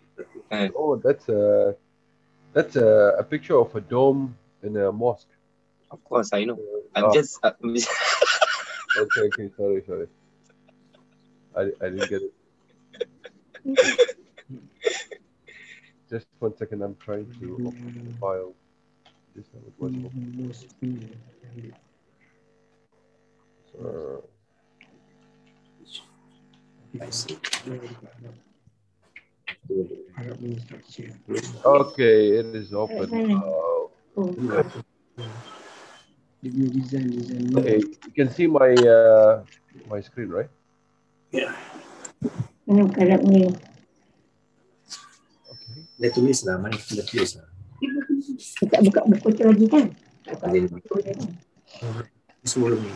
Uh, 0.49 0.69
oh, 0.75 0.95
that's 0.95 1.29
a 1.29 1.75
that's 2.57 2.75
a, 2.75 3.15
a 3.19 3.23
picture 3.23 3.55
of 3.55 3.75
a 3.75 3.81
dome 3.81 4.35
in 4.63 4.75
a 4.77 4.91
mosque. 4.91 5.29
Of 5.91 6.03
course, 6.03 6.33
I 6.33 6.43
know. 6.45 6.57
I'm 6.95 7.05
Oh, 7.05 7.13
just 7.13 7.39
uh, 7.43 7.51
okay, 7.63 9.21
okay, 9.29 9.49
sorry, 9.55 9.83
sorry. 9.85 10.07
I, 11.55 11.61
I 11.85 11.89
didn't 11.89 12.09
get 12.09 12.21
it. 12.23 12.33
Just 16.09 16.25
one 16.39 16.57
second. 16.57 16.81
I'm 16.81 16.95
trying 16.95 17.27
to 17.39 17.53
open 17.67 18.07
the 18.07 18.17
file. 18.17 18.55
This 19.35 19.45
time 19.49 19.61
it 19.67 19.73
was 19.77 19.93
open. 19.93 21.73
So, 23.71 24.23
I 26.99 27.09
see. 27.11 27.37
okay, 31.64 32.38
it 32.40 32.48
is 32.54 32.72
open. 32.72 33.08
Oh, 33.42 33.90
okay, 37.56 37.78
you 37.80 38.12
can 38.14 38.28
see 38.30 38.46
my 38.46 38.74
uh, 38.74 39.42
my 39.88 40.00
screen, 40.00 40.30
right? 40.30 40.50
Mana 42.66 42.86
Arab 42.98 43.22
ni? 43.26 43.50
Okay. 45.48 45.74
Dia 45.98 46.10
tulis 46.14 46.44
lah, 46.46 46.58
mana 46.60 46.76
dia 46.76 47.02
tulis 47.02 47.38
lah. 47.38 47.48
Kita 48.62 48.78
tak 48.78 48.82
buka 48.86 49.00
buku 49.06 49.28
tu 49.34 49.42
lagi 49.42 49.66
kan? 49.66 49.86
Tak 50.22 50.38
buka 50.38 50.46
Dia 50.54 50.70
buku 50.70 50.86
tu 50.86 51.02
kan? 51.02 51.18
sebelum 52.46 52.78
ni. 52.82 52.92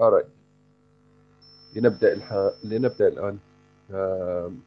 All 0.00 0.16
right. 0.16 0.28
لنبدأ 1.76 2.12
الح... 2.12 2.28
لنبدأ 2.64 3.08
الآن. 3.08 3.38
Um, 3.93 4.63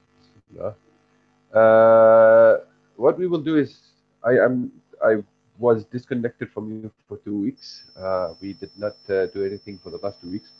uh, 1.55 2.57
what 2.97 3.19
we 3.19 3.27
will 3.27 3.41
do 3.41 3.57
is 3.57 3.81
I 4.25 4.39
am 4.39 4.73
I 5.05 5.23
was 5.59 5.85
disconnected 5.85 6.51
from 6.53 6.71
you 6.71 6.91
for 7.09 7.19
two 7.19 7.37
weeks. 7.37 7.85
Uh, 7.97 8.35
we 8.41 8.53
did 8.55 8.71
not 8.77 8.97
uh, 9.09 9.27
do 9.27 9.45
anything 9.45 9.79
for 9.83 9.91
the 9.91 9.99
last 9.99 10.21
two 10.21 10.31
weeks. 10.31 10.51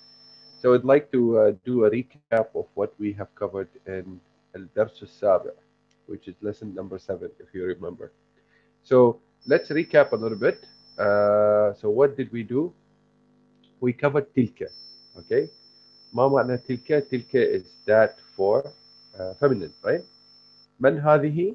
So 0.61 0.75
I'd 0.75 0.85
like 0.85 1.13
to 1.13 1.57
do 1.65 1.85
a 1.85 1.91
recap 1.91 2.49
of 2.57 2.67
what 2.75 2.93
we 2.99 3.13
have 3.13 3.33
covered 3.37 3.69
in 3.87 4.21
Al-Dars 4.57 4.99
al-Sabi, 5.03 5.51
which 6.07 6.27
is 6.27 6.35
lesson 6.43 6.75
number 6.75 6.99
seven, 6.99 7.31
if 7.39 7.55
you 7.55 7.65
remember. 7.65 8.11
So 8.83 9.21
let's 9.47 9.71
recap 9.71 10.13
a 10.13 10.17
little 10.17 10.39
bit. 10.39 10.67
Uh, 10.99 11.75
so 11.75 11.91
what 11.91 12.17
did 12.17 12.33
we 12.33 12.43
do? 12.43 12.73
We 13.81 13.93
covered 13.93 14.35
tilka, 14.35 14.67
okay? 15.17 15.49
ما 16.13 16.29
معنى 16.29 16.59
tilka? 16.59 17.01
Tilka 17.01 17.39
is 17.39 17.65
that 17.87 18.17
for, 18.37 18.65
uh, 19.19 19.35
feminine 19.35 19.73
right 19.85 20.05
من 20.81 20.99
هذه 20.99 21.55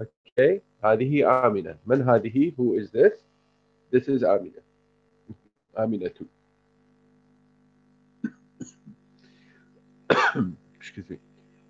okay 0.00 0.60
هذه 0.84 1.46
آمنة 1.46 1.78
من 1.86 2.02
هذه 2.02 2.52
who 2.56 2.74
is 2.74 2.90
this 2.90 3.12
this 3.90 4.08
is 4.08 4.22
آمنة 4.22 4.62
آمنة 5.78 6.26
excuse 10.80 11.10
me 11.10 11.18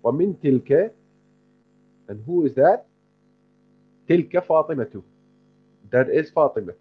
ومن 0.03 0.39
تلك 0.39 0.93
and 2.09 2.19
who 2.25 2.45
is 2.45 2.53
that 2.55 2.85
تلك 4.07 4.39
فاطمة 4.39 5.01
that 5.91 6.09
is 6.09 6.31
فاطمة 6.31 6.73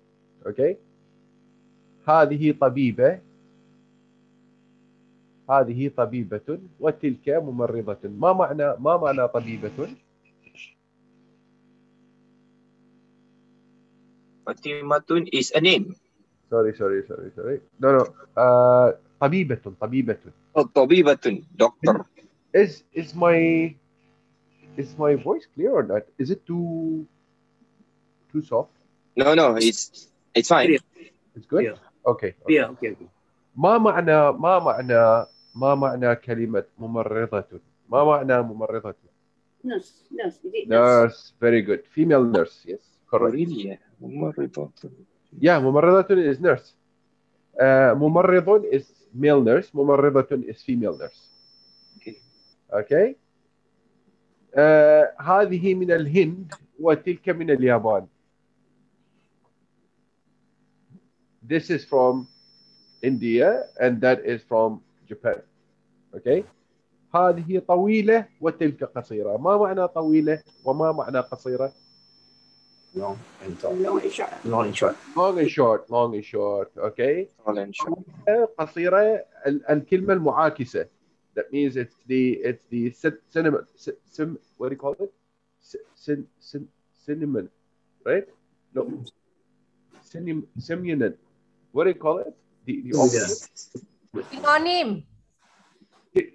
okay 0.47 0.77
هذه 2.09 2.53
طبيبة 2.61 3.21
هذه 5.51 5.89
طبيبة 5.97 6.59
وتلك 6.81 7.27
ممرضة 7.29 8.03
ما 8.05 8.33
معنى 8.33 8.75
ما 8.83 8.97
معنى 8.97 9.29
طبيبة 9.29 9.89
Fatimatun 14.47 15.27
is 15.33 15.51
a 15.55 15.61
name. 15.61 15.95
sorry 16.51 16.71
sorry 16.79 17.03
sorry 17.11 17.31
sorry 17.35 17.59
no 17.83 17.89
no 17.99 18.03
uh, 18.39 18.95
طبيبة 19.21 19.59
طبيبة 19.81 20.19
Oh, 20.57 20.65
Tabibatun, 20.65 21.45
doctor. 21.59 22.07
is 22.55 22.81
is 22.97 23.13
my 23.15 23.69
is 24.81 24.97
my 24.97 25.13
voice 25.19 25.45
clear 25.55 25.73
or 25.77 25.83
not 25.85 26.03
is 26.17 26.31
it 26.31 26.47
too 26.47 27.05
too 28.33 28.41
soft 28.41 28.71
No, 29.17 29.35
no, 29.35 29.57
it's 29.57 30.09
it's 30.35 30.49
fine. 30.49 30.79
it's 31.35 31.47
good 31.51 31.65
Yeah. 31.75 31.77
okay 32.07 32.33
Yeah, 32.49 32.73
okay, 32.79 32.95
okay. 32.97 33.09
ما 33.57 33.77
معنى 33.79 34.33
ما 34.39 34.59
معنى 34.63 35.27
ما 35.57 35.75
معنى 35.75 36.17
كلمة 36.17 36.65
ممرضة 36.79 37.61
ما 37.89 38.05
معنى 38.05 38.43
ممرضة 38.43 38.95
Nurse, 39.65 40.05
nurse, 40.13 40.39
is 40.45 40.53
it 40.55 40.69
nurse? 40.69 41.03
nurse 41.03 41.33
very 41.41 41.63
good 41.63 41.83
female 41.95 42.25
nurse 42.25 42.63
yes 42.69 42.85
Oh, 43.13 43.19
correct 43.19 43.35
really? 43.35 43.79
Yeah 45.41 45.59
ممرضة 45.59 46.15
is 46.33 46.39
nurse 46.41 46.75
uh, 47.61 47.95
ممرض 47.97 48.65
is 48.73 48.85
male 49.15 49.41
nurse 49.43 49.75
ممرضة 49.75 50.45
is 50.51 50.63
female 50.63 50.97
nurse 50.99 51.21
Okay. 51.97 52.17
okay 52.73 53.07
uh, 54.57 55.05
هذه 55.23 55.75
من 55.75 55.91
الهند 55.93 56.53
وتلك 56.81 57.29
من 57.29 57.51
اليابان 57.51 58.07
this 61.43 61.71
is 61.71 61.85
from 61.85 62.27
India 63.03 63.65
and 63.81 64.01
that 64.01 64.25
is 64.25 64.43
from 64.43 64.81
Japan 65.09 65.39
okay 66.15 66.43
هذه 67.15 67.59
طويلة 67.69 68.27
وتلك 68.41 68.85
قصيرة 68.85 69.37
ما 69.37 69.57
معنى 69.57 69.89
طويلة 69.89 70.43
وما 70.65 70.93
معنى 70.93 71.19
قصيرة 71.21 71.73
Long 72.97 73.17
and. 73.45 73.63
Long 73.83 74.01
short. 74.11 74.33
Long 74.45 74.67
and 74.67 74.77
short. 74.77 74.97
long 75.17 75.39
and 75.39 75.51
short 75.51 75.91
long 75.91 76.15
and 76.15 76.25
short 76.25 76.71
okay 76.79 77.29
Tall 77.45 77.59
and 77.59 77.75
short. 77.77 77.99
قصيرة 78.59 79.25
ال- 79.47 79.67
الكلمة 79.71 80.13
المعاكسة 80.13 80.87
that 81.37 81.53
means 81.53 81.77
it's 81.77 81.97
the 82.09 82.41
it's 82.43 82.65
the 82.71 82.91
cin- 82.91 83.19
cinnamon 83.29 83.65
ci- 83.77 83.93
sim 84.11 84.39
what 84.59 84.69
do 84.71 84.75
you 84.75 84.81
call 84.81 84.95
it 85.05 85.13
cin, 85.95 86.25
cin, 86.41 86.63
cinnamon 87.05 87.49
right 88.07 88.27
no 88.75 88.83
cinnamon 90.11 90.47
cinnamon 90.59 91.13
what 91.73 91.85
do 91.85 91.91
you 91.91 92.01
call 92.07 92.19
it 92.19 92.33
the, 92.65 92.75
the 92.87 92.93
opposite 92.99 93.51
Synonym. 94.32 95.04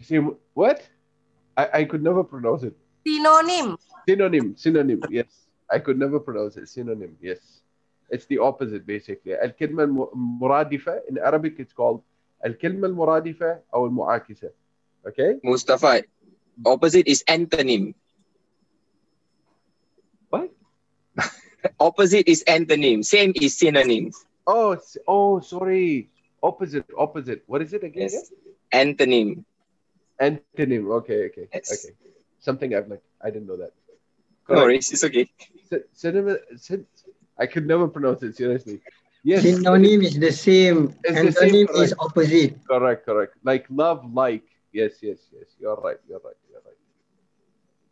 Sim- 0.02 0.36
what 0.54 0.80
I, 1.56 1.68
I 1.80 1.84
could 1.84 2.02
never 2.02 2.24
pronounce 2.24 2.62
it 2.62 2.74
Synonym. 3.06 3.76
synonym 4.08 4.56
synonym 4.56 5.02
yes 5.10 5.48
I 5.70 5.78
could 5.78 5.98
never 5.98 6.18
pronounce 6.18 6.56
it 6.56 6.68
synonym 6.68 7.16
yes 7.20 7.60
it's 8.10 8.24
the 8.26 8.38
opposite 8.38 8.86
basically 8.86 9.34
الكلمة 9.34 9.82
الم- 9.84 10.08
المرادفة 10.14 11.02
in 11.10 11.18
Arabic 11.18 11.58
it's 11.58 11.72
called 11.74 12.00
الكلمة 12.46 12.86
المرادفة 12.88 13.60
أو 13.74 13.86
المعاكسة 13.86 14.50
okay 15.06 15.38
Mustafa. 15.44 16.02
Opposite 16.64 17.06
is 17.06 17.22
antonym. 17.28 17.94
What? 20.30 20.50
Opposite 21.78 22.26
is 22.28 22.42
antonym. 22.48 23.04
Same 23.04 23.32
is 23.36 23.56
synonym. 23.58 24.10
oh 24.46 24.72
s- 24.72 24.96
oh 25.06 25.40
sorry 25.40 26.08
opposite 26.43 26.85
opposite. 26.97 27.43
What 27.47 27.61
is 27.61 27.73
it 27.73 27.83
again? 27.83 28.09
Yes. 28.11 28.31
Antonym. 28.73 29.43
antonym. 30.21 30.91
Okay 30.99 31.25
okay 31.29 31.47
Yes. 31.53 31.71
okay. 31.73 31.95
Something 32.39 32.75
I've 32.75 32.87
like 32.87 33.03
I 33.21 33.29
didn't 33.29 33.47
know 33.47 33.57
that. 33.57 33.71
No 34.49 34.55
worries, 34.63 34.91
it's 34.91 35.03
okay. 35.03 35.27
Sy- 35.69 35.85
synonym 35.93 36.37
syn- 36.55 36.87
I 37.37 37.45
could 37.47 37.65
never 37.67 37.87
pronounce 37.87 38.21
it 38.23 38.35
seriously. 38.35 38.81
Yes. 39.23 39.41
Synonym 39.43 40.01
is 40.01 40.17
the 40.19 40.31
same. 40.31 40.93
It's 41.03 41.21
the 41.21 41.31
same, 41.31 41.67
Antonym 41.67 41.81
is 41.83 41.93
opposite. 41.99 42.53
correct 42.69 43.05
correct. 43.05 43.33
Like 43.43 43.65
love 43.69 44.05
like. 44.13 44.43
Yes 44.73 44.93
yes 45.01 45.19
yes. 45.35 45.47
You're 45.59 45.75
right 45.87 45.97
you're 46.07 46.21
right 46.27 46.39
you're 46.49 46.63
right. 46.69 46.79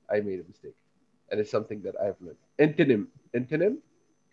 I 0.09 0.21
made 0.21 0.39
a 0.39 0.47
mistake. 0.47 0.76
And 1.31 1.39
it's 1.39 1.51
something 1.51 1.81
that 1.84 1.95
I've 2.01 2.19
learned. 2.21 2.41
Antonym. 2.59 3.07
Antonym? 3.35 3.77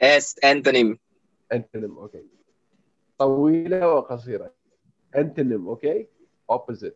Yes, 0.01 0.35
antonym. 0.43 0.99
antonym 1.57 1.97
okay 2.07 2.23
طويلة 3.19 3.89
وقصيرة 3.89 4.53
antonym 5.17 5.69
okay 5.69 6.07
opposite 6.53 6.95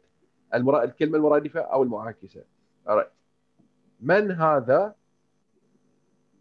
المرا... 0.54 0.84
الكلمة 0.84 1.16
المرادفة 1.16 1.60
أو 1.60 1.82
المعاكسة 1.82 2.44
alright 2.88 3.10
من 4.00 4.30
هذا 4.30 4.94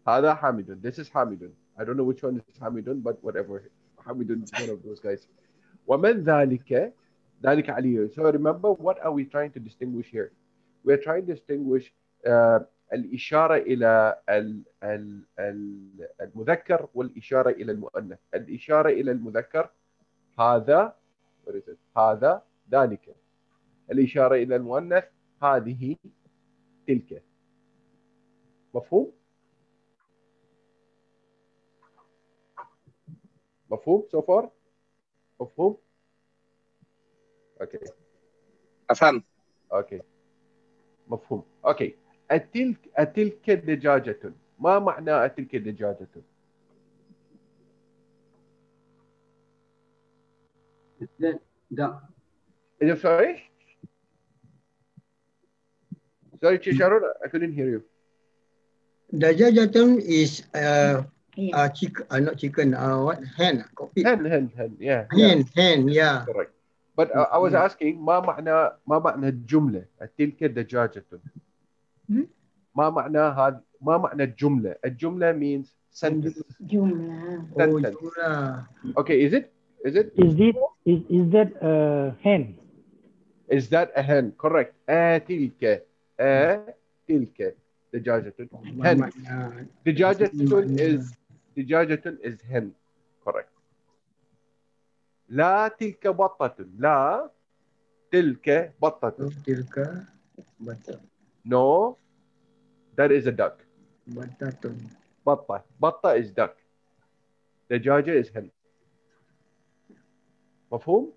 هذا 0.08 0.34
حامد 0.34 0.80
this 0.82 0.98
is 0.98 1.08
حامد 1.08 1.52
I 1.78 1.84
don't 1.84 1.96
know 1.96 2.04
which 2.04 2.22
one 2.22 2.36
is 2.36 2.58
حامد 2.60 3.02
but 3.02 3.16
whatever 3.22 3.62
حامد 3.98 4.44
is 4.44 4.52
one 4.52 4.70
of 4.70 4.82
those 4.82 5.00
guys 5.00 5.26
ومن 5.86 6.22
ذلك 6.24 6.94
ذلك 7.42 7.70
علي 7.70 8.08
so 8.08 8.22
remember 8.22 8.72
what 8.72 8.98
are 9.04 9.12
we 9.12 9.24
trying 9.24 9.50
to 9.50 9.60
distinguish 9.60 10.10
here 10.10 10.32
we're 10.84 11.02
trying 11.02 11.26
to 11.26 11.34
distinguish 11.34 11.92
uh, 12.26 12.60
الإشارة 12.92 13.54
إلى 13.54 14.20
المذكر 16.20 16.88
والإشارة 16.94 17.50
إلى 17.50 17.72
المؤنث، 17.72 18.18
الإشارة 18.34 18.88
إلى 18.88 19.10
المذكر 19.10 19.70
هذا 20.38 20.96
هذا 21.96 22.42
ذلك. 22.72 23.16
الإشارة 23.90 24.34
إلى 24.34 24.56
المؤنث 24.56 25.04
هذه 25.42 25.96
تلك. 26.86 27.22
مفهوم؟ 28.74 29.12
مفهوم 33.70 34.06
سو 34.12 34.22
فار؟ 34.22 34.50
مفهوم؟ 35.40 35.76
أوكي 37.60 37.78
أفهم. 38.90 39.24
أوكي 39.72 40.02
مفهوم. 41.08 41.44
أوكي 41.66 41.96
أتلك 42.30 42.76
أتلك 42.96 43.50
دجاجة 43.50 44.32
ما 44.58 44.78
معنى 44.78 45.24
أتلك 45.24 45.56
دجاجة 45.56 46.06
it 52.80 53.00
sorry? 53.00 53.42
Sorry, 56.40 56.58
Chisharon, 56.58 57.00
I 57.24 57.28
couldn't 57.28 57.52
hear 57.52 57.68
you. 57.68 57.82
Dajajatun 59.12 60.00
is 60.00 60.42
uh, 60.54 61.02
Yeah. 61.36 61.56
uh 61.56 61.68
chicken, 61.68 62.04
uh, 62.10 62.18
not 62.20 62.36
chicken, 62.38 62.74
uh, 62.74 63.00
what? 63.02 63.18
Hen, 63.36 63.64
cockpit. 63.74 64.06
Hen, 64.06 64.24
hen, 64.24 64.52
hen, 64.56 64.76
yeah. 64.78 65.06
yeah, 65.14 65.28
Hen, 65.28 65.48
hen, 65.56 65.88
yeah. 65.88 66.24
correct. 66.26 66.52
But 66.96 67.14
uh, 67.16 67.26
I 67.32 67.38
was 67.38 67.54
asking 67.54 67.96
ما 67.98 68.20
معنى 68.20 68.76
ما 68.86 68.98
معنى 68.98 69.28
الجملة 69.28 69.84
تلك 70.18 70.44
دجاجة 70.44 71.04
Hmm? 72.09 72.25
ما 72.75 72.89
معنى 72.89 73.17
هذا 73.19 73.61
ما 73.81 73.97
معنى 73.97 74.23
الجملة 74.23 74.75
الجملة 74.85 75.31
means 75.33 75.67
sentence 75.91 76.43
Jumlah. 76.65 77.45
Oh, 77.55 77.79
sentence 77.79 77.95
itulah. 77.97 78.67
okay 78.99 79.17
is 79.25 79.31
it 79.33 79.49
is 79.85 79.95
it 79.95 80.11
Is 80.19 80.35
it 80.39 80.55
is 80.85 80.99
is 81.09 81.25
that 81.33 81.49
a 81.61 81.73
hen? 82.21 82.55
is 83.49 83.69
that 83.69 83.89
a 83.95 84.01
hen 84.03 84.31
correct 84.37 84.73
أتلك 84.89 85.85
أتلك 86.19 87.39
دجاجة 87.93 88.33
hen 88.83 88.97
Makna- 88.99 89.65
دجاجة 89.85 90.29
makna- 90.33 90.79
is 90.79 91.01
دجاجة 91.57 92.03
is 92.21 92.37
hen 92.49 92.71
correct 93.25 93.49
لا 95.29 95.67
تلك 95.67 96.07
بطة 96.07 96.55
لا 96.79 97.29
تلك 98.11 98.73
بطة 98.81 99.13
Oh, 99.19 99.31
tilka 99.45 100.05
batak 100.61 100.99
No, 101.44 101.96
that 102.96 103.12
is 103.12 103.26
a 103.26 103.32
duck. 103.32 103.64
Batta. 104.06 104.52
Batta. 105.24 105.62
Batta 105.80 106.08
is 106.14 106.30
duck. 106.32 106.56
The 107.68 107.78
judge 107.78 108.08
is 108.08 108.30
hen. 108.30 108.50
whom? 110.84 111.12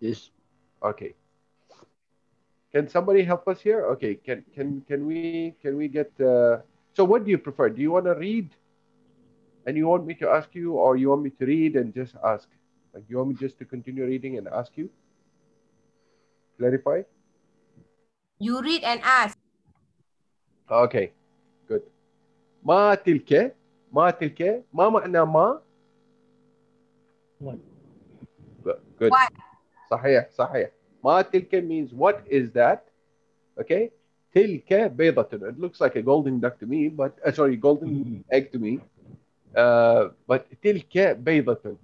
Yes. 0.00 0.30
Okay. 0.82 1.14
Can 2.72 2.88
somebody 2.88 3.22
help 3.22 3.48
us 3.48 3.60
here? 3.60 3.86
Okay. 3.96 4.16
Can 4.16 4.44
can 4.54 4.82
can 4.82 5.06
we 5.06 5.54
can 5.62 5.76
we 5.76 5.88
get? 5.88 6.12
Uh, 6.20 6.58
so 6.92 7.04
what 7.04 7.24
do 7.24 7.30
you 7.30 7.38
prefer? 7.38 7.68
Do 7.70 7.80
you 7.80 7.90
want 7.90 8.04
to 8.06 8.14
read, 8.14 8.50
and 9.66 9.76
you 9.76 9.86
want 9.88 10.06
me 10.06 10.14
to 10.14 10.28
ask 10.28 10.54
you, 10.54 10.72
or 10.74 10.96
you 10.96 11.08
want 11.08 11.22
me 11.22 11.30
to 11.30 11.46
read 11.46 11.76
and 11.76 11.94
just 11.94 12.14
ask? 12.24 12.48
Like 12.92 13.04
you 13.08 13.16
want 13.18 13.30
me 13.30 13.36
just 13.36 13.58
to 13.58 13.64
continue 13.64 14.04
reading 14.04 14.36
and 14.38 14.48
ask 14.48 14.76
you? 14.76 14.90
Clarify. 16.57 17.01
You 18.39 18.61
read 18.61 18.83
and 18.83 19.01
ask. 19.03 19.37
Okay. 20.69 21.11
Good. 21.67 21.83
ما 22.63 22.95
تلك 22.95 23.55
ما 23.93 24.11
تلك 24.11 24.63
ما 24.73 24.89
معنى 24.89 25.25
ما 25.25 25.61
What? 27.41 27.57
Good. 28.99 29.11
What? 29.11 29.33
صحيح 29.89 30.29
صحيح. 30.29 30.69
ما 31.03 31.21
تلك 31.21 31.55
means 31.65 31.93
what 31.93 32.25
is 32.29 32.51
that? 32.51 32.87
Okay. 33.57 33.91
تلك 34.33 34.73
بيضة. 34.73 35.49
It 35.49 35.59
looks 35.59 35.81
like 35.81 35.95
a 35.95 36.01
golden 36.01 36.39
duck 36.39 36.59
to 36.59 36.65
me, 36.65 36.89
but 36.89 37.17
uh, 37.25 37.31
sorry, 37.31 37.57
golden 37.57 38.23
egg 38.31 38.51
to 38.51 38.59
me. 38.59 38.79
Uh, 39.55 40.09
but 40.27 40.45
تلك 40.63 41.17
بيضة. 41.17 41.77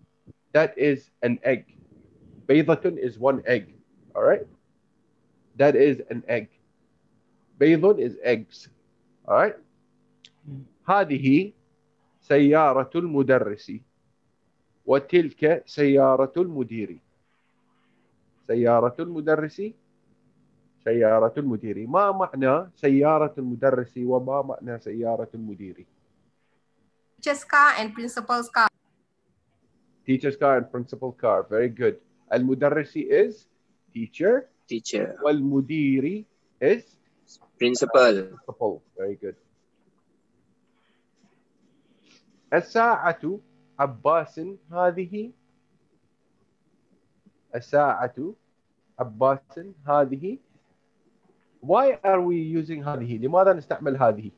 That 0.54 0.78
is 0.78 1.10
an 1.22 1.40
egg. 1.44 1.66
بيضة 2.48 2.98
is 2.98 3.20
one 3.20 3.44
egg. 3.46 3.74
All 4.16 4.24
right. 4.24 4.48
That 5.57 5.77
is 5.77 6.01
an 6.11 6.23
egg. 6.29 6.49
بيض 7.61 7.99
is 8.01 8.17
eggs. 8.23 8.69
All 9.29 9.37
right. 9.37 9.57
هذه 10.89 11.53
سيارة 12.21 12.91
المدرس 12.95 13.73
وتلك 14.87 15.63
سيارة 15.67 16.33
المدير 16.37 16.99
سيارة 18.47 18.97
المدرس 18.99 19.63
سيارة 20.85 21.35
المدير 21.39 21.87
ما 21.87 22.13
معنى 22.13 22.71
سيارة 22.75 23.35
المدرس 23.39 23.93
وما 23.97 24.43
معنى 24.43 24.79
سيارة 24.79 25.29
المدير 25.35 25.87
Teacher's 27.23 27.45
car 27.45 27.75
and 27.79 27.95
principal's 27.95 28.49
car. 28.51 28.69
teacher's 30.05 30.37
car 30.37 30.57
and 30.59 30.71
principal 30.71 31.13
car 31.13 31.47
very 31.49 31.69
good 31.69 31.97
المدرس 32.33 32.97
is 32.97 33.47
teacher 33.95 34.49
Teacher, 34.72 35.16
والمدير 35.24 36.26
is 36.62 36.84
principal, 37.60 38.16
principal 38.46 38.82
very 38.98 39.16
good 39.16 39.36
الساعة 42.54 43.40
عباس 43.80 44.40
هذه 44.72 45.32
الساعة 47.56 48.34
عباس 49.00 49.60
هذه 49.88 50.38
why 51.62 51.98
are 52.04 52.22
we 52.22 52.36
using 52.38 52.84
هذه 52.84 53.18
لماذا 53.18 53.54
نستعمل 53.54 53.98
هذه 53.98 54.32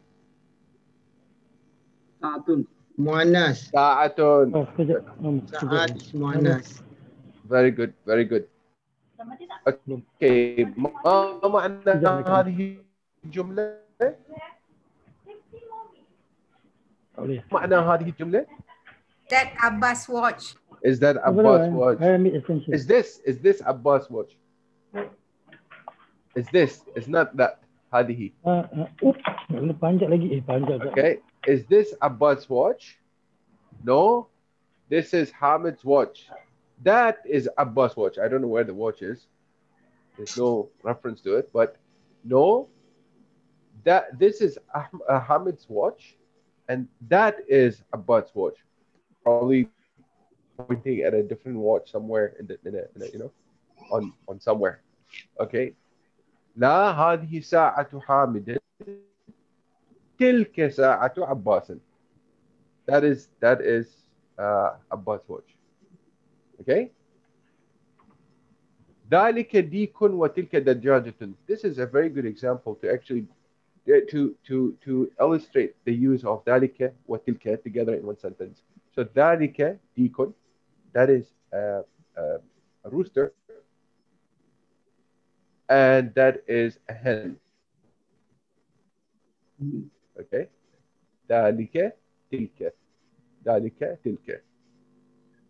Saatun. 2.21 2.67
Muannas. 2.99 3.71
ساعة 3.71 4.15
Oh, 4.19 4.67
sekejap. 4.76 5.03
Um, 5.23 5.39
Saat 5.47 5.95
sekejap. 5.95 6.19
muannas. 6.19 6.84
very 7.47 7.71
good 7.71 7.93
very 8.05 8.26
good 8.26 8.43
okay 9.67 10.63
ما 10.77 10.91
معنى 11.43 11.91
هذه 12.27 12.77
الجملة 13.26 13.80
Tak 13.99 14.15
boleh. 17.27 17.41
معنى 17.51 17.76
هذه 17.76 18.07
الجملة 18.15 18.45
That 19.30 19.53
Abbas 19.61 20.07
watch. 20.09 20.55
is 20.81 20.97
that 21.03 21.19
Tak 21.19 21.35
boleh, 21.35 21.43
Abbas 21.45 21.63
eh. 21.67 21.71
watch 21.76 21.99
I 22.01 22.07
ambil 22.15 22.34
extension. 22.39 22.69
Is 22.73 22.88
this 22.88 23.19
is 23.27 23.38
this 23.43 23.59
Abbas 23.65 24.07
watch? 24.09 24.34
Is 26.38 26.47
this? 26.55 26.85
It's 26.95 27.09
not 27.11 27.35
that. 27.35 27.59
هذه. 27.91 28.31
Ah, 28.45 28.69
ah, 28.71 28.88
up. 29.03 29.17
Tak 29.49 29.49
boleh 29.49 29.76
panjat 29.81 30.07
lagi. 30.13 30.30
Eh, 30.38 30.41
panjat 30.45 30.77
tak. 30.80 30.93
Okay. 30.93 31.11
Is 31.49 31.65
this 31.67 31.91
Abbas 31.99 32.45
watch? 32.47 33.01
No. 33.84 34.30
This 34.93 35.13
is 35.13 35.30
Hamid's 35.34 35.81
watch. 35.84 36.30
That 36.84 37.19
is 37.26 37.49
Abbas 37.57 37.95
watch. 37.95 38.17
I 38.17 38.27
don't 38.27 38.41
know 38.41 38.47
where 38.47 38.63
the 38.63 38.73
watch 38.73 39.01
is. 39.01 39.27
There's 40.17 40.38
no 40.38 40.69
reference 40.84 41.21
to 41.21 41.35
it, 41.35 41.49
but 41.53 41.77
no. 42.23 42.67
That 43.84 44.19
this 44.19 44.41
is 44.41 44.57
Ahm- 44.76 45.01
uh, 45.07 45.19
Hamid's 45.19 45.65
watch, 45.69 46.17
and 46.67 46.88
that 47.07 47.38
is 47.47 47.84
Abbas 47.93 48.31
watch. 48.35 48.57
Probably 49.23 49.69
pointing 50.57 51.01
at 51.01 51.13
a 51.13 51.23
different 51.23 51.57
watch 51.57 51.91
somewhere 51.91 52.34
in 52.39 52.47
the 52.47 52.57
in 52.65 52.76
a, 52.76 52.84
in 52.95 53.01
a 53.01 53.07
you 53.13 53.19
know 53.19 53.31
on 53.91 54.13
on 54.27 54.39
somewhere. 54.39 54.81
Okay. 55.39 55.73
لا 56.55 56.91
هذه 56.91 57.39
ساعة 57.39 57.99
حامد 57.99 58.57
تلك 60.19 60.67
ساعة 60.67 61.13
عباس. 61.17 61.71
That 62.85 63.03
is 63.03 63.30
that 63.39 63.61
is 63.61 64.05
uh, 64.38 64.77
Abbas 64.91 65.21
watch. 65.27 65.52
Okay. 66.61 66.91
ذلك 69.11 69.57
ديك 69.57 70.01
وتلك 70.01 70.55
دجاجة. 70.55 71.34
This 71.47 71.63
is 71.63 71.80
a 71.80 71.85
very 71.85 72.09
good 72.09 72.26
example 72.26 72.76
to 72.76 72.91
actually 72.91 73.27
to 73.88 74.35
to 74.43 74.77
to 74.84 75.11
illustrate 75.19 75.76
the 75.85 75.93
use 75.93 76.23
of 76.23 76.45
ذلك 76.45 76.93
وتلك 77.07 77.63
together 77.63 77.95
in 77.95 78.05
one 78.05 78.17
sentence. 78.17 78.61
So 78.95 79.03
ذلك 79.03 79.80
ديك 79.97 80.34
that 80.93 81.09
is 81.09 81.34
uh, 81.53 81.81
uh, 82.17 82.38
a 82.84 82.89
rooster 82.89 83.34
and 85.69 86.13
that 86.15 86.43
is 86.47 86.80
a 86.89 86.93
hen. 86.93 87.39
Okay. 90.19 90.47
ذلك 91.30 91.97
تلك 92.31 92.73
ذلك 93.45 93.99
تلك 94.03 94.43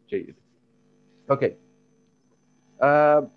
جيد. 0.10 0.36
Okay. 1.30 1.56
Um, 2.82 3.30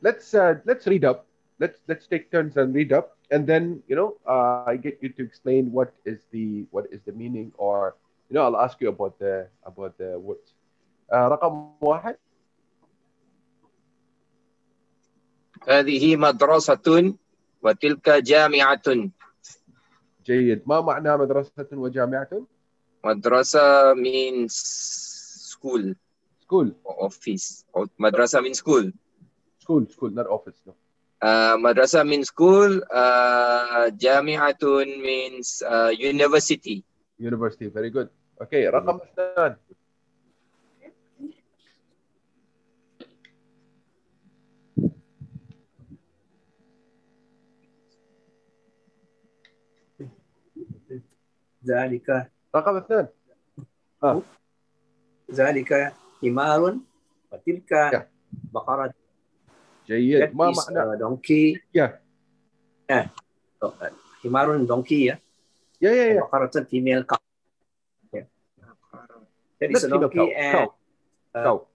let's 0.00 0.34
uh, 0.34 0.58
let's 0.64 0.86
read 0.86 1.04
up. 1.04 1.26
Let's 1.58 1.78
let's 1.86 2.06
take 2.06 2.30
turns 2.30 2.56
and 2.56 2.74
read 2.74 2.92
up, 2.92 3.16
and 3.30 3.46
then 3.46 3.82
you 3.86 3.94
know 3.94 4.16
uh, 4.26 4.64
I 4.66 4.76
get 4.76 4.98
you 5.02 5.10
to 5.14 5.22
explain 5.22 5.70
what 5.70 5.94
is 6.04 6.26
the 6.32 6.66
what 6.70 6.86
is 6.90 7.00
the 7.06 7.12
meaning, 7.12 7.52
or 7.56 7.94
you 8.28 8.34
know 8.34 8.42
I'll 8.42 8.58
ask 8.58 8.80
you 8.80 8.88
about 8.88 9.18
the 9.18 9.46
about 9.64 9.96
the 9.98 10.18
words. 10.18 10.54
Uh, 11.12 11.28
رقم 11.28 11.76
واحد 11.80 12.16
هذه 15.68 16.16
مدرسة 16.16 17.14
وتلك 17.62 18.10
جامعة. 18.10 19.10
جيد 20.24 20.62
ما 20.66 20.80
معنى 20.80 21.16
مدرسة 21.16 21.68
وجامعة؟ 21.72 22.46
Madrasa 23.04 23.94
means 23.98 24.54
school 24.54 25.94
School, 26.46 26.72
or 26.84 27.04
office. 27.04 27.64
Or 27.72 27.86
madrasa 27.98 28.42
means 28.42 28.58
school. 28.58 28.90
school, 29.62 29.86
school, 29.86 30.10
not 30.10 30.26
office. 30.26 30.58
No. 30.66 30.74
Uh, 31.22 31.56
madrasa 31.56 32.02
means 32.06 32.28
school. 32.28 32.82
Uh, 32.90 33.94
jami'atun 33.94 35.00
means 35.00 35.62
uh, 35.62 35.94
university. 35.94 36.84
University, 37.18 37.70
very 37.70 37.90
good. 37.90 38.10
Okay, 38.42 38.66
رقم 38.66 38.98
اثنان 38.98 39.56
ذلك 51.66 52.30
رقم 52.54 52.76
اثنان 52.76 53.08
ذلك 55.30 55.94
حمار 56.22 56.78
وتلك 57.32 57.70
Yeah. 57.92 58.02
بقرة 58.32 58.94
جيد 59.86 60.22
that 60.30 60.34
ما 60.36 60.52
is 60.52 60.70
معنى 60.70 60.96
a 60.96 60.98
donkey 60.98 61.58
Yeah. 61.74 61.90
yeah. 62.90 63.06
So, 63.62 63.66
uh, 63.68 63.90
حمار 64.24 64.66
donkey 64.66 65.10
yeah. 65.10 65.16
يا 65.82 65.90
يا 65.90 66.04
يا 66.14 66.20
بقرة 66.20 66.50
female 66.70 67.04
cow 67.04 67.18
yeah. 68.14 68.24
that 69.60 69.70
Not 69.70 69.76
is 69.76 69.84
a 69.84 69.88
female 69.88 70.00
donkey 70.00 70.16
cow, 70.18 70.30
and 70.36 70.54
cow. 70.54 70.74
uh, 71.34 71.44
cow. 71.44 71.66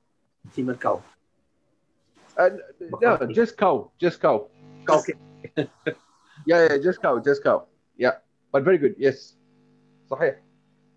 female 0.55 0.75
cow 0.77 1.01
Uh, 2.37 2.49
no, 3.01 3.17
just 3.33 3.57
cow, 3.57 3.89
just 4.03 4.17
cow. 4.21 4.37
cow 4.87 4.99
okay. 5.01 5.15
Yeah, 6.45 6.59
yeah, 6.69 6.77
just 6.77 7.01
cow, 7.01 7.17
just 7.17 7.41
cow. 7.43 7.65
Yeah, 7.97 8.21
but 8.53 8.61
very 8.63 8.77
good. 8.77 8.93
Yes, 9.01 9.33
صحيح. 10.09 10.35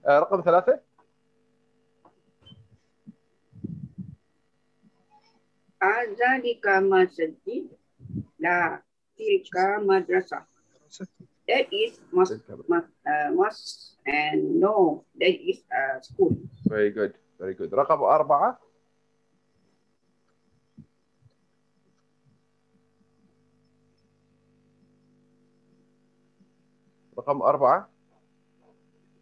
Uh, 0.05 0.11
رقم 0.21 0.41
ثلاثة 0.43 0.81
Azalika 5.82 6.80
masjid 6.82 7.36
la 8.40 8.80
tilka 9.18 9.80
madrasah. 9.84 10.48
That 11.46 11.70
is 11.70 12.02
mas, 12.10 12.34
mas, 12.66 12.86
uh, 13.06 13.30
mas 13.38 13.58
and 14.08 14.58
no, 14.58 15.06
that 15.20 15.36
is 15.36 15.62
a 15.70 16.02
school. 16.02 16.34
Very 16.66 16.90
good. 16.90 17.14
Very 17.38 17.54
good. 17.54 17.70
Rakam 17.70 18.02
empat. 18.02 18.58
رقم 27.16 27.40
empat. 27.42 27.88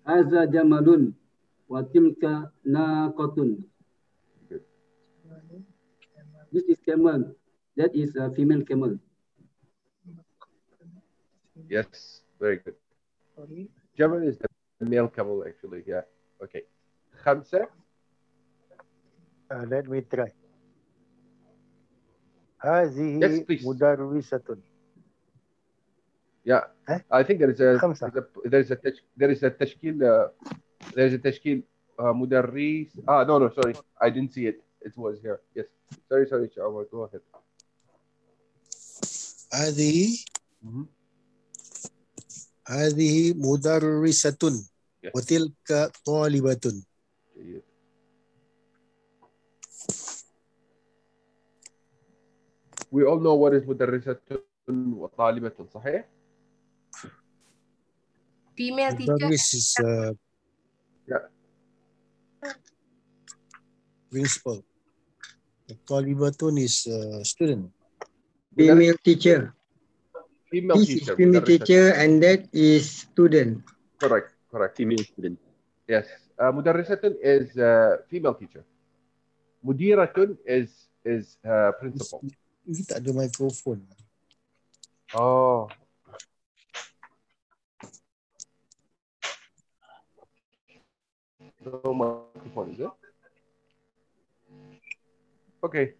هذا 0.08 0.42
jamalun 0.52 1.14
وتلك 1.70 2.24
ناقة. 2.66 3.38
This 6.53 6.65
is 6.65 6.79
camel. 6.85 7.35
That 7.77 7.95
is 7.95 8.16
a 8.16 8.31
female 8.33 8.65
camel. 8.65 8.99
Yes, 11.69 12.23
very 12.41 12.57
good. 12.65 12.75
Jamal 13.97 14.23
is 14.23 14.39
the 14.39 14.87
male 14.87 15.09
camel 15.09 15.45
actually. 15.47 15.83
Yeah. 15.87 16.03
Okay. 16.43 16.62
خمسة 17.25 17.66
Uh, 19.51 19.65
let 19.69 19.89
me 19.89 20.01
try. 20.03 20.29
هذه 22.65 23.20
Yes, 23.20 23.41
please. 23.47 23.65
مدرسة. 23.66 24.59
Yeah. 26.45 26.65
Eh? 26.89 26.99
I 27.11 27.23
think 27.23 27.41
there 27.41 27.51
is 27.51 27.61
a 27.61 27.79
خمسة. 27.79 28.11
there 28.45 28.61
is 28.61 28.70
a 28.70 28.70
there 28.70 28.70
is 28.70 28.70
a, 28.70 28.77
تش- 28.77 29.05
there 29.16 29.31
is 29.31 29.43
a 29.43 29.51
تشكيل 29.51 30.03
uh, 30.03 30.29
there 30.95 31.07
is 31.07 31.15
a 31.15 31.19
تشكيل 31.19 31.62
uh, 32.01 32.12
مدرس 32.15 33.01
ah 33.09 33.25
no 33.25 33.39
no 33.39 33.49
sorry 33.51 33.75
I 34.01 34.11
didn't 34.11 34.33
see 34.33 34.47
it 34.47 34.62
it 34.87 34.95
was 34.97 35.15
here 35.23 35.39
yes 35.55 35.66
sorry 36.09 36.27
sorry 36.31 36.49
Omar 36.59 36.85
go 36.93 37.03
ahead 37.09 37.23
هذه 39.53 40.19
هذه 42.69 43.35
مدرسة 43.37 44.39
Yes. 45.05 45.12
وتلك 45.15 45.93
طالبة 46.05 46.61
جيد. 47.37 47.62
we 52.91 53.05
all 53.05 53.20
know 53.20 53.35
what 53.35 53.55
is 53.55 53.62
مدرسة 53.69 54.19
وطالبة 54.69 55.66
صحيح 55.75 56.05
Female 58.59 58.97
teacher. 58.97 59.12
مدرس 59.12 59.55
is 59.55 59.75
uh, 59.85 60.12
Yeah. 61.07 61.29
principal 64.11 64.62
Talibatun 65.88 66.60
is 66.62 66.86
uh, 66.88 67.24
student. 67.24 67.72
Female 68.56 68.98
teacher. 69.04 69.54
Female 70.54 70.86
teacher 70.86 71.18
female 71.18 71.41
teacher, 71.41 71.66
teacher 71.66 71.86
and 71.98 72.22
that 72.22 72.45
is 72.54 73.10
student. 73.10 73.66
Correct 73.98 74.34
correct. 74.54 74.78
Female 74.78 75.02
student. 75.02 75.41
Yes. 75.90 76.06
Uh, 76.38 76.54
mudarrisatun 76.54 77.18
is 77.18 77.58
a 77.58 78.06
female 78.06 78.38
teacher. 78.38 78.62
Mudiratun 79.66 80.38
is 80.45 80.70
is 81.02 81.41
uh, 81.41 81.74
principal. 81.82 82.22
Ini 82.70 82.86
tak 82.86 83.02
ada 83.02 83.12
microphone? 83.12 83.82
Oh. 85.18 85.66
No 91.64 91.95
microphone, 91.95 92.76
is 92.76 92.80
it? 92.84 92.91
okay 95.62 95.95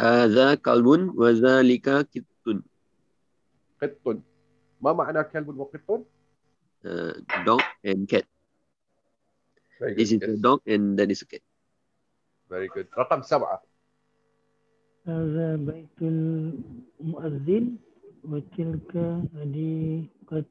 هذا 0.00 0.54
كلب 0.54 1.16
وذلك 1.16 1.86
كت 2.12 2.24
قط 3.82 4.18
ما 4.80 4.92
معنى 4.92 5.24
كلب 5.24 5.48
وقط 5.58 6.04
uh, 6.84 7.12
dog 7.44 7.62
and 7.84 8.08
cat. 8.08 8.24
Very 9.80 9.94
This 9.96 10.12
is 10.12 10.20
good, 10.20 10.28
a 10.28 10.32
yes. 10.32 10.40
dog 10.40 10.60
and 10.68 10.98
that 10.98 11.10
is 11.10 11.22
a 11.22 11.26
cat. 11.26 11.42
very 12.50 12.68
good 12.68 12.86
رقم 12.98 13.22
سبعة 13.22 13.62
هذا 15.06 15.56
بيت 15.56 15.98
المؤذن 16.02 17.76
وتلك 18.24 18.92
حديقة 19.34 20.44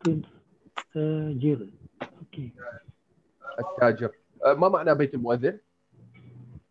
التاجر. 0.96 1.60
Okay. 2.02 2.50
التاجر 3.60 4.12
uh, 4.46 4.54
ما 4.56 4.70
معنى 4.70 4.96
بيت 4.96 5.14
المؤذن 5.14 5.60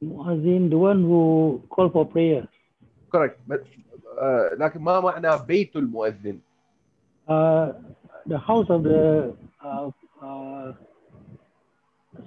Muazzin, 0.02 0.68
the 0.70 0.76
one 0.78 1.02
who 1.02 1.62
call 1.70 1.88
for 1.90 2.04
prayer. 2.06 2.46
correct 3.12 3.40
but, 3.48 3.60
uh, 4.20 4.54
لكن 4.58 4.80
ما 4.80 5.00
معنى 5.00 5.28
بيت 5.48 5.76
المؤذن 5.76 6.38
Uh, 7.28 7.72
the 8.26 8.38
house 8.38 8.66
of 8.68 8.82
the 8.82 9.32
uh, 9.64 9.88
uh, 10.22 10.72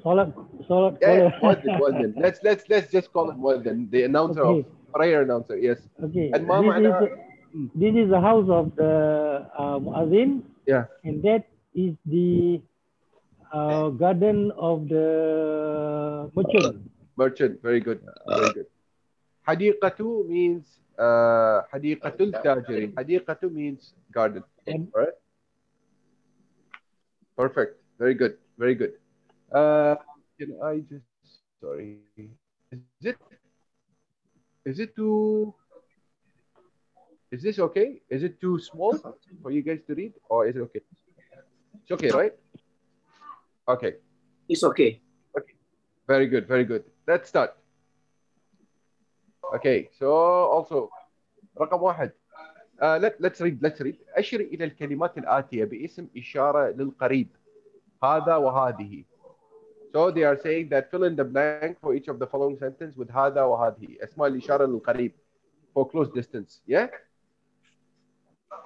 Salat, 0.04 0.34
Salat 0.68 0.98
yeah, 1.02 1.30
caller. 1.30 1.32
مؤذن 1.44 1.78
مؤذن 1.78 2.14
let's 2.18 2.40
let's 2.44 2.64
let's 2.70 2.92
just 2.92 3.12
call 3.14 3.30
it 3.30 3.38
مؤذن 3.38 3.90
the 3.92 4.04
announcer 4.04 4.44
Okay. 4.44 4.60
of 4.60 4.66
prayer 4.94 5.22
announcer 5.22 5.56
yes 5.58 5.78
Okay. 6.04 6.32
and 6.34 6.48
ما 6.48 6.60
this, 6.62 6.68
معنى 6.68 6.90
is, 6.90 7.70
this 7.76 7.94
is 7.96 8.10
the 8.10 8.20
house 8.22 8.50
of 8.50 8.76
the 8.76 9.46
uh, 9.58 9.78
Muazzin, 9.80 10.42
yeah 10.68 10.86
and 11.04 11.22
that 11.24 11.44
is 11.76 11.94
the 12.06 12.60
uh, 13.53 13.89
Garden 13.91 14.51
of 14.57 14.89
the 14.89 16.31
Merchant. 16.35 16.91
Merchant, 17.17 17.63
very 17.63 17.81
good. 17.81 18.01
Very 18.27 18.53
good. 18.53 18.67
Hadiqatu 19.47 20.27
means 20.29 20.79
uh, 20.99 21.63
Hadiqatul 21.73 22.33
Tajirin. 22.43 22.95
Hadiqatu 22.95 23.53
means 23.53 23.95
garden. 24.13 24.43
All 24.67 24.89
right. 24.95 25.17
Perfect. 27.37 27.81
Very 27.99 28.15
good. 28.15 28.39
Very 28.59 28.75
good. 28.75 28.93
Uh, 29.53 29.97
can 30.39 30.57
I 30.65 30.81
just, 30.89 31.05
sorry. 31.61 31.99
Is 32.17 32.81
it, 33.03 33.17
is 34.65 34.79
it 34.81 34.97
too, 34.97 35.55
is 37.31 37.43
this 37.43 37.59
okay? 37.59 38.01
Is 38.09 38.23
it 38.23 38.41
too 38.41 38.59
small 38.59 38.97
for 39.43 39.51
you 39.51 39.63
guys 39.63 39.81
to 39.89 39.95
read 39.95 40.13
or 40.29 40.47
is 40.47 40.57
it 40.57 40.61
okay? 40.61 40.81
It's 41.83 41.91
okay, 41.93 42.11
right? 42.11 42.33
Okay 43.69 43.95
It's 44.49 44.65
okay. 44.65 45.01
Very 46.07 46.27
good, 46.27 46.47
very 46.49 46.65
good. 46.65 46.85
Let's 47.07 47.29
start. 47.29 47.57
Okay, 49.55 49.89
so 49.97 50.13
also 50.51 50.91
رقم 51.61 51.83
واحد 51.83 52.13
uh, 52.83 52.99
let, 53.01 53.21
let's 53.21 53.41
read 53.41 53.63
let's 53.63 53.81
read 53.81 53.97
أشر 54.17 54.41
إلى 54.41 54.65
الكلمات 54.65 55.19
الآتية 55.19 55.65
باسم 55.65 56.09
إشارة 56.17 56.71
للقريب 56.71 57.29
هذا 58.05 58.37
وهذه 58.37 59.05
So 59.95 60.11
they 60.11 60.25
are 60.25 60.39
saying 60.41 60.69
that 60.71 60.91
fill 60.91 61.05
in 61.05 61.17
the 61.17 61.25
blank 61.25 61.79
for 61.81 61.95
each 61.95 62.09
of 62.09 62.19
the 62.19 62.27
following 62.27 62.57
sentence 62.59 62.97
with 62.97 63.11
هذا 63.11 63.43
وهذه 63.43 63.97
اسماء 64.05 64.29
الإشارة 64.29 64.67
للقريب 64.67 65.13
for 65.75 65.89
close 65.89 66.09
distance 66.09 66.61
yeah 66.67 66.89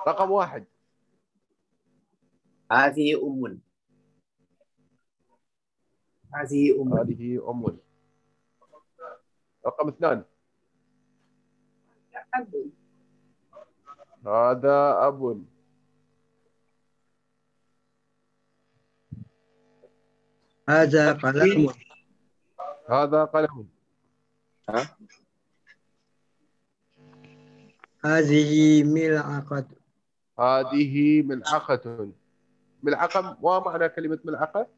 رقم 0.09 0.31
واحد 0.31 0.65
هذه 2.73 3.23
أم 3.23 3.66
هذه 6.35 6.83
أم 6.83 6.99
هذه 6.99 7.51
أم 7.51 7.79
رقم 9.67 9.89
اثنان. 9.89 10.25
أب 12.35 12.71
هذا 14.27 15.07
أب. 15.09 15.45
هذا 20.69 21.13
قلم. 21.13 21.73
هذا 22.91 23.25
قلم. 23.25 23.69
هذه 28.05 28.83
ملعقة. 28.85 29.67
هذه 30.39 31.23
ملعقة. 31.23 32.13
ملعقة 32.83 33.39
ما 33.43 33.59
معنى 33.59 33.89
كلمة 33.89 34.19
ملعقة؟ 34.25 34.76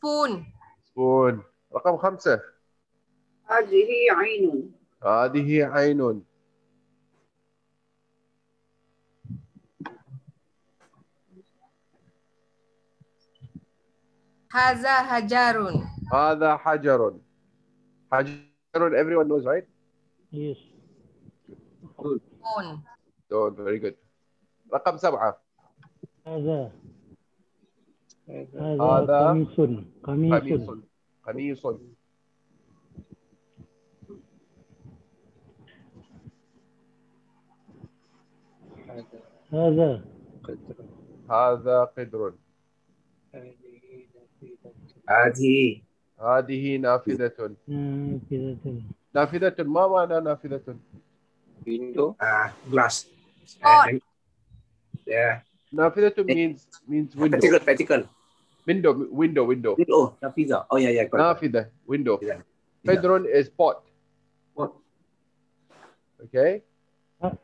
Spoon. 0.00 0.46
سبون 0.84 1.42
رقم 1.74 1.96
خمسة 1.96 2.40
هذه 3.50 3.88
عين 4.12 4.72
هذه 5.02 5.64
عين 5.64 6.22
Haza 14.48 15.04
hajarun. 15.04 15.84
هذا 16.12 16.56
حجر 16.56 17.12
حجر 18.12 18.92
everyone 18.96 19.28
knows 19.28 19.44
right? 19.44 19.66
Yes. 20.30 20.56
Stone. 21.92 22.20
Stone 23.26 23.54
very 23.56 23.78
good 23.78 23.94
رقم 24.74 24.96
سبعة 24.96 25.40
هذا 26.26 26.72
هذا 28.29 28.81
هذا 28.81 29.19
قميص 29.29 29.59
قميص 30.03 30.69
قميص 31.25 31.65
هذا 39.51 40.03
هذا 41.29 41.83
قدر 41.83 42.33
هذه 45.09 45.81
هذه 46.19 46.77
نافذة 46.77 47.55
نافذة 47.67 48.81
نافذة 49.15 49.63
ما 49.63 49.87
معنى 49.87 50.19
نافذة؟ 50.19 50.75
Window. 51.65 52.17
Ah, 52.17 52.53
glass. 52.69 53.05
Oh. 53.61 53.85
Uh, 53.85 54.01
yeah. 55.05 55.45
Nafidatun 55.71 56.25
means 56.27 56.67
means 56.87 57.15
window. 57.15 57.39
Spectacle, 57.39 57.59
spectacle. 57.63 58.03
Window, 58.67 58.91
window, 59.09 59.43
window. 59.45 59.75
Oh, 59.89 60.13
Nafiza. 60.21 60.65
Oh, 60.69 60.77
yeah, 60.77 60.89
yeah. 60.89 61.05
correct. 61.07 61.41
Nafida, 61.41 61.69
window. 61.87 62.19
Pedron 62.85 63.25
is 63.25 63.49
pot. 63.49 63.81
Pot. 64.55 64.73
Okay. 66.27 66.61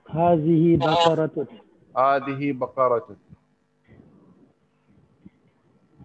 هذه 0.10 0.78
بقرة 0.78 1.48
هذه 1.98 2.52
بقرة. 2.52 3.08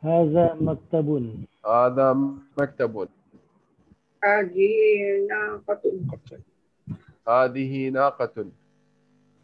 هذا 0.03 0.57
مكتب 0.61 1.09
هذا 1.67 2.13
مكتب. 2.13 3.09
هذه 4.25 4.65
ناقة 5.29 5.85
هذه 7.29 7.89
ناقة. 7.89 8.37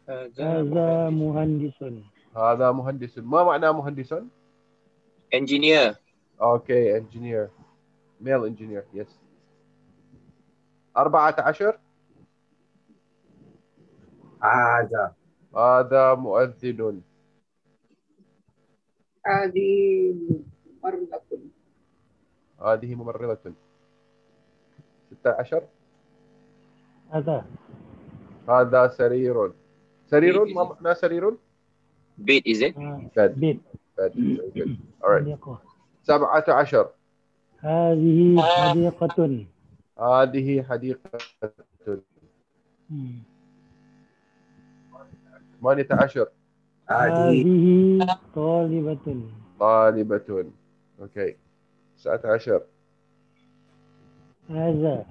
هذا 0.09 1.09
مهندس 1.09 1.79
هذا 2.37 2.71
مهندس. 2.71 3.17
ما 3.17 3.43
معنى 3.43 3.73
مهندس؟ 3.73 4.13
Engineer. 5.33 5.95
Engineer. 6.99 7.49
Male 8.19 8.45
engineer, 8.51 8.83
yes. 8.93 9.07
أربعة 10.97 11.35
عشر. 11.39 11.79
هذا 14.43 15.15
هذا 15.55 16.15
مؤذن. 16.15 17.01
هذه 19.25 20.13
مرة 20.83 21.21
هذه 22.61 22.95
ممرضة. 22.95 23.53
ستة 25.11 25.31
عشر. 25.31 25.63
هذا 27.09 27.45
هذا 28.49 28.87
سرير. 28.87 29.53
سرير 30.05 30.45
ما 30.45 30.63
معنى 30.63 30.95
سرير؟ 30.95 31.37
Bed 32.19 32.43
is 32.45 32.61
it? 32.61 32.75
Bed. 33.15 33.39
بيت 33.39 33.59
Bed. 33.97 34.13
Very 34.15 34.51
good. 34.55 34.77
All 35.01 35.11
right. 35.11 35.23
حديقة 35.23 35.61
سبعة 36.03 36.43
عشر. 36.47 36.89
هذه 37.59 38.41
حديقة 38.41 39.43
هذه 39.99 40.63
حديقة. 40.63 41.19
ثمانية 45.61 45.87
عشر. 45.91 46.27
هذه 46.89 48.17
طالبة 48.35 49.21
طالبة. 49.59 50.51
Okay. 50.99 51.31
تسعة 51.97 52.21
عشر. 52.25 52.61
هذا 54.49 55.05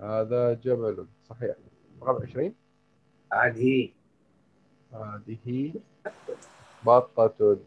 هذا 0.00 0.52
جبل. 0.54 1.06
صحيح. 1.24 1.56
رقم 2.02 2.22
عشرين. 2.22 2.54
هذه 3.32 3.92
هذه 4.93 5.73
بطة. 6.85 7.57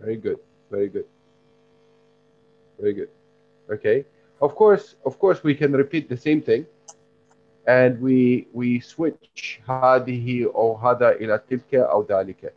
Very 0.00 0.16
good. 0.16 0.38
Very 0.70 0.88
good. 0.88 1.06
Very 2.78 2.94
good. 2.94 3.08
Okay. 3.70 4.04
Of 4.40 4.54
course, 4.56 4.96
of 5.04 5.18
course, 5.18 5.44
we 5.44 5.54
can 5.54 5.72
repeat 5.72 6.08
the 6.08 6.16
same 6.16 6.40
thing, 6.42 6.66
and 7.66 8.00
we 8.00 8.48
we 8.52 8.80
switch 8.80 9.60
هذه 9.68 10.52
أو 10.54 10.76
هذا 10.76 11.10
إلى 11.10 11.40
تلك 11.50 11.74
أو 11.74 12.06
ذلك. 12.06 12.54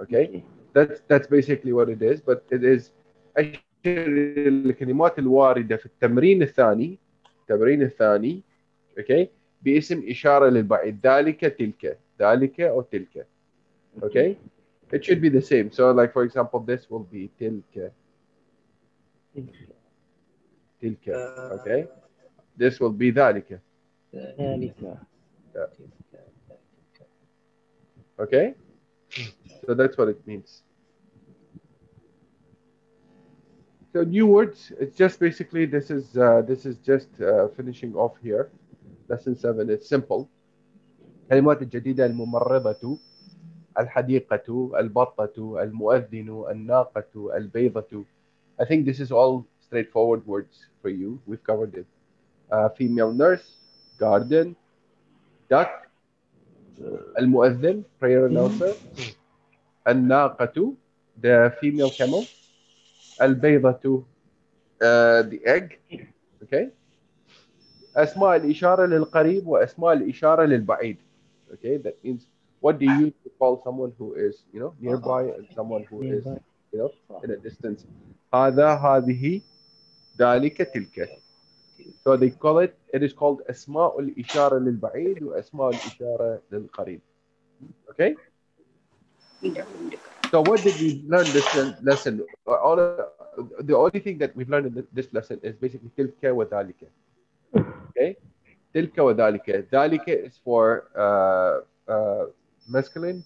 Okay. 0.00 0.42
That's 0.72 1.00
that's 1.08 1.26
basically 1.26 1.72
what 1.72 1.88
it 1.88 2.02
is. 2.02 2.20
But 2.20 2.44
it 2.50 2.64
is 2.64 2.90
أشر 3.36 3.60
الكلمات 3.86 5.18
الواردة 5.18 5.76
في 5.76 5.86
التمرين 5.86 6.42
الثاني 6.42 6.98
التمرين 7.40 7.82
الثاني 7.82 8.42
okay 8.98 9.26
باسم 9.62 10.02
إشارة 10.08 10.48
للبعيد 10.48 11.06
ذلك 11.06 11.40
تلك 11.40 11.98
ذلك 12.20 12.60
أو 12.60 12.82
تلك 12.82 13.26
okay 14.02 14.38
it 14.92 15.04
should 15.04 15.20
be 15.20 15.28
the 15.28 15.40
same 15.42 15.70
so 15.70 15.90
like 15.90 16.12
for 16.12 16.22
example 16.22 16.60
this 16.60 16.88
will 16.90 17.04
be 17.04 17.30
تلك 17.40 17.92
تلك 20.82 21.08
okay 21.60 21.88
this 22.56 22.80
will 22.80 22.92
be 22.92 23.10
ذلك 23.10 23.60
ذلك 24.14 24.74
Yeah. 25.56 25.66
okay 28.20 28.54
so 29.66 29.72
that's 29.74 29.96
what 29.96 30.08
it 30.08 30.20
means 30.26 30.62
so 33.92 34.02
new 34.04 34.26
words 34.26 34.72
it's 34.78 34.96
just 34.96 35.18
basically 35.18 35.64
this 35.64 35.90
is 35.90 36.16
uh, 36.16 36.42
this 36.42 36.66
is 36.66 36.76
just 36.90 37.08
uh, 37.22 37.48
finishing 37.56 37.94
off 37.94 38.14
here 38.22 38.50
lesson 39.08 39.34
7 39.34 39.70
it's 39.70 39.88
simple 39.88 40.28
كلمات 41.30 41.62
الجديدة 41.62 42.06
الممرضة 42.06 42.98
الحديقة 43.78 44.70
البطة 44.80 45.62
المؤذن 45.62 46.44
الناقة 46.50 47.36
البيضة 47.36 48.04
I 48.58 48.64
think 48.64 48.86
this 48.86 49.00
is 49.00 49.12
all 49.12 49.44
straightforward 49.60 50.26
words 50.26 50.66
for 50.82 50.88
you 50.88 51.20
we've 51.26 51.44
covered 51.44 51.74
it 51.74 51.86
uh, 52.52 52.68
female 52.78 53.12
nurse 53.12 53.46
garden 53.98 54.56
duck 55.50 55.70
المؤذن 57.18 57.82
prayer 58.00 58.26
announcer 58.28 58.72
الناقة 59.88 60.74
the 61.22 61.52
female 61.60 61.90
camel 61.90 62.24
البيضة 63.22 64.04
uh, 64.82 65.22
the 65.22 65.40
egg 65.46 65.78
okay 66.42 66.68
أسماء 67.96 68.36
الإشارة 68.36 68.86
للقريب 68.86 69.46
وأسماء 69.46 69.92
الإشارة 69.92 70.44
للبعيد 70.44 70.96
okay 71.52 71.76
that 71.78 71.96
means 72.04 72.26
what 72.60 72.78
do 72.78 72.86
you 72.86 72.98
use 73.06 73.12
to 73.24 73.30
call 73.38 73.60
someone 73.62 73.92
who 73.98 74.14
is 74.14 74.44
you 74.52 74.60
know 74.60 74.74
nearby 74.80 75.22
and 75.22 75.46
someone 75.54 75.84
who 75.90 76.02
is 76.02 76.24
you 76.72 76.78
know 76.78 76.90
in 77.24 77.30
a 77.30 77.36
distance 77.36 77.86
هذا 78.34 78.74
هذه 78.74 79.40
ذلك 80.18 80.56
تلك 80.74 81.08
so 82.04 82.16
they 82.16 82.30
call 82.30 82.58
it 82.58 82.74
it 82.92 83.02
is 83.02 83.12
called 83.12 83.42
أسماء 83.50 84.00
الإشارة 84.00 84.58
للبعيد 84.58 85.22
وأسماء 85.22 85.68
الإشارة 85.70 86.40
للقريب 86.52 87.00
okay 87.90 88.14
so 90.30 90.40
what 90.42 90.60
did 90.62 90.74
we 90.80 91.04
learn 91.06 91.26
this 91.32 91.46
lesson 91.82 92.26
all 92.46 92.76
the 93.60 93.76
only 93.76 94.00
thing 94.00 94.18
that 94.18 94.34
we've 94.36 94.48
learned 94.48 94.66
in 94.66 94.86
this 94.92 95.12
lesson 95.12 95.38
is 95.42 95.54
basically 95.56 95.90
تلك 95.96 96.22
وذلك 96.24 96.88
okay 97.56 98.16
تلك 98.74 98.98
وذلك 98.98 99.68
ذلك 99.72 100.08
is 100.08 100.36
for 100.44 100.88
uh, 100.96 101.60
uh, 101.92 102.26
masculine 102.67 103.23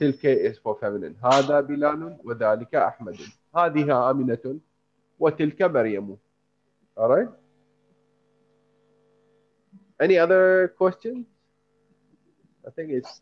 تلك 0.00 0.24
is 0.24 0.58
for 0.58 0.74
feminine 0.80 1.14
هذا 1.24 1.60
بلال 1.60 2.18
وذلك 2.24 2.74
أحمد 2.74 3.18
هذه 3.56 4.10
آمنة 4.10 4.60
وتلك 5.18 5.62
مريم 5.62 6.16
alright 6.98 7.28
any 10.00 10.18
other 10.18 10.74
questions 10.78 11.26
I 12.66 12.70
think 12.70 12.90
it's 12.90 13.20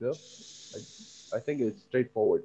no 0.00 0.10
I, 0.10 1.36
I 1.36 1.40
think 1.40 1.60
it's 1.60 1.82
straightforward 1.82 2.42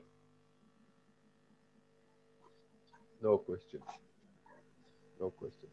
no 3.22 3.38
question 3.38 3.82
no 5.20 5.30
question 5.32 5.70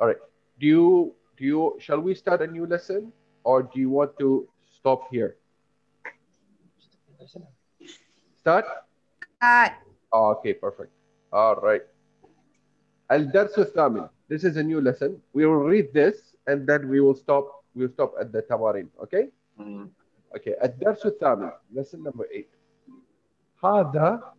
All 0.00 0.06
right. 0.06 0.20
Do 0.60 0.66
you 0.66 1.14
do 1.36 1.44
you 1.44 1.76
shall 1.78 2.00
we 2.00 2.14
start 2.14 2.42
a 2.42 2.46
new 2.46 2.66
lesson 2.66 3.12
or 3.44 3.62
do 3.62 3.80
you 3.80 3.90
want 3.90 4.18
to 4.18 4.48
stop 4.68 5.08
here? 5.10 5.36
Start? 8.40 8.64
Start. 9.36 9.72
Oh, 10.12 10.30
okay, 10.38 10.54
perfect. 10.54 10.92
All 11.32 11.56
right. 11.56 11.82
الدرس 13.10 13.58
الثامن. 13.58 14.08
This 14.28 14.44
is 14.44 14.56
a 14.56 14.62
new 14.62 14.80
lesson. 14.80 15.20
We 15.32 15.46
will 15.46 15.64
read 15.64 15.92
this 15.92 16.34
and 16.46 16.66
then 16.66 16.88
we 16.88 17.00
will 17.00 17.14
stop. 17.14 17.64
We'll 17.74 17.90
stop 17.90 18.14
at 18.20 18.32
the 18.32 18.42
tamarin. 18.42 18.88
Okay? 19.02 19.28
Okay. 20.36 20.54
الدرس 20.62 21.06
الثامن. 21.06 21.52
Lesson 21.74 22.02
number 22.02 22.26
eight. 22.32 22.50
هذا 23.64 24.34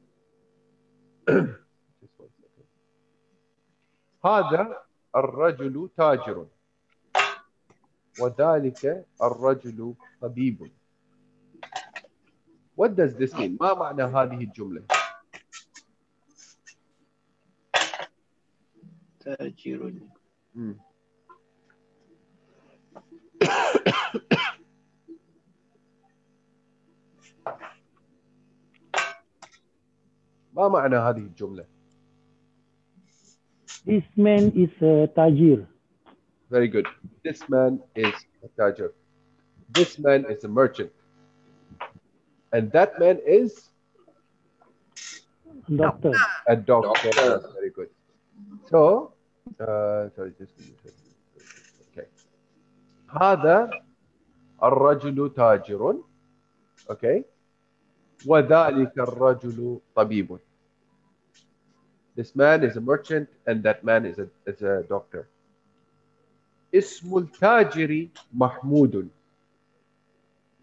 هذا 4.25 4.83
الرجل 5.16 5.90
تاجر 5.96 6.46
وذلك 8.20 9.06
الرجل 9.22 9.94
طبيب 10.20 10.72
What 12.74 12.96
does 12.96 13.14
this 13.14 13.34
mean? 13.34 13.58
ما 13.60 13.74
معنى 13.74 14.02
هذه 14.02 14.44
الجملة؟ 14.44 14.82
تاجر. 19.20 19.92
ما 30.52 30.68
معنى 30.68 30.96
هذه 30.96 31.18
الجملة؟ 31.18 31.71
This 33.85 34.03
man 34.15 34.51
is 34.55 34.69
a 34.81 35.07
tajir. 35.15 35.67
Very 36.49 36.67
good. 36.67 36.87
This 37.23 37.47
man 37.49 37.79
is 37.95 38.13
a 38.43 38.47
tajir. 38.59 38.91
This 39.71 39.99
man 39.99 40.25
is 40.29 40.43
a 40.43 40.47
merchant. 40.47 40.91
And 42.53 42.71
that 42.71 42.99
man 42.99 43.19
is 43.25 43.69
Doctor. 45.75 46.11
a 46.47 46.55
doctor. 46.55 47.43
Very 47.53 47.71
good. 47.71 47.89
So, 48.69 49.11
uh, 49.59 50.07
sorry, 50.15 50.31
just 50.39 50.55
give 50.57 50.67
me 50.67 50.73
a 50.73 50.87
second. 50.87 51.03
Okay. 51.91 52.07
هذا 53.21 53.69
الرجل 54.63 55.33
تاجر. 55.35 56.03
Okay. 56.89 57.23
وذلك 58.25 58.99
الرجل 58.99 59.79
طبيب. 59.95 60.39
This 62.15 62.35
man 62.35 62.63
is 62.63 62.77
a 62.77 62.81
merchant 62.81 63.29
and 63.45 63.61
that 63.63 63.83
man 63.83 64.05
is 64.05 64.17
a, 64.19 64.27
is 64.45 64.61
a 64.61 64.83
doctor. 64.89 65.27
اسم 66.73 67.17
التاجر 67.17 68.07
محمود 68.33 69.09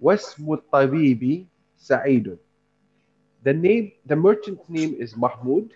واسم 0.00 0.52
الطبيب 0.52 1.46
سعيد. 1.78 2.38
The 3.44 3.52
name, 3.52 3.92
the 4.06 4.16
merchant's 4.16 4.68
name 4.68 4.94
is 4.98 5.16
Mahmoud 5.16 5.70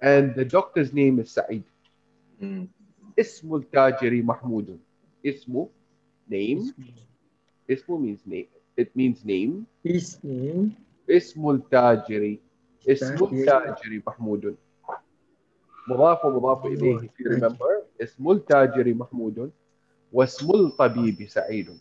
and 0.00 0.34
the 0.34 0.44
doctor's 0.44 0.92
name 0.92 1.18
is 1.18 1.30
Sa'id. 1.30 1.64
اسم 3.18 3.54
التاجر 3.54 4.22
محمود. 4.22 4.78
اسمه 5.26 5.68
name. 6.30 6.72
اسمه 7.70 7.98
means 7.98 8.26
name. 8.26 8.46
It 8.76 8.96
means 8.96 9.24
name. 9.24 9.66
His 9.84 10.18
name. 10.24 10.72
اسم 11.10 11.50
التاجر 11.50 12.36
اسم 12.88 13.24
التاجر 13.24 14.02
محمود 14.06 14.56
مضاف 15.88 16.24
ومضاف 16.24 16.66
إليه 16.66 16.98
if 16.98 17.20
you 17.20 17.30
remember 17.30 17.84
اسم 18.02 18.30
التاجر 18.30 18.94
محمود 18.94 19.50
واسم 20.12 20.50
الطبيب 20.50 21.28
سعيد 21.28 21.78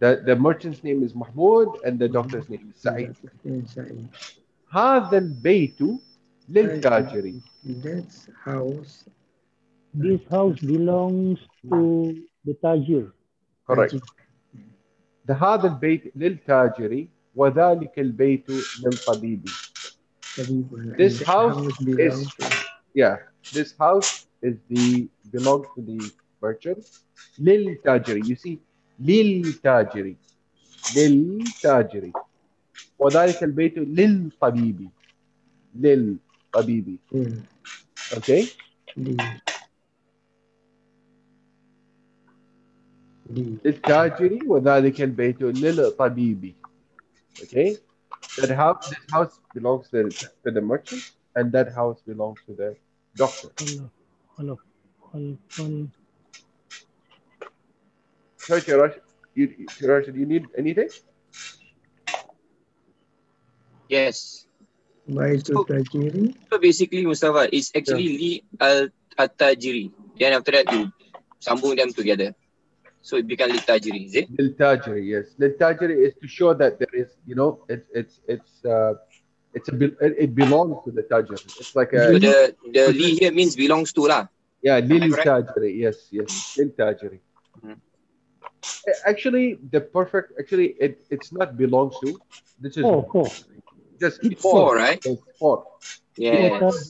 The, 0.00 0.22
the 0.24 0.36
merchant's 0.36 0.82
name 0.82 1.02
is 1.02 1.14
Mahmoud 1.14 1.68
and 1.84 1.98
the 1.98 2.08
doctor's 2.08 2.48
name 2.48 2.72
is 2.74 2.80
Sa'id. 2.80 3.14
هذا 4.70 5.18
البيت 5.18 5.78
للتاجر. 6.48 7.40
That's 7.64 8.28
house. 8.44 9.08
This 9.94 10.20
house 10.30 10.58
belongs 10.60 11.38
to 11.62 12.16
the 12.44 12.54
tajir. 12.54 13.12
Correct. 13.66 13.94
The 15.29 15.33
هذا 15.33 15.67
البيت 15.67 16.11
للتاجر 16.15 17.05
وذلك 17.35 17.99
البيت 17.99 18.49
للطبيب. 18.83 19.49
This 20.97 21.21
house 21.21 21.67
is 21.87 22.27
yeah. 22.95 23.17
This 23.53 23.75
house 23.77 24.25
is 24.41 24.55
the 24.69 25.07
belongs 25.31 25.67
to 25.75 25.81
the 25.81 26.11
merchant. 26.41 26.83
للتاجر. 27.39 28.17
You 28.25 28.35
see, 28.35 28.57
للتاجر. 28.99 30.15
للتاجر. 30.95 32.11
وذلك 32.99 33.43
البيت 33.43 33.77
للطبيب. 33.77 34.89
للطبيب. 35.75 36.97
Okay. 38.13 38.45
للتاجر 43.30 44.38
وذلك 44.46 45.00
البيت 45.00 45.42
للطبيب. 45.42 46.54
Okay. 47.42 47.76
That 48.38 48.50
house, 48.50 48.88
this 48.88 48.98
house 49.10 49.40
belongs 49.54 49.88
to, 49.90 50.08
to 50.44 50.50
the 50.50 50.60
merchant, 50.60 51.02
and 51.36 51.52
that 51.52 51.72
house 51.72 52.00
belongs 52.06 52.38
to 52.46 52.54
the 52.54 52.76
doctor. 53.16 53.48
Hello. 53.58 53.90
Hello. 54.36 54.58
Hello. 55.52 55.88
Sorry, 58.36 58.60
Chirash, 58.60 58.98
you, 59.34 59.48
Chirash, 59.78 60.12
do 60.12 60.18
you 60.18 60.26
need 60.26 60.46
anything? 60.56 60.88
Yes. 63.88 64.46
Baitul 65.08 65.66
Tajiri. 65.66 66.34
So 66.50 66.58
basically, 66.58 67.04
Mustafa, 67.06 67.48
it's 67.54 67.70
actually 67.76 68.08
Li 68.08 68.44
al 68.60 68.88
Tajiri. 69.18 69.92
Then 70.18 70.32
after 70.32 70.52
that, 70.52 70.72
you 70.72 70.92
sambung 71.40 71.76
them 71.76 71.92
together. 71.92 72.34
So 73.01 73.17
it 73.17 73.27
becomes 73.27 73.53
Li 73.53 73.59
Tajiri, 73.59 74.05
is 74.05 74.15
it? 74.15 74.29
Lil-Tajiri, 74.37 75.03
yes. 75.05 75.25
Lil-Tajiri 75.37 75.95
is 76.07 76.13
to 76.21 76.27
show 76.27 76.53
that 76.53 76.79
there 76.79 76.93
is, 76.93 77.07
you 77.25 77.35
know, 77.35 77.63
it's 77.69 77.87
it's 77.93 78.19
it's 78.27 78.65
uh, 78.65 78.93
it's 79.53 79.67
a 79.69 79.73
be- 79.73 79.95
it 80.01 80.13
it 80.25 80.35
belongs 80.35 80.77
to 80.85 80.91
the 80.91 81.03
Tajir. 81.03 81.39
It's 81.61 81.75
like 81.75 81.93
a 81.93 82.03
So 82.07 82.19
the 82.19 82.55
the 82.73 82.91
Li 82.93 83.15
here 83.19 83.31
means 83.31 83.55
belongs 83.55 83.93
to 83.93 84.07
lah. 84.07 84.27
yeah, 84.61 84.77
Am 84.77 84.83
I? 84.91 84.97
Lil-Tajiri, 84.97 85.71
yes, 85.85 85.97
yes, 86.11 86.57
Lil-Tajiri. 86.57 87.19
Actually, 89.05 89.57
the 89.71 89.81
perfect 89.81 90.33
actually 90.39 90.75
it 90.79 90.99
it's 91.09 91.31
not 91.31 91.57
belongs 91.57 91.95
to. 92.03 92.19
This 92.59 92.77
is 92.77 92.83
Four, 92.83 93.03
four. 93.11 93.27
just 93.99 94.19
It's 94.23 94.41
four, 94.41 94.75
right? 94.75 95.01
It's 95.05 95.23
four. 95.39 95.65
Yeah. 96.17 96.59
Because, 96.59 96.89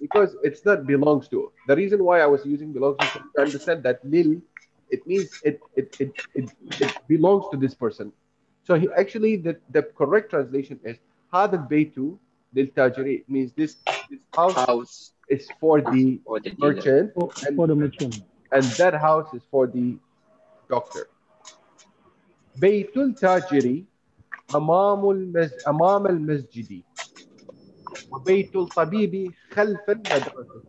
because 0.00 0.36
it's 0.42 0.64
not 0.64 0.86
belongs 0.86 1.28
to. 1.28 1.50
The 1.66 1.76
reason 1.76 2.04
why 2.04 2.20
I 2.20 2.26
was 2.26 2.44
using 2.46 2.72
belongs 2.72 2.96
to 2.98 3.06
to 3.34 3.42
understand 3.42 3.82
that 3.84 3.98
lil, 4.04 4.40
it 4.89 5.05
means 5.07 5.29
it 5.43 5.59
it, 5.75 5.95
it, 5.99 6.11
it, 6.35 6.49
it 6.79 6.93
belongs 7.07 7.45
to 7.51 7.57
this 7.57 7.73
person. 7.73 8.11
So 8.63 8.75
he 8.75 8.87
actually 8.97 9.37
the, 9.37 9.57
the 9.71 9.83
correct 9.83 10.29
translation 10.31 10.79
is 10.83 10.97
هذا 11.33 11.55
البيت 11.55 11.95
للتاجر. 12.55 13.05
It 13.07 13.29
means 13.29 13.51
this 13.53 13.75
this 14.09 14.19
house, 14.35 14.55
house 14.55 15.11
is 15.29 15.47
for 15.59 15.81
the 15.81 16.19
for 16.25 16.39
the 16.39 16.51
dealer. 16.51 16.73
merchant 16.73 17.13
For, 17.13 17.29
and, 17.47 17.55
for 17.55 17.67
the 17.67 17.75
merchant. 17.75 18.21
and 18.51 18.63
that 18.77 18.93
house 18.93 19.33
is 19.33 19.41
for 19.49 19.67
the 19.67 19.97
doctor. 20.69 21.09
بيت 22.55 22.97
التاجر 22.97 23.83
أمام 24.55 25.09
المز... 25.09 25.51
أمام 25.67 26.07
المسجد 26.07 26.81
وبيت 28.11 28.55
الطبيب 28.55 29.31
خلف 29.51 29.89
المدرسة 29.89 30.61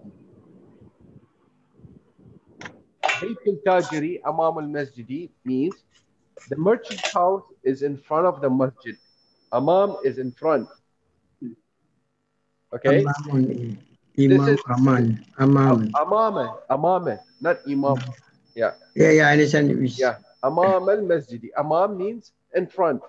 بيت 3.22 3.46
التاجر 3.48 4.20
أمام 4.26 4.58
المسجد 4.58 5.28
means 5.48 5.74
the 6.48 6.56
merchant's 6.56 7.12
house 7.12 7.44
is 7.62 7.82
in 7.82 7.96
front 7.96 8.26
of 8.26 8.40
the 8.40 8.50
masjid. 8.50 8.96
Amam 9.52 9.96
is 10.04 10.18
in 10.18 10.30
front. 10.32 10.68
Okay? 12.74 13.04
Amamun. 13.04 13.78
This 14.16 14.32
Imam 14.32 14.48
is- 14.48 14.62
Aman. 14.76 15.04
Amam. 15.38 15.90
Amame, 16.02 16.46
Amame, 16.70 17.18
not 17.40 17.58
Imam. 17.68 17.98
Yeah. 18.54 18.74
Yeah, 18.94 19.10
yeah, 19.10 19.28
I 19.28 19.32
understand. 19.32 19.66
Which, 19.80 19.98
Yeah. 19.98 20.18
Amam 20.42 20.88
al 20.94 21.02
masjidi. 21.12 21.48
Amam 21.56 21.96
means 21.96 22.32
in 22.54 22.66
front. 22.66 23.02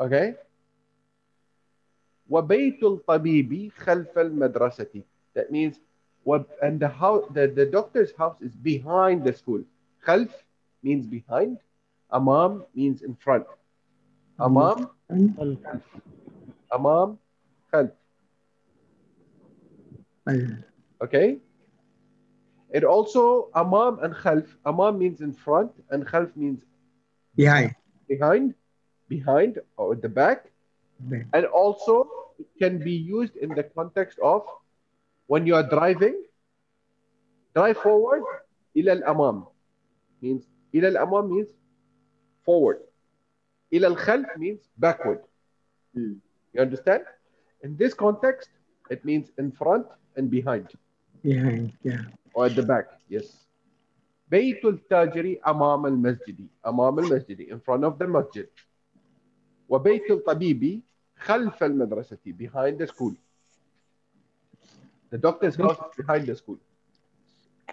Okay? 0.00 0.36
وبيت 2.30 2.82
الطبيب 2.84 3.72
خلف 3.76 4.18
المدرسة. 4.18 5.02
That 5.34 5.50
means 5.50 5.76
what 6.27 6.43
and 6.61 6.77
the 6.77 6.89
house 6.89 7.23
the, 7.31 7.47
the 7.47 7.65
doctor's 7.65 8.11
house 8.21 8.41
is 8.41 8.53
behind 8.71 9.23
the 9.23 9.31
school. 9.31 9.63
Khalf 10.05 10.29
means 10.83 11.07
behind, 11.07 11.57
amam 12.11 12.65
means 12.75 13.01
in 13.01 13.15
front. 13.15 13.45
Amam. 14.37 14.89
Amam, 16.75 17.17
khalf. 17.71 17.91
Okay. 21.01 21.37
It 22.71 22.83
also 22.83 23.49
amam 23.55 24.03
and 24.03 24.13
khalf. 24.13 24.45
Amam 24.65 24.97
means 24.97 25.21
in 25.21 25.31
front 25.31 25.71
and 25.91 26.05
khalf 26.05 26.35
means 26.35 26.61
behind. 27.37 27.73
Behind, 28.09 28.53
behind 29.07 29.59
or 29.77 29.93
at 29.93 30.01
the 30.01 30.09
back. 30.09 30.51
And 31.33 31.45
also 31.45 32.09
it 32.37 32.47
can 32.59 32.79
be 32.83 32.91
used 32.91 33.37
in 33.37 33.49
the 33.55 33.63
context 33.63 34.19
of 34.19 34.43
when 35.26 35.46
you 35.46 35.54
are 35.54 35.66
driving, 35.68 36.16
drive 37.54 37.78
forward, 37.78 38.22
ila 38.76 38.92
al-amam 38.92 39.46
means 40.20 40.44
ila 40.74 40.88
al-amam 40.88 41.30
means 41.30 41.50
forward. 42.44 42.80
Ila 43.72 43.88
al-khalf 43.88 44.26
means 44.36 44.68
backward. 44.78 45.20
You 45.94 46.60
understand? 46.60 47.04
In 47.62 47.76
this 47.76 47.94
context, 47.94 48.50
it 48.90 49.04
means 49.04 49.30
in 49.38 49.52
front 49.52 49.86
and 50.16 50.30
behind 50.30 50.68
Behind, 51.22 51.72
yeah. 51.82 52.02
or 52.34 52.46
at 52.46 52.56
the 52.56 52.62
back. 52.62 52.86
Yes. 53.08 53.42
بيت 54.32 54.64
التاجر 54.64 55.36
أمام 55.46 55.86
المسجد 55.86 56.46
أمام 56.66 56.98
المسجد 56.98 57.40
in 57.52 57.60
front 57.60 57.84
of 57.84 57.98
the 57.98 58.06
masjid 58.08 58.48
وبيت 59.68 60.10
الطبيب 60.10 60.82
خلف 61.16 61.64
المدرسة 61.64 62.18
behind 62.26 62.78
the 62.78 62.86
school 62.86 63.12
the 65.09 65.17
doctor's 65.17 65.55
house 65.55 65.77
is 65.77 65.95
behind 65.95 66.27
the 66.27 66.35
school. 66.35 66.59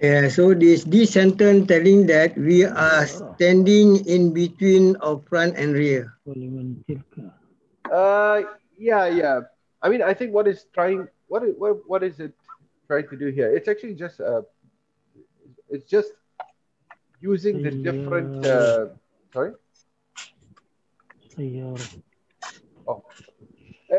Yeah, 0.03 0.27
so 0.27 0.55
this 0.55 0.83
this 0.83 1.15
sentence 1.15 1.71
telling 1.71 2.07
that 2.11 2.35
we 2.35 2.67
are 2.67 3.07
oh. 3.07 3.35
standing 3.39 4.03
in 4.07 4.35
between 4.35 4.97
of 4.99 5.23
front 5.31 5.55
and 5.55 5.71
rear. 5.75 6.19
Uh, 7.87 8.43
yeah, 8.75 9.07
yeah. 9.07 9.47
I 9.83 9.89
mean, 9.89 10.03
I 10.03 10.15
think 10.15 10.35
what 10.35 10.49
is 10.49 10.67
trying 10.75 11.07
what 11.29 11.45
is, 11.47 11.55
what, 11.57 11.79
what 11.87 12.03
is 12.03 12.19
it 12.19 12.35
trying 12.89 13.07
to 13.07 13.17
do 13.17 13.31
here? 13.31 13.55
It's 13.55 13.69
actually 13.69 13.95
just 13.95 14.21
uh, 14.21 14.43
it's 15.71 15.87
just 15.87 16.11
using 17.21 17.63
the 17.63 17.71
different 17.71 18.47
uh, 18.47 18.99
sorry. 19.33 19.53
Oh, 22.87 23.03
uh, 23.91 23.97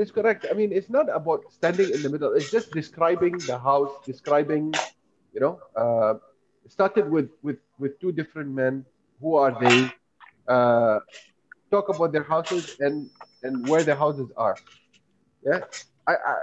it, 0.00 0.02
is 0.02 0.12
correct. 0.12 0.46
I 0.50 0.54
mean, 0.54 0.72
it's 0.72 0.90
not 0.90 1.08
about 1.14 1.52
standing 1.52 1.92
in 1.92 2.02
the 2.02 2.10
middle. 2.10 2.32
It's 2.34 2.50
just 2.50 2.72
describing 2.72 3.46
the 3.46 3.58
house, 3.58 3.92
describing, 4.06 4.72
you 5.32 5.40
know, 5.40 5.60
uh, 5.76 6.14
started 6.68 7.10
with 7.10 7.30
with 7.42 7.58
with 7.78 7.98
two 8.00 8.12
different 8.12 8.50
men. 8.50 8.84
Who 9.20 9.36
are 9.36 9.56
they? 9.60 9.90
Uh, 10.48 11.00
talk 11.70 11.88
about 11.88 12.12
their 12.12 12.22
houses 12.24 12.70
and 12.80 13.10
and 13.42 13.66
where 13.66 13.84
their 13.84 13.96
houses 13.96 14.30
are. 14.36 14.60
Yeah, 15.44 15.60
I, 16.06 16.14
I 16.14 16.34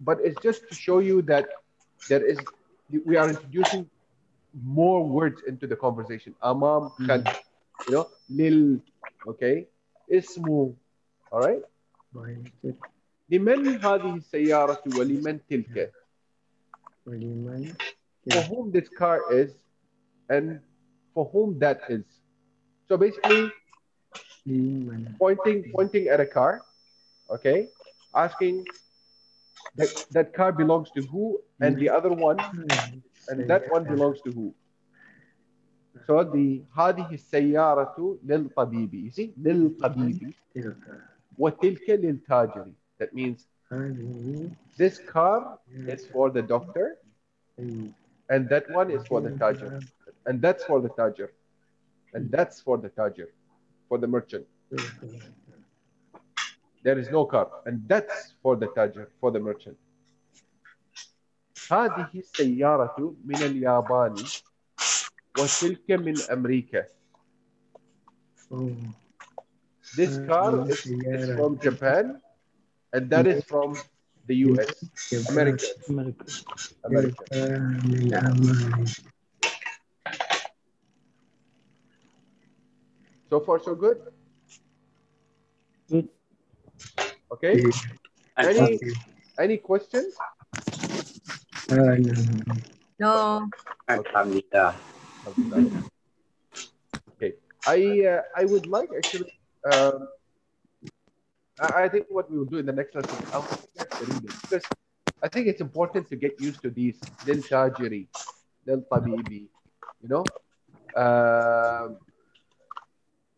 but 0.00 0.18
it's 0.22 0.38
just 0.40 0.68
to 0.68 0.74
show 0.74 0.98
you 0.98 1.22
that 1.22 1.48
there 2.08 2.24
is 2.24 2.44
we 3.04 3.16
are 3.16 3.28
introducing 3.30 3.88
more 4.64 5.06
words 5.06 5.42
into 5.46 5.66
the 5.66 5.76
conversation. 5.76 6.34
Amam, 6.42 6.92
khalf, 7.06 7.26
you 7.86 7.92
know, 7.94 8.08
lil, 8.28 8.80
okay, 9.26 9.66
ismu, 10.12 10.74
all 11.30 11.40
right. 11.40 11.62
لمن 13.31 13.67
هذه 13.67 14.15
السيارة 14.15 14.83
ولمن 14.97 15.39
تلك؟ 15.49 15.93
ولمن 17.05 17.73
For 18.29 18.43
whom 18.43 18.71
this 18.71 18.89
car 18.89 19.31
is 19.31 19.51
and 20.29 20.59
for 21.13 21.25
whom 21.31 21.57
that 21.59 21.79
is. 21.89 22.03
So 22.87 22.97
basically, 22.97 23.51
pointing 25.19 25.71
pointing 25.71 26.07
at 26.07 26.19
a 26.19 26.25
car, 26.25 26.65
okay, 27.29 27.69
asking 28.13 28.65
that 29.75 29.89
that 30.11 30.33
car 30.33 30.51
belongs 30.51 30.91
to 30.91 31.01
who 31.03 31.39
and 31.61 31.77
the 31.77 31.89
other 31.89 32.11
one 32.11 32.39
and 33.29 33.47
that 33.49 33.71
one 33.71 33.83
belongs 33.83 34.21
to 34.21 34.31
who. 34.31 34.53
So 36.05 36.23
the 36.23 36.63
هذه 36.77 37.13
السيارة 37.13 38.19
للطبيب. 38.23 38.93
You 38.93 39.11
see, 39.11 39.33
للطبيب. 39.37 40.33
وتلك 41.37 41.89
للتاجر. 41.89 42.67
That 43.01 43.13
means 43.13 43.47
this 44.77 44.99
car 44.99 45.59
is 45.87 46.07
for 46.07 46.29
the 46.29 46.41
doctor 46.41 46.97
and 47.57 48.49
that 48.49 48.69
one 48.71 48.91
is 48.91 49.05
for 49.07 49.21
the 49.21 49.29
tajir. 49.29 49.83
And 50.25 50.41
that's 50.41 50.63
for 50.63 50.81
the 50.81 50.89
tajir. 50.89 51.29
And 52.13 52.31
that's 52.31 52.61
for 52.61 52.77
the 52.77 52.89
tajir, 52.89 53.27
for 53.87 53.97
the 53.97 54.07
merchant. 54.07 54.45
There 56.83 56.97
is 56.97 57.09
no 57.09 57.25
car. 57.25 57.49
And 57.65 57.87
that's 57.87 58.33
for 58.41 58.55
the 58.55 58.67
tajir, 58.67 59.07
for 59.19 59.31
the 59.31 59.39
merchant. 59.39 59.77
هذه 61.69 62.09
السيارة 62.15 63.15
من 63.25 63.35
اليابان 63.35 64.15
وتلك 65.39 65.91
من 65.91 66.15
أمريكا. 66.31 66.85
This 69.95 70.17
car 70.27 70.69
is, 70.69 70.85
is 70.85 71.35
from 71.35 71.59
Japan 71.59 72.21
and 72.92 73.08
that 73.10 73.26
is 73.26 73.44
from 73.44 73.76
the 74.26 74.36
US, 74.48 74.68
America. 75.30 75.64
America. 75.88 76.34
America. 76.84 77.24
So 83.30 83.40
far, 83.40 83.58
so 83.60 83.74
good. 83.74 83.98
Good. 85.88 86.08
Okay. 87.32 87.64
Any 88.36 88.78
any 89.38 89.56
questions? 89.56 90.14
Uh, 91.70 91.96
no. 92.98 93.48
No. 93.88 94.04
Okay. 97.16 97.32
I 97.66 98.04
uh, 98.04 98.22
I 98.36 98.44
would 98.44 98.66
like 98.66 98.90
actually. 98.96 99.32
Um, 99.72 100.08
I 101.60 101.84
I 101.84 101.88
think 101.88 102.06
what 102.08 102.30
we 102.30 102.38
will 102.38 102.46
do 102.46 102.58
in 102.58 102.66
the 102.66 102.72
next 102.72 102.94
lesson, 102.94 103.18
I'll 103.32 103.46
get 103.76 103.90
the 103.90 104.04
reading 104.06 104.34
because 104.42 104.64
I 105.22 105.28
think 105.28 105.46
it's 105.46 105.60
important 105.60 106.08
to 106.08 106.16
get 106.16 106.40
used 106.40 106.62
to 106.62 106.70
these 106.70 106.98
lil 107.26 107.38
tajiri, 107.38 108.08
lil 108.66 108.82
tabibi, 108.90 109.48
you 110.02 110.08
know, 110.08 110.24
um, 110.96 111.96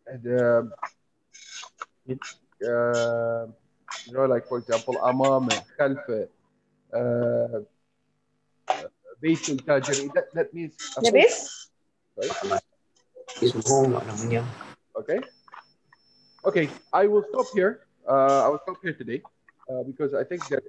and 0.07 0.23
um, 0.39 0.73
uh, 2.09 3.45
you 4.07 4.13
know, 4.13 4.25
like 4.25 4.47
for 4.47 4.57
example, 4.57 4.95
amam, 5.03 5.49
khalf, 5.77 6.27
uh, 6.93 7.59
base 9.21 9.49
tajiri. 9.49 10.13
That 10.13 10.33
that 10.33 10.53
means. 10.53 10.73
Habis? 10.97 11.69
Sorry? 12.15 12.31
Semua. 13.51 14.01
Okay. 14.95 15.19
Okay, 16.45 16.69
I 16.93 17.07
will 17.09 17.25
stop 17.29 17.49
here. 17.53 17.84
Uh, 18.07 18.45
I 18.45 18.47
will 18.49 18.59
stop 18.63 18.77
here 18.81 18.93
today 18.93 19.21
uh, 19.69 19.83
because 19.83 20.13
I 20.13 20.23
think 20.23 20.47
that 20.49 20.63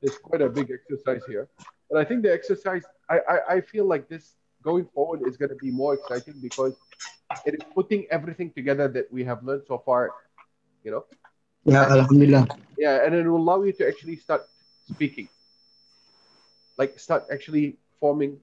there's 0.00 0.18
quite 0.18 0.42
a 0.42 0.48
big 0.48 0.70
exercise 0.70 1.22
here. 1.26 1.48
But 1.90 1.98
I 2.00 2.04
think 2.04 2.22
the 2.22 2.32
exercise, 2.32 2.82
I, 3.08 3.18
I, 3.28 3.54
I 3.56 3.60
feel 3.60 3.86
like 3.86 4.08
this 4.08 4.34
going 4.62 4.86
forward 4.94 5.20
is 5.26 5.36
going 5.36 5.50
to 5.50 5.56
be 5.56 5.70
more 5.70 5.94
exciting 5.94 6.34
because 6.40 6.74
it 7.46 7.54
is 7.54 7.60
putting 7.74 8.06
everything 8.10 8.50
together 8.50 8.88
that 8.88 9.12
we 9.12 9.24
have 9.24 9.42
learned 9.42 9.62
so 9.66 9.78
far, 9.78 10.10
you 10.84 10.90
know. 10.90 11.04
Ya, 11.64 11.84
Alhamdulillah. 11.84 12.46
Yeah, 12.76 13.04
and 13.04 13.14
it 13.14 13.26
will 13.26 13.38
allow 13.38 13.62
you 13.62 13.72
to 13.74 13.86
actually 13.86 14.16
start 14.16 14.48
speaking, 14.90 15.28
like 16.76 16.98
start 16.98 17.26
actually 17.30 17.76
forming 18.00 18.38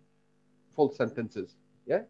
full 0.76 0.92
sentences. 0.94 1.56
Yeah. 1.86 2.04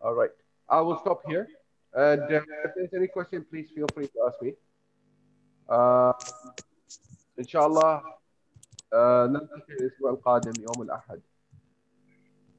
All 0.00 0.14
right. 0.14 0.30
I 0.68 0.80
will 0.80 0.98
stop 0.98 1.22
here. 1.28 1.48
And 1.95 2.21
uh, 2.21 2.41
if 2.65 2.71
there's 2.75 2.93
any 2.95 3.07
question, 3.07 3.45
please 3.49 3.67
feel 3.75 3.87
free 3.93 4.07
to 4.07 4.17
ask 4.27 4.41
me. 4.41 4.53
Uh, 5.69 6.13
إن 7.39 7.47
شاء 7.47 7.67
الله 7.67 8.01
uh, 8.93 9.29
نلتقي 9.29 9.73
الأسبوع 9.79 10.11
القادم 10.11 10.53
يوم 10.61 10.81
الأحد 10.81 11.21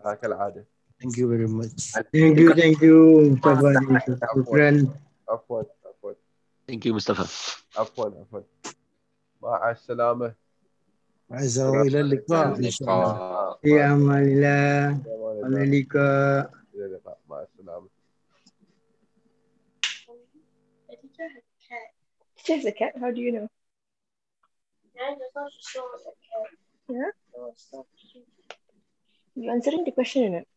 uh, 0.04 0.12
كالعادة. 0.12 0.64
Thank 1.02 1.16
you 1.16 1.26
very 1.28 1.48
much. 1.48 1.92
Thank 2.12 2.38
you, 2.38 2.54
thank 2.54 2.80
you. 2.80 2.96
Mustafa. 3.30 3.72
Shukran. 4.34 4.88
عفوا 5.28 5.62
عفوا 5.86 6.12
Thank 6.68 6.84
you, 6.84 6.92
Mustafa. 6.94 7.26
عفوا 7.76 8.10
عفوا. 8.20 8.40
مع 9.42 9.70
السلامة. 9.70 10.34
مع 11.30 11.38
السلامة 11.38 11.82
إلى 11.82 12.00
اللقاء 12.00 12.56
إن 12.58 12.70
شاء 12.70 12.88
الله. 12.88 13.56
في 13.62 13.80
أمان 13.80 14.22
الله. 14.22 15.02
على 15.44 15.44
اللقاء. 15.44 15.46
إلى 15.46 15.62
اللقاء. 15.62 16.55
She 22.47 22.53
has 22.53 22.63
a 22.63 22.71
cat? 22.71 22.93
How 22.97 23.11
do 23.11 23.19
you 23.19 23.33
know? 23.33 23.49
Yeah, 24.95 25.15
just 25.19 25.35
now 25.35 25.47
she 25.51 25.59
saw 25.61 25.81
the 25.97 26.13
cat. 26.31 26.49
Yeah? 26.87 27.11
You 29.35 29.51
answering 29.51 29.83
the 29.83 29.91
question 29.91 30.23
or 30.23 30.29
not? 30.29 30.47